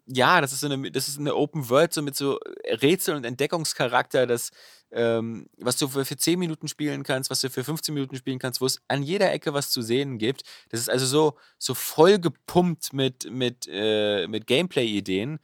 ja, 0.06 0.40
das 0.40 0.52
ist 0.52 0.60
so 0.60 0.68
eine, 0.68 0.90
das 0.90 1.08
ist 1.08 1.18
eine 1.18 1.34
Open 1.36 1.68
World, 1.70 1.92
so 1.92 2.02
mit 2.02 2.16
so 2.16 2.38
Rätsel- 2.80 3.14
und 3.16 3.24
Entdeckungscharakter, 3.24 4.26
das, 4.26 4.50
ähm, 4.90 5.46
was 5.58 5.76
du 5.76 5.88
für, 5.88 6.04
für 6.04 6.16
10 6.16 6.38
Minuten 6.38 6.68
spielen 6.68 7.02
kannst, 7.04 7.30
was 7.30 7.40
du 7.40 7.50
für 7.50 7.64
15 7.64 7.94
Minuten 7.94 8.16
spielen 8.16 8.38
kannst, 8.38 8.60
wo 8.60 8.66
es 8.66 8.80
an 8.88 9.02
jeder 9.02 9.32
Ecke 9.32 9.54
was 9.54 9.70
zu 9.70 9.80
sehen 9.82 10.18
gibt. 10.18 10.42
Das 10.70 10.80
ist 10.80 10.90
also 10.90 11.06
so, 11.06 11.38
so 11.58 11.74
voll 11.74 12.18
gepumpt 12.18 12.92
mit, 12.92 13.30
mit, 13.30 13.68
äh, 13.70 14.26
mit 14.26 14.46
Gameplay-Ideen. 14.46 15.38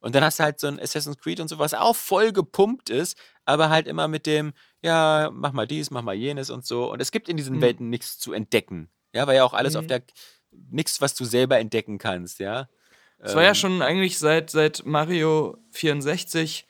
Und 0.00 0.14
dann 0.14 0.22
hast 0.22 0.38
du 0.38 0.44
halt 0.44 0.60
so 0.60 0.66
ein 0.66 0.78
Assassin's 0.78 1.18
Creed 1.18 1.40
und 1.40 1.48
sowas 1.48 1.72
auch 1.74 1.96
voll 1.96 2.32
gepumpt 2.32 2.90
ist, 2.90 3.16
aber 3.46 3.70
halt 3.70 3.86
immer 3.88 4.06
mit 4.06 4.26
dem, 4.26 4.52
ja, 4.82 5.30
mach 5.32 5.52
mal 5.52 5.66
dies, 5.66 5.90
mach 5.90 6.02
mal 6.02 6.14
jenes 6.14 6.50
und 6.50 6.64
so. 6.66 6.90
Und 6.92 7.00
es 7.00 7.10
gibt 7.10 7.28
in 7.28 7.36
diesen 7.38 7.56
Mhm. 7.56 7.62
Welten 7.62 7.90
nichts 7.90 8.18
zu 8.18 8.32
entdecken. 8.34 8.90
Ja, 9.14 9.26
weil 9.26 9.36
ja 9.36 9.44
auch 9.44 9.54
alles 9.54 9.76
auf 9.76 9.84
Mhm. 9.84 9.88
der, 9.88 10.02
nichts, 10.70 11.00
was 11.00 11.14
du 11.14 11.24
selber 11.24 11.58
entdecken 11.58 11.98
kannst, 11.98 12.38
ja. 12.38 12.68
Es 13.18 13.34
war 13.34 13.42
ja 13.42 13.50
Ähm, 13.50 13.54
schon 13.54 13.82
eigentlich 13.82 14.18
seit, 14.18 14.50
seit 14.50 14.84
Mario 14.84 15.56
64 15.70 16.66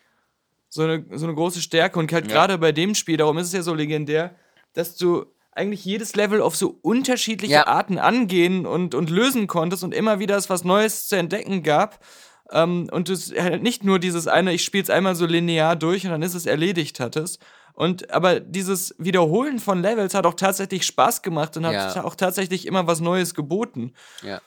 so 0.68 0.82
eine, 0.82 1.05
so 1.12 1.26
eine 1.26 1.34
große 1.34 1.61
Stärke 1.61 1.99
und 1.99 2.12
halt 2.12 2.26
Ja. 2.26 2.32
gerade 2.32 2.59
bei 2.59 2.72
dem 2.72 2.95
Spiel, 2.95 3.16
darum 3.16 3.38
ist 3.38 3.49
es 3.49 3.53
ja 3.53 3.62
so 3.62 3.74
legendär, 3.74 4.34
dass 4.72 4.97
du 4.97 5.26
eigentlich 5.53 5.84
jedes 5.84 6.16
Level 6.16 6.40
auf 6.40 6.57
so 6.57 6.78
unterschiedliche 6.82 7.53
Ja. 7.55 7.66
Arten 7.68 7.99
angehen 7.99 8.66
und, 8.66 8.95
und 8.97 9.09
lösen 9.09 9.47
konntest 9.47 9.84
und 9.84 9.95
immer 9.95 10.18
wieder 10.18 10.36
es 10.36 10.51
was 10.51 10.64
Neues 10.64 11.09
zu 11.09 11.16
entdecken 11.16 11.62
gab. 11.62 12.05
Ähm, 12.51 12.88
und 12.90 13.09
du 13.09 13.14
halt 13.14 13.62
nicht 13.62 13.84
nur 13.84 13.99
dieses 14.01 14.26
eine, 14.26 14.53
ich 14.53 14.64
spiele 14.64 14.82
es 14.82 14.90
einmal 14.90 15.14
so 15.14 15.26
linear 15.26 15.76
durch 15.76 16.05
und 16.05 16.11
dann 16.11 16.22
ist 16.22 16.34
es 16.34 16.45
erledigt 16.47 16.99
hattest. 16.99 17.40
Und 17.72 18.11
aber 18.12 18.38
dieses 18.40 18.95
Wiederholen 18.99 19.59
von 19.61 19.80
Levels 19.80 20.14
hat 20.14 20.26
auch 20.26 20.34
tatsächlich 20.34 20.84
Spaß 20.86 21.22
gemacht 21.22 21.57
und 21.57 21.66
hat 21.66 21.95
Ja. 21.97 22.05
auch 22.05 22.14
tatsächlich 22.16 22.66
immer 22.66 22.86
was 22.88 23.01
Neues 23.01 23.34
geboten. 23.34 23.92
Ja. 24.22 24.40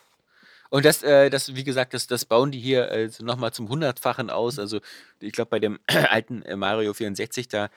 Und 0.70 0.86
das, 0.86 1.04
äh, 1.04 1.30
das, 1.30 1.56
wie 1.56 1.64
gesagt, 1.64 1.94
das, 1.94 2.08
das 2.08 2.26
bauen 2.26 2.52
die 2.52 2.60
hier 2.60 2.92
äh, 2.92 3.10
nochmal 3.20 3.54
zum 3.54 3.70
hundertfachen 3.70 4.30
aus. 4.30 4.60
Also, 4.60 4.80
ich 5.20 5.32
glaube, 5.32 5.50
bei 5.50 5.60
dem 5.60 5.80
alten 5.88 6.42
äh, 6.44 6.56
Mario 6.56 6.94
64, 6.94 7.48
da, 7.48 7.70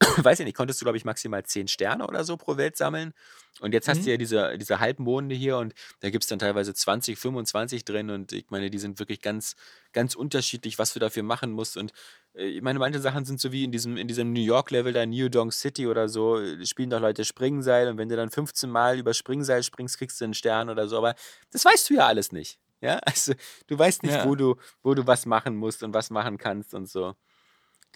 weiß 0.18 0.40
ich 0.40 0.44
nicht, 0.46 0.56
konntest 0.56 0.80
du, 0.80 0.84
glaube 0.84 0.98
ich, 0.98 1.04
maximal 1.04 1.42
10 1.44 1.68
Sterne 1.68 2.06
oder 2.06 2.24
so 2.24 2.36
pro 2.36 2.56
Welt 2.56 2.76
sammeln. 2.76 3.12
Und 3.60 3.72
jetzt 3.72 3.88
hast 3.88 4.00
Mhm. 4.00 4.04
du 4.04 4.10
ja 4.10 4.16
diese, 4.18 4.58
diese 4.58 4.80
Halbmonde 4.80 5.34
hier 5.34 5.56
und 5.56 5.72
da 6.00 6.10
gibt 6.10 6.24
es 6.24 6.28
dann 6.28 6.38
teilweise 6.38 6.74
20, 6.74 7.18
25 7.18 7.84
drin. 7.86 8.10
Und 8.10 8.32
ich 8.32 8.46
meine, 8.50 8.68
die 8.68 8.78
sind 8.78 8.98
wirklich 8.98 9.22
ganz, 9.22 9.56
ganz 9.94 10.14
unterschiedlich, 10.14 10.78
was 10.78 10.92
du 10.92 10.98
dafür 11.00 11.22
machen 11.22 11.52
musst. 11.52 11.78
Und 11.78 11.92
äh, 12.34 12.44
ich 12.44 12.60
meine, 12.60 12.78
manche 12.78 13.00
Sachen 13.00 13.24
sind 13.24 13.40
so 13.40 13.52
wie 13.52 13.64
in 13.64 13.72
diesem, 13.72 13.96
in 13.96 14.08
diesem 14.08 14.34
New 14.34 14.42
York-Level, 14.42 14.92
da 14.92 15.06
New 15.06 15.30
Donk 15.30 15.54
City 15.54 15.86
oder 15.86 16.08
so, 16.10 16.38
äh, 16.38 16.66
spielen 16.66 16.90
doch 16.90 17.00
Leute 17.00 17.24
Springseil 17.24 17.88
und 17.88 17.96
wenn 17.96 18.10
du 18.10 18.16
dann 18.16 18.30
15 18.30 18.68
Mal 18.68 18.98
über 18.98 19.14
Springseil 19.14 19.62
springst, 19.62 19.96
kriegst 19.96 20.20
du 20.20 20.24
einen 20.26 20.34
Stern 20.34 20.68
oder 20.68 20.86
so. 20.88 20.98
Aber 20.98 21.14
das 21.50 21.64
weißt 21.64 21.88
du 21.88 21.94
ja 21.94 22.06
alles 22.06 22.32
nicht. 22.32 22.58
Ja, 22.82 22.98
also 23.06 23.32
du 23.68 23.78
weißt 23.78 24.02
nicht, 24.02 24.12
Ja. 24.16 24.26
wo, 24.26 24.34
du, 24.34 24.56
wo 24.82 24.92
du 24.92 25.06
was 25.06 25.24
machen 25.24 25.56
musst 25.56 25.82
und 25.82 25.94
was 25.94 26.10
machen 26.10 26.36
kannst 26.36 26.74
und 26.74 26.90
so. 26.90 27.14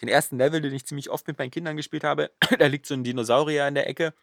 Den 0.01 0.09
ersten 0.09 0.37
Level, 0.37 0.61
den 0.61 0.73
ich 0.73 0.85
ziemlich 0.85 1.09
oft 1.09 1.27
mit 1.27 1.37
meinen 1.37 1.51
Kindern 1.51 1.77
gespielt 1.77 2.03
habe, 2.03 2.31
da 2.59 2.67
liegt 2.67 2.85
so 2.85 2.93
ein 2.93 3.03
Dinosaurier 3.03 3.67
in 3.67 3.75
der 3.75 3.87
Ecke, 3.87 4.13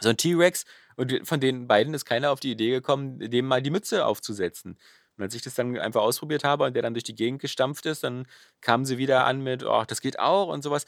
so 0.00 0.08
ein 0.08 0.16
T-Rex, 0.16 0.64
und 0.96 1.26
von 1.26 1.40
den 1.40 1.66
beiden 1.66 1.94
ist 1.94 2.04
keiner 2.04 2.30
auf 2.30 2.40
die 2.40 2.52
Idee 2.52 2.70
gekommen, 2.70 3.18
dem 3.18 3.46
mal 3.46 3.62
die 3.62 3.70
Mütze 3.70 4.04
aufzusetzen. 4.04 4.78
Und 5.16 5.24
als 5.24 5.34
ich 5.34 5.42
das 5.42 5.54
dann 5.54 5.78
einfach 5.78 6.02
ausprobiert 6.02 6.44
habe 6.44 6.64
und 6.64 6.74
der 6.74 6.82
dann 6.82 6.94
durch 6.94 7.04
die 7.04 7.14
Gegend 7.14 7.40
gestampft 7.40 7.86
ist, 7.86 8.04
dann 8.04 8.26
kamen 8.60 8.84
sie 8.84 8.98
wieder 8.98 9.24
an 9.24 9.42
mit, 9.42 9.64
oh, 9.64 9.84
das 9.86 10.00
geht 10.00 10.18
auch 10.18 10.48
und 10.48 10.62
sowas. 10.62 10.86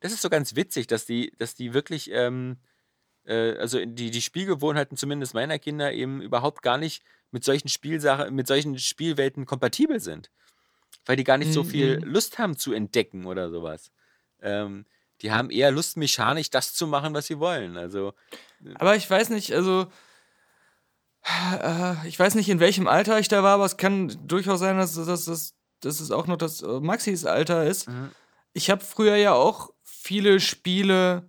Das 0.00 0.12
ist 0.12 0.22
so 0.22 0.30
ganz 0.30 0.56
witzig, 0.56 0.86
dass 0.86 1.06
die, 1.06 1.32
dass 1.38 1.54
die 1.54 1.74
wirklich, 1.74 2.10
ähm, 2.12 2.58
äh, 3.24 3.56
also 3.56 3.84
die, 3.84 4.10
die 4.10 4.22
Spielgewohnheiten 4.22 4.96
zumindest 4.96 5.34
meiner 5.34 5.58
Kinder 5.58 5.92
eben 5.92 6.22
überhaupt 6.22 6.62
gar 6.62 6.78
nicht 6.78 7.02
mit 7.30 7.44
solchen 7.44 7.68
Spielsachen, 7.68 8.34
mit 8.34 8.46
solchen 8.46 8.78
Spielwelten 8.78 9.46
kompatibel 9.46 10.00
sind. 10.00 10.30
Weil 11.06 11.16
die 11.16 11.24
gar 11.24 11.38
nicht 11.38 11.52
so 11.52 11.64
viel 11.64 11.98
mhm. 11.98 12.04
Lust 12.04 12.38
haben 12.38 12.56
zu 12.56 12.72
entdecken 12.72 13.26
oder 13.26 13.50
sowas. 13.50 13.90
Ähm, 14.42 14.86
die 15.22 15.32
haben 15.32 15.50
eher 15.50 15.70
Lust, 15.70 15.96
mechanisch 15.96 16.50
das 16.50 16.74
zu 16.74 16.86
machen, 16.86 17.14
was 17.14 17.26
sie 17.26 17.38
wollen. 17.38 17.76
Also, 17.76 18.14
Aber 18.74 18.96
ich 18.96 19.08
weiß 19.08 19.30
nicht, 19.30 19.52
also. 19.54 19.86
Äh, 21.22 22.08
ich 22.08 22.18
weiß 22.18 22.34
nicht, 22.34 22.48
in 22.48 22.60
welchem 22.60 22.88
Alter 22.88 23.18
ich 23.18 23.28
da 23.28 23.42
war, 23.42 23.54
aber 23.54 23.66
es 23.66 23.76
kann 23.76 24.16
durchaus 24.26 24.60
sein, 24.60 24.78
dass, 24.78 24.94
dass, 24.94 25.24
dass, 25.26 25.54
dass 25.80 26.00
es 26.00 26.10
auch 26.10 26.26
noch 26.26 26.38
das 26.38 26.62
äh, 26.62 26.80
Maxis 26.80 27.26
Alter 27.26 27.66
ist. 27.66 27.88
Mhm. 27.88 28.10
Ich 28.52 28.70
habe 28.70 28.82
früher 28.82 29.16
ja 29.16 29.34
auch 29.34 29.70
viele 29.82 30.40
Spiele 30.40 31.28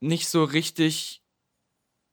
nicht 0.00 0.28
so 0.28 0.44
richtig 0.44 1.22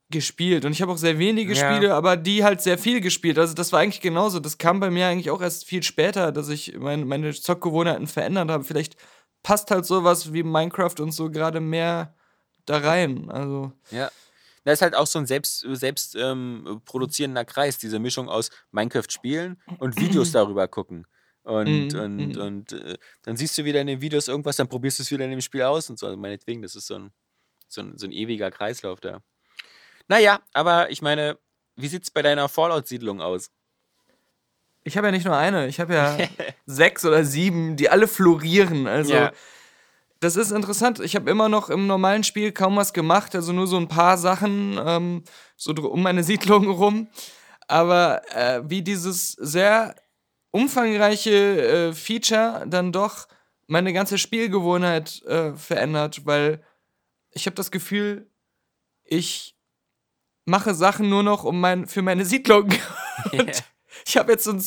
gespielt. 0.10 0.66
Und 0.66 0.72
ich 0.72 0.82
habe 0.82 0.92
auch 0.92 0.98
sehr 0.98 1.18
wenige 1.18 1.54
Ja. 1.54 1.74
Spiele, 1.74 1.94
aber 1.96 2.18
die 2.18 2.44
halt 2.44 2.62
sehr 2.62 2.78
viel 2.78 3.02
gespielt. 3.02 3.40
Also 3.40 3.54
das 3.54 3.72
war 3.72 3.80
eigentlich 3.80 4.02
genauso. 4.02 4.40
Das 4.40 4.58
kam 4.58 4.80
bei 4.80 4.90
mir 4.90 5.08
eigentlich 5.08 5.32
auch 5.32 5.42
erst 5.42 5.66
viel 5.66 5.84
später, 5.84 6.32
dass 6.32 6.50
ich 6.50 6.78
mein, 6.78 7.08
meine 7.08 7.34
Zockgewohnheiten 7.34 8.08
verändert 8.08 8.50
habe. 8.50 8.64
Vielleicht 8.64 8.96
passt 9.44 9.72
halt 9.72 9.86
sowas 9.86 10.34
wie 10.34 10.44
Minecraft 10.44 10.96
und 11.00 11.12
so 11.12 11.30
gerade 11.30 11.60
mehr 11.60 12.16
da 12.66 12.78
rein. 12.78 13.30
Also. 13.30 13.72
Ja. 13.92 14.12
Da 14.64 14.72
ist 14.72 14.82
halt 14.82 14.96
auch 14.96 15.06
so 15.06 15.20
ein 15.20 15.28
selbst, 15.28 15.60
selbst 15.74 16.16
ähm, 16.16 16.82
produzierender 16.86 17.46
Kreis, 17.46 17.78
diese 17.78 18.00
Mischung 18.00 18.30
aus 18.30 18.50
Minecraft 18.72 19.10
spielen 19.10 19.62
und 19.78 20.00
Videos 20.00 20.32
darüber 20.32 20.68
gucken. 20.68 21.06
Und, 21.44 21.94
Mhm, 21.94 22.00
und, 22.00 22.18
mhm. 22.18 22.42
und 22.42 22.72
äh, 22.74 22.98
dann 23.22 23.38
siehst 23.38 23.56
du 23.60 23.66
wieder 23.66 23.80
in 23.80 23.86
den 23.86 24.02
Videos 24.02 24.28
irgendwas, 24.28 24.56
dann 24.56 24.68
probierst 24.68 24.98
du 24.98 25.04
es 25.04 25.12
wieder 25.12 25.26
in 25.26 25.30
dem 25.30 25.42
Spiel 25.42 25.62
aus 25.62 25.92
und 25.92 26.00
so. 26.00 26.08
Also 26.08 26.18
meinetwegen, 26.18 26.64
das 26.64 26.76
ist 26.76 26.88
so 26.88 26.96
ein, 26.96 27.12
so 27.68 27.82
ein, 27.82 27.96
so 28.00 28.08
ein 28.08 28.12
ewiger 28.12 28.50
Kreislauf 28.50 29.00
da. 29.00 29.22
Naja, 30.08 30.40
aber 30.54 30.90
ich 30.92 31.02
meine, 31.02 31.38
wie 31.76 31.88
sieht's 31.88 32.12
bei 32.12 32.22
deiner 32.22 32.48
Fallout-Siedlung 32.48 33.22
aus? 33.22 33.50
Ich 34.84 34.98
habe 34.98 35.08
ja 35.08 35.12
nicht 35.12 35.26
nur 35.26 35.36
eine, 35.36 35.68
ich 35.68 35.80
habe 35.80 35.94
ja 35.96 36.18
sechs 36.66 37.04
oder 37.06 37.24
sieben, 37.24 37.76
die 37.76 37.90
alle 37.90 38.08
florieren. 38.08 38.86
Also, 38.88 39.14
Ja. 39.14 39.32
das 40.20 40.36
ist 40.36 40.52
interessant. 40.52 41.00
Ich 41.00 41.16
habe 41.16 41.30
immer 41.30 41.50
noch 41.50 41.70
im 41.70 41.88
normalen 41.88 42.24
Spiel 42.24 42.52
kaum 42.52 42.76
was 42.76 42.94
gemacht, 42.94 43.34
also 43.36 43.52
nur 43.52 43.66
so 43.68 43.78
ein 43.78 43.88
paar 43.88 44.18
Sachen 44.18 44.80
ähm, 44.86 45.24
so 45.56 45.74
um 45.74 46.04
meine 46.04 46.24
Siedlung 46.24 46.70
rum. 46.70 47.08
Aber 47.68 48.22
äh, 48.36 48.62
wie 48.70 48.84
dieses 48.84 49.32
sehr 49.32 49.96
umfangreiche 50.52 51.90
äh, 51.90 51.94
Feature 51.94 52.64
dann 52.68 52.92
doch 52.92 53.28
meine 53.68 53.92
ganze 53.92 54.20
Spielgewohnheit 54.20 55.24
äh, 55.24 55.54
verändert, 55.56 56.26
weil 56.28 56.64
ich 57.32 57.48
habe 57.48 57.56
das 57.56 57.72
Gefühl, 57.72 58.30
ich 59.04 59.55
mache 60.46 60.74
Sachen 60.74 61.10
nur 61.10 61.24
noch 61.24 61.44
um 61.44 61.60
mein, 61.60 61.88
für 61.88 62.02
meine 62.02 62.26
Siedlung. 62.26 62.70
Und 63.32 63.64
ich 64.06 64.18
habe 64.18 64.32
jetzt 64.32 64.48
eine 64.48 64.62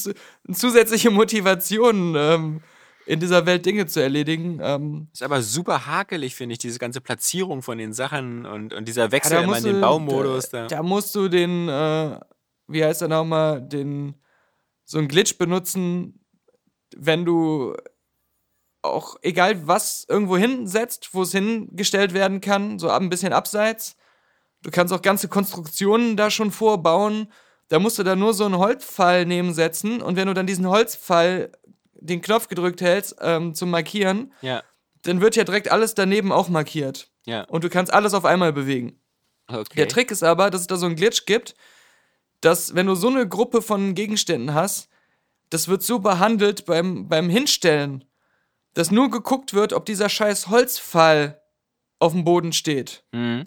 zusätzliche 0.54 1.10
Motivation, 1.10 2.14
ähm, 2.16 2.60
in 3.06 3.20
dieser 3.20 3.46
Welt 3.46 3.64
Dinge 3.64 3.86
zu 3.86 4.00
erledigen. 4.02 4.58
Ähm, 4.62 5.08
Ist 5.14 5.22
aber 5.22 5.40
super 5.40 5.86
hakelig, 5.86 6.34
finde 6.34 6.52
ich, 6.52 6.58
diese 6.58 6.78
ganze 6.78 7.00
Platzierung 7.00 7.62
von 7.62 7.78
den 7.78 7.94
Sachen 7.94 8.44
und, 8.44 8.74
und 8.74 8.86
dieser 8.86 9.10
Wechsel 9.12 9.36
da 9.38 9.42
immer 9.44 9.56
in 9.56 9.64
den 9.64 9.74
du- 9.76 9.80
Baumodus. 9.80 10.50
Da, 10.50 10.62
Da. 10.62 10.76
da 10.76 10.82
musst 10.82 11.14
du 11.14 11.28
den, 11.28 11.68
äh, 11.70 12.20
wie 12.66 12.84
heißt 12.84 13.00
er 13.00 13.08
nochmal, 13.08 13.62
den, 13.62 14.14
so 14.84 14.98
einen 14.98 15.08
Glitch 15.08 15.38
benutzen, 15.38 16.20
wenn 16.96 17.24
du 17.24 17.74
auch, 18.82 19.16
egal 19.22 19.66
was, 19.66 20.04
irgendwo 20.08 20.36
hinsetzt, 20.36 21.10
wo 21.12 21.22
es 21.22 21.32
hingestellt 21.32 22.12
werden 22.14 22.40
kann, 22.42 22.78
so 22.78 22.90
ab 22.90 23.00
ein 23.02 23.08
bisschen 23.10 23.32
abseits. 23.32 23.96
Du 24.62 24.70
kannst 24.70 24.92
auch 24.92 25.02
ganze 25.02 25.28
Konstruktionen 25.28 26.16
da 26.16 26.30
schon 26.30 26.50
vorbauen. 26.50 27.32
Da 27.68 27.78
musst 27.78 27.98
du 27.98 28.02
da 28.02 28.16
nur 28.16 28.34
so 28.34 28.44
einen 28.44 28.58
Holzpfeil 28.58 29.26
nebensetzen 29.26 30.00
und 30.02 30.16
wenn 30.16 30.26
du 30.26 30.34
dann 30.34 30.46
diesen 30.46 30.66
Holzpfeil, 30.66 31.52
den 32.00 32.22
Knopf 32.22 32.48
gedrückt 32.48 32.80
hältst, 32.80 33.16
ähm, 33.20 33.54
zum 33.54 33.70
Markieren, 33.70 34.32
Ja, 34.40 34.62
dann 35.02 35.20
wird 35.20 35.36
ja 35.36 35.44
direkt 35.44 35.70
alles 35.70 35.94
daneben 35.94 36.32
auch 36.32 36.48
markiert. 36.48 37.10
ja, 37.26 37.42
Und 37.44 37.64
du 37.64 37.68
kannst 37.68 37.92
alles 37.92 38.14
auf 38.14 38.24
einmal 38.24 38.52
bewegen. 38.52 39.00
okay. 39.48 39.76
Der 39.76 39.88
Trick 39.88 40.10
ist 40.10 40.22
aber, 40.22 40.50
dass 40.50 40.62
es 40.62 40.66
da 40.66 40.76
so 40.76 40.86
einen 40.86 40.96
Glitch 40.96 41.26
gibt, 41.26 41.54
dass 42.40 42.74
wenn 42.74 42.86
du 42.86 42.94
so 42.94 43.08
eine 43.08 43.28
Gruppe 43.28 43.62
von 43.62 43.94
Gegenständen 43.94 44.54
hast, 44.54 44.88
das 45.50 45.68
wird 45.68 45.82
so 45.82 45.98
behandelt 45.98 46.66
beim, 46.66 47.08
beim 47.08 47.28
Hinstellen, 47.28 48.04
dass 48.74 48.90
nur 48.90 49.10
geguckt 49.10 49.54
wird, 49.54 49.72
ob 49.72 49.84
dieser 49.86 50.08
scheiß 50.08 50.48
Holzpfahl 50.48 51.42
auf 51.98 52.12
dem 52.12 52.24
Boden 52.24 52.52
steht. 52.52 53.04
Mhm. 53.12 53.46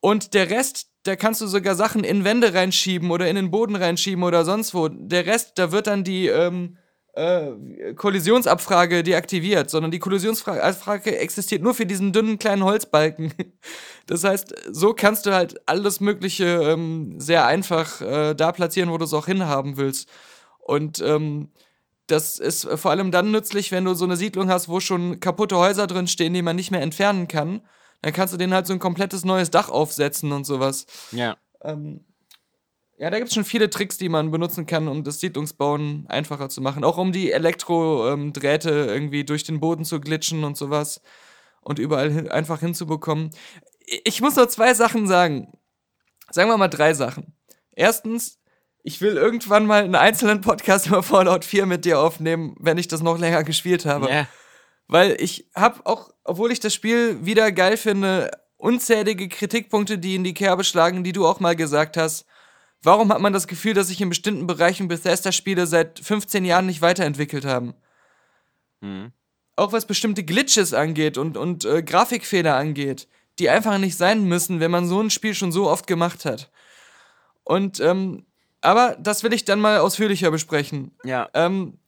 Und 0.00 0.34
der 0.34 0.50
Rest, 0.50 0.88
da 1.04 1.16
kannst 1.16 1.40
du 1.40 1.46
sogar 1.46 1.74
Sachen 1.74 2.04
in 2.04 2.24
Wände 2.24 2.54
reinschieben 2.54 3.10
oder 3.10 3.28
in 3.28 3.36
den 3.36 3.50
Boden 3.50 3.76
reinschieben 3.76 4.24
oder 4.24 4.44
sonst 4.44 4.74
wo. 4.74 4.88
Der 4.88 5.26
Rest, 5.26 5.52
da 5.56 5.72
wird 5.72 5.86
dann 5.86 6.04
die 6.04 6.26
ähm, 6.26 6.78
äh, 7.14 7.94
Kollisionsabfrage 7.94 9.02
deaktiviert, 9.02 9.68
sondern 9.68 9.90
die 9.90 9.98
Kollisionsabfrage 9.98 11.18
existiert 11.18 11.62
nur 11.62 11.74
für 11.74 11.86
diesen 11.86 12.12
dünnen 12.12 12.38
kleinen 12.38 12.64
Holzbalken. 12.64 13.32
Das 14.06 14.24
heißt, 14.24 14.52
so 14.72 14.92
kannst 14.92 15.26
du 15.26 15.32
halt 15.32 15.60
alles 15.68 16.00
Mögliche 16.00 16.44
ähm, 16.44 17.20
sehr 17.20 17.46
einfach 17.46 18.00
äh, 18.00 18.34
da 18.34 18.50
platzieren, 18.50 18.90
wo 18.90 18.98
du 18.98 19.04
es 19.04 19.14
auch 19.14 19.26
hinhaben 19.26 19.76
willst. 19.76 20.08
Und 20.58 21.00
ähm, 21.00 21.50
das 22.08 22.40
ist 22.40 22.68
vor 22.74 22.90
allem 22.90 23.12
dann 23.12 23.30
nützlich, 23.30 23.70
wenn 23.70 23.84
du 23.84 23.94
so 23.94 24.04
eine 24.04 24.16
Siedlung 24.16 24.50
hast, 24.50 24.68
wo 24.68 24.80
schon 24.80 25.20
kaputte 25.20 25.56
Häuser 25.58 25.86
drin 25.86 26.08
stehen, 26.08 26.34
die 26.34 26.42
man 26.42 26.56
nicht 26.56 26.72
mehr 26.72 26.82
entfernen 26.82 27.28
kann. 27.28 27.60
Dann 28.02 28.12
kannst 28.12 28.32
du 28.32 28.38
denen 28.38 28.54
halt 28.54 28.66
so 28.66 28.72
ein 28.72 28.78
komplettes 28.78 29.24
neues 29.24 29.50
Dach 29.50 29.68
aufsetzen 29.68 30.32
und 30.32 30.44
sowas. 30.44 30.86
Ja. 31.12 31.36
Ähm, 31.62 32.04
ja, 33.00 33.08
da 33.08 33.16
gibt 33.16 33.28
es 33.28 33.34
schon 33.34 33.44
viele 33.44 33.70
Tricks, 33.70 33.96
die 33.96 34.10
man 34.10 34.30
benutzen 34.30 34.66
kann, 34.66 34.86
um 34.86 35.04
das 35.04 35.20
Siedlungsbauen 35.20 36.06
einfacher 36.08 36.50
zu 36.50 36.60
machen. 36.60 36.84
Auch 36.84 36.98
um 36.98 37.12
die 37.12 37.32
Elektrodrähte 37.32 38.70
irgendwie 38.70 39.24
durch 39.24 39.42
den 39.42 39.58
Boden 39.58 39.84
zu 39.84 40.00
glitschen 40.00 40.44
und 40.44 40.58
sowas. 40.58 41.00
Und 41.62 41.78
überall 41.78 42.10
hin, 42.10 42.28
einfach 42.30 42.60
hinzubekommen. 42.60 43.30
Ich 44.04 44.20
muss 44.20 44.36
nur 44.36 44.48
zwei 44.50 44.74
Sachen 44.74 45.06
sagen. 45.06 45.52
Sagen 46.30 46.50
wir 46.50 46.58
mal 46.58 46.68
drei 46.68 46.92
Sachen. 46.92 47.34
Erstens, 47.72 48.38
ich 48.82 49.00
will 49.00 49.16
irgendwann 49.16 49.66
mal 49.66 49.82
einen 49.82 49.94
einzelnen 49.94 50.42
Podcast 50.42 50.86
über 50.86 51.02
Fallout 51.02 51.46
4 51.46 51.66
mit 51.66 51.86
dir 51.86 52.00
aufnehmen, 52.00 52.54
wenn 52.58 52.78
ich 52.78 52.88
das 52.88 53.02
noch 53.02 53.18
länger 53.18 53.44
gespielt 53.44 53.86
habe. 53.86 54.10
ja. 54.10 54.26
Weil 54.92 55.16
ich 55.20 55.48
habe 55.54 55.86
auch, 55.86 56.10
obwohl 56.30 56.52
ich 56.52 56.60
das 56.60 56.72
Spiel 56.72 57.26
wieder 57.26 57.50
geil 57.50 57.76
finde, 57.76 58.30
unzählige 58.56 59.28
Kritikpunkte, 59.28 59.98
die 59.98 60.14
in 60.14 60.22
die 60.22 60.32
Kerbe 60.32 60.62
schlagen, 60.62 61.02
die 61.02 61.10
du 61.10 61.26
auch 61.26 61.40
mal 61.40 61.56
gesagt 61.56 61.96
hast. 61.96 62.24
Warum 62.84 63.12
hat 63.12 63.20
man 63.20 63.32
das 63.32 63.48
Gefühl, 63.48 63.74
dass 63.74 63.88
sich 63.88 64.00
in 64.00 64.10
bestimmten 64.10 64.46
Bereichen 64.46 64.86
Bethesda-Spiele 64.86 65.66
seit 65.66 65.98
15 65.98 66.44
Jahren 66.44 66.66
nicht 66.66 66.82
weiterentwickelt 66.82 67.44
haben? 67.44 67.74
Mhm. 68.80 69.10
Auch 69.56 69.72
was 69.72 69.86
bestimmte 69.86 70.22
Glitches 70.22 70.72
angeht 70.72 71.18
und, 71.18 71.36
und 71.36 71.64
äh, 71.64 71.82
Grafikfehler 71.82 72.54
angeht, 72.54 73.08
die 73.40 73.50
einfach 73.50 73.78
nicht 73.78 73.96
sein 73.96 74.22
müssen, 74.22 74.60
wenn 74.60 74.70
man 74.70 74.86
so 74.86 75.00
ein 75.00 75.10
Spiel 75.10 75.34
schon 75.34 75.50
so 75.50 75.68
oft 75.68 75.88
gemacht 75.88 76.24
hat. 76.26 76.48
Und, 77.42 77.80
ähm, 77.80 78.24
aber 78.60 78.96
das 79.00 79.24
will 79.24 79.32
ich 79.32 79.44
dann 79.44 79.58
mal 79.58 79.78
ausführlicher 79.78 80.30
besprechen. 80.30 80.92
Ja. 81.02 81.28
Ähm, 81.34 81.80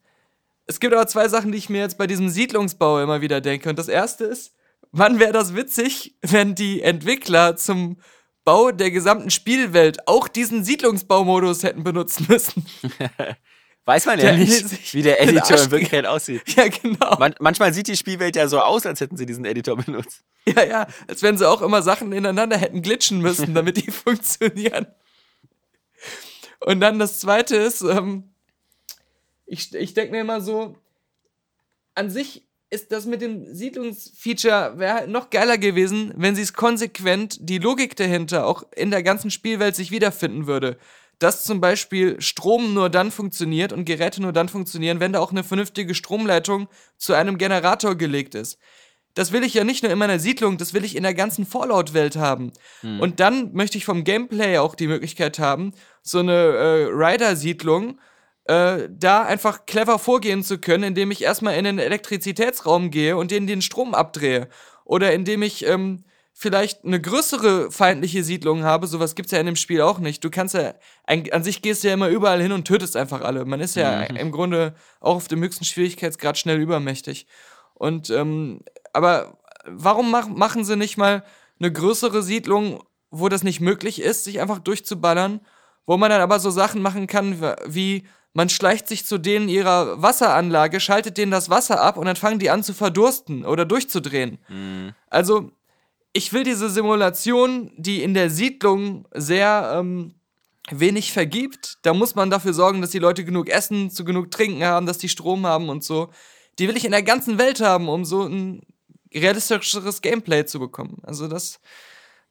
es 0.66 0.80
gibt 0.80 0.94
aber 0.94 1.06
zwei 1.06 1.28
Sachen, 1.28 1.52
die 1.52 1.58
ich 1.58 1.68
mir 1.68 1.80
jetzt 1.80 1.98
bei 1.98 2.06
diesem 2.06 2.28
Siedlungsbau 2.28 3.02
immer 3.02 3.20
wieder 3.20 3.40
denke. 3.40 3.68
Und 3.68 3.78
das 3.78 3.88
erste 3.88 4.24
ist, 4.24 4.54
wann 4.90 5.18
wäre 5.18 5.32
das 5.32 5.54
witzig, 5.54 6.16
wenn 6.22 6.54
die 6.54 6.82
Entwickler 6.82 7.56
zum 7.56 7.98
Bau 8.44 8.72
der 8.72 8.90
gesamten 8.90 9.30
Spielwelt 9.30 10.08
auch 10.08 10.28
diesen 10.28 10.64
Siedlungsbaumodus 10.64 11.62
hätten 11.62 11.84
benutzen 11.84 12.26
müssen. 12.28 12.66
Weiß 13.84 14.06
man 14.06 14.18
ja 14.18 14.26
Der 14.26 14.36
nicht, 14.36 14.94
wie 14.94 15.02
der 15.02 15.20
Editor 15.20 15.58
in 15.58 15.70
Wirklichkeit 15.72 16.06
aussieht. 16.06 16.42
ja, 16.56 16.68
genau. 16.68 17.16
Man, 17.18 17.34
manchmal 17.40 17.72
sieht 17.74 17.88
die 17.88 17.96
Spielwelt 17.96 18.36
ja 18.36 18.46
so 18.46 18.60
aus, 18.60 18.86
als 18.86 19.00
hätten 19.00 19.16
sie 19.16 19.26
diesen 19.26 19.44
Editor 19.44 19.76
benutzt. 19.76 20.22
Ja, 20.46 20.62
ja, 20.64 20.86
als 21.08 21.22
wenn 21.22 21.36
sie 21.36 21.48
auch 21.48 21.62
immer 21.62 21.82
Sachen 21.82 22.12
ineinander 22.12 22.56
hätten 22.56 22.82
glitschen 22.82 23.20
müssen, 23.20 23.54
damit 23.54 23.76
die 23.78 23.90
funktionieren. 23.90 24.86
Und 26.60 26.80
dann 26.80 27.00
das 27.00 27.18
zweite 27.18 27.56
ist, 27.56 27.82
ähm, 27.82 28.31
ich, 29.52 29.74
ich 29.74 29.92
denke 29.92 30.12
mir 30.12 30.22
immer 30.22 30.40
so, 30.40 30.76
an 31.94 32.08
sich 32.08 32.42
ist 32.70 32.90
das 32.90 33.04
mit 33.04 33.20
dem 33.20 33.54
Siedlungsfeature 33.54 34.78
wäre 34.78 34.94
halt 34.94 35.10
noch 35.10 35.28
geiler 35.28 35.58
gewesen, 35.58 36.14
wenn 36.16 36.34
sie 36.34 36.40
es 36.40 36.54
konsequent, 36.54 37.36
die 37.38 37.58
Logik 37.58 37.94
dahinter 37.94 38.46
auch 38.46 38.64
in 38.74 38.90
der 38.90 39.02
ganzen 39.02 39.30
Spielwelt 39.30 39.76
sich 39.76 39.90
wiederfinden 39.90 40.46
würde. 40.46 40.78
Dass 41.18 41.44
zum 41.44 41.60
Beispiel 41.60 42.18
Strom 42.18 42.72
nur 42.72 42.88
dann 42.88 43.10
funktioniert 43.10 43.74
und 43.74 43.84
Geräte 43.84 44.22
nur 44.22 44.32
dann 44.32 44.48
funktionieren, 44.48 45.00
wenn 45.00 45.12
da 45.12 45.20
auch 45.20 45.32
eine 45.32 45.44
vernünftige 45.44 45.94
Stromleitung 45.94 46.66
zu 46.96 47.12
einem 47.12 47.36
Generator 47.36 47.94
gelegt 47.94 48.34
ist. 48.34 48.58
Das 49.12 49.32
will 49.32 49.44
ich 49.44 49.52
ja 49.52 49.64
nicht 49.64 49.82
nur 49.82 49.92
in 49.92 49.98
meiner 49.98 50.18
Siedlung, 50.18 50.56
das 50.56 50.72
will 50.72 50.86
ich 50.86 50.96
in 50.96 51.02
der 51.02 51.12
ganzen 51.12 51.44
Fallout-Welt 51.44 52.16
haben. 52.16 52.52
Und 53.00 53.20
dann 53.20 53.52
möchte 53.52 53.76
ich 53.76 53.84
vom 53.84 54.02
Gameplay 54.02 54.56
auch 54.56 54.74
die 54.74 54.86
Möglichkeit 54.86 55.38
haben, 55.38 55.74
so 56.00 56.20
eine 56.20 56.32
äh, 56.32 56.84
Rider-Siedlung 56.90 57.98
äh, 58.52 58.88
da 58.90 59.22
einfach 59.22 59.66
clever 59.66 59.98
vorgehen 59.98 60.42
zu 60.42 60.58
können, 60.58 60.84
indem 60.84 61.10
ich 61.10 61.22
erstmal 61.22 61.56
in 61.56 61.64
den 61.64 61.78
Elektrizitätsraum 61.78 62.90
gehe 62.90 63.16
und 63.16 63.30
denen 63.30 63.46
den 63.46 63.62
Strom 63.62 63.94
abdrehe. 63.94 64.48
Oder 64.84 65.12
indem 65.12 65.42
ich 65.42 65.66
ähm, 65.66 66.04
vielleicht 66.34 66.84
eine 66.84 67.00
größere 67.00 67.70
feindliche 67.70 68.24
Siedlung 68.24 68.64
habe. 68.64 68.86
Sowas 68.86 69.14
gibt's 69.14 69.32
ja 69.32 69.38
in 69.38 69.46
dem 69.46 69.56
Spiel 69.56 69.80
auch 69.80 69.98
nicht. 69.98 70.24
Du 70.24 70.30
kannst 70.30 70.54
ja, 70.54 70.74
an 71.06 71.44
sich 71.44 71.62
gehst 71.62 71.82
du 71.82 71.88
ja 71.88 71.94
immer 71.94 72.08
überall 72.08 72.42
hin 72.42 72.52
und 72.52 72.66
tötest 72.66 72.96
einfach 72.96 73.20
alle. 73.20 73.44
Man 73.44 73.60
ist 73.60 73.76
ja 73.76 74.02
im 74.02 74.32
Grunde 74.32 74.74
auch 75.00 75.16
auf 75.16 75.28
dem 75.28 75.42
höchsten 75.42 75.64
Schwierigkeitsgrad 75.64 76.36
schnell 76.36 76.60
übermächtig. 76.60 77.26
Und, 77.74 78.10
ähm, 78.10 78.60
aber 78.92 79.38
warum 79.66 80.10
mach, 80.10 80.28
machen 80.28 80.64
sie 80.64 80.76
nicht 80.76 80.96
mal 80.96 81.22
eine 81.60 81.72
größere 81.72 82.22
Siedlung, 82.22 82.82
wo 83.10 83.28
das 83.28 83.44
nicht 83.44 83.60
möglich 83.60 84.02
ist, 84.02 84.24
sich 84.24 84.40
einfach 84.40 84.58
durchzuballern, 84.58 85.40
wo 85.86 85.96
man 85.96 86.10
dann 86.10 86.20
aber 86.20 86.40
so 86.40 86.50
Sachen 86.50 86.82
machen 86.82 87.06
kann, 87.06 87.40
wie 87.66 88.04
man 88.34 88.48
schleicht 88.48 88.88
sich 88.88 89.04
zu 89.04 89.18
denen 89.18 89.48
ihrer 89.48 90.00
Wasseranlage, 90.00 90.80
schaltet 90.80 91.18
denen 91.18 91.30
das 91.30 91.50
Wasser 91.50 91.80
ab 91.80 91.96
und 91.96 92.06
dann 92.06 92.16
fangen 92.16 92.38
die 92.38 92.50
an 92.50 92.62
zu 92.62 92.72
verdursten 92.74 93.44
oder 93.44 93.64
durchzudrehen. 93.64 94.38
Also, 95.10 95.52
ich 96.12 96.32
will 96.32 96.44
diese 96.44 96.68
Simulation, 96.70 97.72
die 97.76 98.02
in 98.02 98.14
der 98.14 98.30
Siedlung 98.30 99.06
sehr 99.12 99.74
ähm, 99.76 100.14
wenig 100.70 101.12
vergibt, 101.12 101.78
da 101.82 101.94
muss 101.94 102.14
man 102.14 102.30
dafür 102.30 102.54
sorgen, 102.54 102.80
dass 102.80 102.90
die 102.90 102.98
Leute 102.98 103.24
genug 103.24 103.48
Essen, 103.48 103.90
zu 103.90 104.04
genug 104.04 104.30
Trinken 104.30 104.64
haben, 104.64 104.86
dass 104.86 104.98
die 104.98 105.08
Strom 105.08 105.46
haben 105.46 105.68
und 105.68 105.82
so. 105.84 106.10
Die 106.58 106.68
will 106.68 106.76
ich 106.76 106.84
in 106.84 106.92
der 106.92 107.02
ganzen 107.02 107.38
Welt 107.38 107.60
haben, 107.60 107.88
um 107.88 108.04
so 108.04 108.22
ein 108.24 108.62
realistischeres 109.14 110.00
Gameplay 110.02 110.44
zu 110.44 110.58
bekommen. 110.58 110.98
Also 111.02 111.28
das 111.28 111.60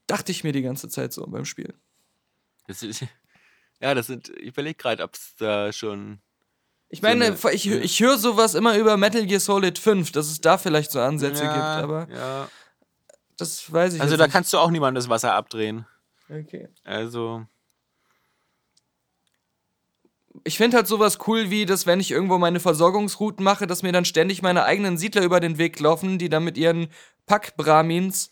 dachte 0.08 0.32
ich 0.32 0.44
mir 0.44 0.52
die 0.52 0.62
ganze 0.62 0.90
Zeit 0.90 1.14
so 1.14 1.26
beim 1.28 1.46
Spiel. 1.46 1.74
Das 2.68 2.84
ist, 2.84 3.04
ja, 3.82 3.94
das 3.96 4.08
sind, 4.08 4.30
ich 4.30 4.48
überlege 4.50 4.76
gerade, 4.76 5.04
ob 5.04 5.16
es 5.16 5.36
da 5.38 5.72
schon. 5.74 6.20
Ich 6.90 7.02
meine, 7.02 7.26
eine- 7.26 7.54
ich, 7.54 7.68
ich 7.70 8.00
höre 8.02 8.18
sowas 8.18 8.54
immer 8.54 8.78
über 8.78 8.98
Metal 8.98 9.26
Gear 9.26 9.40
Solid 9.40 9.80
5, 9.80 10.12
dass 10.12 10.28
es 10.28 10.42
da 10.42 10.58
vielleicht 10.58 10.92
so 10.92 11.00
Ansätze 11.00 11.44
ja, 11.46 11.54
gibt, 11.54 11.84
aber 11.84 12.08
Ja. 12.14 12.50
das 13.38 13.72
weiß 13.72 13.94
ich 13.96 14.02
Also 14.02 14.18
da 14.18 14.26
nicht. 14.26 14.34
kannst 14.34 14.52
du 14.54 14.58
auch 14.58 14.70
niemandem 14.72 14.96
das 15.02 15.10
Wasser 15.10 15.34
abdrehen. 15.34 15.86
Okay. 16.30 16.68
Also, 16.84 17.46
Ich 20.44 20.58
finde 20.58 20.78
halt 20.78 20.88
sowas 20.88 21.20
cool, 21.28 21.50
wie 21.50 21.66
dass, 21.66 21.86
wenn 21.86 22.00
ich 22.00 22.10
irgendwo 22.12 22.38
meine 22.38 22.60
Versorgungsrouten 22.60 23.44
mache, 23.44 23.68
dass 23.68 23.84
mir 23.84 23.92
dann 23.92 24.06
ständig 24.06 24.42
meine 24.42 24.64
eigenen 24.64 24.98
Siedler 24.98 25.24
über 25.24 25.40
den 25.40 25.58
Weg 25.58 25.80
laufen, 25.80 26.18
die 26.18 26.30
dann 26.30 26.44
mit 26.44 26.58
ihren 26.58 26.88
Pack-Brahmins 27.26 28.32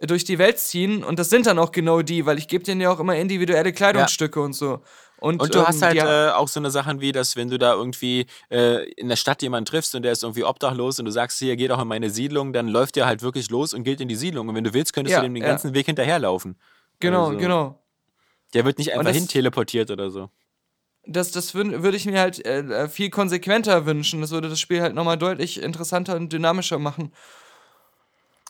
durch 0.00 0.24
die 0.24 0.38
Welt 0.38 0.58
ziehen. 0.58 1.02
Und 1.04 1.18
das 1.18 1.30
sind 1.30 1.46
dann 1.46 1.58
auch 1.58 1.72
genau 1.72 2.02
die, 2.02 2.26
weil 2.26 2.38
ich 2.38 2.48
gebe 2.48 2.64
denen 2.64 2.80
ja 2.80 2.90
auch 2.90 3.00
immer 3.00 3.16
individuelle 3.16 3.72
Kleidungsstücke 3.72 4.40
und 4.40 4.52
so. 4.52 4.82
Und, 5.18 5.40
Und 5.40 5.54
du 5.54 5.60
ähm, 5.60 5.66
hast 5.66 5.80
halt 5.80 5.94
die, 5.94 5.98
äh, 6.00 6.30
auch 6.30 6.46
so 6.48 6.60
eine 6.60 6.70
Sachen 6.70 7.00
wie, 7.00 7.10
dass 7.10 7.36
wenn 7.36 7.48
du 7.48 7.58
da 7.58 7.72
irgendwie 7.72 8.26
äh, 8.50 8.84
in 8.92 9.08
der 9.08 9.16
Stadt 9.16 9.40
jemanden 9.40 9.64
triffst 9.64 9.94
und 9.94 10.02
der 10.02 10.12
ist 10.12 10.22
irgendwie 10.22 10.44
obdachlos 10.44 10.98
und 10.98 11.06
du 11.06 11.10
sagst, 11.10 11.38
hier, 11.38 11.56
geh 11.56 11.68
doch 11.68 11.80
in 11.80 11.88
meine 11.88 12.10
Siedlung, 12.10 12.52
dann 12.52 12.68
läuft 12.68 12.96
der 12.96 13.06
halt 13.06 13.22
wirklich 13.22 13.48
los 13.48 13.72
und 13.72 13.82
geht 13.84 14.02
in 14.02 14.08
die 14.08 14.14
Siedlung. 14.16 14.48
Und 14.48 14.54
wenn 14.54 14.64
du 14.64 14.74
willst, 14.74 14.92
könntest 14.92 15.12
Ja, 15.12 15.20
du 15.20 15.26
dem 15.26 15.32
den 15.34 15.42
ja. 15.42 15.48
ganzen 15.48 15.72
Weg 15.72 15.86
hinterherlaufen. 15.86 16.56
genau, 17.00 17.28
also- 17.28 17.38
genau. 17.38 17.82
Der 18.54 18.64
wird 18.64 18.78
nicht 18.78 18.92
einfach 18.92 19.04
das- 19.06 19.16
hin 19.16 19.26
teleportiert 19.28 19.90
oder 19.90 20.10
so. 20.10 20.28
Das, 21.08 21.30
das 21.30 21.54
würde 21.54 21.96
ich 21.96 22.04
mir 22.04 22.18
halt 22.20 22.44
äh, 22.44 22.58
äh, 22.60 22.88
viel 22.88 23.10
konsequenter 23.10 23.86
wünschen. 23.86 24.20
Das 24.20 24.32
würde 24.32 24.48
das 24.48 24.58
Spiel 24.60 24.82
halt 24.82 24.94
nochmal 24.94 25.16
deutlich 25.16 25.62
interessanter 25.62 26.16
und 26.16 26.32
dynamischer 26.32 26.78
machen. 26.80 27.12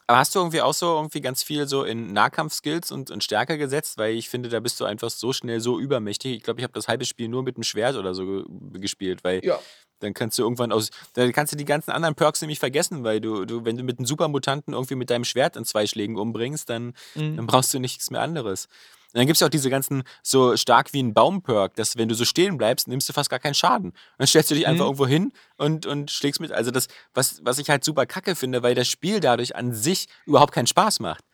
Aber 0.08 0.18
hast 0.18 0.34
du 0.34 0.38
irgendwie 0.38 0.60
auch 0.62 0.74
so 0.74 0.94
irgendwie 0.96 1.20
ganz 1.20 1.42
viel 1.42 1.66
so 1.66 1.82
in 1.82 2.12
Nahkampfskills 2.12 2.92
und, 2.92 3.10
und 3.10 3.24
Stärke 3.24 3.58
gesetzt? 3.58 3.98
Weil 3.98 4.14
ich 4.14 4.28
finde, 4.28 4.48
da 4.48 4.60
bist 4.60 4.78
du 4.80 4.84
einfach 4.84 5.10
so 5.10 5.32
schnell 5.32 5.60
so 5.60 5.80
übermächtig. 5.80 6.36
Ich 6.36 6.42
glaube, 6.44 6.60
ich 6.60 6.64
habe 6.64 6.72
das 6.74 6.86
halbe 6.86 7.04
Spiel 7.04 7.28
nur 7.28 7.42
mit 7.42 7.56
dem 7.56 7.64
Schwert 7.64 7.96
oder 7.96 8.14
so 8.14 8.24
ge 8.24 8.44
gespielt, 8.80 9.24
weil 9.24 9.44
Ja. 9.44 9.58
dann 9.98 10.14
kannst 10.14 10.38
du 10.38 10.42
irgendwann 10.42 10.70
aus. 10.70 10.90
Dann 11.14 11.32
kannst 11.32 11.52
du 11.52 11.56
die 11.56 11.64
ganzen 11.64 11.90
anderen 11.90 12.14
Perks 12.14 12.40
nämlich 12.40 12.60
vergessen, 12.60 13.02
weil 13.02 13.20
du, 13.20 13.44
du 13.46 13.64
wenn 13.64 13.76
du 13.76 13.82
mit 13.82 13.98
einem 13.98 14.06
Supermutanten 14.06 14.74
irgendwie 14.74 14.94
mit 14.94 15.10
deinem 15.10 15.24
Schwert 15.24 15.56
in 15.56 15.64
zwei 15.64 15.86
Schlägen 15.88 16.16
umbringst, 16.16 16.70
dann, 16.70 16.94
Mhm. 17.16 17.36
dann 17.36 17.46
brauchst 17.48 17.74
du 17.74 17.80
nichts 17.80 18.10
mehr 18.12 18.20
anderes. 18.20 18.68
Und 19.16 19.20
dann 19.20 19.26
gibt 19.28 19.36
es 19.36 19.40
ja 19.40 19.46
auch 19.46 19.50
diese 19.50 19.70
ganzen 19.70 20.02
so 20.22 20.58
stark 20.58 20.92
wie 20.92 21.02
ein 21.02 21.14
Baum-Perk, 21.14 21.74
dass 21.76 21.96
wenn 21.96 22.06
du 22.10 22.14
so 22.14 22.26
stehen 22.26 22.58
bleibst, 22.58 22.86
nimmst 22.86 23.08
du 23.08 23.14
fast 23.14 23.30
gar 23.30 23.38
keinen 23.38 23.54
Schaden. 23.54 23.86
Und 23.92 23.96
dann 24.18 24.26
stellst 24.26 24.50
du 24.50 24.54
dich 24.54 24.66
einfach 24.66 24.84
Mhm. 24.84 24.88
irgendwo 24.88 25.06
hin 25.06 25.32
und, 25.56 25.86
und 25.86 26.10
schlägst 26.10 26.38
mit. 26.38 26.52
Also 26.52 26.70
das, 26.70 26.88
was, 27.14 27.40
was 27.42 27.58
ich 27.58 27.70
halt 27.70 27.82
super 27.82 28.04
kacke 28.04 28.36
finde, 28.36 28.62
weil 28.62 28.74
das 28.74 28.88
Spiel 28.88 29.20
dadurch 29.20 29.56
an 29.56 29.72
sich 29.72 30.06
überhaupt 30.26 30.52
keinen 30.52 30.66
Spaß 30.66 31.00
macht. 31.00 31.24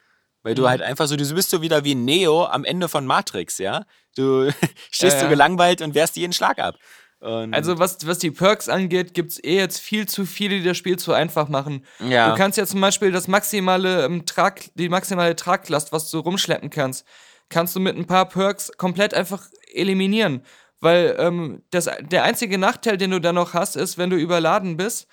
Weil 0.44 0.52
Mhm. 0.52 0.56
du 0.56 0.68
halt 0.68 0.80
einfach 0.82 1.08
so, 1.08 1.16
du 1.16 1.34
bist 1.34 1.50
so 1.50 1.60
wieder 1.60 1.82
wie 1.82 1.96
Neo 1.96 2.44
am 2.44 2.64
Ende 2.64 2.88
von 2.88 3.04
Matrix, 3.04 3.58
ja? 3.58 3.84
Du 4.16 4.48
stehst 4.92 5.14
Ja, 5.14 5.18
so 5.18 5.24
ja. 5.24 5.28
gelangweilt 5.30 5.82
und 5.82 5.96
wehrst 5.96 6.14
jeden 6.16 6.32
Schlag 6.32 6.60
ab. 6.60 6.76
Und 7.18 7.54
Also 7.54 7.78
was, 7.80 8.04
was 8.06 8.18
die 8.18 8.30
Perks 8.32 8.68
angeht, 8.68 9.14
gibt 9.14 9.32
es 9.32 9.42
eh 9.44 9.56
jetzt 9.56 9.78
viel 9.80 10.06
zu 10.08 10.26
viele, 10.26 10.58
die 10.58 10.64
das 10.64 10.76
Spiel 10.76 10.98
zu 10.98 11.12
einfach 11.12 11.48
machen. 11.48 11.84
Ja. 12.00 12.30
Du 12.30 12.36
kannst 12.36 12.58
ja 12.58 12.66
zum 12.66 12.80
Beispiel 12.80 13.10
das 13.12 13.26
maximale 13.28 14.04
ähm, 14.04 14.24
Trag, 14.26 14.60
die 14.74 14.88
maximale 14.88 15.34
Traglast, 15.36 15.92
was 15.92 16.10
du 16.10 16.18
rumschleppen 16.18 16.70
kannst, 16.70 17.06
kannst 17.52 17.76
du 17.76 17.80
mit 17.80 17.96
ein 17.96 18.06
paar 18.06 18.28
Perks 18.28 18.72
komplett 18.76 19.14
einfach 19.14 19.48
eliminieren. 19.72 20.42
Weil 20.80 21.14
ähm, 21.18 21.62
das, 21.70 21.88
der 22.00 22.24
einzige 22.24 22.58
Nachteil, 22.58 22.96
den 22.96 23.12
du 23.12 23.20
dann 23.20 23.36
noch 23.36 23.54
hast, 23.54 23.76
ist, 23.76 23.98
wenn 23.98 24.10
du 24.10 24.16
überladen 24.16 24.76
bist, 24.76 25.06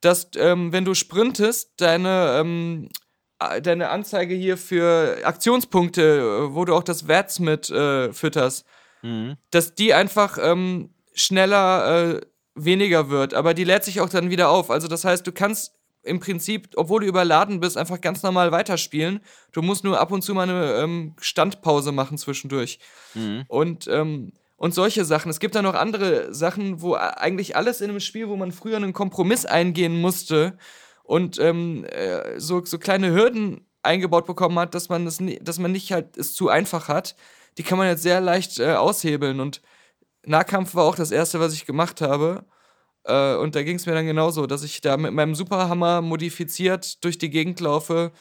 dass, 0.00 0.30
ähm, 0.36 0.72
wenn 0.72 0.84
du 0.84 0.94
sprintest, 0.94 1.74
deine, 1.76 2.38
ähm, 2.40 2.88
äh, 3.38 3.62
deine 3.62 3.90
Anzeige 3.90 4.34
hier 4.34 4.56
für 4.56 5.18
Aktionspunkte, 5.24 6.02
äh, 6.02 6.54
wo 6.54 6.64
du 6.64 6.74
auch 6.74 6.82
das 6.82 7.06
Werts 7.06 7.38
mit 7.38 7.70
äh, 7.70 8.12
fütterst, 8.12 8.66
Mhm. 9.04 9.36
dass 9.50 9.74
die 9.74 9.92
einfach 9.92 10.38
ähm, 10.40 10.94
schneller 11.14 12.14
äh, 12.16 12.20
weniger 12.54 13.10
wird. 13.10 13.34
Aber 13.34 13.52
die 13.52 13.64
lädt 13.64 13.84
sich 13.84 14.00
auch 14.00 14.08
dann 14.08 14.30
wieder 14.30 14.48
auf. 14.48 14.70
Also 14.70 14.88
das 14.88 15.04
heißt, 15.04 15.26
du 15.26 15.32
kannst 15.32 15.74
im 16.04 16.20
Prinzip, 16.20 16.68
obwohl 16.76 17.00
du 17.00 17.06
überladen 17.06 17.60
bist, 17.60 17.76
einfach 17.76 18.00
ganz 18.00 18.22
normal 18.22 18.52
weiterspielen. 18.52 19.20
Du 19.52 19.62
musst 19.62 19.84
nur 19.84 19.98
ab 19.98 20.12
und 20.12 20.22
zu 20.22 20.34
mal 20.34 20.48
eine 20.48 20.74
ähm, 20.74 21.14
Standpause 21.20 21.92
machen 21.92 22.18
zwischendurch. 22.18 22.78
Mhm. 23.14 23.44
Und, 23.48 23.88
ähm, 23.88 24.32
und 24.56 24.74
solche 24.74 25.04
Sachen. 25.04 25.30
Es 25.30 25.40
gibt 25.40 25.54
da 25.54 25.62
noch 25.62 25.74
andere 25.74 26.32
Sachen, 26.34 26.80
wo 26.80 26.94
eigentlich 26.94 27.56
alles 27.56 27.80
in 27.80 27.90
einem 27.90 28.00
Spiel, 28.00 28.28
wo 28.28 28.36
man 28.36 28.52
früher 28.52 28.76
einen 28.76 28.92
Kompromiss 28.92 29.46
eingehen 29.46 30.00
musste 30.00 30.56
und 31.02 31.38
ähm, 31.38 31.84
äh, 31.84 32.38
so, 32.38 32.64
so 32.64 32.78
kleine 32.78 33.12
Hürden 33.12 33.66
eingebaut 33.82 34.26
bekommen 34.26 34.58
hat, 34.58 34.74
dass 34.74 34.88
man, 34.88 35.04
das, 35.04 35.20
ni- 35.20 35.38
dass 35.42 35.58
man 35.58 35.72
nicht 35.72 35.92
halt 35.92 36.16
es 36.16 36.34
zu 36.34 36.48
einfach 36.48 36.88
hat, 36.88 37.16
die 37.58 37.62
kann 37.62 37.78
man 37.78 37.88
jetzt 37.88 38.02
sehr 38.02 38.20
leicht 38.20 38.58
äh, 38.58 38.74
aushebeln. 38.74 39.40
Und 39.40 39.60
Nahkampf 40.24 40.74
war 40.74 40.84
auch 40.84 40.96
das 40.96 41.10
erste, 41.10 41.40
was 41.40 41.52
ich 41.52 41.66
gemacht 41.66 42.00
habe. 42.00 42.44
Äh, 43.04 43.36
und 43.36 43.54
da 43.54 43.62
ging 43.62 43.76
es 43.76 43.86
mir 43.86 43.94
dann 43.94 44.06
genauso, 44.06 44.46
dass 44.46 44.62
ich 44.62 44.80
da 44.80 44.96
mit 44.96 45.12
meinem 45.12 45.34
Superhammer 45.34 46.00
modifiziert 46.00 47.04
durch 47.04 47.18
die 47.18 47.30
Gegend 47.30 47.60
laufe, 47.60 48.12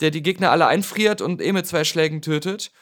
der 0.00 0.10
die 0.10 0.22
Gegner 0.22 0.50
alle 0.50 0.66
einfriert 0.66 1.20
und 1.20 1.40
eh 1.40 1.52
mit 1.52 1.66
zwei 1.66 1.84
Schlägen 1.84 2.20
tötet. 2.20 2.72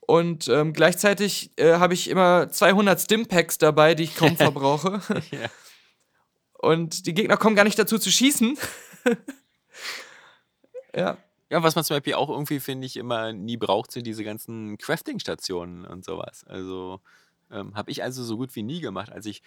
Und 0.00 0.48
ähm, 0.48 0.72
gleichzeitig 0.72 1.50
äh, 1.56 1.74
habe 1.74 1.94
ich 1.94 2.10
immer 2.10 2.48
200 2.48 3.00
Stimpacks 3.00 3.58
dabei, 3.58 3.94
die 3.94 4.04
ich 4.04 4.16
kaum 4.16 4.36
verbrauche. 4.36 5.00
Ja. 5.30 5.48
Und 6.54 7.06
die 7.06 7.14
Gegner 7.14 7.36
kommen 7.36 7.56
gar 7.56 7.64
nicht 7.64 7.78
dazu 7.78 7.98
zu 7.98 8.12
schießen. 8.12 8.56
ja. 10.94 11.16
Ja, 11.50 11.62
was 11.62 11.74
man 11.74 11.84
zum 11.84 11.96
Beispiel 11.96 12.14
auch 12.14 12.30
irgendwie, 12.30 12.60
finde 12.60 12.86
ich, 12.86 12.96
immer 12.96 13.32
nie 13.32 13.56
braucht, 13.56 13.90
sind 13.90 14.06
diese 14.06 14.22
ganzen 14.22 14.78
Crafting-Stationen 14.78 15.84
und 15.84 16.04
sowas. 16.04 16.44
Also 16.46 17.00
ähm, 17.50 17.74
habe 17.74 17.90
ich 17.90 18.02
also 18.02 18.22
so 18.22 18.36
gut 18.36 18.54
wie 18.54 18.62
nie 18.62 18.80
gemacht, 18.80 19.10
als 19.10 19.26
ich 19.26 19.42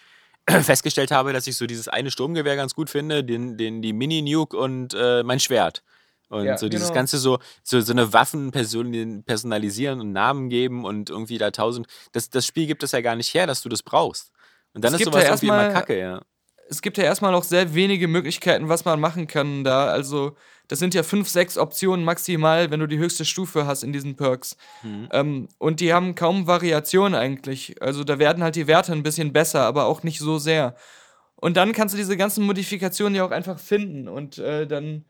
festgestellt 0.62 1.10
habe, 1.10 1.32
dass 1.32 1.46
ich 1.46 1.56
so 1.56 1.66
dieses 1.66 1.88
eine 1.88 2.10
Sturmgewehr 2.10 2.56
ganz 2.56 2.74
gut 2.74 2.90
finde, 2.90 3.24
den, 3.24 3.56
den, 3.56 3.82
die 3.82 3.92
Mini-Nuke 3.92 4.56
und 4.56 4.94
äh, 4.94 5.22
mein 5.22 5.40
Schwert. 5.40 5.82
Und 6.28 6.44
Ja, 6.44 6.58
so 6.58 6.68
dieses 6.68 6.88
genau. 6.88 6.94
Ganze 6.96 7.18
so, 7.18 7.38
so, 7.62 7.80
so 7.80 7.92
eine 7.92 8.12
Waffen 8.12 8.50
person 8.50 9.22
personalisieren 9.24 10.00
und 10.00 10.12
Namen 10.12 10.48
geben 10.48 10.84
und 10.84 11.08
irgendwie 11.10 11.38
da 11.38 11.50
tausend. 11.52 11.86
Das, 12.12 12.30
das 12.30 12.46
Spiel 12.46 12.66
gibt 12.66 12.82
es 12.82 12.92
ja 12.92 13.00
gar 13.00 13.14
nicht 13.16 13.32
her, 13.34 13.46
dass 13.46 13.62
du 13.62 13.68
das 13.68 13.82
brauchst. 13.82 14.32
Und 14.74 14.84
dann 14.84 14.92
Es 14.94 15.00
ist 15.00 15.04
sowas 15.06 15.22
ja 15.22 15.28
irgendwie 15.30 15.46
immer 15.46 15.62
erstmal- 15.62 15.80
Kacke, 15.82 15.98
ja. 15.98 16.20
Es 16.68 16.82
gibt 16.82 16.98
ja 16.98 17.04
erstmal 17.04 17.30
noch 17.30 17.44
sehr 17.44 17.74
wenige 17.74 18.08
Möglichkeiten, 18.08 18.68
was 18.68 18.84
man 18.84 18.98
machen 18.98 19.28
kann 19.28 19.62
da. 19.62 19.86
Also, 19.86 20.36
das 20.68 20.78
sind 20.78 20.94
ja 20.94 21.02
fünf, 21.02 21.28
sechs 21.28 21.56
Optionen 21.58 22.04
maximal, 22.04 22.70
wenn 22.70 22.80
du 22.80 22.86
die 22.86 22.98
höchste 22.98 23.24
Stufe 23.24 23.66
hast 23.66 23.82
in 23.82 23.92
diesen 23.92 24.16
Perks. 24.16 24.56
Mhm. 24.82 25.08
Ähm, 25.12 25.48
und 25.58 25.80
die 25.80 25.92
haben 25.92 26.14
kaum 26.14 26.46
Variation 26.46 27.14
eigentlich. 27.14 27.80
Also, 27.80 28.04
da 28.04 28.18
werden 28.18 28.42
halt 28.42 28.56
die 28.56 28.66
Werte 28.66 28.92
ein 28.92 29.02
bisschen 29.02 29.32
besser, 29.32 29.60
aber 29.62 29.86
auch 29.86 30.02
nicht 30.02 30.18
so 30.18 30.38
sehr. 30.38 30.74
Und 31.36 31.56
dann 31.56 31.72
kannst 31.72 31.94
du 31.94 31.98
diese 31.98 32.16
ganzen 32.16 32.44
Modifikationen 32.44 33.14
ja 33.14 33.24
auch 33.24 33.30
einfach 33.30 33.58
finden. 33.58 34.08
Und 34.08 34.38
äh, 34.38 34.66
dann 34.66 35.04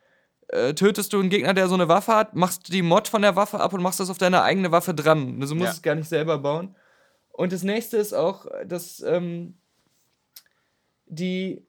äh, 0.48 0.74
tötest 0.74 1.12
du 1.12 1.20
einen 1.20 1.30
Gegner, 1.30 1.54
der 1.54 1.68
so 1.68 1.74
eine 1.74 1.88
Waffe 1.88 2.14
hat, 2.14 2.34
machst 2.34 2.72
die 2.72 2.82
Mod 2.82 3.08
von 3.08 3.22
der 3.22 3.36
Waffe 3.36 3.60
ab 3.60 3.72
und 3.72 3.82
machst 3.82 4.00
das 4.00 4.10
auf 4.10 4.18
deine 4.18 4.42
eigene 4.42 4.72
Waffe 4.72 4.92
dran. 4.94 5.38
Also, 5.40 5.54
du 5.54 5.58
musst 5.60 5.68
Ja. 5.72 5.76
es 5.76 5.82
gar 5.82 5.94
nicht 5.94 6.08
selber 6.08 6.38
bauen. 6.38 6.74
Und 7.32 7.52
das 7.52 7.62
nächste 7.62 7.96
ist 7.96 8.12
auch, 8.12 8.46
dass 8.66 9.00
ähm, 9.00 9.54
die, 11.06 11.62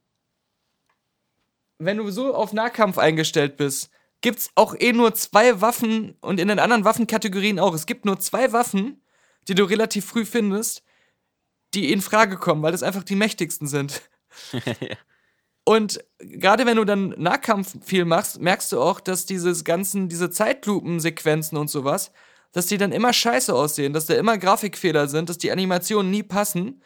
wenn 1.80 1.98
du 1.98 2.10
so 2.10 2.34
auf 2.34 2.54
Nahkampf 2.54 2.98
eingestellt 2.98 3.58
bist, 3.58 3.90
gibt 4.22 4.40
es 4.40 4.50
auch 4.56 4.76
eh 4.78 4.94
nur 4.94 5.14
zwei 5.14 5.62
Waffen 5.62 6.16
und 6.22 6.40
in 6.40 6.48
den 6.48 6.60
anderen 6.60 6.86
Waffenkategorien 6.86 7.60
auch. 7.60 7.74
Es 7.74 7.86
gibt 7.86 8.06
nur 8.06 8.20
zwei 8.20 8.52
Waffen, 8.52 9.02
die 9.48 9.56
du 9.56 9.64
relativ 9.64 10.06
früh 10.06 10.26
findest, 10.26 10.84
die 11.74 11.92
in 11.92 12.02
Frage 12.02 12.38
kommen, 12.38 12.64
weil 12.64 12.72
das 12.72 12.84
einfach 12.84 13.04
die 13.04 13.16
mächtigsten 13.16 13.68
sind. 13.68 14.02
Und 15.68 16.02
gerade 16.20 16.66
wenn 16.66 16.78
du 16.78 16.86
dann 16.86 17.10
Nahkampf 17.18 17.76
viel 17.86 18.06
machst, 18.06 18.40
merkst 18.40 18.72
du 18.72 18.80
auch, 18.80 19.02
dass 19.02 19.26
dieses 19.26 19.66
ganzen, 19.66 20.08
diese 20.08 20.30
Zeitlupensequenzen 20.30 21.58
und 21.58 21.70
sowas, 21.70 22.14
dass 22.54 22.68
die 22.68 22.78
dann 22.78 22.94
immer 22.94 23.12
scheiße 23.12 23.54
aussehen, 23.54 23.92
dass 23.92 24.06
da 24.06 24.14
immer 24.14 24.38
Grafikfehler 24.38 25.10
sind, 25.10 25.28
dass 25.28 25.38
die 25.38 25.52
Animationen 25.52 26.10
nie 26.10 26.24
passen. 26.24 26.82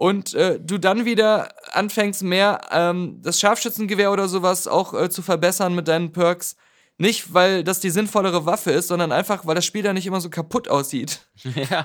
Und 0.00 0.32
äh, 0.32 0.58
du 0.58 0.78
dann 0.78 1.04
wieder 1.04 1.50
anfängst, 1.72 2.22
mehr 2.22 2.62
ähm, 2.70 3.20
das 3.20 3.38
Scharfschützengewehr 3.38 4.10
oder 4.10 4.28
sowas 4.28 4.66
auch 4.66 4.94
äh, 4.94 5.10
zu 5.10 5.20
verbessern 5.20 5.74
mit 5.74 5.88
deinen 5.88 6.10
Perks. 6.10 6.56
Nicht, 6.96 7.34
weil 7.34 7.62
das 7.64 7.80
die 7.80 7.90
sinnvollere 7.90 8.46
Waffe 8.46 8.70
ist, 8.70 8.88
sondern 8.88 9.12
einfach, 9.12 9.44
weil 9.44 9.56
das 9.56 9.66
Spiel 9.66 9.82
da 9.82 9.92
nicht 9.92 10.06
immer 10.06 10.22
so 10.22 10.30
kaputt 10.30 10.68
aussieht. 10.68 11.28
ja. 11.44 11.84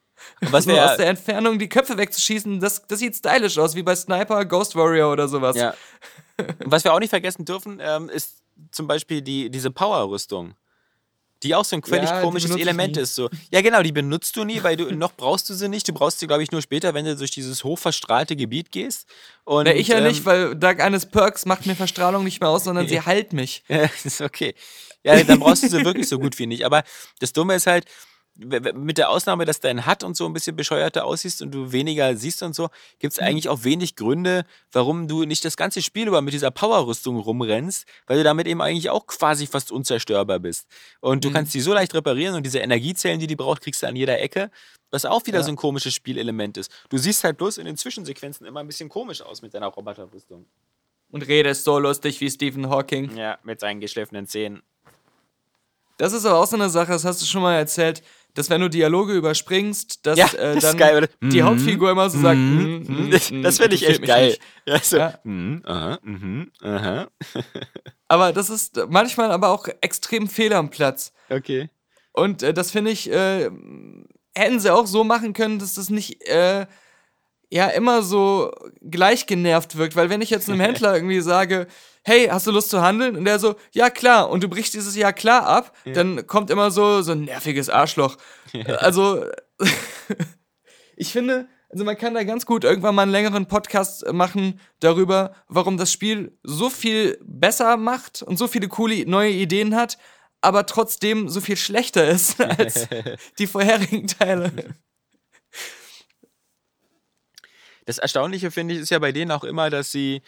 Was 0.42 0.62
so 0.62 0.70
wir 0.70 0.84
aus 0.84 0.96
der 0.96 1.08
Entfernung 1.08 1.58
die 1.58 1.68
Köpfe 1.68 1.98
wegzuschießen, 1.98 2.60
das, 2.60 2.86
das 2.86 3.00
sieht 3.00 3.16
stylisch 3.16 3.58
aus, 3.58 3.74
wie 3.74 3.82
bei 3.82 3.96
Sniper, 3.96 4.44
Ghost 4.44 4.76
Warrior 4.76 5.10
oder 5.10 5.26
sowas. 5.26 5.56
Ja. 5.56 5.74
Was 6.64 6.84
wir 6.84 6.94
auch 6.94 7.00
nicht 7.00 7.10
vergessen 7.10 7.44
dürfen, 7.44 7.80
ähm, 7.82 8.08
ist 8.08 8.44
zum 8.70 8.86
Beispiel 8.86 9.22
die, 9.22 9.50
diese 9.50 9.72
Power-Rüstung. 9.72 10.54
Die 11.46 11.54
auch 11.54 11.64
so 11.64 11.76
ein 11.76 11.82
völlig 11.82 12.10
Ja, 12.10 12.20
komisches 12.20 12.50
Element 12.56 12.96
ist. 12.96 13.14
So. 13.14 13.30
Ja, 13.50 13.62
genau, 13.62 13.82
die 13.82 13.92
benutzt 13.92 14.36
du 14.36 14.44
nie, 14.44 14.62
weil 14.62 14.76
du 14.76 14.94
noch 14.94 15.12
brauchst 15.12 15.48
du 15.48 15.54
sie 15.54 15.68
nicht. 15.68 15.88
Du 15.88 15.92
brauchst 15.92 16.18
sie, 16.18 16.26
glaube 16.26 16.42
ich, 16.42 16.50
nur 16.50 16.60
später, 16.60 16.92
wenn 16.94 17.04
du 17.04 17.16
durch 17.16 17.30
dieses 17.30 17.62
hochverstrahlte 17.62 18.34
Gebiet 18.36 18.72
gehst. 18.72 19.06
Und, 19.44 19.64
Na, 19.66 19.74
ich 19.74 19.88
ja 19.88 19.98
ähm, 19.98 20.04
nicht, 20.04 20.24
weil 20.24 20.56
dank 20.56 20.80
eines 20.80 21.06
Perks 21.06 21.46
macht 21.46 21.66
mir 21.66 21.76
Verstrahlung 21.76 22.24
nicht 22.24 22.40
mehr 22.40 22.50
aus, 22.50 22.64
sondern 22.64 22.88
sie 22.88 23.00
heilt 23.00 23.32
mich. 23.32 23.62
Ja, 23.68 23.88
ist 24.04 24.20
okay. 24.20 24.54
Ja, 25.04 25.22
dann 25.22 25.38
brauchst 25.38 25.62
du 25.62 25.68
sie 25.68 25.84
wirklich 25.84 26.08
so 26.08 26.18
gut 26.18 26.36
wie 26.38 26.46
nicht. 26.46 26.66
Aber 26.66 26.82
das 27.20 27.32
Dumme 27.32 27.54
ist 27.54 27.68
halt, 27.68 27.84
mit 28.38 28.98
der 28.98 29.08
Ausnahme, 29.10 29.44
dass 29.46 29.60
dein 29.60 29.86
HUD 29.86 30.04
und 30.04 30.16
so 30.16 30.26
ein 30.26 30.32
bisschen 30.32 30.56
bescheuerter 30.56 31.04
aussiehst 31.06 31.40
und 31.42 31.52
du 31.52 31.72
weniger 31.72 32.16
siehst 32.16 32.42
und 32.42 32.54
so, 32.54 32.68
gibt 32.98 33.14
es 33.14 33.18
eigentlich 33.18 33.48
auch 33.48 33.64
wenig 33.64 33.96
Gründe, 33.96 34.44
warum 34.72 35.08
du 35.08 35.24
nicht 35.24 35.44
das 35.44 35.56
ganze 35.56 35.80
Spiel 35.82 36.06
über 36.08 36.20
mit 36.20 36.34
dieser 36.34 36.50
Powerrüstung 36.50 37.18
rumrennst, 37.18 37.86
weil 38.06 38.18
du 38.18 38.24
damit 38.24 38.46
eben 38.46 38.60
eigentlich 38.60 38.90
auch 38.90 39.06
quasi 39.06 39.46
fast 39.46 39.72
unzerstörbar 39.72 40.38
bist. 40.38 40.66
Und 41.00 41.24
du 41.24 41.32
kannst 41.32 41.54
die 41.54 41.60
so 41.60 41.72
leicht 41.72 41.94
reparieren 41.94 42.34
und 42.34 42.44
diese 42.44 42.58
Energiezellen, 42.58 43.18
die 43.20 43.26
die 43.26 43.36
braucht, 43.36 43.62
kriegst 43.62 43.82
du 43.82 43.86
an 43.86 43.96
jeder 43.96 44.20
Ecke, 44.20 44.50
was 44.90 45.04
auch 45.04 45.26
wieder 45.26 45.38
Ja. 45.38 45.44
so 45.44 45.50
ein 45.50 45.56
komisches 45.56 45.94
Spielelement 45.94 46.56
ist. 46.58 46.70
Du 46.90 46.98
siehst 46.98 47.24
halt 47.24 47.38
bloß 47.38 47.58
in 47.58 47.64
den 47.64 47.76
Zwischensequenzen 47.76 48.46
immer 48.46 48.60
ein 48.60 48.66
bisschen 48.66 48.88
komisch 48.88 49.22
aus 49.22 49.42
mit 49.42 49.54
deiner 49.54 49.68
Roboterrüstung. 49.68 50.46
Und 51.10 51.26
redest 51.26 51.64
so 51.64 51.78
lustig 51.78 52.20
wie 52.20 52.30
Stephen 52.30 52.68
Hawking. 52.68 53.16
Ja, 53.16 53.38
mit 53.44 53.60
seinen 53.60 53.80
geschliffenen 53.80 54.26
Zähnen. 54.26 54.62
Das 55.98 56.12
ist 56.12 56.26
aber 56.26 56.38
auch 56.40 56.46
so 56.46 56.56
eine 56.56 56.68
Sache, 56.68 56.92
das 56.92 57.04
hast 57.04 57.22
du 57.22 57.26
schon 57.26 57.42
mal 57.42 57.54
erzählt, 57.54 58.02
dass 58.38 58.50
wenn 58.50 58.60
du 58.60 58.68
Dialoge 58.70 59.12
überspringst, 59.14 60.06
dass 60.06 60.18
Ja, 60.18 60.26
äh, 60.38 60.54
das 60.54 60.62
dann 60.64 60.76
geil, 60.76 61.08
die 61.22 61.40
Mhm. 61.42 61.46
Hauptfigur 61.46 61.90
immer 61.90 62.08
so 62.10 62.20
sagt, 62.20 62.38
Mhm. 62.38 62.84
"Mm, 62.86 63.06
mm, 63.06 63.10
Das, 63.10 63.30
das 63.42 63.58
finde 63.58 63.74
ich 63.76 63.86
echt 63.88 64.02
geil. 64.02 64.28
nicht." 64.28 64.40
Ja, 64.66 64.78
so, 64.80 64.96
Ja. 64.98 65.18
mhm, 65.24 65.62
aha, 65.64 65.98
mhm, 66.02 66.50
aha. 66.62 67.08
Aber 68.08 68.32
das 68.32 68.50
ist 68.50 68.80
manchmal 68.88 69.30
aber 69.32 69.48
auch 69.50 69.66
extrem 69.80 70.28
fehl 70.28 70.52
am 70.52 70.70
Platz. 70.70 71.12
Okay. 71.28 71.70
Und 72.12 72.42
äh, 72.42 72.54
das 72.54 72.70
finde 72.70 72.90
ich, 72.92 73.10
äh, 73.10 73.50
hätten 74.34 74.60
sie 74.60 74.72
auch 74.72 74.86
so 74.86 75.02
machen 75.04 75.32
können, 75.32 75.58
dass 75.58 75.74
das 75.74 75.90
nicht 75.90 76.22
äh, 76.28 76.66
ja 77.50 77.66
immer 77.68 78.02
so 78.02 78.52
gleich 78.82 79.26
genervt 79.26 79.76
wirkt. 79.76 79.96
Weil 79.96 80.08
wenn 80.10 80.20
ich 80.22 80.30
jetzt 80.30 80.48
einem 80.48 80.60
Händler 80.66 80.94
irgendwie 80.94 81.20
sage, 81.20 81.66
hey, 82.06 82.28
hast 82.28 82.46
du 82.46 82.52
Lust 82.52 82.70
zu 82.70 82.80
handeln? 82.80 83.16
Und 83.16 83.24
der 83.24 83.40
so, 83.40 83.56
ja 83.72 83.90
klar, 83.90 84.30
und 84.30 84.44
du 84.44 84.48
brichst 84.48 84.74
dieses 84.74 84.94
Ja 84.94 85.10
klar 85.12 85.44
ab, 85.44 85.76
dann 85.84 86.24
kommt 86.28 86.50
immer 86.50 86.70
so, 86.70 87.02
so 87.02 87.12
ein 87.12 87.24
nerviges 87.24 87.68
Arschloch. 87.68 88.16
Also, 88.78 89.24
ich 90.96 91.10
finde, 91.10 91.48
also 91.68 91.84
man 91.84 91.98
kann 91.98 92.14
da 92.14 92.22
ganz 92.22 92.46
gut 92.46 92.62
irgendwann 92.62 92.94
mal 92.94 93.02
einen 93.02 93.10
längeren 93.10 93.46
Podcast 93.46 94.06
machen 94.12 94.60
darüber, 94.78 95.34
warum 95.48 95.78
das 95.78 95.90
Spiel 95.90 96.38
so 96.44 96.70
viel 96.70 97.18
besser 97.24 97.76
macht 97.76 98.22
und 98.22 98.38
so 98.38 98.46
viele 98.46 98.68
coole 98.68 99.04
neue 99.04 99.32
Ideen 99.32 99.74
hat, 99.74 99.98
aber 100.40 100.64
trotzdem 100.64 101.28
so 101.28 101.40
viel 101.40 101.56
schlechter 101.56 102.06
ist 102.06 102.40
als 102.58 102.86
die 103.40 103.48
vorherigen 103.48 104.06
Teile. 104.06 104.52
Das 107.84 107.98
Erstaunliche 107.98 108.52
finde 108.52 108.74
ich 108.74 108.80
ist 108.80 108.90
ja 108.90 109.00
bei 109.00 109.10
denen 109.10 109.32
auch 109.32 109.44
immer, 109.44 109.70
dass 109.70 109.90
sie 109.90 110.22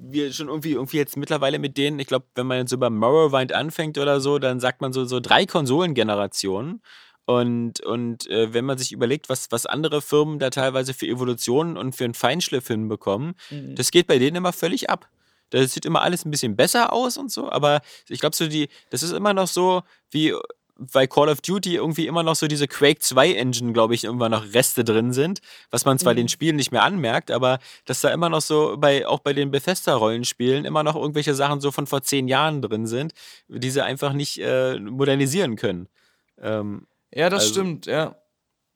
wir 0.00 0.32
schon 0.32 0.48
irgendwie, 0.48 0.72
irgendwie 0.72 0.96
jetzt 0.98 1.16
mittlerweile 1.16 1.58
mit 1.58 1.76
denen, 1.76 1.98
ich 1.98 2.06
glaube, 2.06 2.26
wenn 2.34 2.46
man 2.46 2.58
jetzt 2.58 2.70
so 2.70 2.78
beim 2.78 2.96
Morrowind 2.96 3.52
anfängt 3.52 3.98
oder 3.98 4.20
so, 4.20 4.38
dann 4.38 4.60
sagt 4.60 4.80
man 4.80 4.92
so, 4.92 5.04
so 5.04 5.20
drei 5.20 5.46
Konsolengenerationen. 5.46 6.82
Und, 7.26 7.80
und 7.80 8.28
äh, 8.28 8.52
wenn 8.52 8.66
man 8.66 8.76
sich 8.76 8.92
überlegt, 8.92 9.30
was, 9.30 9.50
was 9.50 9.64
andere 9.64 10.02
Firmen 10.02 10.38
da 10.38 10.50
teilweise 10.50 10.92
für 10.92 11.06
Evolutionen 11.06 11.78
und 11.78 11.96
für 11.96 12.04
einen 12.04 12.14
Feinschliff 12.14 12.66
hinbekommen, 12.66 13.34
das 13.76 13.90
geht 13.90 14.06
bei 14.06 14.18
denen 14.18 14.36
immer 14.36 14.52
völlig 14.52 14.90
ab. 14.90 15.08
Das 15.50 15.72
sieht 15.72 15.86
immer 15.86 16.02
alles 16.02 16.24
ein 16.24 16.30
bisschen 16.30 16.56
besser 16.56 16.92
aus 16.92 17.16
und 17.16 17.30
so, 17.30 17.50
aber 17.50 17.80
ich 18.08 18.20
glaube, 18.20 18.36
so 18.36 18.46
die, 18.46 18.68
das 18.90 19.02
ist 19.02 19.12
immer 19.12 19.32
noch 19.32 19.46
so, 19.46 19.82
wie 20.10 20.34
bei 20.76 21.06
Call 21.06 21.28
of 21.28 21.40
Duty 21.40 21.76
irgendwie 21.76 22.06
immer 22.06 22.22
noch 22.24 22.34
so 22.34 22.46
diese 22.48 22.66
Quake 22.66 22.98
2 22.98 23.32
Engine, 23.34 23.72
glaube 23.72 23.94
ich, 23.94 24.04
irgendwann 24.04 24.32
noch 24.32 24.52
Reste 24.54 24.82
drin 24.82 25.12
sind, 25.12 25.40
was 25.70 25.84
man 25.84 25.98
zwar 25.98 26.14
den 26.14 26.28
Spielen 26.28 26.56
nicht 26.56 26.72
mehr 26.72 26.82
anmerkt, 26.82 27.30
aber 27.30 27.58
dass 27.84 28.00
da 28.00 28.10
immer 28.10 28.28
noch 28.28 28.40
so 28.40 28.76
bei, 28.76 29.06
auch 29.06 29.20
bei 29.20 29.32
den 29.32 29.50
Bethesda-Rollenspielen 29.52 30.64
immer 30.64 30.82
noch 30.82 30.96
irgendwelche 30.96 31.34
Sachen 31.34 31.60
so 31.60 31.70
von 31.70 31.86
vor 31.86 32.02
zehn 32.02 32.26
Jahren 32.28 32.60
drin 32.60 32.86
sind, 32.86 33.12
die 33.48 33.70
sie 33.70 33.84
einfach 33.84 34.12
nicht 34.12 34.38
äh, 34.40 34.78
modernisieren 34.80 35.56
können. 35.56 35.88
Ähm, 36.40 36.86
Ja, 37.14 37.30
das 37.30 37.42
Also- 37.44 37.54
stimmt, 37.54 37.86
ja. 37.86 38.16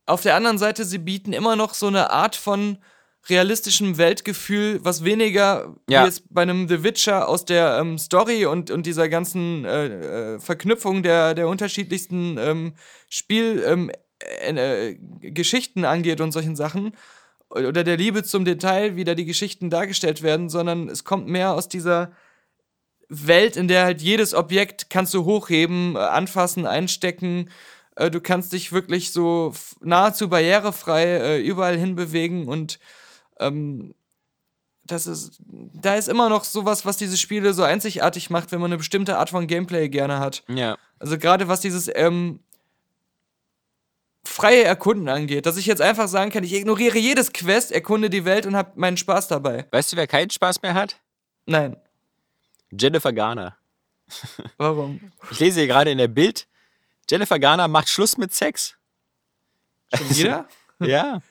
Auf 0.06 0.22
der 0.22 0.36
anderen 0.36 0.56
Seite, 0.58 0.84
sie 0.84 0.98
bieten 0.98 1.32
immer 1.34 1.54
noch 1.56 1.74
so 1.74 1.88
eine 1.88 2.10
Art 2.10 2.34
von 2.36 2.78
realistischem 3.28 3.98
Weltgefühl, 3.98 4.80
was 4.82 5.04
weniger 5.04 5.74
Ja. 5.88 6.02
wie 6.02 6.06
jetzt 6.06 6.22
bei 6.30 6.42
einem 6.42 6.68
The 6.68 6.82
Witcher 6.82 7.28
aus 7.28 7.44
der 7.44 7.78
ähm, 7.80 7.98
Story 7.98 8.46
und, 8.46 8.70
und 8.70 8.86
dieser 8.86 9.08
ganzen 9.08 9.64
äh, 9.64 10.34
äh, 10.34 10.40
Verknüpfung 10.40 11.02
der, 11.02 11.34
der 11.34 11.48
unterschiedlichsten 11.48 12.38
ähm, 12.38 12.74
Spiel 13.08 13.62
ähm, 13.66 13.90
äh, 14.20 14.94
äh, 14.94 15.84
angeht 15.84 16.20
und 16.20 16.32
solchen 16.32 16.56
Sachen. 16.56 16.92
Oder 17.50 17.84
der 17.84 17.96
Liebe 17.96 18.22
zum 18.24 18.44
Detail, 18.44 18.96
wie 18.96 19.04
da 19.04 19.14
die 19.14 19.24
Geschichten 19.24 19.70
dargestellt 19.70 20.22
werden, 20.22 20.48
sondern 20.48 20.88
es 20.88 21.04
kommt 21.04 21.28
mehr 21.28 21.54
aus 21.54 21.68
dieser 21.68 22.12
Welt, 23.08 23.56
in 23.56 23.68
der 23.68 23.84
halt 23.84 24.02
jedes 24.02 24.34
Objekt 24.34 24.90
kannst 24.90 25.14
du 25.14 25.24
hochheben, 25.24 25.96
äh, 25.96 25.98
anfassen, 25.98 26.66
einstecken. 26.66 27.50
Äh, 27.96 28.10
du 28.10 28.20
kannst 28.20 28.52
dich 28.52 28.72
wirklich 28.72 29.12
so 29.12 29.52
nahezu 29.80 30.28
barrierefrei 30.28 31.40
überall 31.40 31.76
hinbewegen 31.76 32.48
und 32.48 32.78
ähm, 33.40 33.94
das 34.84 35.06
ist, 35.06 35.40
da 35.46 35.96
ist 35.96 36.08
immer 36.08 36.28
noch 36.28 36.44
sowas, 36.44 36.86
was 36.86 36.96
diese 36.96 37.16
Spiele 37.18 37.52
so 37.52 37.62
einzigartig 37.62 38.30
macht, 38.30 38.52
wenn 38.52 38.60
man 38.60 38.70
eine 38.70 38.78
bestimmte 38.78 39.18
Art 39.18 39.30
von 39.30 39.46
Gameplay 39.46 39.88
gerne 39.88 40.18
hat. 40.18 40.44
ja. 40.48 40.76
Also 41.00 41.16
gerade 41.16 41.46
was 41.46 41.60
dieses 41.60 41.88
ähm, 41.94 42.40
freie 44.24 44.64
Erkunden 44.64 45.08
angeht, 45.08 45.46
dass 45.46 45.56
ich 45.56 45.66
jetzt 45.66 45.80
einfach 45.80 46.08
sagen 46.08 46.32
kann, 46.32 46.42
ich 46.42 46.52
ignoriere 46.52 46.98
jedes 46.98 47.32
Quest, 47.32 47.70
erkunde 47.70 48.10
die 48.10 48.24
Welt 48.24 48.46
und 48.46 48.56
habe 48.56 48.72
meinen 48.74 48.96
Spaß 48.96 49.28
dabei. 49.28 49.66
Weißt 49.70 49.92
du, 49.92 49.96
wer 49.96 50.08
keinen 50.08 50.30
Spaß 50.30 50.62
mehr 50.62 50.74
hat? 50.74 51.00
Nein. 51.46 51.76
Jennifer 52.70 53.12
Garner. 53.12 53.56
Warum? 54.56 55.12
Ich 55.30 55.38
lese 55.38 55.60
hier 55.60 55.68
gerade 55.68 55.90
in 55.92 55.98
der 55.98 56.08
Bild, 56.08 56.48
Jennifer 57.08 57.38
Garner 57.38 57.68
macht 57.68 57.88
Schluss 57.88 58.16
mit 58.16 58.34
Sex. 58.34 58.74
Schon 59.94 60.10
wieder? 60.10 60.48
Ja. 60.80 61.22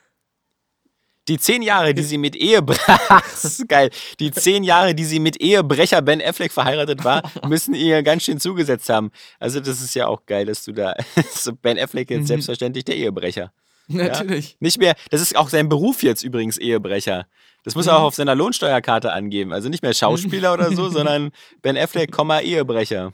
Die 1.28 1.38
zehn 1.38 1.60
Jahre, 1.62 1.92
die 1.92 2.02
sie 2.02 2.16
mit 2.16 2.34
Ehebrecher, 2.34 2.98
das 3.08 3.44
ist 3.44 3.68
geil, 3.68 3.90
die 4.18 4.30
zehn 4.30 4.64
Jahre, 4.64 4.94
die 4.94 5.04
sie 5.04 5.20
mit 5.20 5.40
Ehebrecher 5.40 6.00
Ben 6.00 6.22
Affleck 6.22 6.52
verheiratet 6.52 7.04
war, 7.04 7.22
müssen 7.48 7.74
ihr 7.74 8.02
ganz 8.02 8.24
schön 8.24 8.40
zugesetzt 8.40 8.88
haben. 8.88 9.10
Also 9.38 9.60
das 9.60 9.82
ist 9.82 9.94
ja 9.94 10.06
auch 10.06 10.24
geil, 10.26 10.46
dass 10.46 10.64
du 10.64 10.72
da, 10.72 10.94
Ben 11.62 11.78
Affleck 11.78 12.10
jetzt 12.10 12.28
selbstverständlich 12.28 12.84
der 12.84 12.96
Ehebrecher. 12.96 13.52
Natürlich. 13.88 14.56
Nicht 14.60 14.78
mehr, 14.78 14.94
das 15.10 15.20
ist 15.20 15.36
auch 15.36 15.48
sein 15.48 15.68
Beruf 15.68 16.02
jetzt 16.02 16.22
übrigens 16.22 16.58
Ehebrecher. 16.58 17.26
Das 17.64 17.74
muss 17.74 17.86
er 17.86 17.98
auch 17.98 18.04
auf 18.04 18.14
seiner 18.14 18.34
Lohnsteuerkarte 18.34 19.12
angeben. 19.12 19.52
Also 19.52 19.68
nicht 19.68 19.82
mehr 19.82 19.94
Schauspieler 19.94 20.54
oder 20.54 20.72
so, 20.72 20.88
sondern 20.88 21.30
Ben 21.62 21.76
Affleck, 21.76 22.16
Ehebrecher. 22.42 23.12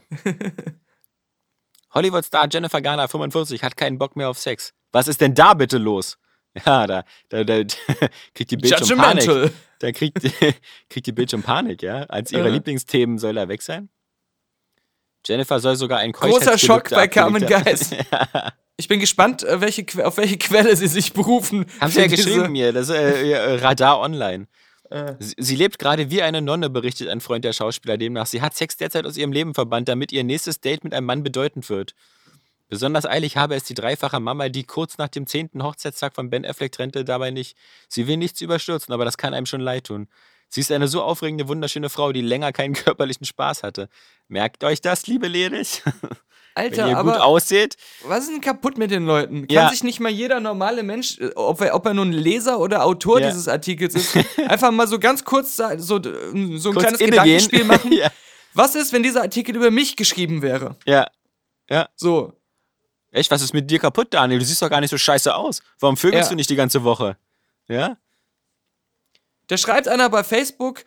Hollywood-Star 1.93 2.47
Jennifer 2.51 2.81
Garner, 2.81 3.07
45, 3.07 3.63
hat 3.63 3.77
keinen 3.77 3.97
Bock 3.97 4.15
mehr 4.15 4.29
auf 4.29 4.37
Sex. 4.37 4.73
Was 4.91 5.07
ist 5.07 5.21
denn 5.21 5.33
da 5.33 5.53
bitte 5.53 5.77
los? 5.77 6.17
Ja, 6.65 6.87
da, 6.87 7.03
da, 7.29 7.43
da 7.43 7.63
kriegt 8.33 8.51
die 8.51 8.57
Bildschirm 8.57 8.99
Panik. 8.99 9.51
Da 9.79 9.91
kriegt, 9.91 10.21
kriegt 10.89 11.07
die 11.07 11.11
Bildschirm 11.11 11.43
Panik, 11.43 11.81
ja? 11.81 12.03
Als 12.03 12.31
ihre 12.31 12.47
Ja. 12.47 12.53
Lieblingsthemen 12.53 13.17
soll 13.17 13.37
er 13.37 13.49
weg 13.49 13.61
sein. 13.61 13.89
Jennifer 15.25 15.59
soll 15.59 15.75
sogar 15.75 15.99
ein 15.99 16.11
Großer 16.11 16.57
Schock 16.57 16.89
bei 16.91 17.07
Carmen 17.07 17.43
haben. 17.43 17.63
Geist. 17.63 17.95
Ich 18.77 18.89
bin 18.89 18.99
gespannt, 18.99 19.41
äh, 19.43 19.61
welche, 19.61 19.85
auf 20.05 20.17
welche 20.17 20.37
Quelle 20.37 20.75
sie 20.75 20.87
sich 20.87 21.13
berufen. 21.13 21.65
Haben 21.79 21.91
sie 21.91 22.01
ja 22.01 22.07
geschrieben 22.07 22.51
mir, 22.51 22.73
das 22.73 22.89
ist 22.89 22.95
äh, 22.95 23.31
äh, 23.31 23.55
Radar 23.59 24.01
Online. 24.01 24.47
Äh. 24.89 25.13
Sie, 25.19 25.35
sie 25.37 25.55
lebt 25.55 25.79
gerade 25.79 26.11
wie 26.11 26.21
eine 26.21 26.41
Nonne, 26.41 26.69
berichtet 26.69 27.07
ein 27.07 27.21
Freund 27.21 27.45
der 27.45 27.53
Schauspieler 27.53 27.97
demnach. 27.97 28.25
Sie 28.25 28.41
hat 28.41 28.53
Sex 28.53 28.75
derzeit 28.75 29.05
aus 29.05 29.15
ihrem 29.15 29.31
Leben 29.31 29.53
verbannt, 29.53 29.87
damit 29.87 30.11
ihr 30.11 30.25
nächstes 30.25 30.59
Date 30.59 30.83
mit 30.83 30.93
einem 30.93 31.05
Mann 31.05 31.23
bedeutend 31.23 31.69
wird. 31.69 31.95
Besonders 32.67 33.05
eilig 33.05 33.37
habe 33.37 33.55
es 33.55 33.63
die 33.63 33.73
dreifache 33.75 34.19
Mama, 34.19 34.49
die 34.49 34.63
kurz 34.63 34.97
nach 34.97 35.07
dem 35.09 35.27
zehnten 35.27 35.63
Hochzeitstag 35.63 36.15
von 36.15 36.29
Ben 36.29 36.45
Affleck 36.45 36.71
trennte, 36.71 37.05
dabei 37.05 37.31
nicht. 37.31 37.55
Sie 37.89 38.07
will 38.07 38.17
nichts 38.17 38.41
überstürzen, 38.41 38.93
aber 38.93 39.05
das 39.05 39.17
kann 39.17 39.33
einem 39.33 39.45
schon 39.45 39.61
leid 39.61 39.85
tun. 39.85 40.07
Sie 40.49 40.61
ist 40.61 40.71
eine 40.71 40.87
so 40.87 41.01
aufregende, 41.03 41.47
wunderschöne 41.47 41.89
Frau, 41.89 42.11
die 42.11 42.21
länger 42.21 42.51
keinen 42.53 42.73
körperlichen 42.73 43.25
Spaß 43.25 43.63
hatte. 43.63 43.89
Merkt 44.27 44.63
euch 44.63 44.81
das, 44.81 45.05
liebe 45.07 45.27
Ledig? 45.27 45.83
Wenn 46.57 46.63
Alter, 46.67 46.87
ihr 46.87 46.95
gut 46.95 47.13
aber 47.15 47.25
ausseht, 47.25 47.75
was 48.05 48.23
ist 48.23 48.29
denn 48.31 48.39
kaputt 48.39 48.77
mit 48.77 48.89
den 48.89 49.05
Leuten? 49.05 49.41
Kann 49.47 49.49
Ja. 49.55 49.69
sich 49.69 49.83
nicht 49.83 49.99
mal 49.99 50.09
jeder 50.11 50.39
normale 50.39 50.83
Mensch, 50.83 51.19
äh, 51.19 51.31
ob 51.35 51.59
er, 51.59 51.75
ob 51.75 51.85
er 51.85 51.93
nun 51.93 52.13
Leser 52.13 52.59
oder 52.59 52.85
Autor 52.85 53.19
Ja. 53.19 53.27
dieses 53.27 53.49
Artikels 53.49 53.93
ist, 53.93 54.15
einfach 54.47 54.71
mal 54.71 54.87
so 54.87 54.97
ganz 54.97 55.25
kurz 55.25 55.57
so, 55.57 55.63
äh, 55.65 55.77
so 55.77 55.97
ein 55.97 56.31
kurz 56.31 56.57
kleines. 56.85 56.99
Gedankenspiel 56.99 57.65
machen? 57.65 57.91
ja. 57.91 58.09
Was 58.53 58.73
ist, 58.75 58.93
wenn 58.93 59.03
dieser 59.03 59.21
Artikel 59.21 59.53
über 59.55 59.69
mich 59.69 59.97
geschrieben 59.97 60.41
wäre? 60.41 60.77
ja. 60.85 61.07
Ja. 61.69 61.89
So. 61.95 62.31
Echt, 63.15 63.31
was 63.31 63.41
ist 63.41 63.53
mit 63.53 63.71
dir 63.71 63.79
kaputt, 63.79 64.13
Daniel? 64.13 64.39
Du 64.39 64.45
siehst 64.45 64.61
doch 64.61 64.69
gar 64.69 64.81
nicht 64.81 64.89
so 64.89 64.97
scheiße 64.97 65.33
aus. 65.33 65.61
Warum 65.79 65.95
vögelst 65.95 66.27
Ja. 66.27 66.29
du 66.31 66.35
nicht 66.35 66.49
die 66.49 66.55
ganze 66.57 66.83
Woche? 66.83 67.17
Ja? 67.67 67.95
Da 69.47 69.57
schreibt 69.57 69.87
einer 69.87 70.09
bei 70.09 70.23
Facebook 70.23 70.83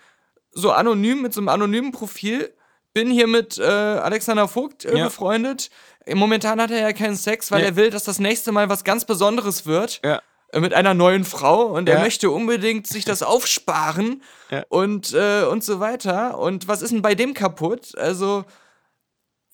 so 0.51 0.73
anonym 0.73 1.23
mit 1.23 1.33
so 1.33 1.41
einem 1.41 1.49
anonymen 1.49 1.91
Profil, 1.93 2.53
bin 2.93 3.11
hier 3.11 3.27
mit 3.27 3.57
äh, 3.59 3.63
Alexander 3.65 4.47
Vogt 4.47 4.85
äh, 4.85 4.97
Ja. 4.99 5.05
befreundet. 5.05 5.71
Momentan 6.13 6.61
hat 6.61 6.71
er 6.71 6.81
ja 6.81 6.93
keinen 6.93 7.17
Sex, 7.17 7.51
weil 7.51 7.61
Ja. 7.61 7.67
er 7.69 7.77
will, 7.77 7.89
dass 7.91 8.05
das 8.05 8.19
nächste 8.19 8.53
Mal 8.53 8.69
was 8.69 8.85
ganz 8.85 9.05
Besonderes 9.07 9.65
wird. 9.67 10.01
Ja. 10.05 10.21
äh, 10.53 10.61
Mit 10.61 10.75
einer 10.75 10.93
neuen 10.95 11.25
Frau 11.25 11.63
und 11.67 11.89
er 11.89 12.01
möchte 12.01 12.31
unbedingt 12.31 12.87
sich 12.87 13.05
das 13.07 13.23
aufsparen 13.23 14.23
Ja. 14.51 14.65
und, 14.69 15.15
äh, 15.15 15.45
und 15.45 15.65
so 15.65 15.81
weiter. 15.81 16.39
Und 16.39 16.69
was 16.69 16.83
ist 16.83 16.91
denn 16.91 17.01
bei 17.03 17.15
dem 17.15 17.33
kaputt? 17.35 17.97
Also, 17.97 18.45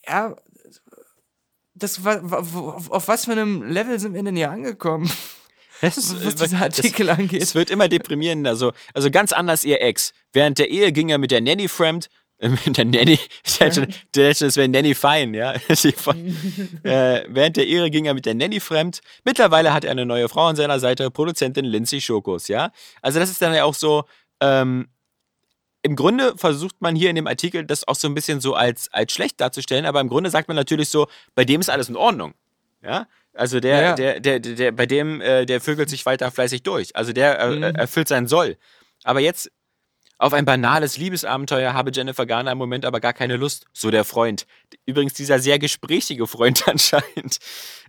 ja, 0.09 0.35
das 1.75 2.01
auf, 2.05 3.09
was 3.09 3.25
für 3.25 3.33
einem 3.33 3.63
Level 3.63 3.99
sind 3.99 4.15
wir 4.15 4.23
denn 4.23 4.37
hier 4.37 4.51
angekommen, 4.51 5.11
Das 5.81 5.99
ist, 5.99 6.25
was 6.25 6.35
äh, 6.35 6.45
dieser 6.45 6.63
Artikel 6.63 7.11
angeht? 7.11 7.43
Es 7.43 7.55
wird 7.55 7.71
immer 7.71 7.89
deprimierender. 7.89 8.57
So. 8.57 8.73
Also 8.95 9.11
ganz 9.11 9.33
anders 9.33 9.65
ihr 9.65 9.81
Ex. 9.83 10.13
Während 10.33 10.59
der 10.59 10.71
Ehe 10.71 10.93
ging 10.93 11.09
er 11.09 11.19
mit 11.19 11.31
der 11.31 11.41
Nanny 11.41 11.69
fremd. 11.69 12.09
Äh, 12.39 12.49
mit 12.49 12.77
der 12.77 12.85
Nanny. 12.85 13.19
Ich 13.47 13.61
hätte 13.61 13.89
der 14.15 14.29
hätte 14.29 14.47
Das 14.47 14.57
wäre 14.57 14.69
Nanny 14.69 14.95
fein, 14.95 15.35
ja. 15.35 15.55
Äh, 16.85 17.25
während 17.29 17.57
der 17.57 17.67
Ehe 17.67 17.91
ging 17.91 18.07
er 18.07 18.15
mit 18.15 18.27
der 18.27 18.35
Nanny 18.35 18.61
fremd. 18.61 19.01
Mittlerweile 19.25 19.73
hat 19.73 19.85
er 19.85 19.91
eine 19.91 20.07
neue 20.07 20.29
Frau 20.29 20.47
an 20.47 20.57
seiner 20.57 20.81
Seite, 20.81 21.11
Produzentin 21.11 21.65
Lindsay 21.65 22.01
Schokos, 22.01 22.49
ja. 22.49 22.71
Also 23.03 23.19
das 23.19 23.31
ist 23.31 23.43
dann 23.43 23.55
ja 23.55 23.65
auch 23.65 23.75
so. 23.75 24.05
Ähm, 24.41 24.89
im 25.85 25.97
Grunde 25.97 26.35
versucht 26.37 26.77
man 26.81 26.97
hier 26.97 27.11
in 27.11 27.17
dem 27.17 27.27
Artikel 27.27 27.65
das 27.65 27.87
auch 27.87 27.95
so 27.95 28.09
ein 28.09 28.15
bisschen 28.15 28.41
so 28.41 28.55
als, 28.55 28.93
als 28.93 29.13
schlecht 29.13 29.41
darzustellen, 29.41 29.85
aber 29.87 30.01
im 30.01 30.09
Grunde 30.09 30.31
sagt 30.31 30.49
man 30.49 30.57
natürlich 30.57 30.89
so, 30.89 31.07
bei 31.35 31.45
dem 31.45 31.61
ist 31.61 31.69
alles 31.69 31.89
in 31.91 31.97
Ordnung. 31.97 32.33
Ja, 32.83 33.07
also 33.35 33.61
der, 33.61 33.81
Ja, 33.83 33.95
der, 33.95 34.21
der, 34.21 34.41
der, 34.41 34.73
bei 34.73 34.87
dem, 34.87 35.21
äh, 35.21 35.45
der 35.47 35.61
vögelt 35.61 35.91
sich 35.91 36.05
weiter 36.07 36.31
fleißig 36.31 36.63
durch. 36.63 36.97
Also 36.97 37.13
der 37.13 37.39
äh, 37.39 37.51
Mhm. 37.51 37.63
erfüllt 37.63 38.09
sein 38.09 38.27
Soll. 38.27 38.57
Aber 39.05 39.21
jetzt 39.21 39.51
auf 40.19 40.33
ein 40.33 40.45
banales 40.45 40.97
Liebesabenteuer 40.97 41.75
habe 41.75 41.91
Jennifer 41.93 42.25
Garner 42.25 42.53
im 42.53 42.59
Moment 42.59 42.85
aber 42.85 43.01
gar 43.01 43.13
keine 43.13 43.37
Lust, 43.37 43.67
so 43.73 43.91
der 43.91 44.05
Freund. 44.05 44.47
Übrigens 44.87 45.15
dieser 45.15 45.39
sehr 45.39 45.59
gesprächige 45.59 46.27
Freund 46.27 46.67
anscheinend. 46.69 47.39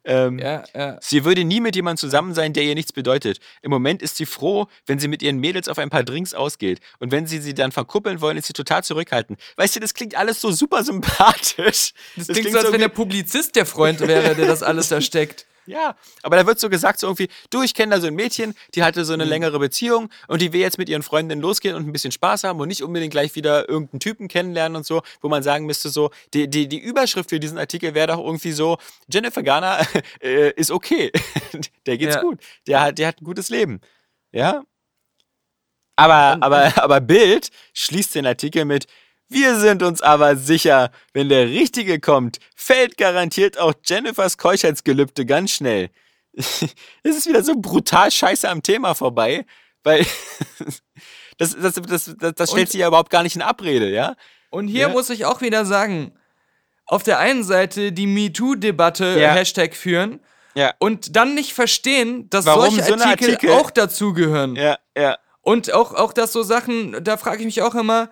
Ähm, 0.04 0.40
Ja, 0.40 0.64
ja. 0.76 0.98
Sie 1.02 1.24
würde 1.24 1.44
nie 1.44 1.60
mit 1.60 1.76
jemandem 1.76 1.98
zusammen 1.98 2.34
sein, 2.34 2.54
der 2.54 2.64
ihr 2.64 2.76
nichts 2.76 2.94
bedeutet. 2.94 3.40
Im 3.62 3.72
Moment 3.72 4.02
ist 4.02 4.18
sie 4.18 4.26
froh, 4.26 4.68
wenn 4.86 5.00
sie 5.00 5.08
mit 5.08 5.22
ihren 5.22 5.38
Mädels 5.38 5.68
auf 5.68 5.78
ein 5.78 5.90
paar 5.90 6.04
Drinks 6.04 6.34
ausgeht. 6.34 6.80
Und 7.00 7.12
wenn 7.12 7.28
sie 7.28 7.40
sie 7.40 7.54
dann 7.54 7.72
verkuppeln 7.72 8.22
wollen, 8.22 8.38
ist 8.38 8.48
sie 8.48 8.54
total 8.54 8.84
zurückhaltend. 8.84 9.40
Weißt 9.58 9.76
du, 9.76 9.80
das 9.80 9.94
klingt 9.94 10.16
alles 10.16 10.42
so 10.42 10.52
super 10.52 10.84
sympathisch. 10.84 11.94
Das, 12.16 12.28
klingt 12.28 12.52
so, 12.52 12.58
als 12.58 12.72
wenn 12.72 12.82
der 12.82 12.90
Publizist 12.90 13.56
der 13.56 13.66
Freund 13.66 14.00
wäre, 14.00 14.36
der 14.36 14.48
das 14.48 14.64
alles 14.64 14.88
versteckt. 14.90 15.45
Ja, 15.68 15.96
aber 16.22 16.36
da 16.36 16.46
wird 16.46 16.60
so 16.60 16.70
gesagt, 16.70 17.00
so 17.00 17.08
irgendwie, 17.08 17.28
du, 17.50 17.64
ich 17.64 17.74
kenne 17.74 17.96
da 17.96 18.02
so 18.02 18.08
ein 18.08 18.14
Mädchen, 18.16 18.54
die 18.76 18.84
hatte 18.84 19.04
so 19.04 19.14
eine 19.14 19.24
längere 19.26 19.58
Beziehung 19.60 20.10
und 20.28 20.42
die 20.42 20.54
will 20.54 20.62
jetzt 20.62 20.78
mit 20.78 20.90
ihren 20.90 21.02
Freundinnen 21.04 21.42
losgehen 21.42 21.76
und 21.76 21.88
ein 21.88 21.92
bisschen 21.92 22.12
Spaß 22.12 22.44
haben 22.44 22.60
und 22.60 22.68
nicht 22.68 22.84
unbedingt 22.84 23.12
gleich 23.12 23.36
wieder 23.36 23.68
irgendeinen 23.68 24.00
Typen 24.00 24.28
kennenlernen 24.28 24.76
und 24.76 24.86
so, 24.86 25.02
wo 25.22 25.30
man 25.30 25.42
sagen 25.44 25.66
müsste, 25.66 25.90
so, 25.90 26.12
die, 26.34 26.48
die, 26.48 26.68
die 26.68 26.80
Überschrift 26.80 27.30
für 27.30 27.40
diesen 27.40 27.58
Artikel 27.58 27.94
wäre 27.96 28.08
doch 28.08 28.20
irgendwie 28.20 28.52
so, 28.52 28.78
Jennifer 29.08 29.42
Garner 29.44 29.80
äh, 30.22 30.52
ist 30.52 30.72
okay. 30.72 31.12
Der 31.86 31.98
geht's 31.98 32.16
Ja. 32.16 32.22
gut. 32.22 32.40
Der 32.68 32.82
hat, 32.82 32.98
der 33.00 33.08
hat 33.08 33.22
ein 33.22 33.26
gutes 33.26 33.50
Leben. 33.50 33.82
Ja. 34.32 34.64
Aber, 35.98 36.38
aber, 36.44 36.74
aber 36.84 37.00
Bild 37.02 37.50
schließt 37.74 38.16
den 38.16 38.26
Artikel 38.26 38.66
mit, 38.66 38.86
wir 39.30 39.56
sind 39.60 39.82
uns 39.84 40.02
aber 40.02 40.36
sicher, 40.36 40.92
wenn 41.14 41.30
der 41.30 41.48
Richtige 41.48 42.00
kommt, 42.00 42.38
fällt 42.56 42.98
garantiert 42.98 43.58
auch 43.58 43.74
Jennifers 43.84 44.38
Keuschheitsgelübde 44.38 45.26
ganz 45.26 45.52
schnell. 45.52 45.90
Es 46.38 46.62
ist 47.18 47.28
wieder 47.28 47.44
so 47.44 47.54
brutal 47.56 48.12
scheiße 48.12 48.50
am 48.50 48.62
Thema 48.62 48.94
vorbei, 48.94 49.46
weil 49.84 50.06
das, 51.38 51.56
das, 51.60 51.76
das, 51.76 52.16
das, 52.18 52.50
stellt 52.50 52.66
Und- 52.66 52.72
sich 52.72 52.82
ja 52.82 52.88
überhaupt 52.88 53.10
gar 53.10 53.24
nicht 53.24 53.36
in 53.36 53.42
Abrede, 53.42 53.90
ja? 53.90 54.16
Und 54.50 54.68
hier 54.68 54.82
Ja. 54.82 54.90
muss 54.90 55.10
ich 55.10 55.26
auch 55.26 55.42
wieder 55.42 55.66
sagen, 55.66 56.14
auf 56.86 57.04
der 57.04 57.20
einen 57.20 57.44
Seite 57.44 57.92
die 57.92 58.08
MeToo-Debatte 58.08 59.18
Ja. 59.20 59.34
Hashtag 59.34 59.76
führen 59.76 60.20
Ja. 60.54 60.74
und 60.80 61.16
dann 61.16 61.34
nicht 61.36 61.54
verstehen, 61.54 62.30
dass 62.30 62.46
Warum 62.46 62.70
solche 62.76 62.84
so 62.84 62.94
Artikel, 62.94 63.34
Artikel- 63.34 63.52
auch 63.52 63.72
dazugehören. 63.72 64.56
Ja, 64.56 64.78
ja. 64.98 65.18
Und 65.42 65.74
auch, 65.74 65.94
auch 65.94 66.14
dass 66.14 66.32
so 66.34 66.42
Sachen, 66.44 67.04
da 67.04 67.18
frage 67.18 67.40
ich 67.40 67.46
mich 67.46 67.62
auch 67.62 67.76
immer, 67.76 68.10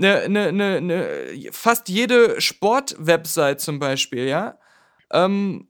ne, 0.00 0.28
ne, 0.28 0.52
ne, 0.52 0.80
ne, 0.80 1.52
fast 1.52 1.88
jede 1.88 2.40
Sport-Website 2.40 3.60
zum 3.60 3.78
Beispiel, 3.78 4.26
ja, 4.26 4.58
ähm, 5.12 5.68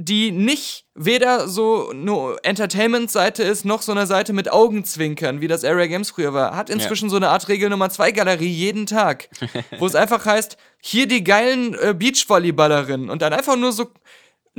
die 0.00 0.30
nicht 0.30 0.86
weder 0.94 1.48
so 1.48 1.90
eine 1.90 2.36
Entertainment-Seite 2.42 3.42
ist, 3.42 3.64
noch 3.64 3.82
so 3.82 3.90
eine 3.92 4.06
Seite 4.06 4.32
mit 4.32 4.50
Augenzwinkern, 4.50 5.40
wie 5.40 5.48
das 5.48 5.64
Area 5.64 5.86
Games 5.86 6.12
früher 6.12 6.32
war, 6.32 6.56
hat 6.56 6.70
inzwischen 6.70 7.10
so 7.10 7.16
eine 7.16 7.30
Art 7.30 7.48
Regel 7.48 7.68
Nummer 7.68 7.90
2 7.90 8.12
Galerie 8.12 8.48
jeden 8.48 8.86
Tag, 8.86 9.28
wo 9.78 9.86
es 9.86 9.96
einfach 9.96 10.24
heißt, 10.24 10.56
hier 10.80 11.08
die 11.08 11.24
geilen 11.24 11.74
äh, 11.74 11.94
Beachvolleyballerinnen 11.98 13.10
und 13.10 13.22
dann 13.22 13.32
einfach 13.32 13.56
nur 13.56 13.72
so 13.72 13.88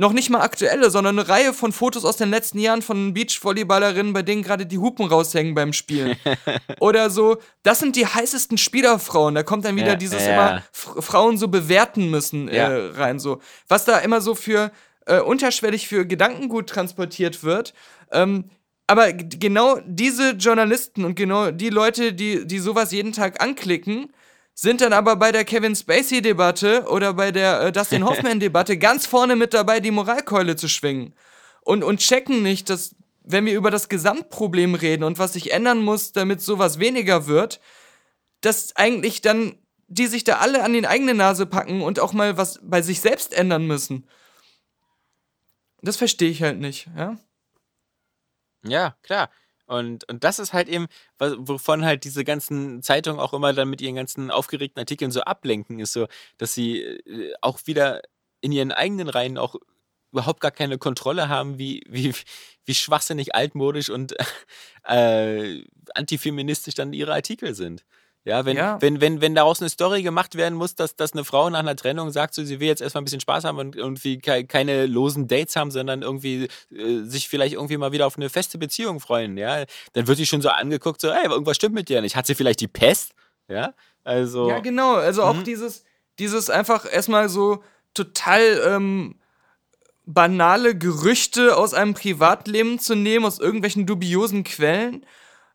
noch 0.00 0.14
nicht 0.14 0.30
mal 0.30 0.40
aktuelle, 0.40 0.90
sondern 0.90 1.18
eine 1.18 1.28
Reihe 1.28 1.52
von 1.52 1.72
Fotos 1.72 2.06
aus 2.06 2.16
den 2.16 2.30
letzten 2.30 2.58
Jahren 2.58 2.80
von 2.80 3.12
Beachvolleyballerinnen, 3.12 4.14
bei 4.14 4.22
denen 4.22 4.42
gerade 4.42 4.64
die 4.64 4.78
Hupen 4.78 5.04
raushängen 5.06 5.54
beim 5.54 5.74
Spielen. 5.74 6.16
Oder 6.80 7.10
so, 7.10 7.36
das 7.62 7.80
sind 7.80 7.96
die 7.96 8.06
heißesten 8.06 8.56
Spielerfrauen. 8.56 9.34
Da 9.34 9.42
kommt 9.42 9.66
dann 9.66 9.76
wieder 9.76 9.88
Ja, 9.88 9.96
dieses 9.96 10.24
ja. 10.24 10.32
immer 10.32 10.62
Frauen 10.72 11.36
so 11.36 11.48
bewerten 11.48 12.08
müssen 12.10 12.48
Ja. 12.48 12.70
äh, 12.70 12.90
rein. 12.94 13.18
So. 13.18 13.40
Was 13.68 13.84
da 13.84 13.98
immer 13.98 14.22
so 14.22 14.34
für 14.34 14.72
äh, 15.04 15.20
unterschwellig 15.20 15.86
für 15.86 16.06
Gedankengut 16.06 16.70
transportiert 16.70 17.44
wird. 17.44 17.74
Ähm, 18.10 18.44
aber 18.86 19.12
genau 19.12 19.80
diese 19.84 20.30
Journalisten 20.30 21.04
und 21.04 21.14
genau 21.14 21.50
die 21.50 21.68
Leute, 21.68 22.14
die, 22.14 22.46
die 22.46 22.58
sowas 22.58 22.90
jeden 22.90 23.12
Tag 23.12 23.42
anklicken, 23.42 24.12
sind 24.54 24.80
dann 24.80 24.92
aber 24.92 25.16
bei 25.16 25.32
der 25.32 25.44
Kevin 25.44 25.74
Spacey-Debatte 25.74 26.86
oder 26.88 27.14
bei 27.14 27.32
der 27.32 27.60
äh, 27.60 27.72
Dustin 27.72 28.04
Hoffman-Debatte 28.06 28.78
ganz 28.78 29.06
vorne 29.06 29.36
mit 29.36 29.54
dabei, 29.54 29.80
die 29.80 29.90
Moralkeule 29.90 30.56
zu 30.56 30.68
schwingen. 30.68 31.14
Und, 31.62 31.84
und 31.84 32.00
checken 32.00 32.42
nicht, 32.42 32.70
dass, 32.70 32.94
wenn 33.22 33.46
wir 33.46 33.54
über 33.54 33.70
das 33.70 33.88
Gesamtproblem 33.88 34.74
reden 34.74 35.04
und 35.04 35.18
was 35.18 35.34
sich 35.34 35.52
ändern 35.52 35.82
muss, 35.82 36.12
damit 36.12 36.40
sowas 36.40 36.78
weniger 36.78 37.26
wird, 37.26 37.60
dass 38.40 38.74
eigentlich 38.76 39.20
dann 39.20 39.56
die 39.90 40.06
sich 40.06 40.22
da 40.22 40.38
alle 40.38 40.62
an 40.62 40.72
die 40.72 40.86
eigene 40.86 41.14
Nase 41.14 41.46
packen 41.46 41.82
und 41.82 41.98
auch 41.98 42.12
mal 42.12 42.36
was 42.36 42.60
bei 42.62 42.80
sich 42.80 43.00
selbst 43.00 43.34
ändern 43.34 43.66
müssen. 43.66 44.08
Das 45.82 45.96
verstehe 45.96 46.30
ich 46.30 46.42
halt 46.42 46.60
nicht, 46.60 46.88
ja? 46.96 47.18
Ja, 48.62 48.96
klar. 49.02 49.30
Und, 49.70 50.08
und 50.08 50.24
das 50.24 50.40
ist 50.40 50.52
halt 50.52 50.68
eben, 50.68 50.88
wovon 51.20 51.84
halt 51.84 52.02
diese 52.02 52.24
ganzen 52.24 52.82
Zeitungen 52.82 53.20
auch 53.20 53.32
immer 53.32 53.52
dann 53.52 53.70
mit 53.70 53.80
ihren 53.80 53.94
ganzen 53.94 54.32
aufgeregten 54.32 54.80
Artikeln 54.80 55.12
so 55.12 55.20
ablenken, 55.20 55.78
ist 55.78 55.92
so, 55.92 56.08
dass 56.38 56.54
sie 56.54 56.80
äh, 56.82 57.34
auch 57.40 57.60
wieder 57.66 58.02
in 58.40 58.50
ihren 58.50 58.72
eigenen 58.72 59.08
Reihen 59.08 59.38
auch 59.38 59.54
überhaupt 60.10 60.40
gar 60.40 60.50
keine 60.50 60.76
Kontrolle 60.78 61.28
haben, 61.28 61.58
wie, 61.58 61.84
wie, 61.88 62.12
wie 62.64 62.74
schwachsinnig 62.74 63.36
altmodisch 63.36 63.90
und 63.90 64.16
äh, 64.88 65.62
antifeministisch 65.94 66.74
dann 66.74 66.92
ihre 66.92 67.14
Artikel 67.14 67.54
sind. 67.54 67.84
Ja, 68.24 68.44
wenn, 68.44 68.56
Ja. 68.56 68.76
Wenn, 68.80 69.00
wenn, 69.00 69.20
wenn 69.22 69.34
daraus 69.34 69.60
eine 69.60 69.70
Story 69.70 70.02
gemacht 70.02 70.34
werden 70.34 70.54
muss, 70.54 70.74
dass, 70.74 70.94
dass 70.94 71.14
eine 71.14 71.24
Frau 71.24 71.48
nach 71.48 71.60
einer 71.60 71.74
Trennung 71.74 72.10
sagt, 72.10 72.34
so, 72.34 72.44
sie 72.44 72.60
will 72.60 72.68
jetzt 72.68 72.82
erstmal 72.82 73.00
ein 73.00 73.04
bisschen 73.04 73.20
Spaß 73.20 73.44
haben 73.44 73.56
und 73.58 73.76
irgendwie 73.76 74.18
kei- 74.18 74.42
keine 74.42 74.84
losen 74.86 75.26
Dates 75.26 75.56
haben, 75.56 75.70
sondern 75.70 76.02
irgendwie 76.02 76.48
äh, 76.70 77.02
sich 77.04 77.30
vielleicht 77.30 77.54
irgendwie 77.54 77.78
mal 77.78 77.92
wieder 77.92 78.06
auf 78.06 78.16
eine 78.16 78.28
feste 78.28 78.58
Beziehung 78.58 79.00
freuen, 79.00 79.38
ja, 79.38 79.64
dann 79.94 80.06
wird 80.06 80.18
sie 80.18 80.26
schon 80.26 80.42
so 80.42 80.50
angeguckt, 80.50 81.00
so, 81.00 81.08
ey, 81.08 81.26
irgendwas 81.30 81.56
stimmt 81.56 81.74
mit 81.74 81.88
dir 81.88 82.02
nicht. 82.02 82.14
Hat 82.14 82.26
sie 82.26 82.34
vielleicht 82.34 82.60
die 82.60 82.68
Pest? 82.68 83.12
Ja, 83.48 83.72
also. 84.04 84.48
Ja, 84.50 84.58
genau. 84.60 84.96
Also 84.96 85.22
auch 85.22 85.36
Mhm. 85.36 85.44
dieses, 85.44 85.84
dieses 86.18 86.50
einfach 86.50 86.84
erstmal 86.92 87.30
so 87.30 87.64
total 87.94 88.60
ähm, 88.66 89.14
banale 90.06 90.76
Gerüchte 90.76 91.56
aus 91.56 91.74
einem 91.74 91.94
Privatleben 91.94 92.78
zu 92.78 92.94
nehmen, 92.94 93.24
aus 93.24 93.38
irgendwelchen 93.38 93.86
dubiosen 93.86 94.44
Quellen 94.44 95.06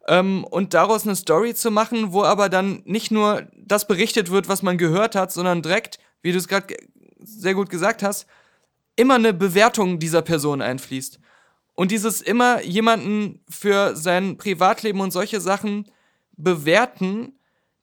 ähm, 0.07 0.43
und 0.43 0.73
daraus 0.73 1.05
eine 1.05 1.15
Story 1.15 1.53
zu 1.53 1.71
machen, 1.71 2.13
wo 2.13 2.23
aber 2.23 2.49
dann 2.49 2.81
nicht 2.85 3.11
nur 3.11 3.47
das 3.57 3.87
berichtet 3.87 4.31
wird, 4.31 4.47
was 4.47 4.61
man 4.61 4.77
gehört 4.77 5.15
hat, 5.15 5.31
sondern 5.31 5.61
direkt, 5.61 5.99
wie 6.21 6.31
du 6.31 6.37
es 6.37 6.47
gerade 6.47 6.67
ge- 6.67 6.87
sehr 7.19 7.53
gut 7.53 7.69
gesagt 7.69 8.03
hast, 8.03 8.27
immer 8.95 9.15
eine 9.15 9.33
Bewertung 9.33 9.99
dieser 9.99 10.21
Person 10.21 10.61
einfließt. 10.61 11.19
Und 11.73 11.91
dieses 11.91 12.21
immer 12.21 12.61
jemanden 12.63 13.43
für 13.49 13.95
sein 13.95 14.37
Privatleben 14.37 15.01
und 15.01 15.11
solche 15.11 15.41
Sachen 15.41 15.91
bewerten, 16.37 17.37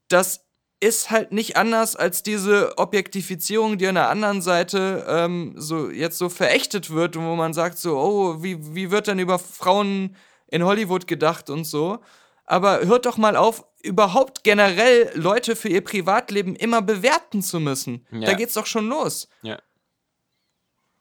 das 0.08 0.46
ist 0.80 1.10
halt 1.10 1.30
nicht 1.30 1.56
anders 1.56 1.94
als 1.94 2.22
diese 2.22 2.76
Objektifizierung, 2.76 3.78
die 3.78 3.86
an 3.86 3.94
der 3.94 4.08
anderen 4.08 4.42
Seite 4.42 5.04
ähm, 5.08 5.54
so 5.56 5.90
jetzt 5.90 6.18
so 6.18 6.28
verächtet 6.28 6.90
wird 6.90 7.16
und 7.16 7.24
wo 7.24 7.36
man 7.36 7.52
sagt 7.52 7.78
so, 7.78 7.98
oh, 7.98 8.42
wie, 8.42 8.74
wie 8.74 8.90
wird 8.90 9.06
denn 9.06 9.18
über 9.18 9.38
Frauen 9.38 10.16
in 10.52 10.62
Hollywood 10.64 11.06
gedacht 11.08 11.50
und 11.50 11.64
so. 11.64 11.98
Aber 12.44 12.84
hört 12.86 13.06
doch 13.06 13.16
mal 13.16 13.36
auf, 13.36 13.64
überhaupt 13.82 14.44
generell 14.44 15.10
Leute 15.14 15.56
für 15.56 15.68
ihr 15.68 15.82
Privatleben 15.82 16.54
immer 16.54 16.82
bewerten 16.82 17.42
zu 17.42 17.58
müssen. 17.60 18.06
Ja. 18.12 18.20
Da 18.26 18.34
geht's 18.34 18.54
doch 18.54 18.66
schon 18.66 18.88
los. 18.88 19.28
Ja. 19.42 19.58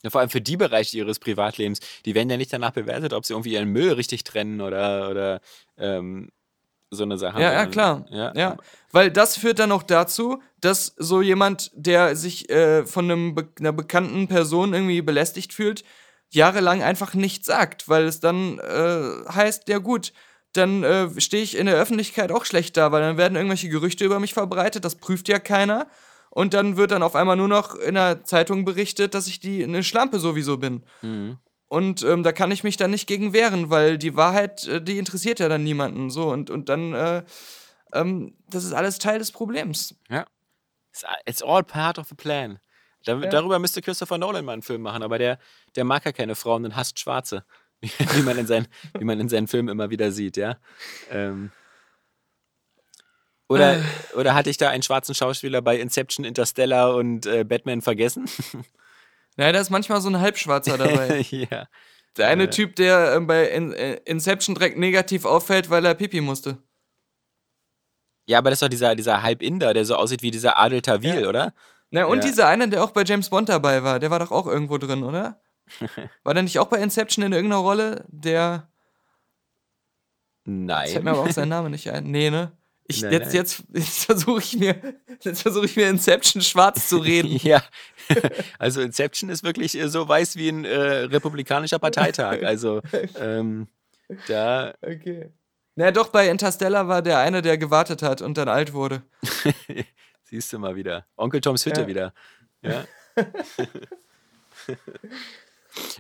Ja, 0.04 0.10
vor 0.10 0.22
allem 0.22 0.30
für 0.32 0.42
die 0.42 0.58
Bereiche 0.58 0.98
ihres 0.98 1.20
Privatlebens, 1.20 1.80
die 2.06 2.16
werden 2.16 2.30
ja 2.30 2.38
nicht 2.38 2.52
danach 2.52 2.72
bewertet, 2.72 3.14
ob 3.14 3.24
sie 3.26 3.34
irgendwie 3.34 3.54
ihren 3.54 3.68
Müll 3.70 3.92
richtig 3.94 4.24
trennen 4.24 4.60
oder, 4.62 5.10
oder 5.12 5.42
ähm, 5.78 6.30
so 6.90 7.04
eine 7.04 7.18
Sache. 7.20 7.40
Ja, 7.40 7.52
ja, 7.52 7.60
sondern- 7.66 7.72
klar. 7.72 8.06
Ja, 8.10 8.34
Ja, 8.36 8.58
weil 8.92 9.12
das 9.12 9.38
führt 9.38 9.60
dann 9.60 9.72
auch 9.72 9.84
dazu, 9.84 10.42
dass 10.60 10.94
so 10.98 11.22
jemand, 11.22 11.72
der 11.76 12.16
sich 12.16 12.50
äh, 12.50 12.86
von 12.86 13.06
einem 13.12 13.36
be 13.36 13.48
einer 13.60 13.74
bekannten 13.74 14.28
Person 14.28 14.74
irgendwie 14.74 15.02
belästigt 15.04 15.54
fühlt, 15.54 15.84
jahrelang 16.32 16.82
einfach 16.82 17.14
nichts 17.14 17.46
sagt, 17.46 17.88
weil 17.88 18.06
es 18.06 18.20
dann 18.20 18.60
äh, 18.60 19.30
heißt, 19.30 19.68
ja 19.70 19.78
gut, 19.78 20.14
dann 20.54 20.84
äh, 20.84 21.10
stehe 21.20 21.44
ich 21.44 21.58
in 21.58 21.66
der 21.66 21.76
Öffentlichkeit 21.76 22.32
auch 22.32 22.46
schlecht 22.46 22.76
da, 22.76 22.92
weil 22.92 23.02
dann 23.02 23.18
werden 23.18 23.36
irgendwelche 23.36 23.70
Gerüchte 23.70 24.04
über 24.04 24.20
mich 24.20 24.34
verbreitet, 24.34 24.84
das 24.84 24.96
prüft 24.96 25.28
ja 25.30 25.40
keiner. 25.40 25.88
Und 26.30 26.54
dann 26.54 26.78
wird 26.78 26.92
dann 26.92 27.04
auf 27.04 27.16
einmal 27.16 27.36
nur 27.36 27.50
noch 27.50 27.76
in 27.76 27.96
der 27.96 28.24
Zeitung 28.24 28.64
berichtet, 28.64 29.14
dass 29.14 29.28
ich 29.28 29.42
die 29.42 29.64
eine 29.64 29.84
Schlampe 29.84 30.18
sowieso 30.18 30.58
bin. 30.58 30.84
Mhm. 31.02 31.38
Und 31.68 32.04
ähm, 32.04 32.24
da 32.24 32.32
kann 32.32 32.52
ich 32.52 32.64
mich 32.64 32.78
dann 32.78 32.92
nicht 32.92 33.08
gegen 33.08 33.34
wehren, 33.34 33.70
weil 33.70 33.98
die 33.98 34.16
Wahrheit, 34.16 34.66
äh, 34.68 34.82
die 34.82 34.98
interessiert 34.98 35.40
ja 35.40 35.50
dann 35.50 35.64
niemanden. 35.64 36.10
So, 36.10 36.30
und, 36.30 36.50
und 36.50 36.70
dann, 36.70 36.94
äh, 36.94 37.24
ähm, 37.94 38.34
das 38.50 38.64
ist 38.64 38.74
alles 38.74 38.98
Teil 38.98 39.20
des 39.20 39.32
Problems. 39.32 39.96
Ja. 40.10 40.26
It's, 41.26 41.42
all 41.42 41.64
part 41.64 41.98
of 41.98 42.08
the 42.10 42.16
plan. 42.16 42.60
Da, 43.06 43.18
Ja. 43.18 43.30
Darüber 43.30 43.60
müsste 43.60 43.82
Christopher 43.82 44.18
Nolan 44.18 44.46
mal 44.46 44.54
einen 44.54 44.62
Film 44.62 44.82
machen, 44.82 45.04
aber 45.04 45.18
der, 45.18 45.40
der 45.76 45.84
mag 45.84 46.06
ja 46.06 46.12
keine 46.12 46.36
Frauen 46.36 46.66
und 46.66 46.76
hasst 46.76 47.00
Schwarze. 47.00 47.44
wie, 47.82 48.22
man 48.22 48.38
in 48.38 48.46
seinen, 48.46 48.68
wie 48.98 49.04
man 49.06 49.20
in 49.20 49.28
seinen 49.30 49.48
Filmen 49.48 49.70
immer 49.70 49.90
wieder 49.90 50.12
sieht, 50.12 50.38
ja. 50.38 50.58
Ähm. 51.10 51.52
Oder, 53.50 53.78
Äh. 53.80 53.82
oder 54.16 54.34
hatte 54.36 54.50
ich 54.50 54.58
da 54.58 54.70
einen 54.70 54.84
schwarzen 54.84 55.14
Schauspieler 55.16 55.62
bei 55.62 55.78
Inception, 55.80 56.26
Interstellar 56.26 56.96
und 56.96 57.26
äh, 57.26 57.44
Batman 57.44 57.82
vergessen? 57.82 58.26
Naja, 59.38 59.54
da 59.54 59.62
ist 59.62 59.70
manchmal 59.70 60.02
so 60.02 60.10
ein 60.10 60.20
Halbschwarzer 60.20 60.78
dabei. 60.78 61.22
ja. 61.30 61.66
Der 62.18 62.28
eine 62.28 62.44
Äh. 62.44 62.50
Typ, 62.50 62.76
der 62.76 63.14
ähm, 63.16 63.28
bei 63.28 63.48
In 63.48 63.72
äh, 63.72 63.94
Inception 64.04 64.56
direkt 64.56 64.78
negativ 64.78 65.24
auffällt, 65.24 65.70
weil 65.70 65.86
er 65.86 65.96
Pipi 65.96 66.20
musste. 66.20 66.58
Ja, 68.28 68.40
aber 68.40 68.50
das 68.50 68.58
ist 68.58 68.62
doch 68.64 68.68
dieser, 68.68 68.94
dieser 68.94 69.24
Halb-Inder, 69.24 69.74
der 69.74 69.86
so 69.86 69.96
aussieht 69.96 70.22
wie 70.22 70.32
dieser 70.32 70.60
Adel 70.60 70.82
Tawil, 70.82 71.22
Ja. 71.22 71.30
oder? 71.30 71.54
Na, 71.92 72.06
und 72.06 72.20
Ja. 72.20 72.24
dieser 72.30 72.48
eine, 72.48 72.68
der 72.70 72.84
auch 72.84 72.92
bei 72.92 73.04
James 73.04 73.30
Bond 73.30 73.50
dabei 73.50 73.84
war, 73.84 74.00
der 74.00 74.10
war 74.12 74.20
doch 74.20 74.32
auch 74.32 74.48
irgendwo 74.48 74.78
drin, 74.78 75.04
oder? 75.04 75.42
War 76.24 76.34
der 76.34 76.44
nicht 76.44 76.60
auch 76.60 76.68
bei 76.68 76.78
Inception 76.82 77.24
in 77.24 77.32
irgendeiner 77.32 77.62
Rolle? 77.62 78.04
Der. 78.10 78.68
Jetzt 80.46 80.48
fällt 80.48 80.58
mir 80.58 80.66
Nein. 80.66 81.08
aber 81.08 81.20
auch 81.20 81.30
sein 81.32 81.50
Name 81.50 81.70
nicht 81.70 81.90
ein. 81.92 82.06
Nee, 82.12 82.30
ne? 82.30 82.52
Ich, 82.88 83.02
Nein, 83.04 83.12
jetzt, 83.14 83.28
nein. 83.28 83.36
jetzt, 83.36 83.64
jetzt 83.74 84.06
versuche 84.06 84.40
ich 84.40 84.58
mir, 84.58 84.76
jetzt 85.22 85.44
versuche 85.44 85.66
ich 85.66 85.78
mir 85.78 85.88
Inception 85.88 86.42
schwarz 86.42 86.90
zu 86.90 86.98
reden. 86.98 87.38
Ja, 87.44 87.64
also 88.60 88.82
Inception 88.82 89.30
ist 89.30 89.44
wirklich 89.44 89.78
äh, 89.80 89.88
so 89.88 90.06
weiß 90.08 90.36
wie 90.36 90.50
ein 90.50 90.66
äh, 90.66 90.76
republikanischer 91.06 91.80
Parteitag. 91.80 92.44
Also 92.44 92.82
ähm, 93.18 93.68
da 94.28 94.74
Okay. 94.82 95.32
Na 95.76 95.92
doch, 95.92 96.10
bei 96.10 96.28
Interstellar 96.28 96.90
war 96.90 97.02
der 97.02 97.20
eine, 97.20 97.42
der 97.42 97.58
gewartet 97.58 98.02
hat 98.02 98.22
und 98.22 98.38
dann 98.38 98.50
alt 98.50 98.74
wurde. 98.74 99.04
Siehst 100.32 100.52
du 100.54 100.58
mal 100.60 100.76
wieder. 100.76 101.06
Onkel 101.18 101.42
Toms 101.42 101.66
Hütte 101.66 101.82
Ja. 101.82 101.88
wieder. 101.88 102.14
Ja. 102.64 102.86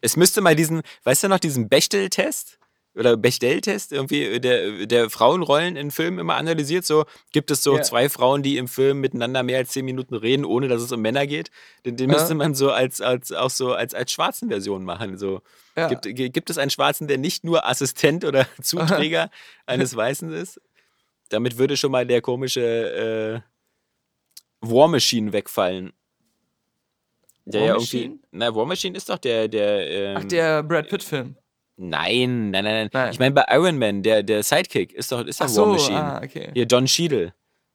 es 0.02 0.16
müsste 0.18 0.41
mal 0.41 0.56
diesen, 0.56 0.82
weißt 1.03 1.24
du 1.24 1.28
noch, 1.28 1.40
diesen 1.40 1.70
Bechtel-Test? 1.70 2.58
Oder 2.94 3.16
Bechdel-Test, 3.16 3.94
irgendwie, 3.94 4.41
der, 4.41 4.86
der 4.86 5.10
Frauenrollen 5.10 5.78
in 5.78 5.91
Filmen 5.91 6.20
immer 6.20 6.36
analysiert. 6.36 6.86
So, 6.86 7.06
gibt 7.32 7.49
es 7.49 7.64
so 7.64 7.78
Ja. 7.78 7.84
zwei 7.84 8.10
Frauen, 8.10 8.44
die 8.44 8.58
im 8.58 8.68
Film 8.68 8.99
miteinander 8.99 9.44
mehr 9.44 9.60
als 9.60 9.70
zehn 9.72 9.86
Minuten 9.86 10.14
reden, 10.14 10.44
ohne 10.44 10.68
dass 10.68 10.82
es 10.82 10.91
um 10.91 11.02
Männer 11.02 11.26
geht? 11.26 11.52
Den, 11.86 11.95
den 11.95 12.10
müsste 12.10 12.36
man 12.36 12.53
so 12.53 12.70
als, 12.70 12.99
als 12.99 13.32
auch 13.32 13.49
so 13.49 13.74
als, 13.74 13.94
als 13.94 14.12
schwarzen 14.12 14.49
Version 14.49 14.84
machen. 14.84 15.18
So. 15.18 15.41
Gibt, 15.88 16.03
gi- 16.03 16.30
gibt 16.32 16.49
es 16.49 16.58
einen 16.58 16.70
Schwarzen, 16.70 17.08
der 17.08 17.18
nicht 17.18 17.45
nur 17.45 17.66
Assistent 17.66 18.26
oder 18.26 18.45
Zuträger 18.62 19.30
eines 19.66 19.95
Weißen 19.95 20.34
ist? 20.34 20.60
Damit 21.30 21.58
würde 21.58 21.78
schon 21.78 21.91
mal 21.91 22.06
der 22.06 22.20
komische 22.22 23.41
äh, 23.45 23.51
War 24.62 24.88
Machine 24.88 25.34
wegfallen. 25.34 25.92
Der 27.46 27.62
War 27.62 27.68
ja 27.68 27.74
Machine? 27.76 28.20
Na, 28.32 28.54
War 28.56 28.66
Machine 28.66 28.96
ist 28.98 29.10
doch 29.10 29.18
der. 29.18 29.48
der 29.48 29.90
ähm, 29.90 30.18
Ach, 30.20 30.24
der 30.26 30.64
Brad 30.64 30.88
Pitt-Film. 30.90 31.36
Nein, 31.78 32.52
nein, 32.52 32.64
nein, 32.64 32.64
nein. 32.64 32.90
Nein. 32.94 33.12
Ich 33.12 33.20
meine, 33.20 33.34
bei 33.34 33.46
Iron 33.50 33.78
Man, 33.80 34.04
der, 34.04 34.22
der 34.22 34.44
Sidekick, 34.44 34.94
ist 34.94 35.12
doch, 35.12 35.26
ist 35.26 35.40
doch 35.42 35.46
Ach 35.46 35.50
War 35.50 35.56
so, 35.56 35.66
Machine. 35.66 35.98
ah, 35.98 36.22
okay. 36.24 36.52
Hier, 36.54 36.68
Don 36.68 36.86
Cheadle. 36.86 37.34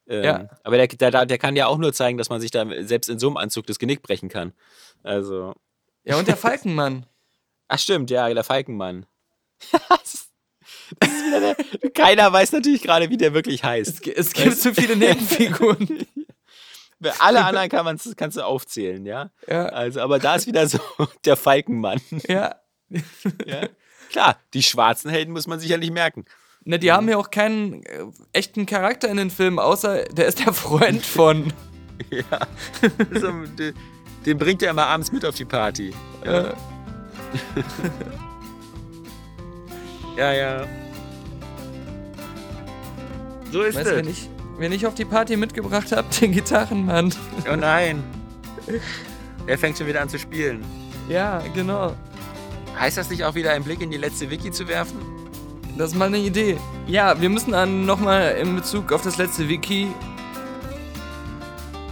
Ähm, 0.09 0.23
Ja. 0.25 0.49
Aber 0.63 0.77
der, 0.77 0.87
der, 0.87 1.27
der 1.27 1.39
kann 1.39 1.57
ja 1.57 1.67
auch 1.67 1.79
nur 1.79 1.93
zeigen, 1.93 2.17
dass 2.17 2.29
man 2.29 2.41
sich 2.41 2.53
da 2.53 2.65
selbst 2.85 3.09
in 3.11 3.19
so 3.19 3.27
einem 3.27 3.37
Anzug 3.37 3.67
das 3.67 3.81
Genick 3.81 4.03
brechen 4.03 4.29
kann. 4.29 4.53
Also. 5.03 5.55
Ja, 6.05 6.17
und 6.19 6.29
der 6.29 6.37
Falkenmann. 6.37 7.07
Ach 7.67 7.81
stimmt, 7.81 8.11
ja, 8.13 8.33
der 8.33 8.45
Falkenmann. 8.45 9.07
der, 11.03 11.57
keiner 11.93 12.33
weiß 12.33 12.53
natürlich 12.53 12.83
gerade, 12.83 13.11
wie 13.11 13.17
der 13.17 13.35
wirklich 13.35 13.65
heißt. 13.65 14.07
Es, 14.07 14.29
es 14.29 14.33
gibt 14.33 14.57
zu 14.57 14.73
viele 14.75 14.95
Nebenfiguren. 14.97 16.07
Alle 17.18 17.44
anderen 17.44 17.68
kann 17.68 17.85
man's, 17.85 18.10
kannst 18.16 18.36
du 18.36 18.43
aufzählen, 18.43 19.05
ja. 19.06 19.31
Ja, 19.48 19.66
Also, 19.66 20.01
aber 20.01 20.18
da 20.18 20.35
ist 20.36 20.47
wieder 20.47 20.66
so 20.68 20.78
der 21.24 21.36
Falkenmann. 21.36 22.01
ja. 22.28 22.56
Ja. 23.47 23.68
Klar, 24.10 24.36
die 24.55 24.62
schwarzen 24.62 25.10
Helden 25.10 25.32
muss 25.32 25.48
man 25.48 25.59
sicherlich 25.59 25.90
merken. 25.90 26.24
Ne, 26.64 26.78
die 26.78 26.93
haben 26.93 27.09
ja 27.09 27.16
auch 27.16 27.31
keinen 27.31 27.82
äh, 27.85 28.05
echten 28.32 28.64
Charakter 28.66 29.09
in 29.09 29.16
den 29.16 29.31
Filmen, 29.31 29.59
außer 29.59 30.05
der 30.05 30.27
ist 30.27 30.44
der 30.47 30.52
Freund 30.52 31.05
von. 31.05 31.52
Ja. 32.10 32.47
So, 33.18 33.32
den, 33.59 33.74
den 34.24 34.39
bringt 34.39 34.62
er 34.62 34.70
immer 34.70 34.86
abends 34.86 35.10
mit 35.12 35.24
auf 35.24 35.35
die 35.35 35.44
Party. 35.44 35.93
Äh, 36.23 36.52
Ja, 40.16 40.32
ja. 40.32 40.66
So 43.52 43.62
ist 43.62 43.77
weißt 43.77 43.90
du, 43.90 44.36
wenn 44.59 44.73
ich, 44.73 44.87
auf 44.87 44.95
die 44.95 45.05
Party 45.05 45.37
mitgebracht 45.37 45.93
habe, 45.93 46.09
den 46.20 46.33
Gitarrenmann. 46.33 47.12
Oh 47.53 47.57
nein. 47.57 48.03
Er 49.49 49.57
fängt 49.59 49.78
schon 49.78 49.87
wieder 49.87 50.01
an 50.01 50.09
zu 50.09 50.19
spielen. 50.19 50.65
Ja, 51.09 51.41
genau. 51.55 51.95
Heißt 52.81 52.97
das 52.97 53.09
nicht 53.11 53.23
auch 53.23 53.37
wieder 53.37 53.53
einen 53.53 53.65
Blick 53.65 53.81
in 53.81 53.93
die 53.93 53.97
letzte 53.97 54.28
Wiki 54.28 54.51
zu 54.51 54.66
werfen? 54.66 54.99
Das 55.78 55.93
ist 55.93 55.97
mal 55.97 56.07
eine 56.07 56.19
Idee. 56.19 56.57
Ja, 56.89 57.20
wir 57.20 57.28
müssen 57.28 57.53
dann 57.53 57.87
nochmal 57.87 58.35
in 58.43 58.57
Bezug 58.57 58.93
auf 58.93 59.03
das 59.03 59.19
letzte 59.19 59.49
Wiki 59.49 59.87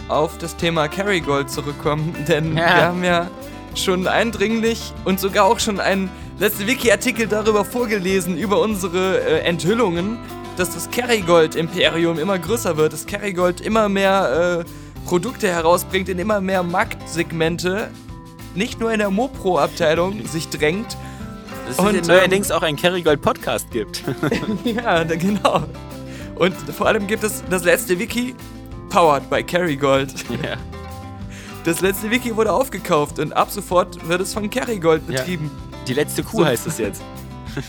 auf 0.09 0.37
das 0.39 0.57
Thema 0.57 0.89
Kerrygold 0.89 1.51
zurückkommen, 1.51 2.15
denn 2.29 2.57
Ja. 2.57 2.65
wir 2.77 2.83
haben 2.87 3.05
ja 3.05 3.31
schon 3.77 4.07
eindringlich 4.07 4.93
und 5.05 5.19
sogar 5.21 5.45
auch 5.47 5.61
schon 5.61 5.81
einen 5.81 6.11
letzte 6.39 6.67
Wiki-Artikel 6.67 7.27
darüber 7.27 7.65
vorgelesen, 7.65 8.37
über 8.37 8.61
unsere 8.61 9.21
äh, 9.21 9.41
Enthüllungen, 9.41 10.19
dass 10.57 10.75
das 10.75 10.91
Kerrygold-Imperium 10.91 12.19
immer 12.19 12.39
größer 12.39 12.77
wird, 12.77 12.93
das 12.93 13.07
Kerrygold 13.07 13.61
immer 13.61 13.89
mehr 13.89 14.65
äh, 14.67 15.05
Produkte 15.07 15.49
herausbringt, 15.49 16.09
in 16.09 16.19
immer 16.19 16.41
mehr 16.41 16.63
Marktsegmente, 16.63 17.91
nicht 18.55 18.79
nur 18.81 18.93
in 18.93 18.99
der 19.01 19.11
Mopro-Abteilung 19.11 20.27
sich 20.31 20.49
drängt, 20.49 20.97
Dass 21.69 21.79
Und, 21.79 21.97
es 21.97 22.07
neuerdings 22.09 22.51
auch 22.51 22.63
einen 22.63 22.77
Kerrygold 22.77 23.21
Podcast 23.23 23.71
gibt. 23.71 24.03
Ja, 24.65 25.03
genau. 25.05 25.65
Und 26.37 26.55
vor 26.77 26.87
allem 26.89 27.07
gibt 27.07 27.23
es 27.25 27.43
das 27.51 27.65
letzte 27.65 27.99
Wiki, 27.99 28.35
powered 28.91 29.29
by 29.31 29.43
Kerrygold. 29.43 30.13
ja. 30.43 30.57
Das 31.65 31.81
letzte 31.81 32.11
Wiki 32.11 32.37
wurde 32.37 32.53
aufgekauft 32.53 33.19
und 33.19 33.33
ab 33.35 33.51
sofort 33.51 34.07
wird 34.09 34.21
es 34.21 34.35
von 34.35 34.51
Kerrygold 34.51 35.03
Ja. 35.09 35.19
betrieben. 35.21 35.51
Die 35.89 35.95
letzte 35.95 36.23
Kuh 36.23 36.39
So. 36.39 36.45
heißt 36.47 36.67
es 36.67 36.79
jetzt. 36.79 37.03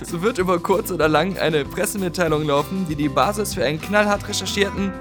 So 0.03 0.21
wird 0.21 0.37
über 0.37 0.59
kurz 0.59 0.91
oder 0.91 1.07
lang 1.07 1.37
eine 1.37 1.63
Pressemitteilung 1.63 2.43
laufen, 2.43 2.85
die 2.89 2.95
die 2.95 3.09
Basis 3.09 3.53
für 3.53 3.63
einen 3.63 3.79
knallhart 3.79 4.27
recherchierten 4.27 4.91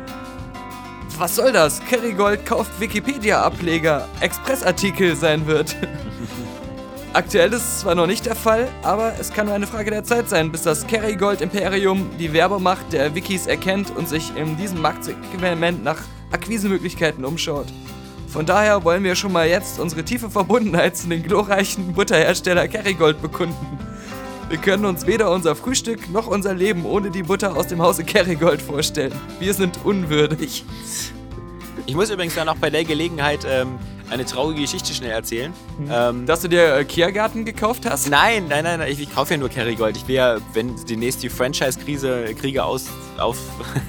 Was 1.17 1.37
soll 1.37 1.53
das? 1.53 1.81
Kerrygold 1.89 2.45
kauft 2.45 2.79
Wikipedia-Ableger, 2.81 4.09
Expressartikel 4.21 5.17
sein 5.17 5.47
wird. 5.47 5.77
Aktuell 7.13 7.53
ist 7.53 7.63
es 7.63 7.81
zwar 7.81 7.95
noch 7.95 8.09
nicht 8.09 8.27
der 8.27 8.35
Fall, 8.35 8.69
aber 8.83 9.13
es 9.21 9.33
kann 9.33 9.47
nur 9.47 9.55
eine 9.55 9.69
Frage 9.69 9.91
der 9.91 10.03
Zeit 10.03 10.29
sein, 10.29 10.51
bis 10.51 10.63
das 10.63 10.87
Kerrygold-Imperium 10.87 12.11
die 12.19 12.33
Werbemacht 12.33 12.93
der 12.93 13.15
Wikis 13.15 13.47
erkennt 13.47 13.97
und 13.97 14.09
sich 14.09 14.37
in 14.37 14.57
diesem 14.57 14.83
Marktsegment 14.83 15.85
nach 15.85 15.99
Akquisemöglichkeiten 16.33 17.25
umschaut. 17.25 17.67
Von 18.27 18.47
daher 18.47 18.83
wollen 18.83 19.05
wir 19.05 19.15
schon 19.15 19.31
mal 19.31 19.47
jetzt 19.47 19.79
unsere 19.79 20.05
tiefe 20.05 20.29
Verbundenheit 20.29 20.97
zu 20.97 21.07
den 21.07 21.23
glorreichen 21.23 21.95
Butterhersteller 21.95 22.67
Kerrygold 22.67 23.23
bekunden. 23.23 23.79
Wir 24.49 24.59
können 24.59 24.85
uns 24.85 25.07
weder 25.07 25.31
unser 25.31 25.57
Frühstück 25.57 26.11
noch 26.11 26.27
unser 26.27 26.55
Leben 26.55 26.85
ohne 26.85 27.11
die 27.11 27.23
Butter 27.23 27.57
aus 27.57 27.69
dem 27.69 27.81
Hause 27.81 28.05
Kerrygold 28.05 28.61
vorstellen. 28.61 29.13
Wir 29.41 29.55
sind 29.55 29.85
unwürdig. 29.85 30.65
Ich 31.87 31.95
muss 31.95 32.11
übrigens 32.11 32.35
dann 32.35 32.49
auch 32.49 32.57
bei 32.57 32.71
der 32.71 32.85
Gelegenheit 32.85 33.47
ähm, 33.49 33.79
eine 34.11 34.25
traurige 34.25 34.61
Geschichte 34.61 34.93
schnell 34.93 35.11
erzählen. 35.11 35.53
Ähm, 35.91 36.27
Dass 36.27 36.41
du 36.41 36.49
dir 36.49 36.77
äh, 36.77 36.85
Kiergarten 36.85 37.45
gekauft 37.45 37.89
hast? 37.89 38.11
Nein, 38.11 38.47
nein, 38.49 38.65
nein, 38.65 38.81
nein, 38.81 38.93
ich, 38.93 39.01
ich 39.01 39.15
kaufe 39.15 39.35
ja 39.35 39.39
nur 39.39 39.49
Kerrygold. 39.49 39.97
Ich 39.97 40.07
will 40.07 40.17
ja, 40.17 40.37
wenn 40.53 40.77
demnächst 40.87 41.23
die 41.23 41.31
Franchise-Krise 41.31 42.35
Kriege 42.39 42.65
aus 42.65 42.87
auf 43.19 43.39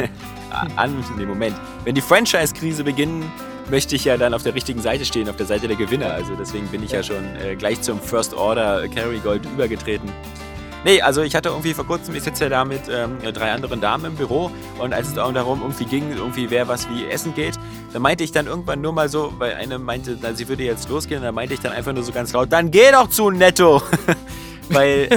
an 0.77 1.03
nee, 1.17 1.25
Moment. 1.25 1.55
Wenn 1.83 1.95
die 1.95 2.01
Franchise-Krise 2.01 2.83
beginnen, 2.83 3.29
möchte 3.69 3.95
ich 3.95 4.05
ja 4.05 4.17
dann 4.17 4.33
auf 4.33 4.43
der 4.43 4.55
richtigen 4.55 4.81
Seite 4.81 5.05
stehen, 5.05 5.27
auf 5.29 5.35
der 5.35 5.45
Seite 5.45 5.67
der 5.67 5.75
Gewinner. 5.75 6.13
Also 6.13 6.33
deswegen 6.35 6.67
bin 6.67 6.83
ich 6.83 6.91
ja 6.91 7.03
schon 7.03 7.23
äh, 7.35 7.55
gleich 7.55 7.81
zum 7.81 7.99
First 7.99 8.33
Order 8.33 8.87
Kerrygold 8.87 9.45
übergetreten. 9.45 10.11
Nee, 10.85 11.01
also 11.01 11.23
ich 11.23 11.35
hatte 11.35 11.49
irgendwie 11.49 11.73
vor 11.73 11.87
kurzem, 11.87 12.13
ich 12.13 12.21
sitze 12.21 12.43
ja 12.43 12.49
da 12.51 12.63
mit 12.63 12.81
ähm, 12.91 13.17
drei 13.33 13.51
anderen 13.51 13.81
Damen 13.81 14.05
im 14.05 14.15
Büro 14.15 14.51
und 14.77 14.93
als 14.93 15.07
es 15.07 15.13
darum 15.15 15.61
irgendwie 15.61 15.85
ging, 15.85 16.11
irgendwie 16.11 16.51
wer 16.51 16.67
was 16.67 16.87
wie 16.91 17.07
essen 17.07 17.33
geht, 17.33 17.55
da 17.91 17.97
meinte 17.97 18.23
ich 18.23 18.31
dann 18.31 18.45
irgendwann 18.45 18.81
nur 18.81 18.93
mal 18.93 19.09
so, 19.09 19.33
weil 19.39 19.55
eine 19.55 19.79
meinte, 19.79 20.15
na, 20.21 20.35
sie 20.35 20.47
würde 20.47 20.61
jetzt 20.61 20.87
losgehen, 20.87 21.23
da 21.23 21.31
meinte 21.31 21.55
ich 21.55 21.59
dann 21.59 21.71
einfach 21.71 21.91
nur 21.91 22.03
so 22.03 22.11
ganz 22.11 22.33
laut, 22.33 22.53
dann 22.53 22.69
geh 22.69 22.91
doch 22.91 23.09
zu 23.09 23.31
Netto! 23.31 23.81
weil, 24.69 25.07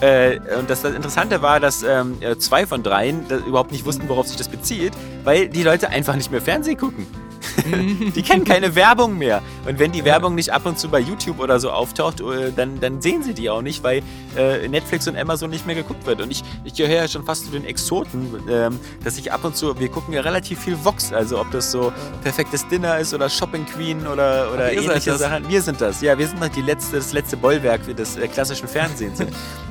äh, 0.00 0.34
äh, 0.34 0.38
und 0.56 0.70
das, 0.70 0.82
das 0.82 0.94
Interessante 0.94 1.42
war, 1.42 1.58
dass 1.58 1.82
ähm, 1.82 2.18
äh, 2.20 2.36
zwei 2.36 2.64
von 2.64 2.84
dreien 2.84 3.26
überhaupt 3.48 3.72
nicht 3.72 3.84
wussten, 3.84 4.08
worauf 4.08 4.28
sich 4.28 4.36
das 4.36 4.46
bezieht, 4.46 4.92
weil 5.24 5.48
die 5.48 5.64
Leute 5.64 5.88
einfach 5.88 6.14
nicht 6.14 6.30
mehr 6.30 6.40
Fernsehen 6.40 6.76
gucken. 6.76 7.04
die 8.14 8.22
kennen 8.22 8.44
keine 8.44 8.74
Werbung 8.74 9.18
mehr. 9.18 9.42
Und 9.66 9.78
wenn 9.78 9.92
die 9.92 10.04
Werbung 10.04 10.34
nicht 10.34 10.52
ab 10.52 10.66
und 10.66 10.78
zu 10.78 10.88
bei 10.88 11.00
YouTube 11.00 11.40
oder 11.40 11.60
so 11.60 11.70
auftaucht, 11.70 12.20
äh, 12.20 12.52
dann, 12.54 12.80
dann 12.80 13.00
sehen 13.00 13.22
sie 13.22 13.34
die 13.34 13.50
auch 13.50 13.62
nicht, 13.62 13.82
weil 13.82 14.02
äh, 14.36 14.66
Netflix 14.68 15.08
und 15.08 15.16
Amazon 15.16 15.50
nicht 15.50 15.66
mehr 15.66 15.74
geguckt 15.74 16.06
wird. 16.06 16.20
Und 16.20 16.30
ich, 16.30 16.42
ich 16.64 16.74
gehöre 16.74 17.02
ja 17.02 17.08
schon 17.08 17.24
fast 17.24 17.46
zu 17.46 17.52
den 17.52 17.64
Exoten, 17.64 18.34
ähm, 18.48 18.78
dass 19.02 19.18
ich 19.18 19.32
ab 19.32 19.44
und 19.44 19.56
zu, 19.56 19.78
wir 19.78 19.88
gucken 19.88 20.14
ja 20.14 20.20
relativ 20.20 20.60
viel 20.60 20.76
Vox, 20.82 21.12
also 21.12 21.40
ob 21.40 21.50
das 21.50 21.70
so 21.70 21.92
perfektes 22.22 22.66
Dinner 22.68 22.98
ist 22.98 23.14
oder 23.14 23.28
Shopping 23.28 23.66
Queen 23.66 24.06
oder, 24.06 24.52
oder 24.52 24.72
ähnliche. 24.72 25.16
Sachen. 25.16 25.48
Wir 25.48 25.62
sind 25.62 25.80
das, 25.80 26.00
ja, 26.00 26.18
wir 26.18 26.26
sind 26.26 26.40
halt 26.40 26.56
die 26.56 26.62
letzte, 26.62 26.96
das 26.96 27.12
letzte 27.12 27.36
Bollwerk 27.36 27.96
des 27.96 28.16
äh, 28.16 28.28
klassischen 28.28 28.68
Fernsehens. 28.68 29.18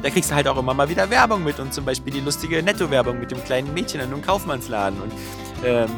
Da 0.02 0.10
kriegst 0.10 0.32
du 0.32 0.36
halt 0.36 0.48
auch 0.48 0.58
immer 0.58 0.74
mal 0.74 0.90
wieder 0.90 1.10
Werbung 1.10 1.44
mit 1.44 1.60
und 1.60 1.74
zum 1.74 1.86
Beispiel 1.86 2.14
die 2.14 2.20
lustige 2.20 2.62
Netto-Werbung 2.62 3.20
mit 3.20 3.32
dem 3.32 3.44
kleinen 3.44 3.74
Mädchen 3.74 4.00
in 4.02 4.08
einem 4.08 4.22
Kaufmannsladen. 4.22 5.02
Und 5.02 5.12
ähm, 5.64 5.90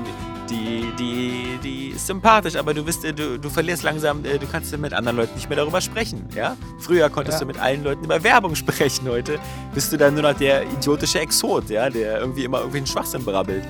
die, 0.50 0.86
die, 1.00 1.60
die 1.64 1.88
ist 1.96 2.08
sympathisch, 2.08 2.56
aber 2.56 2.74
du, 2.74 2.84
bist, 2.84 3.04
äh, 3.06 3.14
du, 3.14 3.38
du 3.40 3.50
verlierst 3.50 3.84
langsam, 3.84 4.24
äh, 4.26 4.38
du 4.38 4.48
kannst 4.48 4.76
mit 4.78 4.94
anderen 4.94 5.18
Leuten 5.18 5.36
nicht 5.36 5.50
mehr 5.50 5.58
darüber 5.58 5.82
sprechen. 5.82 6.26
Ja? 6.36 6.56
Früher 6.80 7.10
konntest 7.10 7.38
Ja. 7.38 7.40
du 7.42 7.46
mit 7.48 7.60
allen 7.60 7.84
Leuten 7.84 8.04
über 8.06 8.24
Werbung 8.24 8.56
sprechen, 8.56 9.08
heute 9.10 9.40
bist 9.74 9.92
du 9.94 9.98
dann 9.98 10.14
nur 10.14 10.24
noch 10.24 10.34
der 10.38 10.64
idiotische 10.64 11.20
Exot, 11.20 11.70
ja? 11.70 11.90
der 11.90 12.20
irgendwie 12.20 12.44
immer 12.44 12.58
irgendwelchen 12.60 12.88
Schwachsinn 12.88 13.24
brabbelt. 13.26 13.64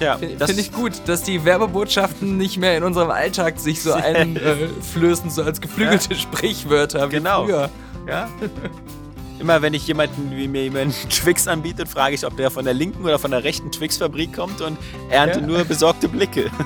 Ja, 0.00 0.16
Finde 0.18 0.44
find 0.46 0.58
ich 0.58 0.72
gut, 0.72 0.92
dass 1.06 1.22
die 1.22 1.44
Werbebotschaften 1.44 2.36
nicht 2.36 2.56
mehr 2.58 2.76
in 2.76 2.82
unserem 2.82 3.10
Alltag 3.10 3.60
sich 3.60 3.80
so 3.80 3.92
einflößen, 3.94 5.30
so 5.30 5.42
als 5.44 5.60
geflügelte 5.60 6.14
Sprichwörter 6.16 7.06
wie 7.10 7.16
Genau. 7.16 7.44
früher. 7.44 7.70
Ja. 8.08 8.28
Immer 9.44 9.60
wenn 9.60 9.74
ich 9.74 9.86
jemanden 9.86 10.30
wie 10.34 10.48
mir 10.48 10.62
jemanden 10.62 10.94
Twix 11.10 11.46
anbietet, 11.48 11.86
frage 11.86 12.14
ich, 12.14 12.24
ob 12.24 12.34
der 12.38 12.50
von 12.50 12.64
der 12.64 12.72
linken 12.72 13.04
oder 13.04 13.18
von 13.18 13.30
der 13.30 13.44
rechten 13.44 13.70
Twix-Fabrik 13.70 14.32
kommt 14.34 14.62
und 14.62 14.78
ernte 15.10 15.40
Ja. 15.40 15.46
nur 15.46 15.64
besorgte 15.64 16.08
Blicke. 16.08 16.50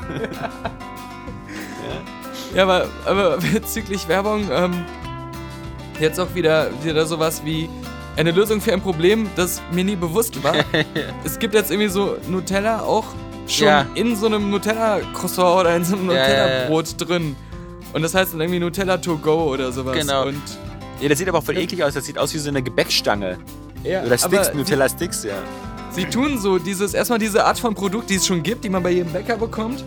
Ja, 2.54 2.62
aber, 2.62 2.86
aber 3.04 3.36
bezüglich 3.52 4.08
Werbung, 4.08 4.48
ähm, 4.50 4.72
jetzt 6.00 6.18
auch 6.18 6.34
wieder, 6.34 6.70
wieder 6.82 7.04
sowas 7.04 7.42
wie 7.44 7.68
eine 8.16 8.30
Lösung 8.30 8.60
für 8.62 8.72
ein 8.72 8.80
Problem, 8.80 9.28
das 9.36 9.60
mir 9.70 9.84
nie 9.84 9.96
bewusst 9.96 10.42
war. 10.42 10.54
es 11.24 11.38
gibt 11.38 11.52
jetzt 11.52 11.70
irgendwie 11.70 11.90
so 11.90 12.16
Nutella 12.26 12.80
auch 12.80 13.04
schon 13.46 13.66
Ja. 13.66 13.86
in 13.94 14.16
so 14.16 14.26
einem 14.26 14.48
Nutella-Croissant 14.50 15.60
oder 15.60 15.76
in 15.76 15.84
so 15.84 15.94
einem 15.96 16.10
Ja, 16.10 16.16
ja, 16.16 16.22
ja. 16.22 16.44
Nutella-Brot 16.46 16.94
drin. 16.98 17.36
Und 17.92 18.00
das 18.02 18.14
heißt 18.14 18.32
dann 18.32 18.40
irgendwie 18.40 18.60
Nutella 18.60 18.96
to 18.96 19.18
go 19.18 19.52
oder 19.52 19.70
sowas. 19.70 19.94
Genau. 19.98 20.28
Und, 20.28 20.40
Ja, 21.00 21.08
das 21.08 21.18
sieht 21.18 21.28
aber 21.28 21.38
auch 21.38 21.44
voll 21.44 21.56
eklig 21.58 21.82
aus. 21.82 21.94
Das 21.94 22.04
sieht 22.04 22.18
aus 22.18 22.34
wie 22.34 22.38
so 22.38 22.48
eine 22.48 22.62
Gebäckstange. 22.62 23.38
ja, 23.84 24.02
Oder 24.02 24.18
Sticks, 24.18 24.52
Nutella-Sticks, 24.54 25.24
ja. 25.24 25.34
Sie, 25.90 26.02
sie 26.02 26.06
tun 26.08 26.38
so 26.38 26.58
dieses, 26.58 26.94
erstmal 26.94 27.18
diese 27.18 27.44
Art 27.44 27.58
von 27.58 27.74
Produkt, 27.74 28.10
die 28.10 28.16
es 28.16 28.26
schon 28.26 28.42
gibt, 28.42 28.64
die 28.64 28.68
man 28.68 28.82
bei 28.82 28.90
jedem 28.90 29.12
Bäcker 29.12 29.36
bekommt. 29.36 29.84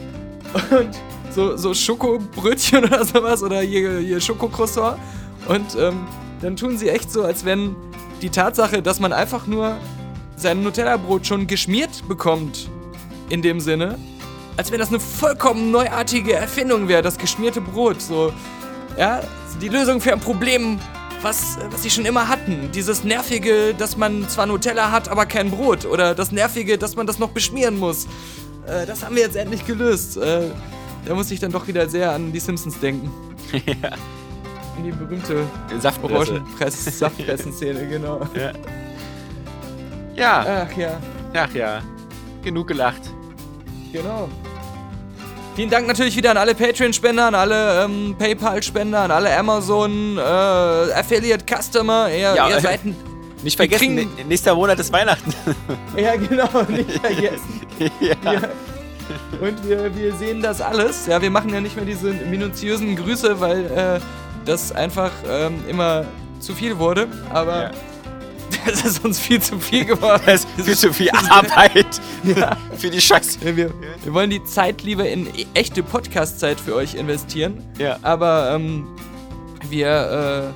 Und 0.71 0.89
so, 1.31 1.57
so 1.57 1.73
Schokobrötchen 1.73 2.83
oder 2.85 3.05
sowas 3.05 3.43
oder 3.43 3.61
hier, 3.61 3.99
hier 3.99 4.19
Schokocroissant. 4.19 4.97
Und 5.47 5.75
ähm, 5.77 6.07
dann 6.41 6.55
tun 6.55 6.77
sie 6.77 6.89
echt 6.89 7.11
so, 7.11 7.23
als 7.23 7.45
wenn 7.45 7.75
die 8.21 8.29
Tatsache, 8.29 8.81
dass 8.81 8.99
man 8.99 9.13
einfach 9.13 9.47
nur 9.47 9.77
sein 10.35 10.63
Nutella-Brot 10.63 11.27
schon 11.27 11.47
geschmiert 11.47 12.07
bekommt, 12.07 12.69
in 13.29 13.41
dem 13.41 13.59
Sinne, 13.59 13.97
als 14.57 14.71
wenn 14.71 14.79
das 14.79 14.89
eine 14.89 14.99
vollkommen 14.99 15.71
neuartige 15.71 16.33
Erfindung 16.33 16.87
wäre, 16.87 17.01
das 17.01 17.17
geschmierte 17.17 17.61
Brot. 17.61 18.01
So, 18.01 18.33
ja, 18.97 19.21
die 19.61 19.69
Lösung 19.69 20.01
für 20.01 20.13
ein 20.13 20.19
Problem, 20.19 20.79
was, 21.21 21.57
was 21.69 21.83
sie 21.83 21.89
schon 21.89 22.05
immer 22.05 22.27
hatten. 22.27 22.69
Dieses 22.73 23.03
nervige, 23.03 23.73
dass 23.73 23.97
man 23.97 24.27
zwar 24.29 24.45
Nutella 24.45 24.91
hat, 24.91 25.09
aber 25.09 25.25
kein 25.25 25.51
Brot. 25.51 25.85
Oder 25.85 26.15
das 26.15 26.31
nervige, 26.31 26.77
dass 26.77 26.95
man 26.95 27.07
das 27.07 27.19
noch 27.19 27.29
beschmieren 27.29 27.77
muss. 27.77 28.05
Äh, 28.67 28.85
das 28.85 29.03
haben 29.03 29.15
wir 29.15 29.23
jetzt 29.23 29.35
endlich 29.35 29.65
gelöst. 29.65 30.17
Äh, 30.17 30.49
da 31.05 31.15
muss 31.15 31.31
ich 31.31 31.39
dann 31.39 31.51
doch 31.51 31.67
wieder 31.67 31.89
sehr 31.89 32.11
an 32.11 32.31
die 32.31 32.39
Simpsons 32.39 32.79
denken. 32.79 33.11
ja. 33.53 33.91
In 34.77 34.85
die 34.85 34.91
berühmte 34.91 35.45
Saftpresse. 35.79 36.41
Saftpressen-Szene, 36.91 37.87
genau. 37.87 38.27
Ja, 40.15 40.65
Ach 40.69 40.77
ja, 40.77 40.99
ach 41.33 41.53
ja. 41.53 41.81
Genug 42.43 42.67
gelacht. 42.67 43.01
genau. 43.91 44.29
Vielen 45.55 45.69
Dank 45.69 45.85
natürlich 45.87 46.15
wieder 46.15 46.31
an 46.31 46.37
alle 46.37 46.55
Patreon-Spender, 46.55 47.27
an 47.27 47.35
alle 47.35 47.83
ähm, 47.83 48.15
PayPal-Spender, 48.17 48.99
an 49.01 49.11
alle 49.11 49.35
Amazon 49.37 50.17
äh, 50.17 50.21
Affiliate-Customer. 50.21 52.09
Ihr, 52.09 52.17
Ja, 52.35 52.49
ihr 52.49 52.59
seid 52.61 52.85
ein 52.85 52.95
Nicht 53.43 53.57
vergessen, 53.57 53.95
kriegen- 53.97 54.09
nä- 54.17 54.23
nächster 54.27 54.55
Monat 54.55 54.79
ist 54.79 54.93
Weihnachten. 54.93 55.33
Ja, 55.97 56.15
genau, 56.15 56.47
nicht 56.69 56.91
vergessen. 57.01 57.61
ja. 57.99 58.15
Ja. 58.31 58.41
Und 59.41 59.67
wir, 59.67 59.93
wir 59.95 60.13
sehen 60.15 60.41
das 60.41 60.61
alles. 60.61 61.07
Ja, 61.07 61.21
wir 61.21 61.29
machen 61.31 61.49
ja 61.53 61.59
nicht 61.59 61.75
mehr 61.75 61.83
diese 61.85 62.11
minutiösen 62.13 62.95
Grüße, 62.95 63.39
weil 63.41 63.65
äh, 63.65 63.99
das 64.45 64.71
einfach 64.71 65.11
ähm, 65.29 65.55
immer 65.67 66.05
zu 66.39 66.53
viel 66.53 66.77
wurde. 66.77 67.07
Aber 67.33 67.63
Ja. 67.63 67.71
das 68.65 68.83
ist 68.85 69.03
uns 69.03 69.19
viel 69.19 69.41
zu 69.41 69.59
viel 69.59 69.85
geworden. 69.85 70.21
Das 70.25 70.45
ist 70.45 70.65
viel 70.65 70.77
zu 70.77 70.93
viel 70.93 71.09
Arbeit 71.29 71.99
Ja. 72.23 72.57
für 72.77 72.89
die 72.89 73.01
Scheiße. 73.01 73.39
Wir, 73.55 73.71
wir 74.03 74.13
wollen 74.13 74.29
die 74.29 74.43
Zeit 74.43 74.83
lieber 74.83 75.07
in 75.07 75.27
echte 75.53 75.83
Podcast-Zeit 75.83 76.59
für 76.59 76.75
euch 76.75 76.95
investieren. 76.95 77.63
Ja. 77.77 77.97
Aber 78.01 78.51
ähm, 78.55 78.87
wir, 79.69 80.51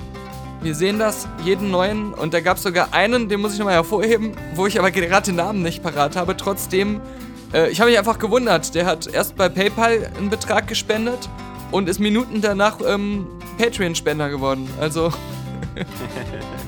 äh, 0.60 0.64
wir 0.64 0.74
sehen 0.74 0.98
das 0.98 1.26
jeden 1.44 1.70
neuen. 1.70 2.12
Und 2.14 2.34
da 2.34 2.40
gab 2.40 2.56
es 2.58 2.62
sogar 2.62 2.92
einen, 2.92 3.28
den 3.28 3.40
muss 3.40 3.52
ich 3.52 3.58
nochmal 3.58 3.74
hervorheben, 3.74 4.32
wo 4.54 4.66
ich 4.66 4.78
aber 4.78 4.90
gerade 4.90 5.26
den 5.26 5.36
Namen 5.36 5.62
nicht 5.62 5.82
parat 5.82 6.16
habe. 6.16 6.36
Trotzdem, 6.36 7.00
äh, 7.52 7.68
ich 7.70 7.80
habe 7.80 7.90
mich 7.90 7.98
einfach 7.98 8.18
gewundert. 8.18 8.74
Der 8.74 8.86
hat 8.86 9.06
erst 9.06 9.36
bei 9.36 9.48
PayPal 9.48 10.10
einen 10.16 10.30
Betrag 10.30 10.66
gespendet 10.68 11.28
und 11.72 11.88
ist 11.88 11.98
Minuten 12.00 12.40
danach 12.40 12.78
ähm, 12.86 13.26
Patreon-Spender 13.58 14.28
geworden. 14.30 14.68
Also, 14.80 15.10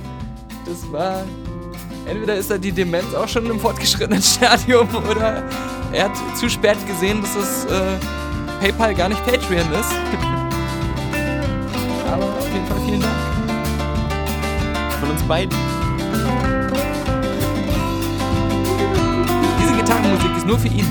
das 0.68 0.92
war. 0.92 1.24
Entweder 2.06 2.36
ist 2.36 2.50
da 2.50 2.58
die 2.58 2.72
Demenz 2.72 3.14
auch 3.14 3.28
schon 3.28 3.46
im 3.46 3.58
fortgeschrittenen 3.60 4.22
Stadium 4.34 4.88
oder 5.10 5.42
er 5.92 6.04
hat 6.04 6.16
zu 6.36 6.48
spät 6.48 6.76
gesehen, 6.86 7.20
dass 7.22 7.34
es 7.36 7.64
äh, 7.66 7.98
PayPal 8.60 8.94
gar 8.94 9.08
nicht 9.08 9.24
Patreon 9.24 9.72
ist. 9.72 9.92
Aber 12.10 12.24
auf 12.24 12.52
jeden 12.52 12.66
Fall 12.66 12.80
vielen 12.86 13.00
Dank. 13.00 13.14
Von 15.00 15.10
uns 15.10 15.22
beiden. 15.22 15.56
Diese 19.62 19.72
Gitarrenmusik 19.74 20.36
ist 20.36 20.46
nur 20.46 20.58
für 20.58 20.68
ihn. 20.68 20.86